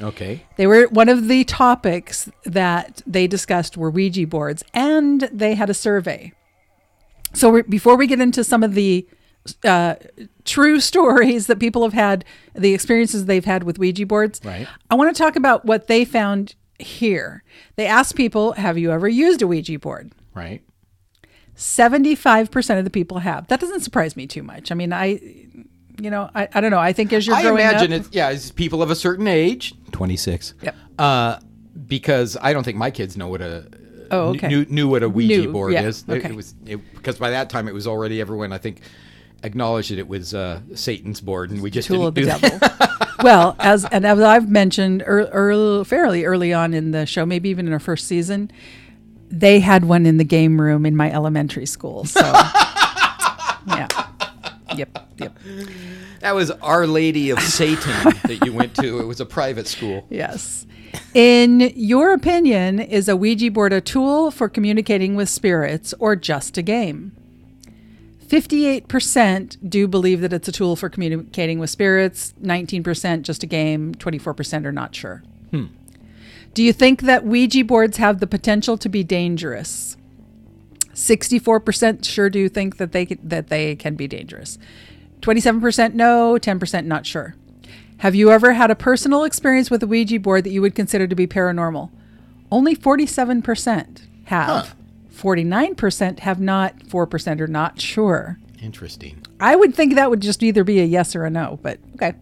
Okay. 0.00 0.44
They 0.56 0.66
were 0.66 0.86
one 0.88 1.08
of 1.08 1.28
the 1.28 1.44
topics 1.44 2.30
that 2.44 3.02
they 3.06 3.26
discussed 3.26 3.76
were 3.76 3.90
Ouija 3.90 4.26
boards, 4.26 4.64
and 4.72 5.22
they 5.32 5.54
had 5.54 5.68
a 5.68 5.74
survey. 5.74 6.32
So 7.34 7.50
we 7.50 7.62
before 7.62 7.96
we 7.96 8.06
get 8.06 8.20
into 8.20 8.42
some 8.42 8.62
of 8.62 8.74
the 8.74 9.06
uh, 9.64 9.96
true 10.44 10.80
stories 10.90 11.46
that 11.48 11.58
people 11.60 11.82
have 11.82 11.92
had, 11.92 12.24
the 12.54 12.72
experiences 12.74 13.26
they've 13.26 13.44
had 13.44 13.64
with 13.64 13.78
Ouija 13.78 14.06
boards, 14.06 14.40
Right. 14.44 14.66
I 14.90 14.94
want 14.94 15.14
to 15.14 15.22
talk 15.22 15.36
about 15.36 15.64
what 15.64 15.86
they 15.86 16.04
found 16.04 16.54
here. 16.78 17.42
They 17.76 17.86
asked 17.86 18.16
people, 18.16 18.52
"Have 18.52 18.78
you 18.78 18.90
ever 18.90 19.08
used 19.08 19.42
a 19.42 19.46
Ouija 19.46 19.78
board?" 19.78 20.12
Right. 20.34 20.62
75% 21.60 22.78
of 22.78 22.84
the 22.84 22.90
people 22.90 23.18
have. 23.18 23.46
That 23.48 23.60
doesn't 23.60 23.80
surprise 23.80 24.16
me 24.16 24.26
too 24.26 24.42
much. 24.42 24.72
I 24.72 24.74
mean, 24.74 24.94
I, 24.94 25.20
you 26.00 26.10
know, 26.10 26.30
I, 26.34 26.48
I 26.54 26.60
don't 26.62 26.70
know. 26.70 26.78
I 26.78 26.94
think 26.94 27.12
as 27.12 27.26
you're 27.26 27.36
I 27.36 27.42
growing 27.42 27.60
imagine 27.60 27.92
up, 27.92 28.00
it's 28.00 28.08
yeah, 28.12 28.30
it's 28.30 28.50
people 28.50 28.82
of 28.82 28.90
a 28.90 28.96
certain 28.96 29.28
age, 29.28 29.74
twenty 29.92 30.16
six. 30.16 30.54
Yep. 30.62 30.74
Uh, 30.98 31.38
because 31.86 32.36
I 32.40 32.54
don't 32.54 32.64
think 32.64 32.78
my 32.78 32.90
kids 32.90 33.16
know 33.16 33.28
what 33.28 33.42
a 33.42 33.66
Oh, 34.10 34.30
okay. 34.30 34.48
knew, 34.48 34.64
knew 34.64 34.88
what 34.88 35.04
a 35.04 35.08
Ouija 35.08 35.42
Knew, 35.42 35.52
board 35.52 35.72
yeah, 35.72 35.82
is. 35.82 36.02
It- 36.08 36.12
okay. 36.14 36.30
It 36.30 36.34
was 36.34 36.54
it, 36.66 36.94
because 36.94 37.18
by 37.18 37.30
that 37.30 37.50
time 37.50 37.68
it 37.68 37.74
was 37.74 37.86
already 37.86 38.20
everyone 38.20 38.52
I 38.52 38.58
think 38.58 38.80
acknowledged 39.42 39.90
that 39.90 39.98
it 39.98 40.08
was 40.08 40.34
uh, 40.34 40.60
Satan's 40.74 41.20
board, 41.20 41.50
and 41.50 41.62
we 41.62 41.70
just 41.70 41.88
tool 41.88 42.10
didn't 42.10 42.32
of 42.32 42.40
the 42.40 42.48
do 42.50 42.58
devil. 42.58 43.06
well, 43.22 43.56
as 43.60 43.84
and 43.84 44.04
as 44.06 44.18
I've 44.18 44.48
mentioned 44.48 45.02
ear 45.02 45.28
early, 45.32 45.84
fairly 45.84 46.24
early 46.24 46.52
on 46.52 46.74
in 46.74 46.90
the 46.90 47.06
show, 47.06 47.24
maybe 47.24 47.50
even 47.50 47.66
in 47.66 47.72
our 47.72 47.78
first 47.78 48.06
season, 48.08 48.50
they 49.30 49.60
had 49.60 49.84
one 49.84 50.06
in 50.06 50.16
the 50.16 50.24
game 50.24 50.60
room 50.60 50.84
in 50.84 50.96
my 50.96 51.10
elementary 51.10 51.66
school. 51.66 52.04
So, 52.04 52.20
yeah, 53.66 53.86
yep, 54.76 54.98
yep, 55.18 55.38
That 56.20 56.34
was 56.34 56.50
Our 56.50 56.86
Lady 56.86 57.30
of 57.30 57.40
Satan 57.40 58.12
that 58.24 58.40
you 58.44 58.52
went 58.52 58.74
to. 58.76 59.00
It 59.00 59.06
was 59.06 59.20
a 59.20 59.26
private 59.26 59.66
school. 59.66 60.06
yes. 60.10 60.66
In 61.14 61.72
your 61.76 62.12
opinion, 62.12 62.80
is 62.80 63.08
a 63.08 63.14
Ouija 63.16 63.50
board 63.52 63.72
a 63.72 63.80
tool 63.80 64.32
for 64.32 64.48
communicating 64.48 65.14
with 65.14 65.28
spirits 65.28 65.94
or 66.00 66.16
just 66.16 66.58
a 66.58 66.62
game? 66.62 67.12
58% 68.26 69.56
do 69.68 69.88
believe 69.88 70.20
that 70.20 70.32
it's 70.32 70.48
a 70.48 70.52
tool 70.52 70.76
for 70.76 70.88
communicating 70.88 71.58
with 71.58 71.70
spirits, 71.70 72.34
19% 72.42 73.22
just 73.22 73.42
a 73.42 73.46
game, 73.46 73.94
24% 73.96 74.64
are 74.64 74.72
not 74.72 74.94
sure. 74.94 75.22
Hmm. 75.50 75.66
Do 76.54 76.62
you 76.62 76.72
think 76.72 77.02
that 77.02 77.24
Ouija 77.24 77.64
boards 77.64 77.96
have 77.98 78.20
the 78.20 78.26
potential 78.26 78.76
to 78.78 78.88
be 78.88 79.04
dangerous? 79.04 79.96
64% 80.94 82.04
sure 82.04 82.28
do 82.28 82.48
think 82.48 82.76
that 82.76 82.92
they 82.92 83.06
that 83.06 83.48
they 83.48 83.76
can 83.76 83.94
be 83.94 84.06
dangerous. 84.08 84.58
27% 85.20 85.94
no, 85.94 86.38
10% 86.40 86.84
not 86.86 87.06
sure. 87.06 87.34
Have 87.98 88.14
you 88.14 88.30
ever 88.30 88.54
had 88.54 88.70
a 88.70 88.74
personal 88.74 89.24
experience 89.24 89.70
with 89.70 89.82
a 89.82 89.86
Ouija 89.86 90.18
board 90.18 90.44
that 90.44 90.50
you 90.50 90.62
would 90.62 90.74
consider 90.74 91.06
to 91.06 91.14
be 91.14 91.26
paranormal? 91.26 91.90
Only 92.50 92.74
47% 92.74 94.00
have. 94.24 94.74
49% 95.14 96.20
have 96.20 96.40
not, 96.40 96.78
4% 96.78 97.40
are 97.40 97.46
not 97.46 97.80
sure. 97.80 98.38
Interesting. 98.62 99.22
I 99.38 99.54
would 99.54 99.74
think 99.74 99.94
that 99.94 100.08
would 100.08 100.20
just 100.20 100.42
either 100.42 100.64
be 100.64 100.80
a 100.80 100.84
yes 100.84 101.14
or 101.14 101.24
a 101.24 101.30
no, 101.30 101.58
but 101.62 101.78
okay. 101.94 102.14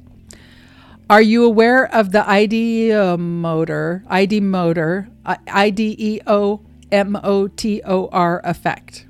Are 1.10 1.22
you 1.22 1.44
aware 1.44 1.86
of 1.94 2.12
the 2.12 2.28
ID 2.28 2.92
uh, 2.92 3.16
motor, 3.16 4.04
ID 4.08 4.40
motor, 4.40 5.08
I 5.24 5.70
D 5.70 5.96
E 5.98 6.20
O 6.26 6.60
M 6.92 7.18
O 7.22 7.48
T 7.48 7.80
O 7.84 8.08
R 8.08 8.42
effect? 8.44 9.06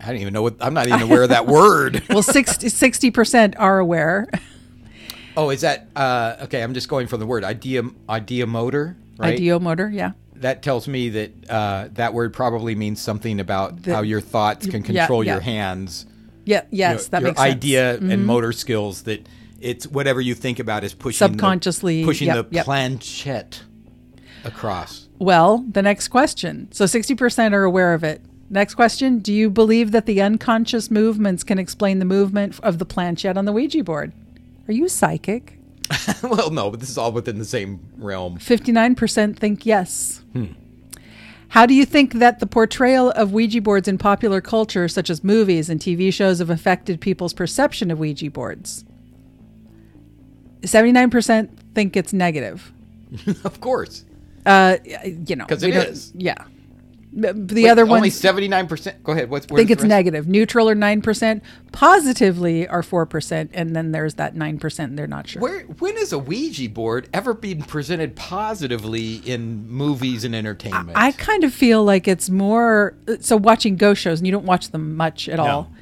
I 0.00 0.08
don't 0.08 0.16
even 0.16 0.34
know 0.34 0.42
what. 0.42 0.56
I'm 0.60 0.74
not 0.74 0.88
even 0.88 1.02
aware 1.02 1.22
of 1.22 1.28
that 1.30 1.46
word. 1.46 2.02
Well, 2.08 2.22
60 2.22 3.10
percent 3.10 3.56
are 3.58 3.78
aware. 3.78 4.28
Oh, 5.36 5.50
is 5.50 5.62
that 5.62 5.88
uh, 5.96 6.36
okay? 6.42 6.62
I'm 6.62 6.74
just 6.74 6.88
going 6.88 7.06
from 7.06 7.20
the 7.20 7.26
word 7.26 7.44
idea 7.44 7.82
idea 8.08 8.46
motor, 8.46 8.96
right? 9.16 9.34
IDEO 9.34 9.58
motor, 9.60 9.88
yeah. 9.88 10.12
That 10.36 10.62
tells 10.62 10.86
me 10.88 11.08
that 11.10 11.50
uh, 11.50 11.88
that 11.92 12.12
word 12.12 12.32
probably 12.32 12.74
means 12.74 13.00
something 13.00 13.38
about 13.40 13.82
The- 13.82 13.94
how 13.94 14.02
your 14.02 14.20
thoughts 14.20 14.66
can 14.66 14.82
control 14.82 15.24
yeah. 15.24 15.34
your 15.34 15.40
hands. 15.40 16.06
Yeah, 16.44 16.62
you 16.70 16.78
yes, 16.78 17.06
know, 17.06 17.10
that 17.10 17.20
your 17.22 17.30
makes 17.30 17.40
sense. 17.40 17.48
Mm-hmm. 17.48 17.56
idea 17.56 17.94
and 17.96 18.26
motor 18.26 18.52
skills. 18.52 19.02
That 19.04 19.26
it's 19.64 19.86
whatever 19.86 20.20
you 20.20 20.34
think 20.34 20.58
about 20.58 20.84
is 20.84 20.94
pushing 20.94 21.26
the- 21.26 21.32
Subconsciously, 21.32 22.04
pushing 22.04 22.28
yep, 22.28 22.50
the 22.50 22.56
yep. 22.56 22.66
planchette 22.66 23.62
across. 24.44 25.08
Well, 25.18 25.64
the 25.70 25.82
next 25.82 26.08
question. 26.08 26.68
So 26.70 26.84
60% 26.84 27.52
are 27.52 27.64
aware 27.64 27.94
of 27.94 28.04
it. 28.04 28.20
Next 28.50 28.74
question 28.74 29.20
Do 29.20 29.32
you 29.32 29.48
believe 29.48 29.90
that 29.92 30.04
the 30.06 30.20
unconscious 30.20 30.90
movements 30.90 31.42
can 31.42 31.58
explain 31.58 31.98
the 31.98 32.04
movement 32.04 32.60
of 32.60 32.78
the 32.78 32.84
planchette 32.84 33.38
on 33.38 33.46
the 33.46 33.52
Ouija 33.52 33.82
board? 33.82 34.12
Are 34.68 34.72
you 34.72 34.86
psychic? 34.88 35.58
well, 36.22 36.50
no, 36.50 36.70
but 36.70 36.80
this 36.80 36.90
is 36.90 36.98
all 36.98 37.12
within 37.12 37.38
the 37.38 37.44
same 37.44 37.80
realm. 37.96 38.38
59% 38.38 39.36
think 39.36 39.64
yes. 39.64 40.22
Hmm. 40.32 40.46
How 41.48 41.66
do 41.66 41.74
you 41.74 41.84
think 41.84 42.14
that 42.14 42.40
the 42.40 42.46
portrayal 42.46 43.10
of 43.12 43.32
Ouija 43.32 43.60
boards 43.60 43.86
in 43.86 43.96
popular 43.96 44.40
culture, 44.40 44.88
such 44.88 45.08
as 45.08 45.22
movies 45.22 45.70
and 45.70 45.80
TV 45.80 46.12
shows, 46.12 46.40
have 46.40 46.50
affected 46.50 47.00
people's 47.00 47.32
perception 47.32 47.90
of 47.90 47.98
Ouija 47.98 48.30
boards? 48.30 48.84
79% 50.64 51.48
think 51.74 51.96
it's 51.96 52.12
negative. 52.12 52.72
of 53.44 53.60
course, 53.60 54.04
Uh, 54.46 54.76
you 54.84 55.36
know, 55.36 55.46
because 55.46 55.62
it 55.62 55.70
don't- 55.72 56.12
Yeah. 56.16 56.34
The 57.16 57.62
Wait, 57.62 57.68
other 57.70 57.86
one 57.86 57.98
only 57.98 58.10
seventy 58.10 58.48
nine 58.48 58.66
percent. 58.66 59.00
Go 59.04 59.12
ahead. 59.12 59.30
What's 59.30 59.46
think 59.46 59.70
it's 59.70 59.84
negative. 59.84 60.26
Neutral 60.26 60.68
or 60.68 60.74
9%. 60.74 61.42
Positively 61.70 62.66
are 62.66 62.82
4%. 62.82 63.50
And 63.52 63.76
then 63.76 63.92
there's 63.92 64.14
that 64.14 64.34
9% 64.34 64.96
they're 64.96 65.06
not 65.06 65.28
sure. 65.28 65.40
Where 65.40 65.60
when 65.78 65.96
has 65.96 66.12
a 66.12 66.18
Ouija 66.18 66.68
board 66.70 67.08
ever 67.14 67.32
been 67.32 67.62
presented 67.62 68.16
positively 68.16 69.16
in 69.24 69.68
movies 69.68 70.24
and 70.24 70.34
entertainment? 70.34 70.90
I 70.96 71.12
kind 71.12 71.44
of 71.44 71.54
feel 71.54 71.84
like 71.84 72.08
it's 72.08 72.30
more 72.30 72.96
so 73.20 73.36
watching 73.36 73.76
ghost 73.76 74.02
shows, 74.02 74.18
and 74.18 74.26
you 74.26 74.32
don't 74.32 74.46
watch 74.46 74.70
them 74.70 74.96
much 74.96 75.28
at 75.28 75.38
all. 75.38 75.46
no, 75.46 75.60
no. 75.60 75.73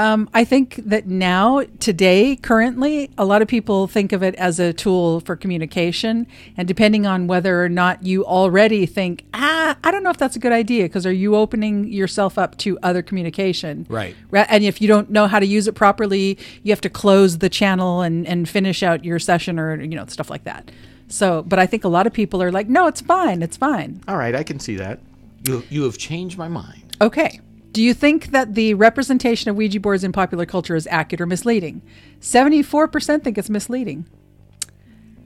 Um, 0.00 0.30
I 0.32 0.44
think 0.44 0.76
that 0.76 1.08
now, 1.08 1.62
today, 1.78 2.36
currently, 2.36 3.10
a 3.18 3.24
lot 3.26 3.42
of 3.42 3.48
people 3.48 3.86
think 3.86 4.12
of 4.12 4.22
it 4.22 4.34
as 4.36 4.58
a 4.58 4.72
tool 4.72 5.20
for 5.20 5.36
communication. 5.36 6.26
And 6.56 6.66
depending 6.66 7.04
on 7.04 7.26
whether 7.26 7.62
or 7.62 7.68
not 7.68 8.02
you 8.02 8.24
already 8.24 8.86
think, 8.86 9.26
ah, 9.34 9.76
I 9.84 9.90
don't 9.90 10.02
know 10.02 10.08
if 10.08 10.16
that's 10.16 10.36
a 10.36 10.38
good 10.38 10.52
idea, 10.52 10.84
because 10.84 11.04
are 11.04 11.12
you 11.12 11.36
opening 11.36 11.86
yourself 11.92 12.38
up 12.38 12.56
to 12.58 12.78
other 12.82 13.02
communication? 13.02 13.84
Right. 13.90 14.16
And 14.32 14.64
if 14.64 14.80
you 14.80 14.88
don't 14.88 15.10
know 15.10 15.26
how 15.26 15.38
to 15.38 15.44
use 15.44 15.68
it 15.68 15.74
properly, 15.74 16.38
you 16.62 16.72
have 16.72 16.80
to 16.80 16.88
close 16.88 17.36
the 17.36 17.50
channel 17.50 18.00
and, 18.00 18.26
and 18.26 18.48
finish 18.48 18.82
out 18.82 19.04
your 19.04 19.18
session 19.18 19.58
or, 19.58 19.82
you 19.82 19.96
know, 19.96 20.06
stuff 20.06 20.30
like 20.30 20.44
that. 20.44 20.70
So, 21.08 21.42
but 21.42 21.58
I 21.58 21.66
think 21.66 21.84
a 21.84 21.88
lot 21.88 22.06
of 22.06 22.14
people 22.14 22.42
are 22.42 22.50
like, 22.50 22.70
no, 22.70 22.86
it's 22.86 23.02
fine. 23.02 23.42
It's 23.42 23.58
fine. 23.58 24.00
All 24.08 24.16
right, 24.16 24.34
I 24.34 24.44
can 24.44 24.60
see 24.60 24.76
that. 24.76 24.98
You 25.46 25.62
you 25.68 25.82
have 25.82 25.98
changed 25.98 26.38
my 26.38 26.48
mind. 26.48 26.96
Okay. 27.02 27.40
Do 27.72 27.82
you 27.82 27.94
think 27.94 28.28
that 28.32 28.54
the 28.54 28.74
representation 28.74 29.50
of 29.50 29.56
Ouija 29.56 29.78
boards 29.78 30.02
in 30.02 30.12
popular 30.12 30.44
culture 30.44 30.74
is 30.74 30.88
accurate 30.88 31.20
or 31.20 31.26
misleading? 31.26 31.82
74% 32.20 33.22
think 33.22 33.38
it's 33.38 33.50
misleading. 33.50 34.06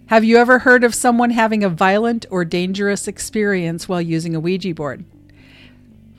Have 0.07 0.25
you 0.25 0.37
ever 0.37 0.61
heard 0.61 0.85
of 0.85 0.95
someone 0.95 1.31
having 1.31 1.65
a 1.65 1.71
violent 1.71 2.27
or 2.31 2.45
dangerous 2.45 3.09
experience 3.09 3.89
while 3.89 4.03
using 4.03 4.35
a 4.35 4.41
Ouija 4.41 4.75
board? 4.75 5.07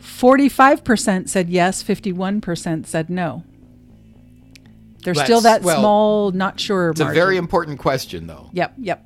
45% 0.01 1.30
said 1.30 1.49
yes, 1.49 1.84
51% 1.84 2.86
said 2.88 3.09
no. 3.09 3.43
There's 5.03 5.21
still 5.21 5.41
that 5.41 5.61
well, 5.61 5.80
small, 5.80 6.32
not 6.32 6.59
sure. 6.59 6.89
It's 6.89 6.99
a 6.99 7.05
very 7.05 7.38
important 7.38 7.78
question, 7.78 8.26
though. 8.26 8.49
Yep, 8.53 8.73
yep. 8.80 9.05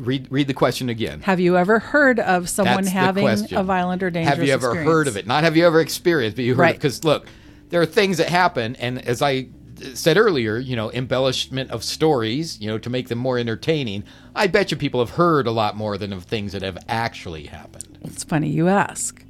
Read 0.00 0.28
read 0.30 0.46
the 0.46 0.54
question 0.54 0.88
again. 0.88 1.20
Have 1.22 1.40
you 1.40 1.56
ever 1.56 1.78
heard 1.78 2.18
of 2.18 2.48
someone 2.48 2.84
That's 2.84 2.88
having 2.88 3.28
a 3.52 3.62
violent 3.62 4.02
or 4.02 4.10
dangerous 4.10 4.36
Have 4.38 4.46
you 4.46 4.52
ever 4.52 4.68
experience? 4.68 4.90
heard 4.90 5.08
of 5.08 5.16
it? 5.16 5.26
Not 5.26 5.44
have 5.44 5.56
you 5.56 5.66
ever 5.66 5.80
experienced, 5.80 6.36
but 6.36 6.44
you 6.44 6.54
heard 6.54 6.62
Right. 6.62 6.74
Because 6.74 7.04
look, 7.04 7.26
there 7.68 7.80
are 7.80 7.86
things 7.86 8.16
that 8.18 8.28
happen, 8.28 8.76
and 8.76 9.06
as 9.06 9.20
I 9.22 9.48
said 9.94 10.16
earlier, 10.16 10.58
you 10.58 10.76
know, 10.76 10.90
embellishment 10.92 11.70
of 11.70 11.84
stories, 11.84 12.60
you 12.60 12.68
know, 12.68 12.78
to 12.78 12.90
make 12.90 13.08
them 13.08 13.18
more 13.18 13.38
entertaining. 13.38 14.04
I 14.34 14.46
bet 14.46 14.70
you 14.70 14.76
people 14.76 15.00
have 15.00 15.10
heard 15.16 15.46
a 15.46 15.50
lot 15.50 15.76
more 15.76 15.96
than 15.96 16.12
of 16.12 16.24
things 16.24 16.52
that 16.52 16.62
have 16.62 16.78
actually 16.88 17.46
happened. 17.46 17.98
It's 18.02 18.24
funny 18.24 18.48
you 18.48 18.68
ask 18.68 19.24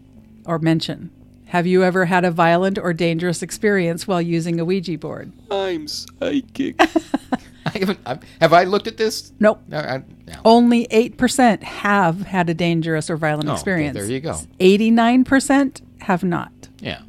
or 0.44 0.58
mention. 0.58 1.10
Have 1.46 1.66
you 1.66 1.82
ever 1.82 2.04
had 2.04 2.24
a 2.24 2.30
violent 2.30 2.78
or 2.78 2.92
dangerous 2.92 3.42
experience 3.42 4.06
while 4.06 4.22
using 4.22 4.60
a 4.60 4.64
Ouija 4.64 4.96
board? 4.98 5.32
I'm 5.50 5.88
psychic. 5.88 6.80
I 7.66 7.78
haven't. 7.78 7.98
I'm, 8.06 8.20
have 8.40 8.52
I 8.52 8.64
looked 8.64 8.86
at 8.86 8.96
this? 8.96 9.32
Nope. 9.38 9.62
No. 9.68 9.78
I, 9.78 10.02
no. 10.26 10.34
Only 10.44 10.86
8% 10.88 11.62
have 11.62 12.22
had 12.22 12.48
a 12.48 12.54
dangerous 12.54 13.10
or 13.10 13.16
violent 13.16 13.48
Oh, 13.48 13.52
experience. 13.54 13.94
there 13.94 14.06
you 14.06 14.20
go. 14.20 14.36
89% 14.58 15.82
have 16.02 16.24
not. 16.24 16.52
Yeah. 16.80 17.02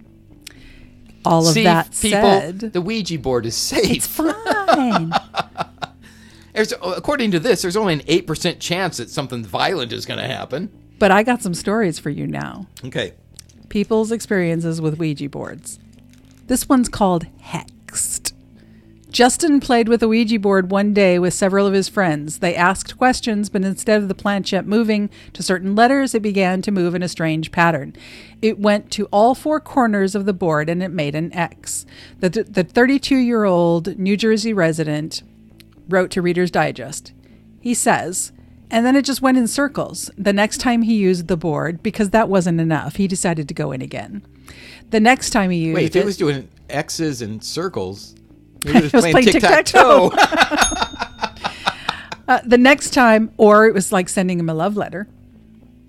All 1.24 1.48
of 1.48 1.54
See, 1.54 1.64
that 1.64 1.86
people, 2.02 2.22
said, 2.22 2.60
the 2.60 2.82
Ouija 2.82 3.18
board 3.20 3.46
is 3.46 3.56
safe. 3.56 3.92
It's 3.92 4.08
fine. 4.08 5.12
There's, 6.54 6.74
oh, 6.82 6.94
according 6.94 7.32
to 7.32 7.40
this, 7.40 7.62
there's 7.62 7.78
only 7.78 7.94
an 7.94 8.02
eight 8.08 8.28
percent 8.28 8.60
chance 8.60 8.98
that 8.98 9.10
something 9.10 9.42
violent 9.46 9.94
is 9.94 10.06
going 10.06 10.20
to 10.20 10.28
happen. 10.28 10.70
but 11.00 11.10
I 11.10 11.24
got 11.24 11.42
some 11.42 11.54
stories 11.54 11.98
for 11.98 12.10
you 12.10 12.28
now. 12.28 12.68
Okay. 12.84 13.14
People's 13.70 14.12
experiences 14.12 14.82
with 14.82 14.98
Ouija 15.00 15.30
boards. 15.30 15.80
This 16.48 16.68
one's 16.68 16.90
called 16.90 17.26
Hexed. 17.42 17.71
Justin 19.12 19.60
played 19.60 19.90
with 19.90 20.02
a 20.02 20.08
Ouija 20.08 20.40
board 20.40 20.72
one 20.72 20.94
day 20.94 21.20
with 21.20 21.34
several 21.34 21.68
of 21.68 21.74
his 21.74 21.90
friends. 21.90 22.40
They 22.40 22.56
asked 22.56 22.98
questions, 22.98 23.50
but 23.50 23.66
instead 23.66 24.02
of 24.02 24.08
the 24.08 24.16
planchette 24.16 24.66
moving 24.66 25.10
to 25.34 25.44
certain 25.44 25.76
letters, 25.76 26.16
it 26.16 26.22
began 26.22 26.62
to 26.62 26.72
move 26.72 26.96
in 26.96 27.04
a 27.04 27.10
strange 27.10 27.52
pattern. 27.52 27.94
It 28.42 28.58
went 28.58 28.90
to 28.92 29.08
all 29.08 29.36
four 29.36 29.60
corners 29.60 30.16
of 30.16 30.26
the 30.26 30.32
board 30.32 30.70
and 30.70 30.82
it 30.82 30.92
made 30.92 31.14
an 31.14 31.34
X. 31.34 31.86
The 32.20 32.30
the 32.30 32.64
32 32.64 33.18
year 33.18 33.44
old 33.44 34.00
New 34.00 34.16
Jersey 34.16 34.54
resident 34.54 35.24
wrote 35.90 36.10
to 36.12 36.22
Reader's 36.22 36.52
Digest. 36.52 37.12
He 37.60 37.74
says, 37.74 38.32
and 38.70 38.86
then 38.86 38.96
it 38.96 39.04
just 39.04 39.22
went 39.22 39.38
in 39.38 39.50
circles. 39.50 40.10
The 40.18 40.32
next 40.32 40.60
time 40.60 40.84
he 40.84 40.96
used 40.96 41.28
the 41.28 41.36
board, 41.36 41.84
because 41.84 42.12
that 42.12 42.30
wasn't 42.30 42.62
enough, 42.62 42.96
he 42.96 43.08
decided 43.10 43.50
to 43.50 43.54
go 43.54 43.74
in 43.74 43.82
again. 43.82 44.26
The 44.92 45.02
next 45.02 45.32
time 45.32 45.52
he 45.52 45.58
used 45.58 45.76
Wait, 45.76 45.86
if 45.88 45.96
it, 45.98 46.00
it 46.00 46.06
was 46.06 46.16
doing 46.16 46.48
X's 46.70 47.22
and 47.22 47.44
circles, 47.44 48.16
it 48.66 48.84
was, 48.92 48.92
playing 48.92 49.14
playing 49.14 49.28
tic 49.28 49.42
tac 49.42 49.66
toe. 49.66 50.12
uh, 52.28 52.40
the 52.46 52.58
next 52.58 52.92
time, 52.92 53.32
or 53.38 53.66
it 53.68 53.74
was 53.74 53.92
like 53.92 54.10
sending 54.10 54.40
him 54.40 54.50
a 54.50 54.54
love 54.54 54.78
letter. 54.78 55.08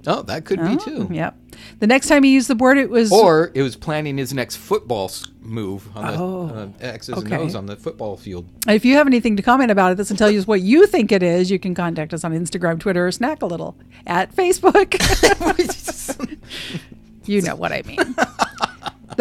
oh, 0.06 0.22
that 0.22 0.44
could 0.44 0.60
be 0.60 0.76
too. 0.76 1.08
Yep. 1.10 1.38
The 1.78 1.86
next 1.86 2.08
time 2.08 2.22
he 2.22 2.32
used 2.32 2.48
the 2.48 2.54
board, 2.54 2.78
it 2.78 2.90
was 2.90 3.12
Or 3.12 3.50
it 3.54 3.62
was 3.62 3.76
planning 3.76 4.18
his 4.18 4.32
next 4.32 4.56
football 4.56 5.10
move 5.40 5.88
on 5.96 6.06
the 6.06 6.18
Oh, 6.18 6.46
uh, 6.48 6.68
X's 6.84 7.14
okay. 7.14 7.34
and 7.34 7.44
O's 7.44 7.54
on 7.54 7.66
the 7.66 7.76
football 7.76 8.16
field. 8.16 8.48
If 8.66 8.84
you 8.84 8.94
have 8.96 9.06
anything 9.06 9.36
to 9.36 9.42
comment 9.42 9.70
about 9.70 9.92
it, 9.92 9.96
this 9.96 10.10
and 10.10 10.18
tell 10.18 10.36
us 10.36 10.46
what 10.46 10.60
you 10.60 10.86
think 10.86 11.12
it 11.12 11.22
is, 11.22 11.50
you 11.50 11.58
can 11.58 11.74
contact 11.74 12.14
us 12.14 12.24
on 12.24 12.32
Instagram, 12.32 12.80
Twitter, 12.80 13.06
or 13.06 13.12
Snack 13.12 13.42
a 13.42 13.46
Little 13.46 13.76
at 14.06 14.34
Facebook. 14.34 14.94
you 17.26 17.42
know 17.42 17.54
what 17.56 17.72
I 17.72 17.82
mean. 17.82 18.14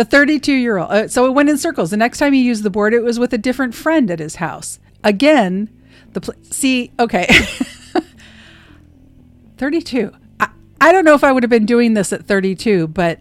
The 0.01 0.05
32 0.05 0.53
year 0.53 0.79
old. 0.79 0.89
Uh, 0.89 1.07
so 1.07 1.27
it 1.27 1.33
went 1.33 1.47
in 1.47 1.59
circles. 1.59 1.91
The 1.91 1.97
next 1.97 2.17
time 2.17 2.33
he 2.33 2.41
used 2.41 2.63
the 2.63 2.71
board, 2.71 2.95
it 2.95 3.03
was 3.03 3.19
with 3.19 3.33
a 3.33 3.37
different 3.37 3.75
friend 3.75 4.09
at 4.09 4.17
his 4.17 4.37
house. 4.37 4.79
Again, 5.03 5.69
the 6.13 6.21
pl- 6.21 6.33
see. 6.41 6.91
Okay, 6.99 7.27
32. 9.57 10.11
I, 10.39 10.49
I 10.81 10.91
don't 10.91 11.05
know 11.05 11.13
if 11.13 11.23
I 11.23 11.31
would 11.31 11.43
have 11.43 11.51
been 11.51 11.67
doing 11.67 11.93
this 11.93 12.11
at 12.11 12.25
32, 12.25 12.87
but 12.87 13.19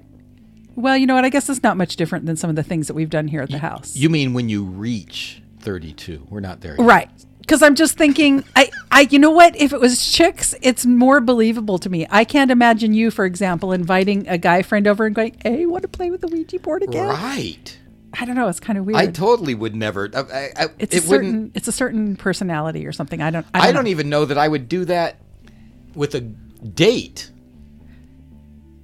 well, 0.74 0.96
you 0.96 1.06
know 1.06 1.16
what? 1.16 1.26
I 1.26 1.28
guess 1.28 1.50
it's 1.50 1.62
not 1.62 1.76
much 1.76 1.96
different 1.96 2.24
than 2.24 2.38
some 2.38 2.48
of 2.48 2.56
the 2.56 2.62
things 2.62 2.86
that 2.86 2.94
we've 2.94 3.10
done 3.10 3.28
here 3.28 3.42
at 3.42 3.50
the 3.50 3.58
house. 3.58 3.94
You 3.94 4.08
mean 4.08 4.32
when 4.32 4.48
you 4.48 4.64
reach 4.64 5.42
32? 5.58 6.28
We're 6.30 6.40
not 6.40 6.62
there 6.62 6.76
yet. 6.78 6.86
Right. 6.86 7.10
Because 7.50 7.64
I'm 7.64 7.74
just 7.74 7.98
thinking, 7.98 8.44
I, 8.54 8.70
I, 8.92 9.00
you 9.10 9.18
know 9.18 9.32
what? 9.32 9.56
If 9.56 9.72
it 9.72 9.80
was 9.80 10.08
chicks, 10.08 10.54
it's 10.62 10.86
more 10.86 11.20
believable 11.20 11.80
to 11.80 11.90
me. 11.90 12.06
I 12.08 12.24
can't 12.24 12.48
imagine 12.48 12.94
you, 12.94 13.10
for 13.10 13.24
example, 13.24 13.72
inviting 13.72 14.28
a 14.28 14.38
guy 14.38 14.62
friend 14.62 14.86
over 14.86 15.04
and 15.04 15.16
going, 15.16 15.36
"Hey, 15.42 15.66
want 15.66 15.82
to 15.82 15.88
play 15.88 16.12
with 16.12 16.20
the 16.20 16.28
Ouija 16.28 16.60
board 16.60 16.84
again?" 16.84 17.08
Right. 17.08 17.76
I 18.16 18.24
don't 18.24 18.36
know. 18.36 18.46
It's 18.46 18.60
kind 18.60 18.78
of 18.78 18.86
weird. 18.86 18.98
I 18.98 19.08
totally 19.08 19.56
would 19.56 19.74
never. 19.74 20.08
I, 20.14 20.20
I, 20.20 20.50
I- 20.56 20.68
it's 20.78 20.94
it 20.94 21.02
a 21.02 21.06
certain, 21.08 21.50
it's 21.56 21.66
a 21.66 21.72
certain 21.72 22.14
personality 22.14 22.86
or 22.86 22.92
something. 22.92 23.20
I 23.20 23.32
don't. 23.32 23.44
I 23.52 23.58
I 23.58 23.64
don't, 23.64 23.74
don't, 23.74 23.84
know. 23.86 23.90
even 23.90 24.08
know 24.10 24.26
that 24.26 24.38
I 24.38 24.46
would 24.46 24.68
do 24.68 24.84
that 24.84 25.16
with 25.96 26.14
a 26.14 26.20
date. 26.20 27.32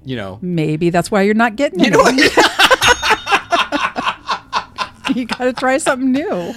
You 0.04 0.16
know. 0.16 0.40
Maybe 0.42 0.90
that's 0.90 1.08
why 1.08 1.22
you're 1.22 1.34
not 1.34 1.54
getting 1.54 1.78
You 1.78 1.92
know 1.92 2.00
what? 2.00 2.16
you 5.14 5.24
got 5.24 5.44
to 5.44 5.52
try 5.52 5.78
something 5.78 6.10
new. 6.10 6.52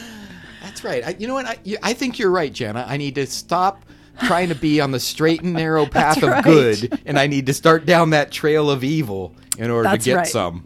That's 0.81 0.83
right. 1.05 1.05
I, 1.15 1.17
you 1.19 1.27
know 1.27 1.33
what? 1.33 1.45
I, 1.45 1.57
you- 1.63 1.77
I 1.83 1.93
think 1.93 2.19
you're 2.19 2.31
right, 2.31 2.51
Jenna. 2.51 2.85
I 2.87 2.97
need 2.97 3.15
to 3.15 3.25
stop 3.27 3.83
trying 4.23 4.49
to 4.49 4.55
be 4.55 4.81
on 4.81 4.91
the 4.91 4.99
straight 4.99 5.41
and 5.41 5.53
narrow 5.53 5.85
path 5.87 6.17
of 6.23 6.29
right. 6.29 6.43
good, 6.43 7.01
and 7.05 7.17
I 7.19 7.27
need 7.27 7.45
to 7.47 7.53
start 7.53 7.85
down 7.85 8.11
that 8.11 8.31
trail 8.31 8.69
of 8.69 8.83
evil 8.83 9.33
in 9.57 9.69
order 9.69 9.89
That's 9.89 10.03
to 10.05 10.09
get 10.11 10.15
right. 10.17 10.27
some. 10.27 10.65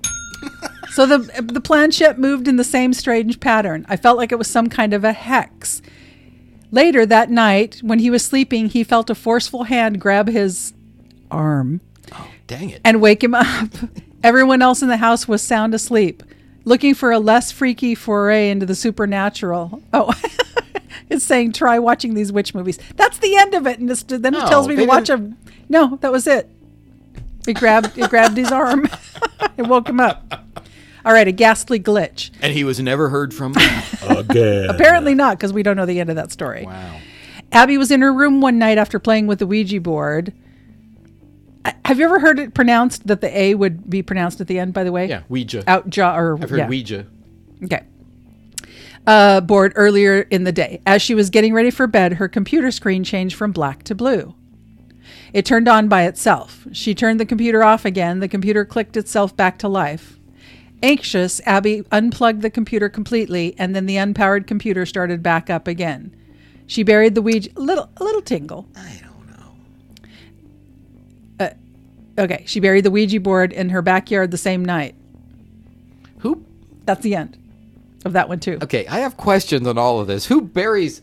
So 0.91 1.05
the 1.07 1.41
the 1.41 1.61
planchette 1.61 2.19
moved 2.19 2.47
in 2.47 2.57
the 2.57 2.63
same 2.63 2.93
strange 2.93 3.39
pattern. 3.39 3.85
I 3.89 3.95
felt 3.97 4.17
like 4.17 4.31
it 4.31 4.37
was 4.37 4.47
some 4.47 4.69
kind 4.69 4.93
of 4.93 5.03
a 5.03 5.13
hex. 5.13 5.81
Later 6.71 7.05
that 7.05 7.29
night, 7.31 7.79
when 7.83 7.99
he 7.99 8.09
was 8.09 8.23
sleeping, 8.25 8.67
he 8.69 8.83
felt 8.83 9.09
a 9.09 9.15
forceful 9.15 9.63
hand 9.63 9.99
grab 9.99 10.27
his 10.27 10.73
arm 11.31 11.81
Oh, 12.11 12.27
Dang 12.47 12.69
it. 12.71 12.81
and 12.83 13.01
wake 13.01 13.23
him 13.23 13.33
up. 13.35 13.69
Everyone 14.23 14.61
else 14.61 14.81
in 14.81 14.87
the 14.87 14.97
house 14.97 15.27
was 15.27 15.41
sound 15.41 15.73
asleep, 15.73 16.21
looking 16.65 16.93
for 16.93 17.11
a 17.11 17.19
less 17.19 17.51
freaky 17.51 17.95
foray 17.95 18.49
into 18.49 18.65
the 18.65 18.75
supernatural. 18.75 19.81
Oh, 19.93 20.13
it's 21.09 21.25
saying 21.25 21.53
try 21.53 21.79
watching 21.79 22.13
these 22.13 22.31
witch 22.31 22.53
movies. 22.53 22.79
That's 22.95 23.17
the 23.17 23.35
end 23.35 23.53
of 23.53 23.67
it, 23.67 23.79
and 23.79 23.89
it's, 23.89 24.03
then 24.03 24.33
it 24.33 24.47
tells 24.47 24.67
me 24.67 24.75
to 24.75 24.81
they 24.81 24.87
watch 24.87 25.09
a. 25.09 25.33
No, 25.69 25.97
that 26.01 26.11
was 26.11 26.27
it. 26.27 26.49
It 27.47 27.53
grabbed 27.53 27.97
it 27.97 28.09
grabbed 28.09 28.37
his 28.37 28.51
arm. 28.51 28.89
it 29.57 29.67
woke 29.67 29.89
him 29.89 29.99
up. 29.99 30.45
All 31.05 31.11
right, 31.11 31.27
a 31.27 31.33
ghastly 31.33 31.79
glitch. 31.79 32.31
and 32.41 32.53
he 32.53 32.63
was 32.63 32.79
never 32.79 33.09
heard 33.09 33.33
from. 33.33 33.53
Again. 34.07 34.69
Apparently 34.69 35.13
not, 35.13 35.37
because 35.37 35.51
we 35.51 35.61
don't 35.63 35.75
know 35.75 35.85
the 35.85 35.99
end 35.99 36.09
of 36.09 36.15
that 36.15 36.31
story. 36.31 36.63
wow. 36.65 36.99
Abby 37.51 37.77
was 37.77 37.91
in 37.91 38.01
her 38.01 38.11
room 38.11 38.41
one 38.41 38.57
night 38.57 38.77
after 38.79 38.97
playing 38.97 39.27
with 39.27 39.39
the 39.39 39.45
Ouija 39.45 39.79
board. 39.79 40.33
I- 41.65 41.73
Have 41.85 41.99
you 41.99 42.05
ever 42.05 42.19
heard 42.19 42.39
it 42.39 42.53
pronounced 42.53 43.07
that 43.07 43.21
the 43.21 43.35
A 43.37 43.55
would 43.55 43.89
be 43.89 44.01
pronounced 44.01 44.41
at 44.41 44.47
the 44.47 44.59
end? 44.59 44.73
By 44.73 44.83
the 44.83 44.91
way, 44.91 45.07
Yeah, 45.07 45.21
Ouija. 45.29 45.63
out 45.67 45.89
jaw 45.89 46.17
or 46.17 46.37
I've 46.41 46.49
heard 46.49 46.59
yeah. 46.59 46.67
Ouija. 46.67 47.05
Okay. 47.63 47.81
Uh, 49.05 49.41
board 49.41 49.73
earlier 49.75 50.21
in 50.29 50.45
the 50.45 50.51
day. 50.51 50.81
As 50.85 51.01
she 51.01 51.13
was 51.13 51.29
getting 51.29 51.53
ready 51.53 51.71
for 51.71 51.87
bed, 51.87 52.13
her 52.13 52.27
computer 52.29 52.71
screen 52.71 53.03
changed 53.03 53.35
from 53.35 53.51
black 53.51 53.83
to 53.83 53.95
blue. 53.95 54.33
It 55.33 55.45
turned 55.45 55.67
on 55.67 55.87
by 55.89 56.03
itself. 56.03 56.65
She 56.71 56.95
turned 56.95 57.19
the 57.19 57.25
computer 57.25 57.63
off 57.63 57.83
again. 57.85 58.19
The 58.19 58.27
computer 58.29 58.63
clicked 58.63 58.95
itself 58.95 59.35
back 59.35 59.57
to 59.59 59.67
life. 59.67 60.19
Anxious, 60.81 61.41
Abby 61.45 61.83
unplugged 61.91 62.41
the 62.41 62.49
computer 62.49 62.87
completely, 62.89 63.55
and 63.57 63.75
then 63.75 63.85
the 63.85 63.95
unpowered 63.95 64.47
computer 64.47 64.85
started 64.85 65.23
back 65.23 65.49
up 65.49 65.67
again. 65.67 66.15
She 66.67 66.83
buried 66.83 67.15
the 67.15 67.21
Ouija. 67.21 67.49
Little, 67.55 67.89
a 67.97 68.03
little 68.03 68.21
tingle. 68.21 68.67
I 68.75 68.99
don't 69.01 69.12
Okay, 72.17 72.43
she 72.45 72.59
buried 72.59 72.85
the 72.85 72.91
Ouija 72.91 73.19
board 73.19 73.51
in 73.51 73.69
her 73.69 73.81
backyard 73.81 74.31
the 74.31 74.37
same 74.37 74.63
night. 74.63 74.95
Who? 76.19 76.45
That's 76.85 77.01
the 77.01 77.15
end 77.15 77.37
of 78.05 78.13
that 78.13 78.29
one 78.29 78.39
too. 78.39 78.59
Okay, 78.61 78.85
I 78.87 78.99
have 78.99 79.17
questions 79.17 79.67
on 79.67 79.77
all 79.77 79.99
of 79.99 80.07
this. 80.07 80.25
Who 80.25 80.41
buries? 80.41 81.01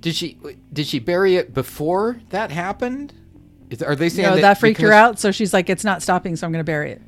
Did 0.00 0.14
she? 0.14 0.36
Did 0.72 0.86
she 0.86 0.98
bury 0.98 1.36
it 1.36 1.54
before 1.54 2.20
that 2.30 2.50
happened? 2.50 3.12
Is, 3.70 3.82
are 3.82 3.94
they 3.94 4.08
saying 4.08 4.28
No, 4.28 4.34
that, 4.34 4.42
that 4.42 4.60
freaked 4.60 4.80
her 4.80 4.92
out, 4.92 5.18
so 5.18 5.30
she's 5.30 5.54
like, 5.54 5.70
"It's 5.70 5.84
not 5.84 6.02
stopping, 6.02 6.36
so 6.36 6.46
I'm 6.46 6.52
going 6.52 6.60
to 6.60 6.64
bury 6.64 6.92
it." 6.92 7.02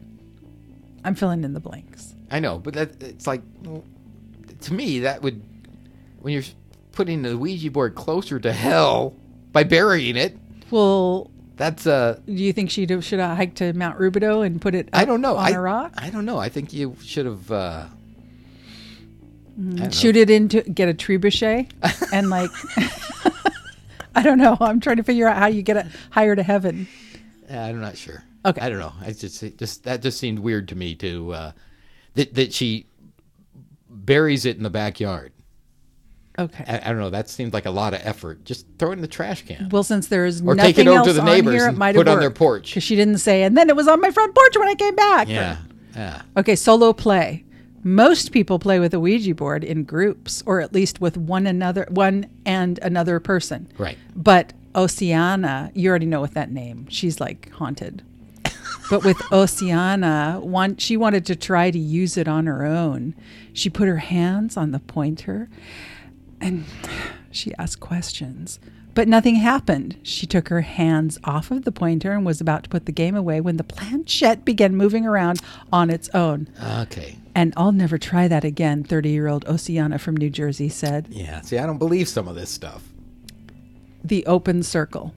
I'm 1.04 1.14
filling 1.14 1.44
in 1.44 1.52
the 1.52 1.60
blanks. 1.60 2.14
I 2.30 2.40
know, 2.40 2.58
but 2.58 2.74
that 2.74 3.02
it's 3.02 3.26
like 3.26 3.42
to 4.60 4.72
me 4.72 5.00
that 5.00 5.22
would 5.22 5.42
when 6.20 6.32
you're 6.32 6.42
putting 6.92 7.22
the 7.22 7.36
Ouija 7.36 7.70
board 7.70 7.94
closer 7.94 8.38
to 8.38 8.52
hell 8.52 9.14
by 9.52 9.64
burying 9.64 10.16
it. 10.16 10.38
Well, 10.70 11.30
That's 11.56 11.86
uh 11.86 12.18
do 12.26 12.32
you 12.32 12.52
think 12.52 12.70
she 12.70 12.86
should 13.00 13.18
have 13.20 13.36
hiked 13.36 13.56
to 13.58 13.72
Mount 13.72 13.98
Rubidoux 13.98 14.44
and 14.44 14.60
put 14.60 14.74
it? 14.74 14.88
I 14.92 15.04
don't 15.04 15.20
know. 15.20 15.36
on 15.36 15.46
I, 15.46 15.50
a 15.50 15.60
rock. 15.60 15.92
I 15.96 16.10
don't 16.10 16.24
know. 16.24 16.38
I 16.38 16.48
think 16.48 16.72
you 16.72 16.96
should 17.02 17.26
have. 17.26 17.50
Uh, 17.50 17.86
I 17.86 19.60
don't 19.60 19.76
know. 19.76 19.90
Shoot 19.90 20.16
it 20.16 20.30
into 20.30 20.62
get 20.62 20.88
a 20.88 20.94
trebuchet 20.94 21.70
and 22.12 22.28
like. 22.30 22.50
I 24.16 24.22
don't 24.22 24.38
know. 24.38 24.56
I'm 24.60 24.80
trying 24.80 24.96
to 24.96 25.02
figure 25.02 25.26
out 25.26 25.36
how 25.36 25.46
you 25.46 25.62
get 25.62 25.76
it 25.76 25.86
higher 26.10 26.36
to 26.36 26.42
heaven. 26.42 26.86
I'm 27.50 27.80
not 27.80 27.96
sure. 27.96 28.22
Okay. 28.44 28.60
I 28.60 28.68
don't 28.68 28.78
know. 28.78 28.92
I 29.00 29.12
just 29.12 29.42
just 29.58 29.84
that 29.84 30.02
just 30.02 30.18
seemed 30.18 30.38
weird 30.38 30.68
to 30.68 30.74
me 30.76 30.94
to 30.96 31.32
uh, 31.32 31.52
that 32.14 32.34
that 32.34 32.52
she 32.52 32.86
buries 33.88 34.44
it 34.44 34.56
in 34.56 34.62
the 34.62 34.70
backyard. 34.70 35.32
Okay. 36.38 36.64
I, 36.66 36.78
I 36.78 36.92
don't 36.92 36.98
know. 36.98 37.10
That 37.10 37.28
seemed 37.28 37.52
like 37.52 37.66
a 37.66 37.70
lot 37.70 37.94
of 37.94 38.00
effort. 38.02 38.44
Just 38.44 38.66
throw 38.78 38.90
it 38.90 38.94
in 38.94 39.00
the 39.00 39.06
trash 39.08 39.42
can. 39.46 39.68
Well, 39.70 39.84
since 39.84 40.08
there's 40.08 40.40
Or 40.40 40.54
nothing 40.54 40.74
take 40.74 40.78
it 40.84 40.88
over 40.88 40.98
else 40.98 41.06
to 41.08 41.12
the 41.12 41.20
on 41.20 41.26
neighbors 41.26 41.54
here, 41.54 41.68
it 41.68 41.72
might 41.76 41.94
put 41.94 42.06
have 42.08 42.16
on 42.16 42.20
their 42.20 42.30
porch. 42.30 42.70
because 42.70 42.82
she 42.82 42.96
didn't 42.96 43.18
say. 43.18 43.44
And 43.44 43.56
then 43.56 43.68
it 43.68 43.76
was 43.76 43.86
on 43.86 44.00
my 44.00 44.10
front 44.10 44.34
porch 44.34 44.56
when 44.56 44.68
I 44.68 44.74
came 44.74 44.96
back. 44.96 45.28
yeah, 45.28 45.58
yeah. 45.94 46.22
Okay, 46.36 46.56
solo 46.56 46.92
play. 46.92 47.44
Most 47.84 48.32
people 48.32 48.58
play 48.58 48.80
with 48.80 48.94
a 48.94 48.98
Ouija 49.00 49.34
board 49.34 49.62
in 49.62 49.84
groups, 49.84 50.42
or 50.46 50.60
at 50.60 50.72
least 50.72 51.00
with 51.00 51.16
one 51.18 51.46
another, 51.46 51.86
one 51.90 52.28
and 52.46 52.78
another 52.80 53.20
person. 53.20 53.68
Right. 53.78 53.98
But 54.16 54.54
Oceana, 54.74 55.70
you 55.74 55.88
already 55.90 56.06
know 56.06 56.20
with 56.22 56.34
that 56.34 56.50
name, 56.50 56.86
she's 56.88 57.20
like 57.20 57.52
haunted. 57.52 58.02
but 58.90 59.04
with 59.04 59.20
Oceana, 59.30 60.38
one 60.42 60.78
she 60.78 60.96
wanted 60.96 61.26
to 61.26 61.36
try 61.36 61.70
to 61.70 61.78
use 61.78 62.16
it 62.16 62.26
on 62.26 62.46
her 62.46 62.64
own. 62.64 63.14
She 63.52 63.70
put 63.70 63.86
her 63.86 63.98
hands 63.98 64.56
on 64.56 64.70
the 64.72 64.80
pointer, 64.80 65.48
and 66.44 66.64
she 67.30 67.54
asked 67.58 67.80
questions. 67.80 68.60
But 68.94 69.08
nothing 69.08 69.34
happened. 69.36 69.98
She 70.04 70.24
took 70.24 70.48
her 70.48 70.60
hands 70.60 71.18
off 71.24 71.50
of 71.50 71.64
the 71.64 71.72
pointer 71.72 72.12
and 72.12 72.24
was 72.24 72.40
about 72.40 72.62
to 72.64 72.70
put 72.70 72.86
the 72.86 72.92
game 72.92 73.16
away 73.16 73.40
when 73.40 73.56
the 73.56 73.64
planchette 73.64 74.44
began 74.44 74.76
moving 74.76 75.04
around 75.04 75.40
on 75.72 75.90
its 75.90 76.08
own. 76.10 76.48
Okay. 76.82 77.16
And 77.34 77.52
I'll 77.56 77.72
never 77.72 77.98
try 77.98 78.28
that 78.28 78.44
again, 78.44 78.84
30 78.84 79.08
year 79.08 79.26
old 79.26 79.48
Oceana 79.48 79.98
from 79.98 80.16
New 80.16 80.30
Jersey 80.30 80.68
said. 80.68 81.08
Yeah. 81.10 81.40
See, 81.40 81.58
I 81.58 81.66
don't 81.66 81.78
believe 81.78 82.08
some 82.08 82.28
of 82.28 82.36
this 82.36 82.50
stuff. 82.50 82.84
The 84.04 84.24
open 84.26 84.62
circle. 84.62 85.12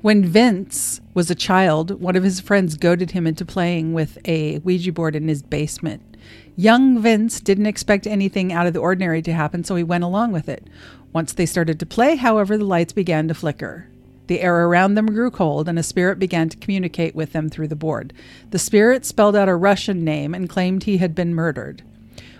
When 0.00 0.24
Vince 0.24 1.00
was 1.12 1.30
a 1.30 1.34
child, 1.34 2.00
one 2.00 2.16
of 2.16 2.24
his 2.24 2.40
friends 2.40 2.76
goaded 2.76 3.10
him 3.10 3.26
into 3.26 3.44
playing 3.44 3.92
with 3.92 4.18
a 4.24 4.58
Ouija 4.60 4.92
board 4.92 5.14
in 5.14 5.28
his 5.28 5.42
basement. 5.42 6.09
Young 6.56 7.00
Vince 7.00 7.40
didn't 7.40 7.66
expect 7.66 8.06
anything 8.06 8.52
out 8.52 8.66
of 8.66 8.72
the 8.72 8.80
ordinary 8.80 9.22
to 9.22 9.32
happen, 9.32 9.64
so 9.64 9.76
he 9.76 9.82
went 9.82 10.04
along 10.04 10.32
with 10.32 10.48
it. 10.48 10.66
Once 11.12 11.32
they 11.32 11.46
started 11.46 11.80
to 11.80 11.86
play, 11.86 12.16
however, 12.16 12.56
the 12.56 12.64
lights 12.64 12.92
began 12.92 13.28
to 13.28 13.34
flicker. 13.34 13.88
The 14.26 14.40
air 14.40 14.66
around 14.66 14.94
them 14.94 15.06
grew 15.06 15.30
cold, 15.30 15.68
and 15.68 15.78
a 15.78 15.82
spirit 15.82 16.18
began 16.18 16.48
to 16.50 16.56
communicate 16.56 17.16
with 17.16 17.32
them 17.32 17.48
through 17.48 17.68
the 17.68 17.74
board. 17.74 18.12
The 18.50 18.60
spirit 18.60 19.04
spelled 19.04 19.34
out 19.34 19.48
a 19.48 19.56
Russian 19.56 20.04
name 20.04 20.34
and 20.34 20.48
claimed 20.48 20.84
he 20.84 20.98
had 20.98 21.14
been 21.14 21.34
murdered. 21.34 21.82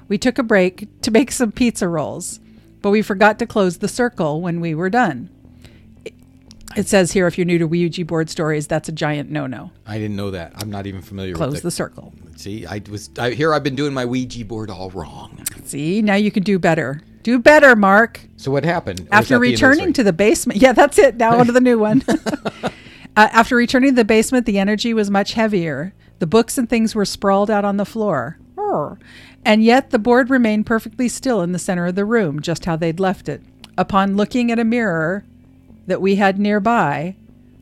We 0.07 0.19
took 0.19 0.39
a 0.39 0.45
break 0.45 0.89
to 1.03 1.11
make 1.11 1.33
some 1.33 1.51
pizza 1.51 1.89
rolls, 1.89 2.39
but 2.81 2.91
we 2.91 3.03
forgot 3.03 3.39
to 3.41 3.47
close 3.47 3.79
the 3.79 3.89
circle 3.89 4.41
when 4.41 4.61
we 4.61 4.75
were 4.75 4.91
done. 4.91 5.31
It 6.77 6.87
says 6.87 7.13
here 7.13 7.27
if 7.27 7.37
you're 7.37 7.45
new 7.45 7.59
to 7.59 7.67
Ouija 7.67 8.05
board 8.05 8.31
stories, 8.31 8.67
that's 8.67 8.89
a 8.89 8.93
giant 8.93 9.31
no 9.31 9.47
no. 9.47 9.73
I 9.87 9.99
didn't 9.99 10.17
know 10.17 10.31
that. 10.31 10.53
I'm 10.55 10.71
not 10.71 10.87
even 10.87 11.03
familiar 11.03 11.35
Close 11.35 11.55
with 11.55 11.63
the 11.63 11.71
circle. 11.71 12.15
See, 12.41 12.65
I 12.65 12.81
was 12.91 13.11
I, 13.19 13.31
here. 13.31 13.53
I've 13.53 13.63
been 13.63 13.77
doing 13.77 13.93
my 13.93 14.07
Ouija 14.07 14.45
board 14.47 14.71
all 14.71 14.89
wrong. 14.91 15.45
See, 15.65 16.01
now 16.01 16.15
you 16.15 16.31
can 16.31 16.43
do 16.43 16.59
better. 16.59 17.03
Do 17.23 17.39
better, 17.39 17.77
Mark. 17.77 18.21
So 18.37 18.51
what 18.51 18.65
happened? 18.65 19.07
After 19.13 19.35
that 19.35 19.41
the 19.41 19.47
end 19.47 19.55
of 19.55 19.61
the 19.61 19.67
returning 19.67 19.93
to 19.93 20.03
the 20.03 20.13
basement. 20.15 20.61
Yeah, 20.61 20.73
that's 20.73 20.99
it. 20.99 21.17
Now 21.17 21.39
onto 21.39 21.53
the 21.53 21.61
new 21.61 21.79
one. 21.79 22.03
uh, 22.09 22.71
after 23.15 23.57
returning 23.57 23.91
to 23.91 23.97
the 23.97 24.07
basement, 24.07 24.47
the 24.47 24.59
energy 24.59 24.95
was 24.95 25.11
much 25.11 25.35
heavier. 25.35 25.93
The 26.19 26.27
books 26.27 26.57
and 26.57 26.67
things 26.67 26.95
were 26.95 27.05
sprawled 27.05 27.51
out 27.51 27.67
on 27.67 27.77
the 27.77 27.85
floor. 27.85 28.39
And 29.45 29.63
yet 29.63 29.91
the 29.91 29.99
board 29.99 30.31
remained 30.31 30.65
perfectly 30.65 31.09
still 31.09 31.43
in 31.43 31.53
the 31.53 31.59
center 31.59 31.87
of 31.87 31.95
the 31.95 32.05
room, 32.05 32.41
just 32.41 32.65
how 32.65 32.77
they'd 32.77 33.01
left 33.01 33.29
it. 33.29 33.43
Upon 33.77 34.17
looking 34.17 34.51
at 34.51 34.59
a 34.59 34.65
mirror 34.65 35.25
that 35.87 36.01
we 36.01 36.17
had 36.17 36.39
nearby, 36.39 37.17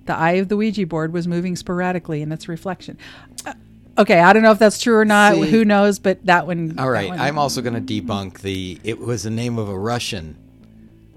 the 0.07 0.17
eye 0.17 0.33
of 0.33 0.49
the 0.49 0.57
Ouija 0.57 0.87
board 0.87 1.13
was 1.13 1.27
moving 1.27 1.57
sporadically 1.57 2.23
in 2.23 2.31
its 2.33 2.49
reflection. 2.49 2.99
Uh, 3.47 3.55
okay, 3.99 4.21
I 4.21 4.33
don't 4.33 4.43
know 4.43 4.53
if 4.53 4.59
that's 4.59 4.79
true 4.81 4.97
or 4.97 5.05
not. 5.05 5.35
See- 5.35 5.51
Who 5.51 5.65
knows? 5.65 5.99
But 5.99 6.25
that 6.27 6.47
one. 6.47 6.79
All 6.79 6.91
right, 6.91 7.09
one- 7.09 7.19
I'm 7.21 7.39
also 7.39 7.61
going 7.61 7.75
to 7.85 8.01
debunk 8.03 8.41
the. 8.41 8.79
It 8.85 8.99
was 8.99 9.25
the 9.25 9.31
name 9.31 9.59
of 9.59 9.69
a 9.69 9.79
Russian. 9.79 10.37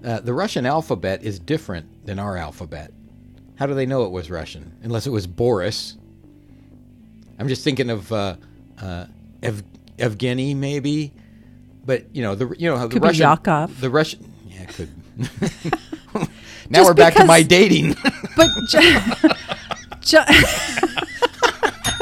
Uh, 0.04 0.20
the 0.20 0.34
Russian 0.34 0.66
alphabet 0.66 1.24
is 1.24 1.38
different 1.40 2.06
than 2.06 2.18
our 2.20 2.36
alphabet. 2.36 2.92
How 3.56 3.68
do 3.68 3.76
they 3.76 3.86
know 3.86 4.04
it 4.06 4.12
was 4.12 4.32
Russian? 4.32 4.76
Unless 4.82 5.06
it 5.06 5.12
was 5.12 5.28
Boris. 5.28 5.96
I'm 7.38 7.48
just 7.48 7.64
thinking 7.64 7.90
of 7.92 8.12
uh, 8.12 8.36
uh, 8.82 9.06
Ev- 9.44 9.64
Evgeny, 9.98 10.56
maybe. 10.56 11.14
But 11.86 12.16
you 12.16 12.22
know 12.24 12.36
the 12.36 12.54
you 12.58 12.70
know 12.70 12.78
the 12.88 12.94
Could 12.94 13.04
Russian 13.04 13.22
Yakov. 13.22 13.80
the 13.82 13.90
Russian 13.90 14.32
yeah 14.48 14.62
it 14.64 14.70
could. 14.70 14.90
now 16.70 16.80
Just 16.80 16.90
we're 16.90 16.94
back 16.94 17.14
to 17.16 17.26
my 17.26 17.42
dating. 17.44 17.96
But 18.36 18.50
ju- 18.68 19.00
ju- 20.02 20.20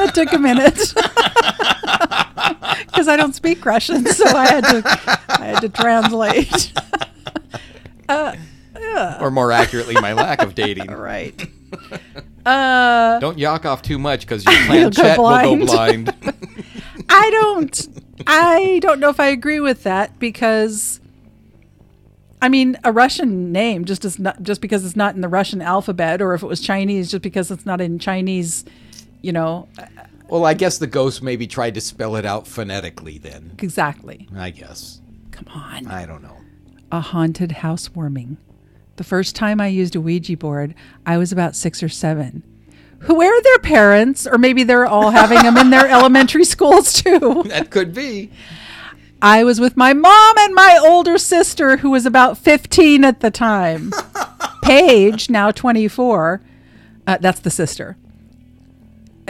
that 0.00 0.14
took 0.14 0.32
a 0.32 0.38
minute 0.38 0.76
because 2.86 3.08
I 3.08 3.16
don't 3.16 3.34
speak 3.34 3.64
Russian, 3.64 4.06
so 4.06 4.24
I 4.26 4.46
had 4.46 4.64
to 4.64 4.82
I 5.28 5.44
had 5.46 5.60
to 5.60 5.68
translate. 5.68 6.72
or 9.20 9.30
more 9.30 9.52
accurately, 9.52 9.94
my 9.94 10.12
lack 10.12 10.42
of 10.42 10.54
dating. 10.54 10.90
right. 10.90 11.48
Uh, 12.44 13.18
Don't 13.20 13.38
yak 13.38 13.64
off 13.66 13.82
too 13.82 13.98
much 13.98 14.22
because 14.22 14.44
your 14.44 14.54
go 14.54 14.66
planchette 14.66 15.18
will 15.18 15.28
go 15.28 15.66
blind. 15.66 16.20
blind. 16.20 16.34
I 17.08 17.30
don't. 17.30 17.88
I 18.26 18.78
don't 18.82 19.00
know 19.00 19.10
if 19.10 19.20
I 19.20 19.26
agree 19.26 19.60
with 19.60 19.82
that 19.84 20.18
because. 20.18 21.00
I 22.42 22.48
mean, 22.48 22.78
a 22.84 22.90
Russian 22.90 23.52
name 23.52 23.84
just 23.84 24.02
is 24.06 24.18
not 24.18 24.42
just 24.42 24.62
because 24.62 24.82
it's 24.86 24.96
not 24.96 25.14
in 25.14 25.20
the 25.20 25.28
Russian 25.28 25.60
alphabet, 25.60 26.22
or 26.22 26.32
if 26.32 26.42
it 26.42 26.46
was 26.46 26.60
Chinese, 26.60 27.10
just 27.10 27.22
because 27.22 27.50
it's 27.50 27.66
not 27.66 27.82
in 27.82 27.98
Chinese, 27.98 28.64
you 29.22 29.32
know, 29.32 29.68
well, 30.28 30.44
I 30.44 30.54
guess 30.54 30.78
the 30.78 30.86
ghost 30.86 31.22
maybe 31.22 31.46
tried 31.46 31.74
to 31.74 31.80
spell 31.80 32.16
it 32.16 32.24
out 32.24 32.46
phonetically. 32.46 33.18
Then 33.18 33.56
exactly. 33.58 34.28
I 34.36 34.50
guess 34.50 35.00
Come 35.30 35.46
on. 35.54 35.86
I 35.86 36.06
don't 36.06 36.22
know. 36.22 36.36
a 36.92 37.00
haunted 37.00 37.52
housewarming. 37.52 38.36
The 38.96 39.04
first 39.04 39.34
time 39.34 39.60
I 39.60 39.68
used 39.68 39.96
a 39.96 40.00
Ouija 40.00 40.36
board, 40.36 40.74
I 41.06 41.16
was 41.16 41.32
about 41.32 41.56
six 41.56 41.82
or 41.82 41.88
seven. 41.88 42.42
Who 43.04 43.22
are 43.22 43.42
their 43.42 43.58
parents? 43.58 44.26
Or 44.26 44.36
maybe 44.36 44.62
they're 44.62 44.84
all 44.86 45.10
having 45.10 45.42
them 45.42 45.56
in 45.56 45.70
their 45.70 45.88
elementary 45.90 46.44
schools 46.44 46.92
too. 46.92 47.44
That 47.46 47.70
could 47.70 47.94
be. 47.94 48.30
I 49.22 49.44
was 49.44 49.58
with 49.60 49.76
my 49.76 49.92
mom 49.94 50.34
and 50.38 50.54
my 50.54 50.78
older 50.82 51.16
sister, 51.18 51.78
who 51.78 51.90
was 51.90 52.04
about 52.06 52.36
15 52.38 53.04
at 53.04 53.20
the 53.20 53.30
time. 53.30 53.90
Paige, 54.62 55.30
now 55.30 55.50
24. 55.50 56.42
Uh, 57.06 57.16
that's 57.18 57.40
the 57.40 57.50
sister. 57.50 57.96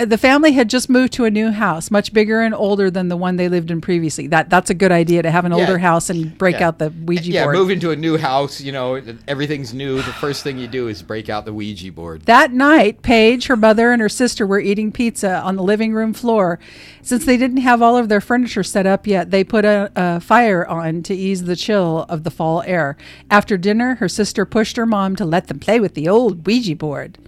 The 0.05 0.19
family 0.19 0.53
had 0.53 0.71
just 0.71 0.89
moved 0.89 1.13
to 1.15 1.25
a 1.25 1.31
new 1.31 1.51
house, 1.51 1.91
much 1.91 2.13
bigger 2.13 2.41
and 2.41 2.55
older 2.55 2.91
than 2.91 3.09
the 3.09 3.17
one 3.17 3.37
they 3.37 3.49
lived 3.49 3.71
in 3.71 3.81
previously. 3.81 4.27
That 4.27 4.49
that's 4.51 4.71
a 4.71 4.75
good 4.75 4.93
idea 4.93 5.23
to 5.23 5.31
have 5.31 5.45
an 5.45 5.53
Yeah. 5.53 5.59
older 5.59 5.79
house 5.79 6.11
and 6.11 6.37
break 6.39 6.61
Yeah. 6.61 6.69
out 6.69 6.79
the 6.79 6.91
Ouija 7.05 7.31
yeah, 7.31 7.45
board. 7.45 7.55
Yeah, 7.57 7.61
move 7.61 7.71
into 7.71 7.91
a 7.91 7.97
new 7.97 8.17
house. 8.17 8.61
You 8.61 8.73
know, 8.73 9.01
everything's 9.29 9.75
new. 9.75 9.97
The 9.97 10.03
first 10.15 10.43
thing 10.43 10.59
you 10.59 10.67
do 10.69 10.89
is 10.89 11.03
break 11.03 11.29
out 11.29 11.45
the 11.45 11.53
Ouija 11.53 11.93
board. 11.93 12.23
That 12.27 12.53
night, 12.53 13.03
Paige, 13.03 13.47
her 13.47 13.57
mother, 13.57 13.93
and 13.93 14.01
her 14.01 14.09
sister 14.09 14.47
were 14.47 14.61
eating 14.61 14.93
pizza 14.93 15.39
on 15.41 15.57
the 15.57 15.63
living 15.63 15.93
room 15.93 16.13
floor. 16.15 16.59
Since 17.03 17.25
they 17.25 17.37
didn't 17.37 17.59
have 17.59 17.83
all 17.83 17.97
of 17.97 18.09
their 18.09 18.21
furniture 18.21 18.63
set 18.63 18.87
up 18.87 19.07
yet, 19.07 19.31
they 19.31 19.45
put 19.45 19.65
a, 19.65 19.91
a 19.97 20.21
fire 20.21 20.67
on 20.67 21.03
to 21.05 21.15
ease 21.15 21.45
the 21.45 21.57
chill 21.57 22.07
of 22.09 22.25
the 22.25 22.31
fall 22.31 22.63
air. 22.67 22.97
After 23.31 23.57
dinner, 23.57 23.97
her 23.97 24.09
sister 24.09 24.45
pushed 24.45 24.77
her 24.77 24.87
mom 24.87 25.17
to 25.17 25.25
let 25.25 25.49
them 25.49 25.59
play 25.59 25.81
with 25.81 25.95
the 25.95 26.09
old 26.09 26.47
Ouija 26.47 26.77
board. 26.77 27.19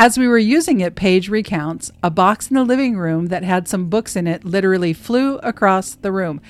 As 0.00 0.16
we 0.16 0.28
were 0.28 0.38
using 0.38 0.78
it, 0.78 0.94
Paige 0.94 1.28
recounts, 1.28 1.90
a 2.04 2.10
box 2.10 2.48
in 2.48 2.54
the 2.54 2.62
living 2.62 2.96
room 2.96 3.26
that 3.26 3.42
had 3.42 3.66
some 3.66 3.88
books 3.88 4.14
in 4.14 4.28
it 4.28 4.44
literally 4.44 4.92
flew 4.92 5.38
across 5.38 5.96
the 5.96 6.12
room. 6.12 6.40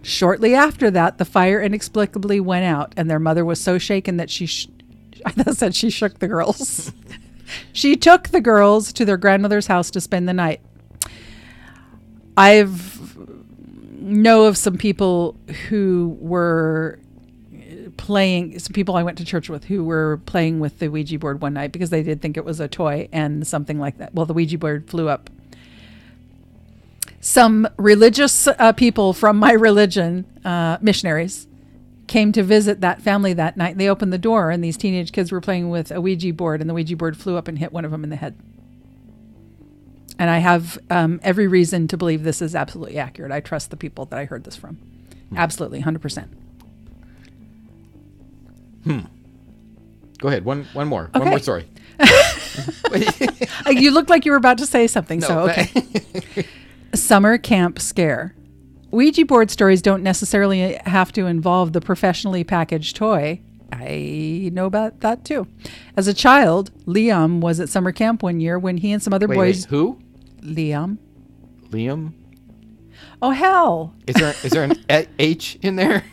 Shortly 0.00 0.54
after 0.54 0.90
that, 0.90 1.18
the 1.18 1.26
fire 1.26 1.60
inexplicably 1.60 2.40
went 2.40 2.64
out, 2.64 2.94
and 2.96 3.10
their 3.10 3.18
mother 3.18 3.44
was 3.44 3.60
so 3.60 3.76
shaken 3.76 4.16
that 4.16 4.30
she, 4.30 4.46
sh- 4.46 4.68
I 5.26 5.52
said 5.52 5.74
she 5.74 5.90
shook 5.90 6.20
the 6.20 6.26
girls. 6.26 6.92
she 7.74 7.96
took 7.96 8.28
the 8.28 8.40
girls 8.40 8.94
to 8.94 9.04
their 9.04 9.18
grandmother's 9.18 9.66
house 9.66 9.90
to 9.90 10.00
spend 10.00 10.26
the 10.26 10.32
night. 10.32 10.62
I've 12.34 12.98
know 14.02 14.46
of 14.46 14.56
some 14.56 14.76
people 14.76 15.36
who 15.68 16.16
were 16.20 16.98
playing 17.96 18.58
some 18.58 18.72
people 18.72 18.96
I 18.96 19.02
went 19.02 19.18
to 19.18 19.24
church 19.24 19.48
with 19.48 19.64
who 19.64 19.84
were 19.84 20.20
playing 20.26 20.60
with 20.60 20.78
the 20.78 20.88
Ouija 20.88 21.18
board 21.18 21.40
one 21.40 21.54
night 21.54 21.72
because 21.72 21.90
they 21.90 22.02
did 22.02 22.20
think 22.20 22.36
it 22.36 22.44
was 22.44 22.60
a 22.60 22.68
toy 22.68 23.08
and 23.12 23.46
something 23.46 23.78
like 23.78 23.98
that. 23.98 24.14
Well, 24.14 24.26
the 24.26 24.34
Ouija 24.34 24.58
board 24.58 24.88
flew 24.88 25.08
up. 25.08 25.30
Some 27.20 27.68
religious 27.76 28.48
uh, 28.48 28.72
people 28.72 29.12
from 29.12 29.36
my 29.36 29.52
religion, 29.52 30.24
uh, 30.44 30.78
missionaries, 30.80 31.46
came 32.08 32.32
to 32.32 32.42
visit 32.42 32.80
that 32.80 33.00
family 33.00 33.32
that 33.32 33.56
night. 33.56 33.78
They 33.78 33.88
opened 33.88 34.12
the 34.12 34.18
door 34.18 34.50
and 34.50 34.62
these 34.62 34.76
teenage 34.76 35.12
kids 35.12 35.30
were 35.30 35.40
playing 35.40 35.70
with 35.70 35.90
a 35.90 36.00
Ouija 36.00 36.32
board 36.32 36.60
and 36.60 36.68
the 36.68 36.74
Ouija 36.74 36.96
board 36.96 37.16
flew 37.16 37.36
up 37.36 37.46
and 37.46 37.58
hit 37.58 37.72
one 37.72 37.84
of 37.84 37.90
them 37.90 38.04
in 38.04 38.10
the 38.10 38.16
head. 38.16 38.36
And 40.18 40.28
I 40.28 40.38
have 40.38 40.78
um, 40.90 41.20
every 41.22 41.46
reason 41.46 41.88
to 41.88 41.96
believe 41.96 42.22
this 42.22 42.42
is 42.42 42.54
absolutely 42.54 42.98
accurate. 42.98 43.32
I 43.32 43.40
trust 43.40 43.70
the 43.70 43.76
people 43.76 44.04
that 44.06 44.18
I 44.18 44.24
heard 44.24 44.44
this 44.44 44.56
from. 44.56 44.78
Absolutely, 45.34 45.82
100%. 45.82 46.28
Hmm. 48.84 49.00
Go 50.18 50.28
ahead. 50.28 50.44
One 50.44 50.64
one 50.72 50.88
more. 50.88 51.08
One 51.12 51.28
more 51.28 51.38
story. 51.38 51.66
You 53.70 53.90
looked 53.92 54.10
like 54.10 54.26
you 54.26 54.32
were 54.32 54.36
about 54.36 54.58
to 54.58 54.66
say 54.66 54.86
something, 54.86 55.20
so 55.22 55.48
okay. 55.48 55.70
Summer 56.94 57.38
camp 57.38 57.78
scare. 57.80 58.34
Ouija 58.90 59.24
board 59.24 59.50
stories 59.50 59.80
don't 59.80 60.02
necessarily 60.02 60.74
have 60.84 61.12
to 61.12 61.26
involve 61.26 61.72
the 61.72 61.80
professionally 61.80 62.44
packaged 62.44 62.96
toy. 62.96 63.40
I 63.72 64.50
know 64.52 64.66
about 64.66 65.00
that 65.00 65.24
too. 65.24 65.46
As 65.96 66.06
a 66.06 66.12
child, 66.12 66.70
Liam 66.84 67.40
was 67.40 67.58
at 67.60 67.70
summer 67.70 67.92
camp 67.92 68.22
one 68.22 68.38
year 68.40 68.58
when 68.58 68.76
he 68.76 68.92
and 68.92 69.02
some 69.02 69.14
other 69.14 69.26
Wait, 69.26 69.36
boys. 69.36 69.64
wait, 69.66 69.70
who? 69.70 69.98
Liam. 70.42 70.98
Liam? 71.70 72.12
Oh 73.22 73.30
hell, 73.30 73.94
Is 74.06 74.16
there 74.16 74.34
is 74.44 74.50
there 74.52 74.64
an 74.64 75.06
H 75.18 75.56
in 75.62 75.76
there? 75.76 76.04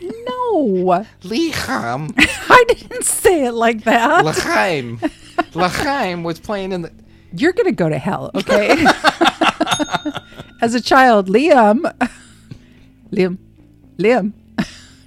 No! 0.52 1.06
Liam. 1.22 2.14
I 2.18 2.66
didn't 2.68 3.06
say 3.06 3.46
it 3.46 3.54
like 3.54 3.84
that. 3.84 4.26
Lachaim. 4.26 5.00
Lachaim 5.54 6.24
was 6.24 6.40
playing 6.40 6.72
in 6.72 6.82
the. 6.84 6.92
You're 7.34 7.54
gonna 7.54 7.72
go 7.72 7.90
to 7.90 7.98
hell, 7.98 8.32
okay? 8.36 8.70
As 10.62 10.74
a 10.74 10.82
child, 10.82 11.30
Liam, 11.30 11.82
Liam, 13.12 13.38
Liam, 13.98 14.34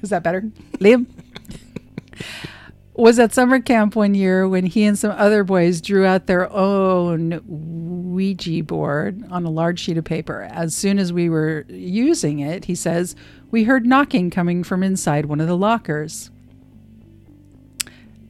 is 0.03 0.11
that 0.11 0.23
better? 0.23 0.43
Liam 0.79 1.07
was 2.95 3.19
at 3.19 3.33
summer 3.33 3.61
camp 3.61 3.97
one 3.97 4.15
year 4.15 4.49
when 4.49 4.67
he 4.67 4.85
and 4.85 4.99
some 4.99 5.13
other 5.13 5.45
boys 5.45 5.81
drew 5.81 6.05
out 6.05 6.27
their 6.27 6.51
own 6.53 7.41
Ouija 7.47 8.63
board 8.63 9.25
on 9.31 9.45
a 9.45 9.51
large 9.51 9.81
sheet 9.81 9.97
of 9.97 10.05
paper. 10.05 10.43
As 10.43 10.75
soon 10.75 10.99
as 10.99 11.13
we 11.13 11.29
were 11.29 11.65
using 11.69 12.41
it, 12.41 12.67
he 12.67 12.75
says, 12.75 13.17
we 13.53 13.65
heard 13.65 13.87
knocking 13.87 14.31
coming 14.31 14.65
from 14.65 14.83
inside 14.83 15.27
one 15.27 15.41
of 15.41 15.47
the 15.47 15.57
lockers. 15.57 16.31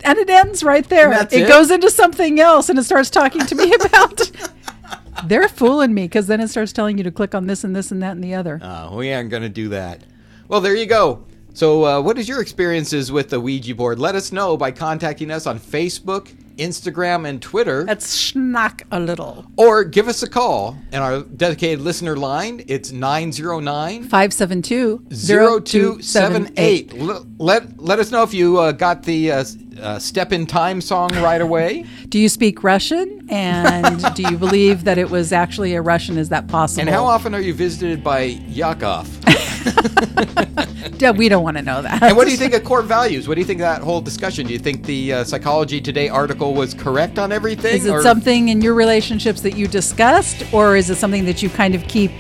and 0.05 0.19
it 0.19 0.29
ends 0.29 0.63
right 0.63 0.87
there. 0.89 1.13
It, 1.13 1.33
it? 1.33 1.49
goes 1.49 1.71
into 1.71 1.91
something 1.91 2.41
else 2.41 2.69
and 2.69 2.79
it 2.79 2.83
starts 2.83 3.09
talking 3.09 3.47
to 3.47 3.55
me 3.55 3.73
about. 3.87 4.31
They're 5.27 5.49
fooling 5.49 5.95
me 5.95 6.05
because 6.05 6.27
then 6.27 6.41
it 6.41 6.49
starts 6.49 6.73
telling 6.73 6.99
you 6.99 7.05
to 7.05 7.13
click 7.13 7.35
on 7.35 7.47
this 7.47 7.63
and 7.63 7.75
this 7.75 7.93
and 7.93 8.03
that 8.03 8.13
and 8.13 8.25
the 8.25 8.35
other. 8.35 8.59
Uh, 8.61 8.95
we 8.95 9.13
aren't 9.13 9.31
going 9.31 9.45
to 9.45 9.49
do 9.49 9.69
that. 9.69 10.03
Well, 10.49 10.61
there 10.61 10.75
you 10.75 10.87
go. 10.87 11.25
So, 11.55 11.85
uh, 11.85 12.01
what 12.01 12.19
is 12.19 12.29
your 12.29 12.41
experiences 12.41 13.13
with 13.13 13.29
the 13.29 13.39
Ouija 13.39 13.75
board? 13.75 13.99
Let 13.99 14.15
us 14.15 14.33
know 14.33 14.57
by 14.57 14.71
contacting 14.73 15.31
us 15.31 15.47
on 15.47 15.61
Facebook, 15.61 16.35
Instagram, 16.57 17.29
and 17.29 17.41
Twitter. 17.43 17.85
Let's 17.85 18.17
schnack 18.17 18.83
a 18.91 18.99
little. 19.01 19.47
or 19.57 19.85
give 19.85 20.09
us 20.09 20.23
a 20.23 20.29
call. 20.29 20.77
And 20.93 21.03
our 21.03 21.21
dedicated 21.23 21.81
listener 21.81 22.17
line, 22.17 22.65
it's 22.69 22.93
909 22.93 24.03
572 24.05 25.07
0278. 25.11 26.93
Let, 27.39 27.81
let 27.81 27.99
us 27.99 28.11
know 28.11 28.23
if 28.23 28.35
you 28.35 28.59
uh, 28.59 28.73
got 28.73 29.03
the 29.03 29.33
uh, 29.33 29.45
uh, 29.81 29.99
Step 29.99 30.33
in 30.33 30.47
Time 30.47 30.81
song 30.81 31.11
right 31.15 31.41
away. 31.41 31.85
Do 32.09 32.19
you 32.19 32.29
speak 32.29 32.63
Russian? 32.63 33.27
And 33.31 34.15
do 34.15 34.23
you 34.23 34.37
believe 34.37 34.85
that 34.85 34.99
it 34.99 35.09
was 35.11 35.33
actually 35.33 35.75
a 35.75 35.81
Russian? 35.81 36.19
Is 36.19 36.29
that 36.29 36.49
possible? 36.49 36.83
And 36.83 36.91
how 36.91 37.07
often 37.07 37.35
are 37.35 37.41
you 37.41 37.55
visited 37.55 38.05
by 38.05 38.23
Yakov? 38.23 39.09
We 41.17 41.29
don't 41.29 41.43
want 41.43 41.57
to 41.57 41.63
know 41.65 41.83
that. 41.83 42.01
And 42.01 42.17
what 42.17 42.27
do 42.27 42.31
you 42.31 42.37
think 42.37 42.55
of 42.55 42.63
core 42.63 42.81
values? 42.81 43.27
What 43.27 43.35
do 43.35 43.41
you 43.41 43.45
think 43.47 43.59
of 43.59 43.65
that 43.65 43.83
whole 43.83 44.01
discussion? 44.01 44.47
Do 44.47 44.53
you 44.53 44.59
think 44.61 44.85
the 44.85 45.13
uh, 45.13 45.25
Psychology 45.25 45.81
Today 45.81 46.09
article 46.09 46.55
was 46.55 46.75
correct 46.75 47.19
on 47.19 47.33
everything? 47.33 47.75
Is 47.75 47.87
it 47.87 47.91
or- 47.91 48.03
something 48.03 48.51
in 48.51 48.61
your 48.61 48.75
relationships 48.75 49.41
that 49.41 49.57
you 49.57 49.67
discussed, 49.67 50.45
or 50.55 50.77
is 50.77 50.91
it 50.91 50.97
something 50.97 51.25
that 51.25 51.43
you 51.43 51.51
kind 51.51 51.75
of 51.75 51.83
keep 51.89 52.13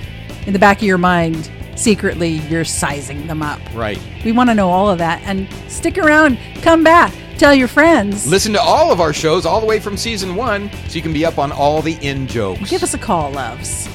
in 0.46 0.52
the 0.52 0.58
back 0.58 0.78
of 0.78 0.82
your 0.82 0.98
mind 0.98 1.48
secretly? 1.76 2.38
You're 2.48 2.64
sizing 2.64 3.28
them 3.28 3.40
up. 3.40 3.60
Right. 3.72 4.00
We 4.24 4.32
want 4.32 4.50
to 4.50 4.54
know 4.54 4.68
all 4.68 4.90
of 4.90 4.98
that. 4.98 5.22
And 5.22 5.48
stick 5.68 5.96
around, 5.96 6.38
come 6.62 6.82
back, 6.82 7.14
tell 7.42 7.52
your 7.52 7.66
friends. 7.66 8.24
Listen 8.28 8.52
to 8.52 8.60
all 8.60 8.92
of 8.92 9.00
our 9.00 9.12
shows 9.12 9.44
all 9.44 9.60
the 9.60 9.66
way 9.66 9.80
from 9.80 9.96
season 9.96 10.36
one 10.36 10.70
so 10.86 10.94
you 10.94 11.02
can 11.02 11.12
be 11.12 11.26
up 11.26 11.38
on 11.38 11.50
all 11.50 11.82
the 11.82 11.94
in 11.94 12.28
jokes. 12.28 12.70
Give 12.70 12.84
us 12.84 12.94
a 12.94 12.98
call, 12.98 13.32
loves. 13.32 13.88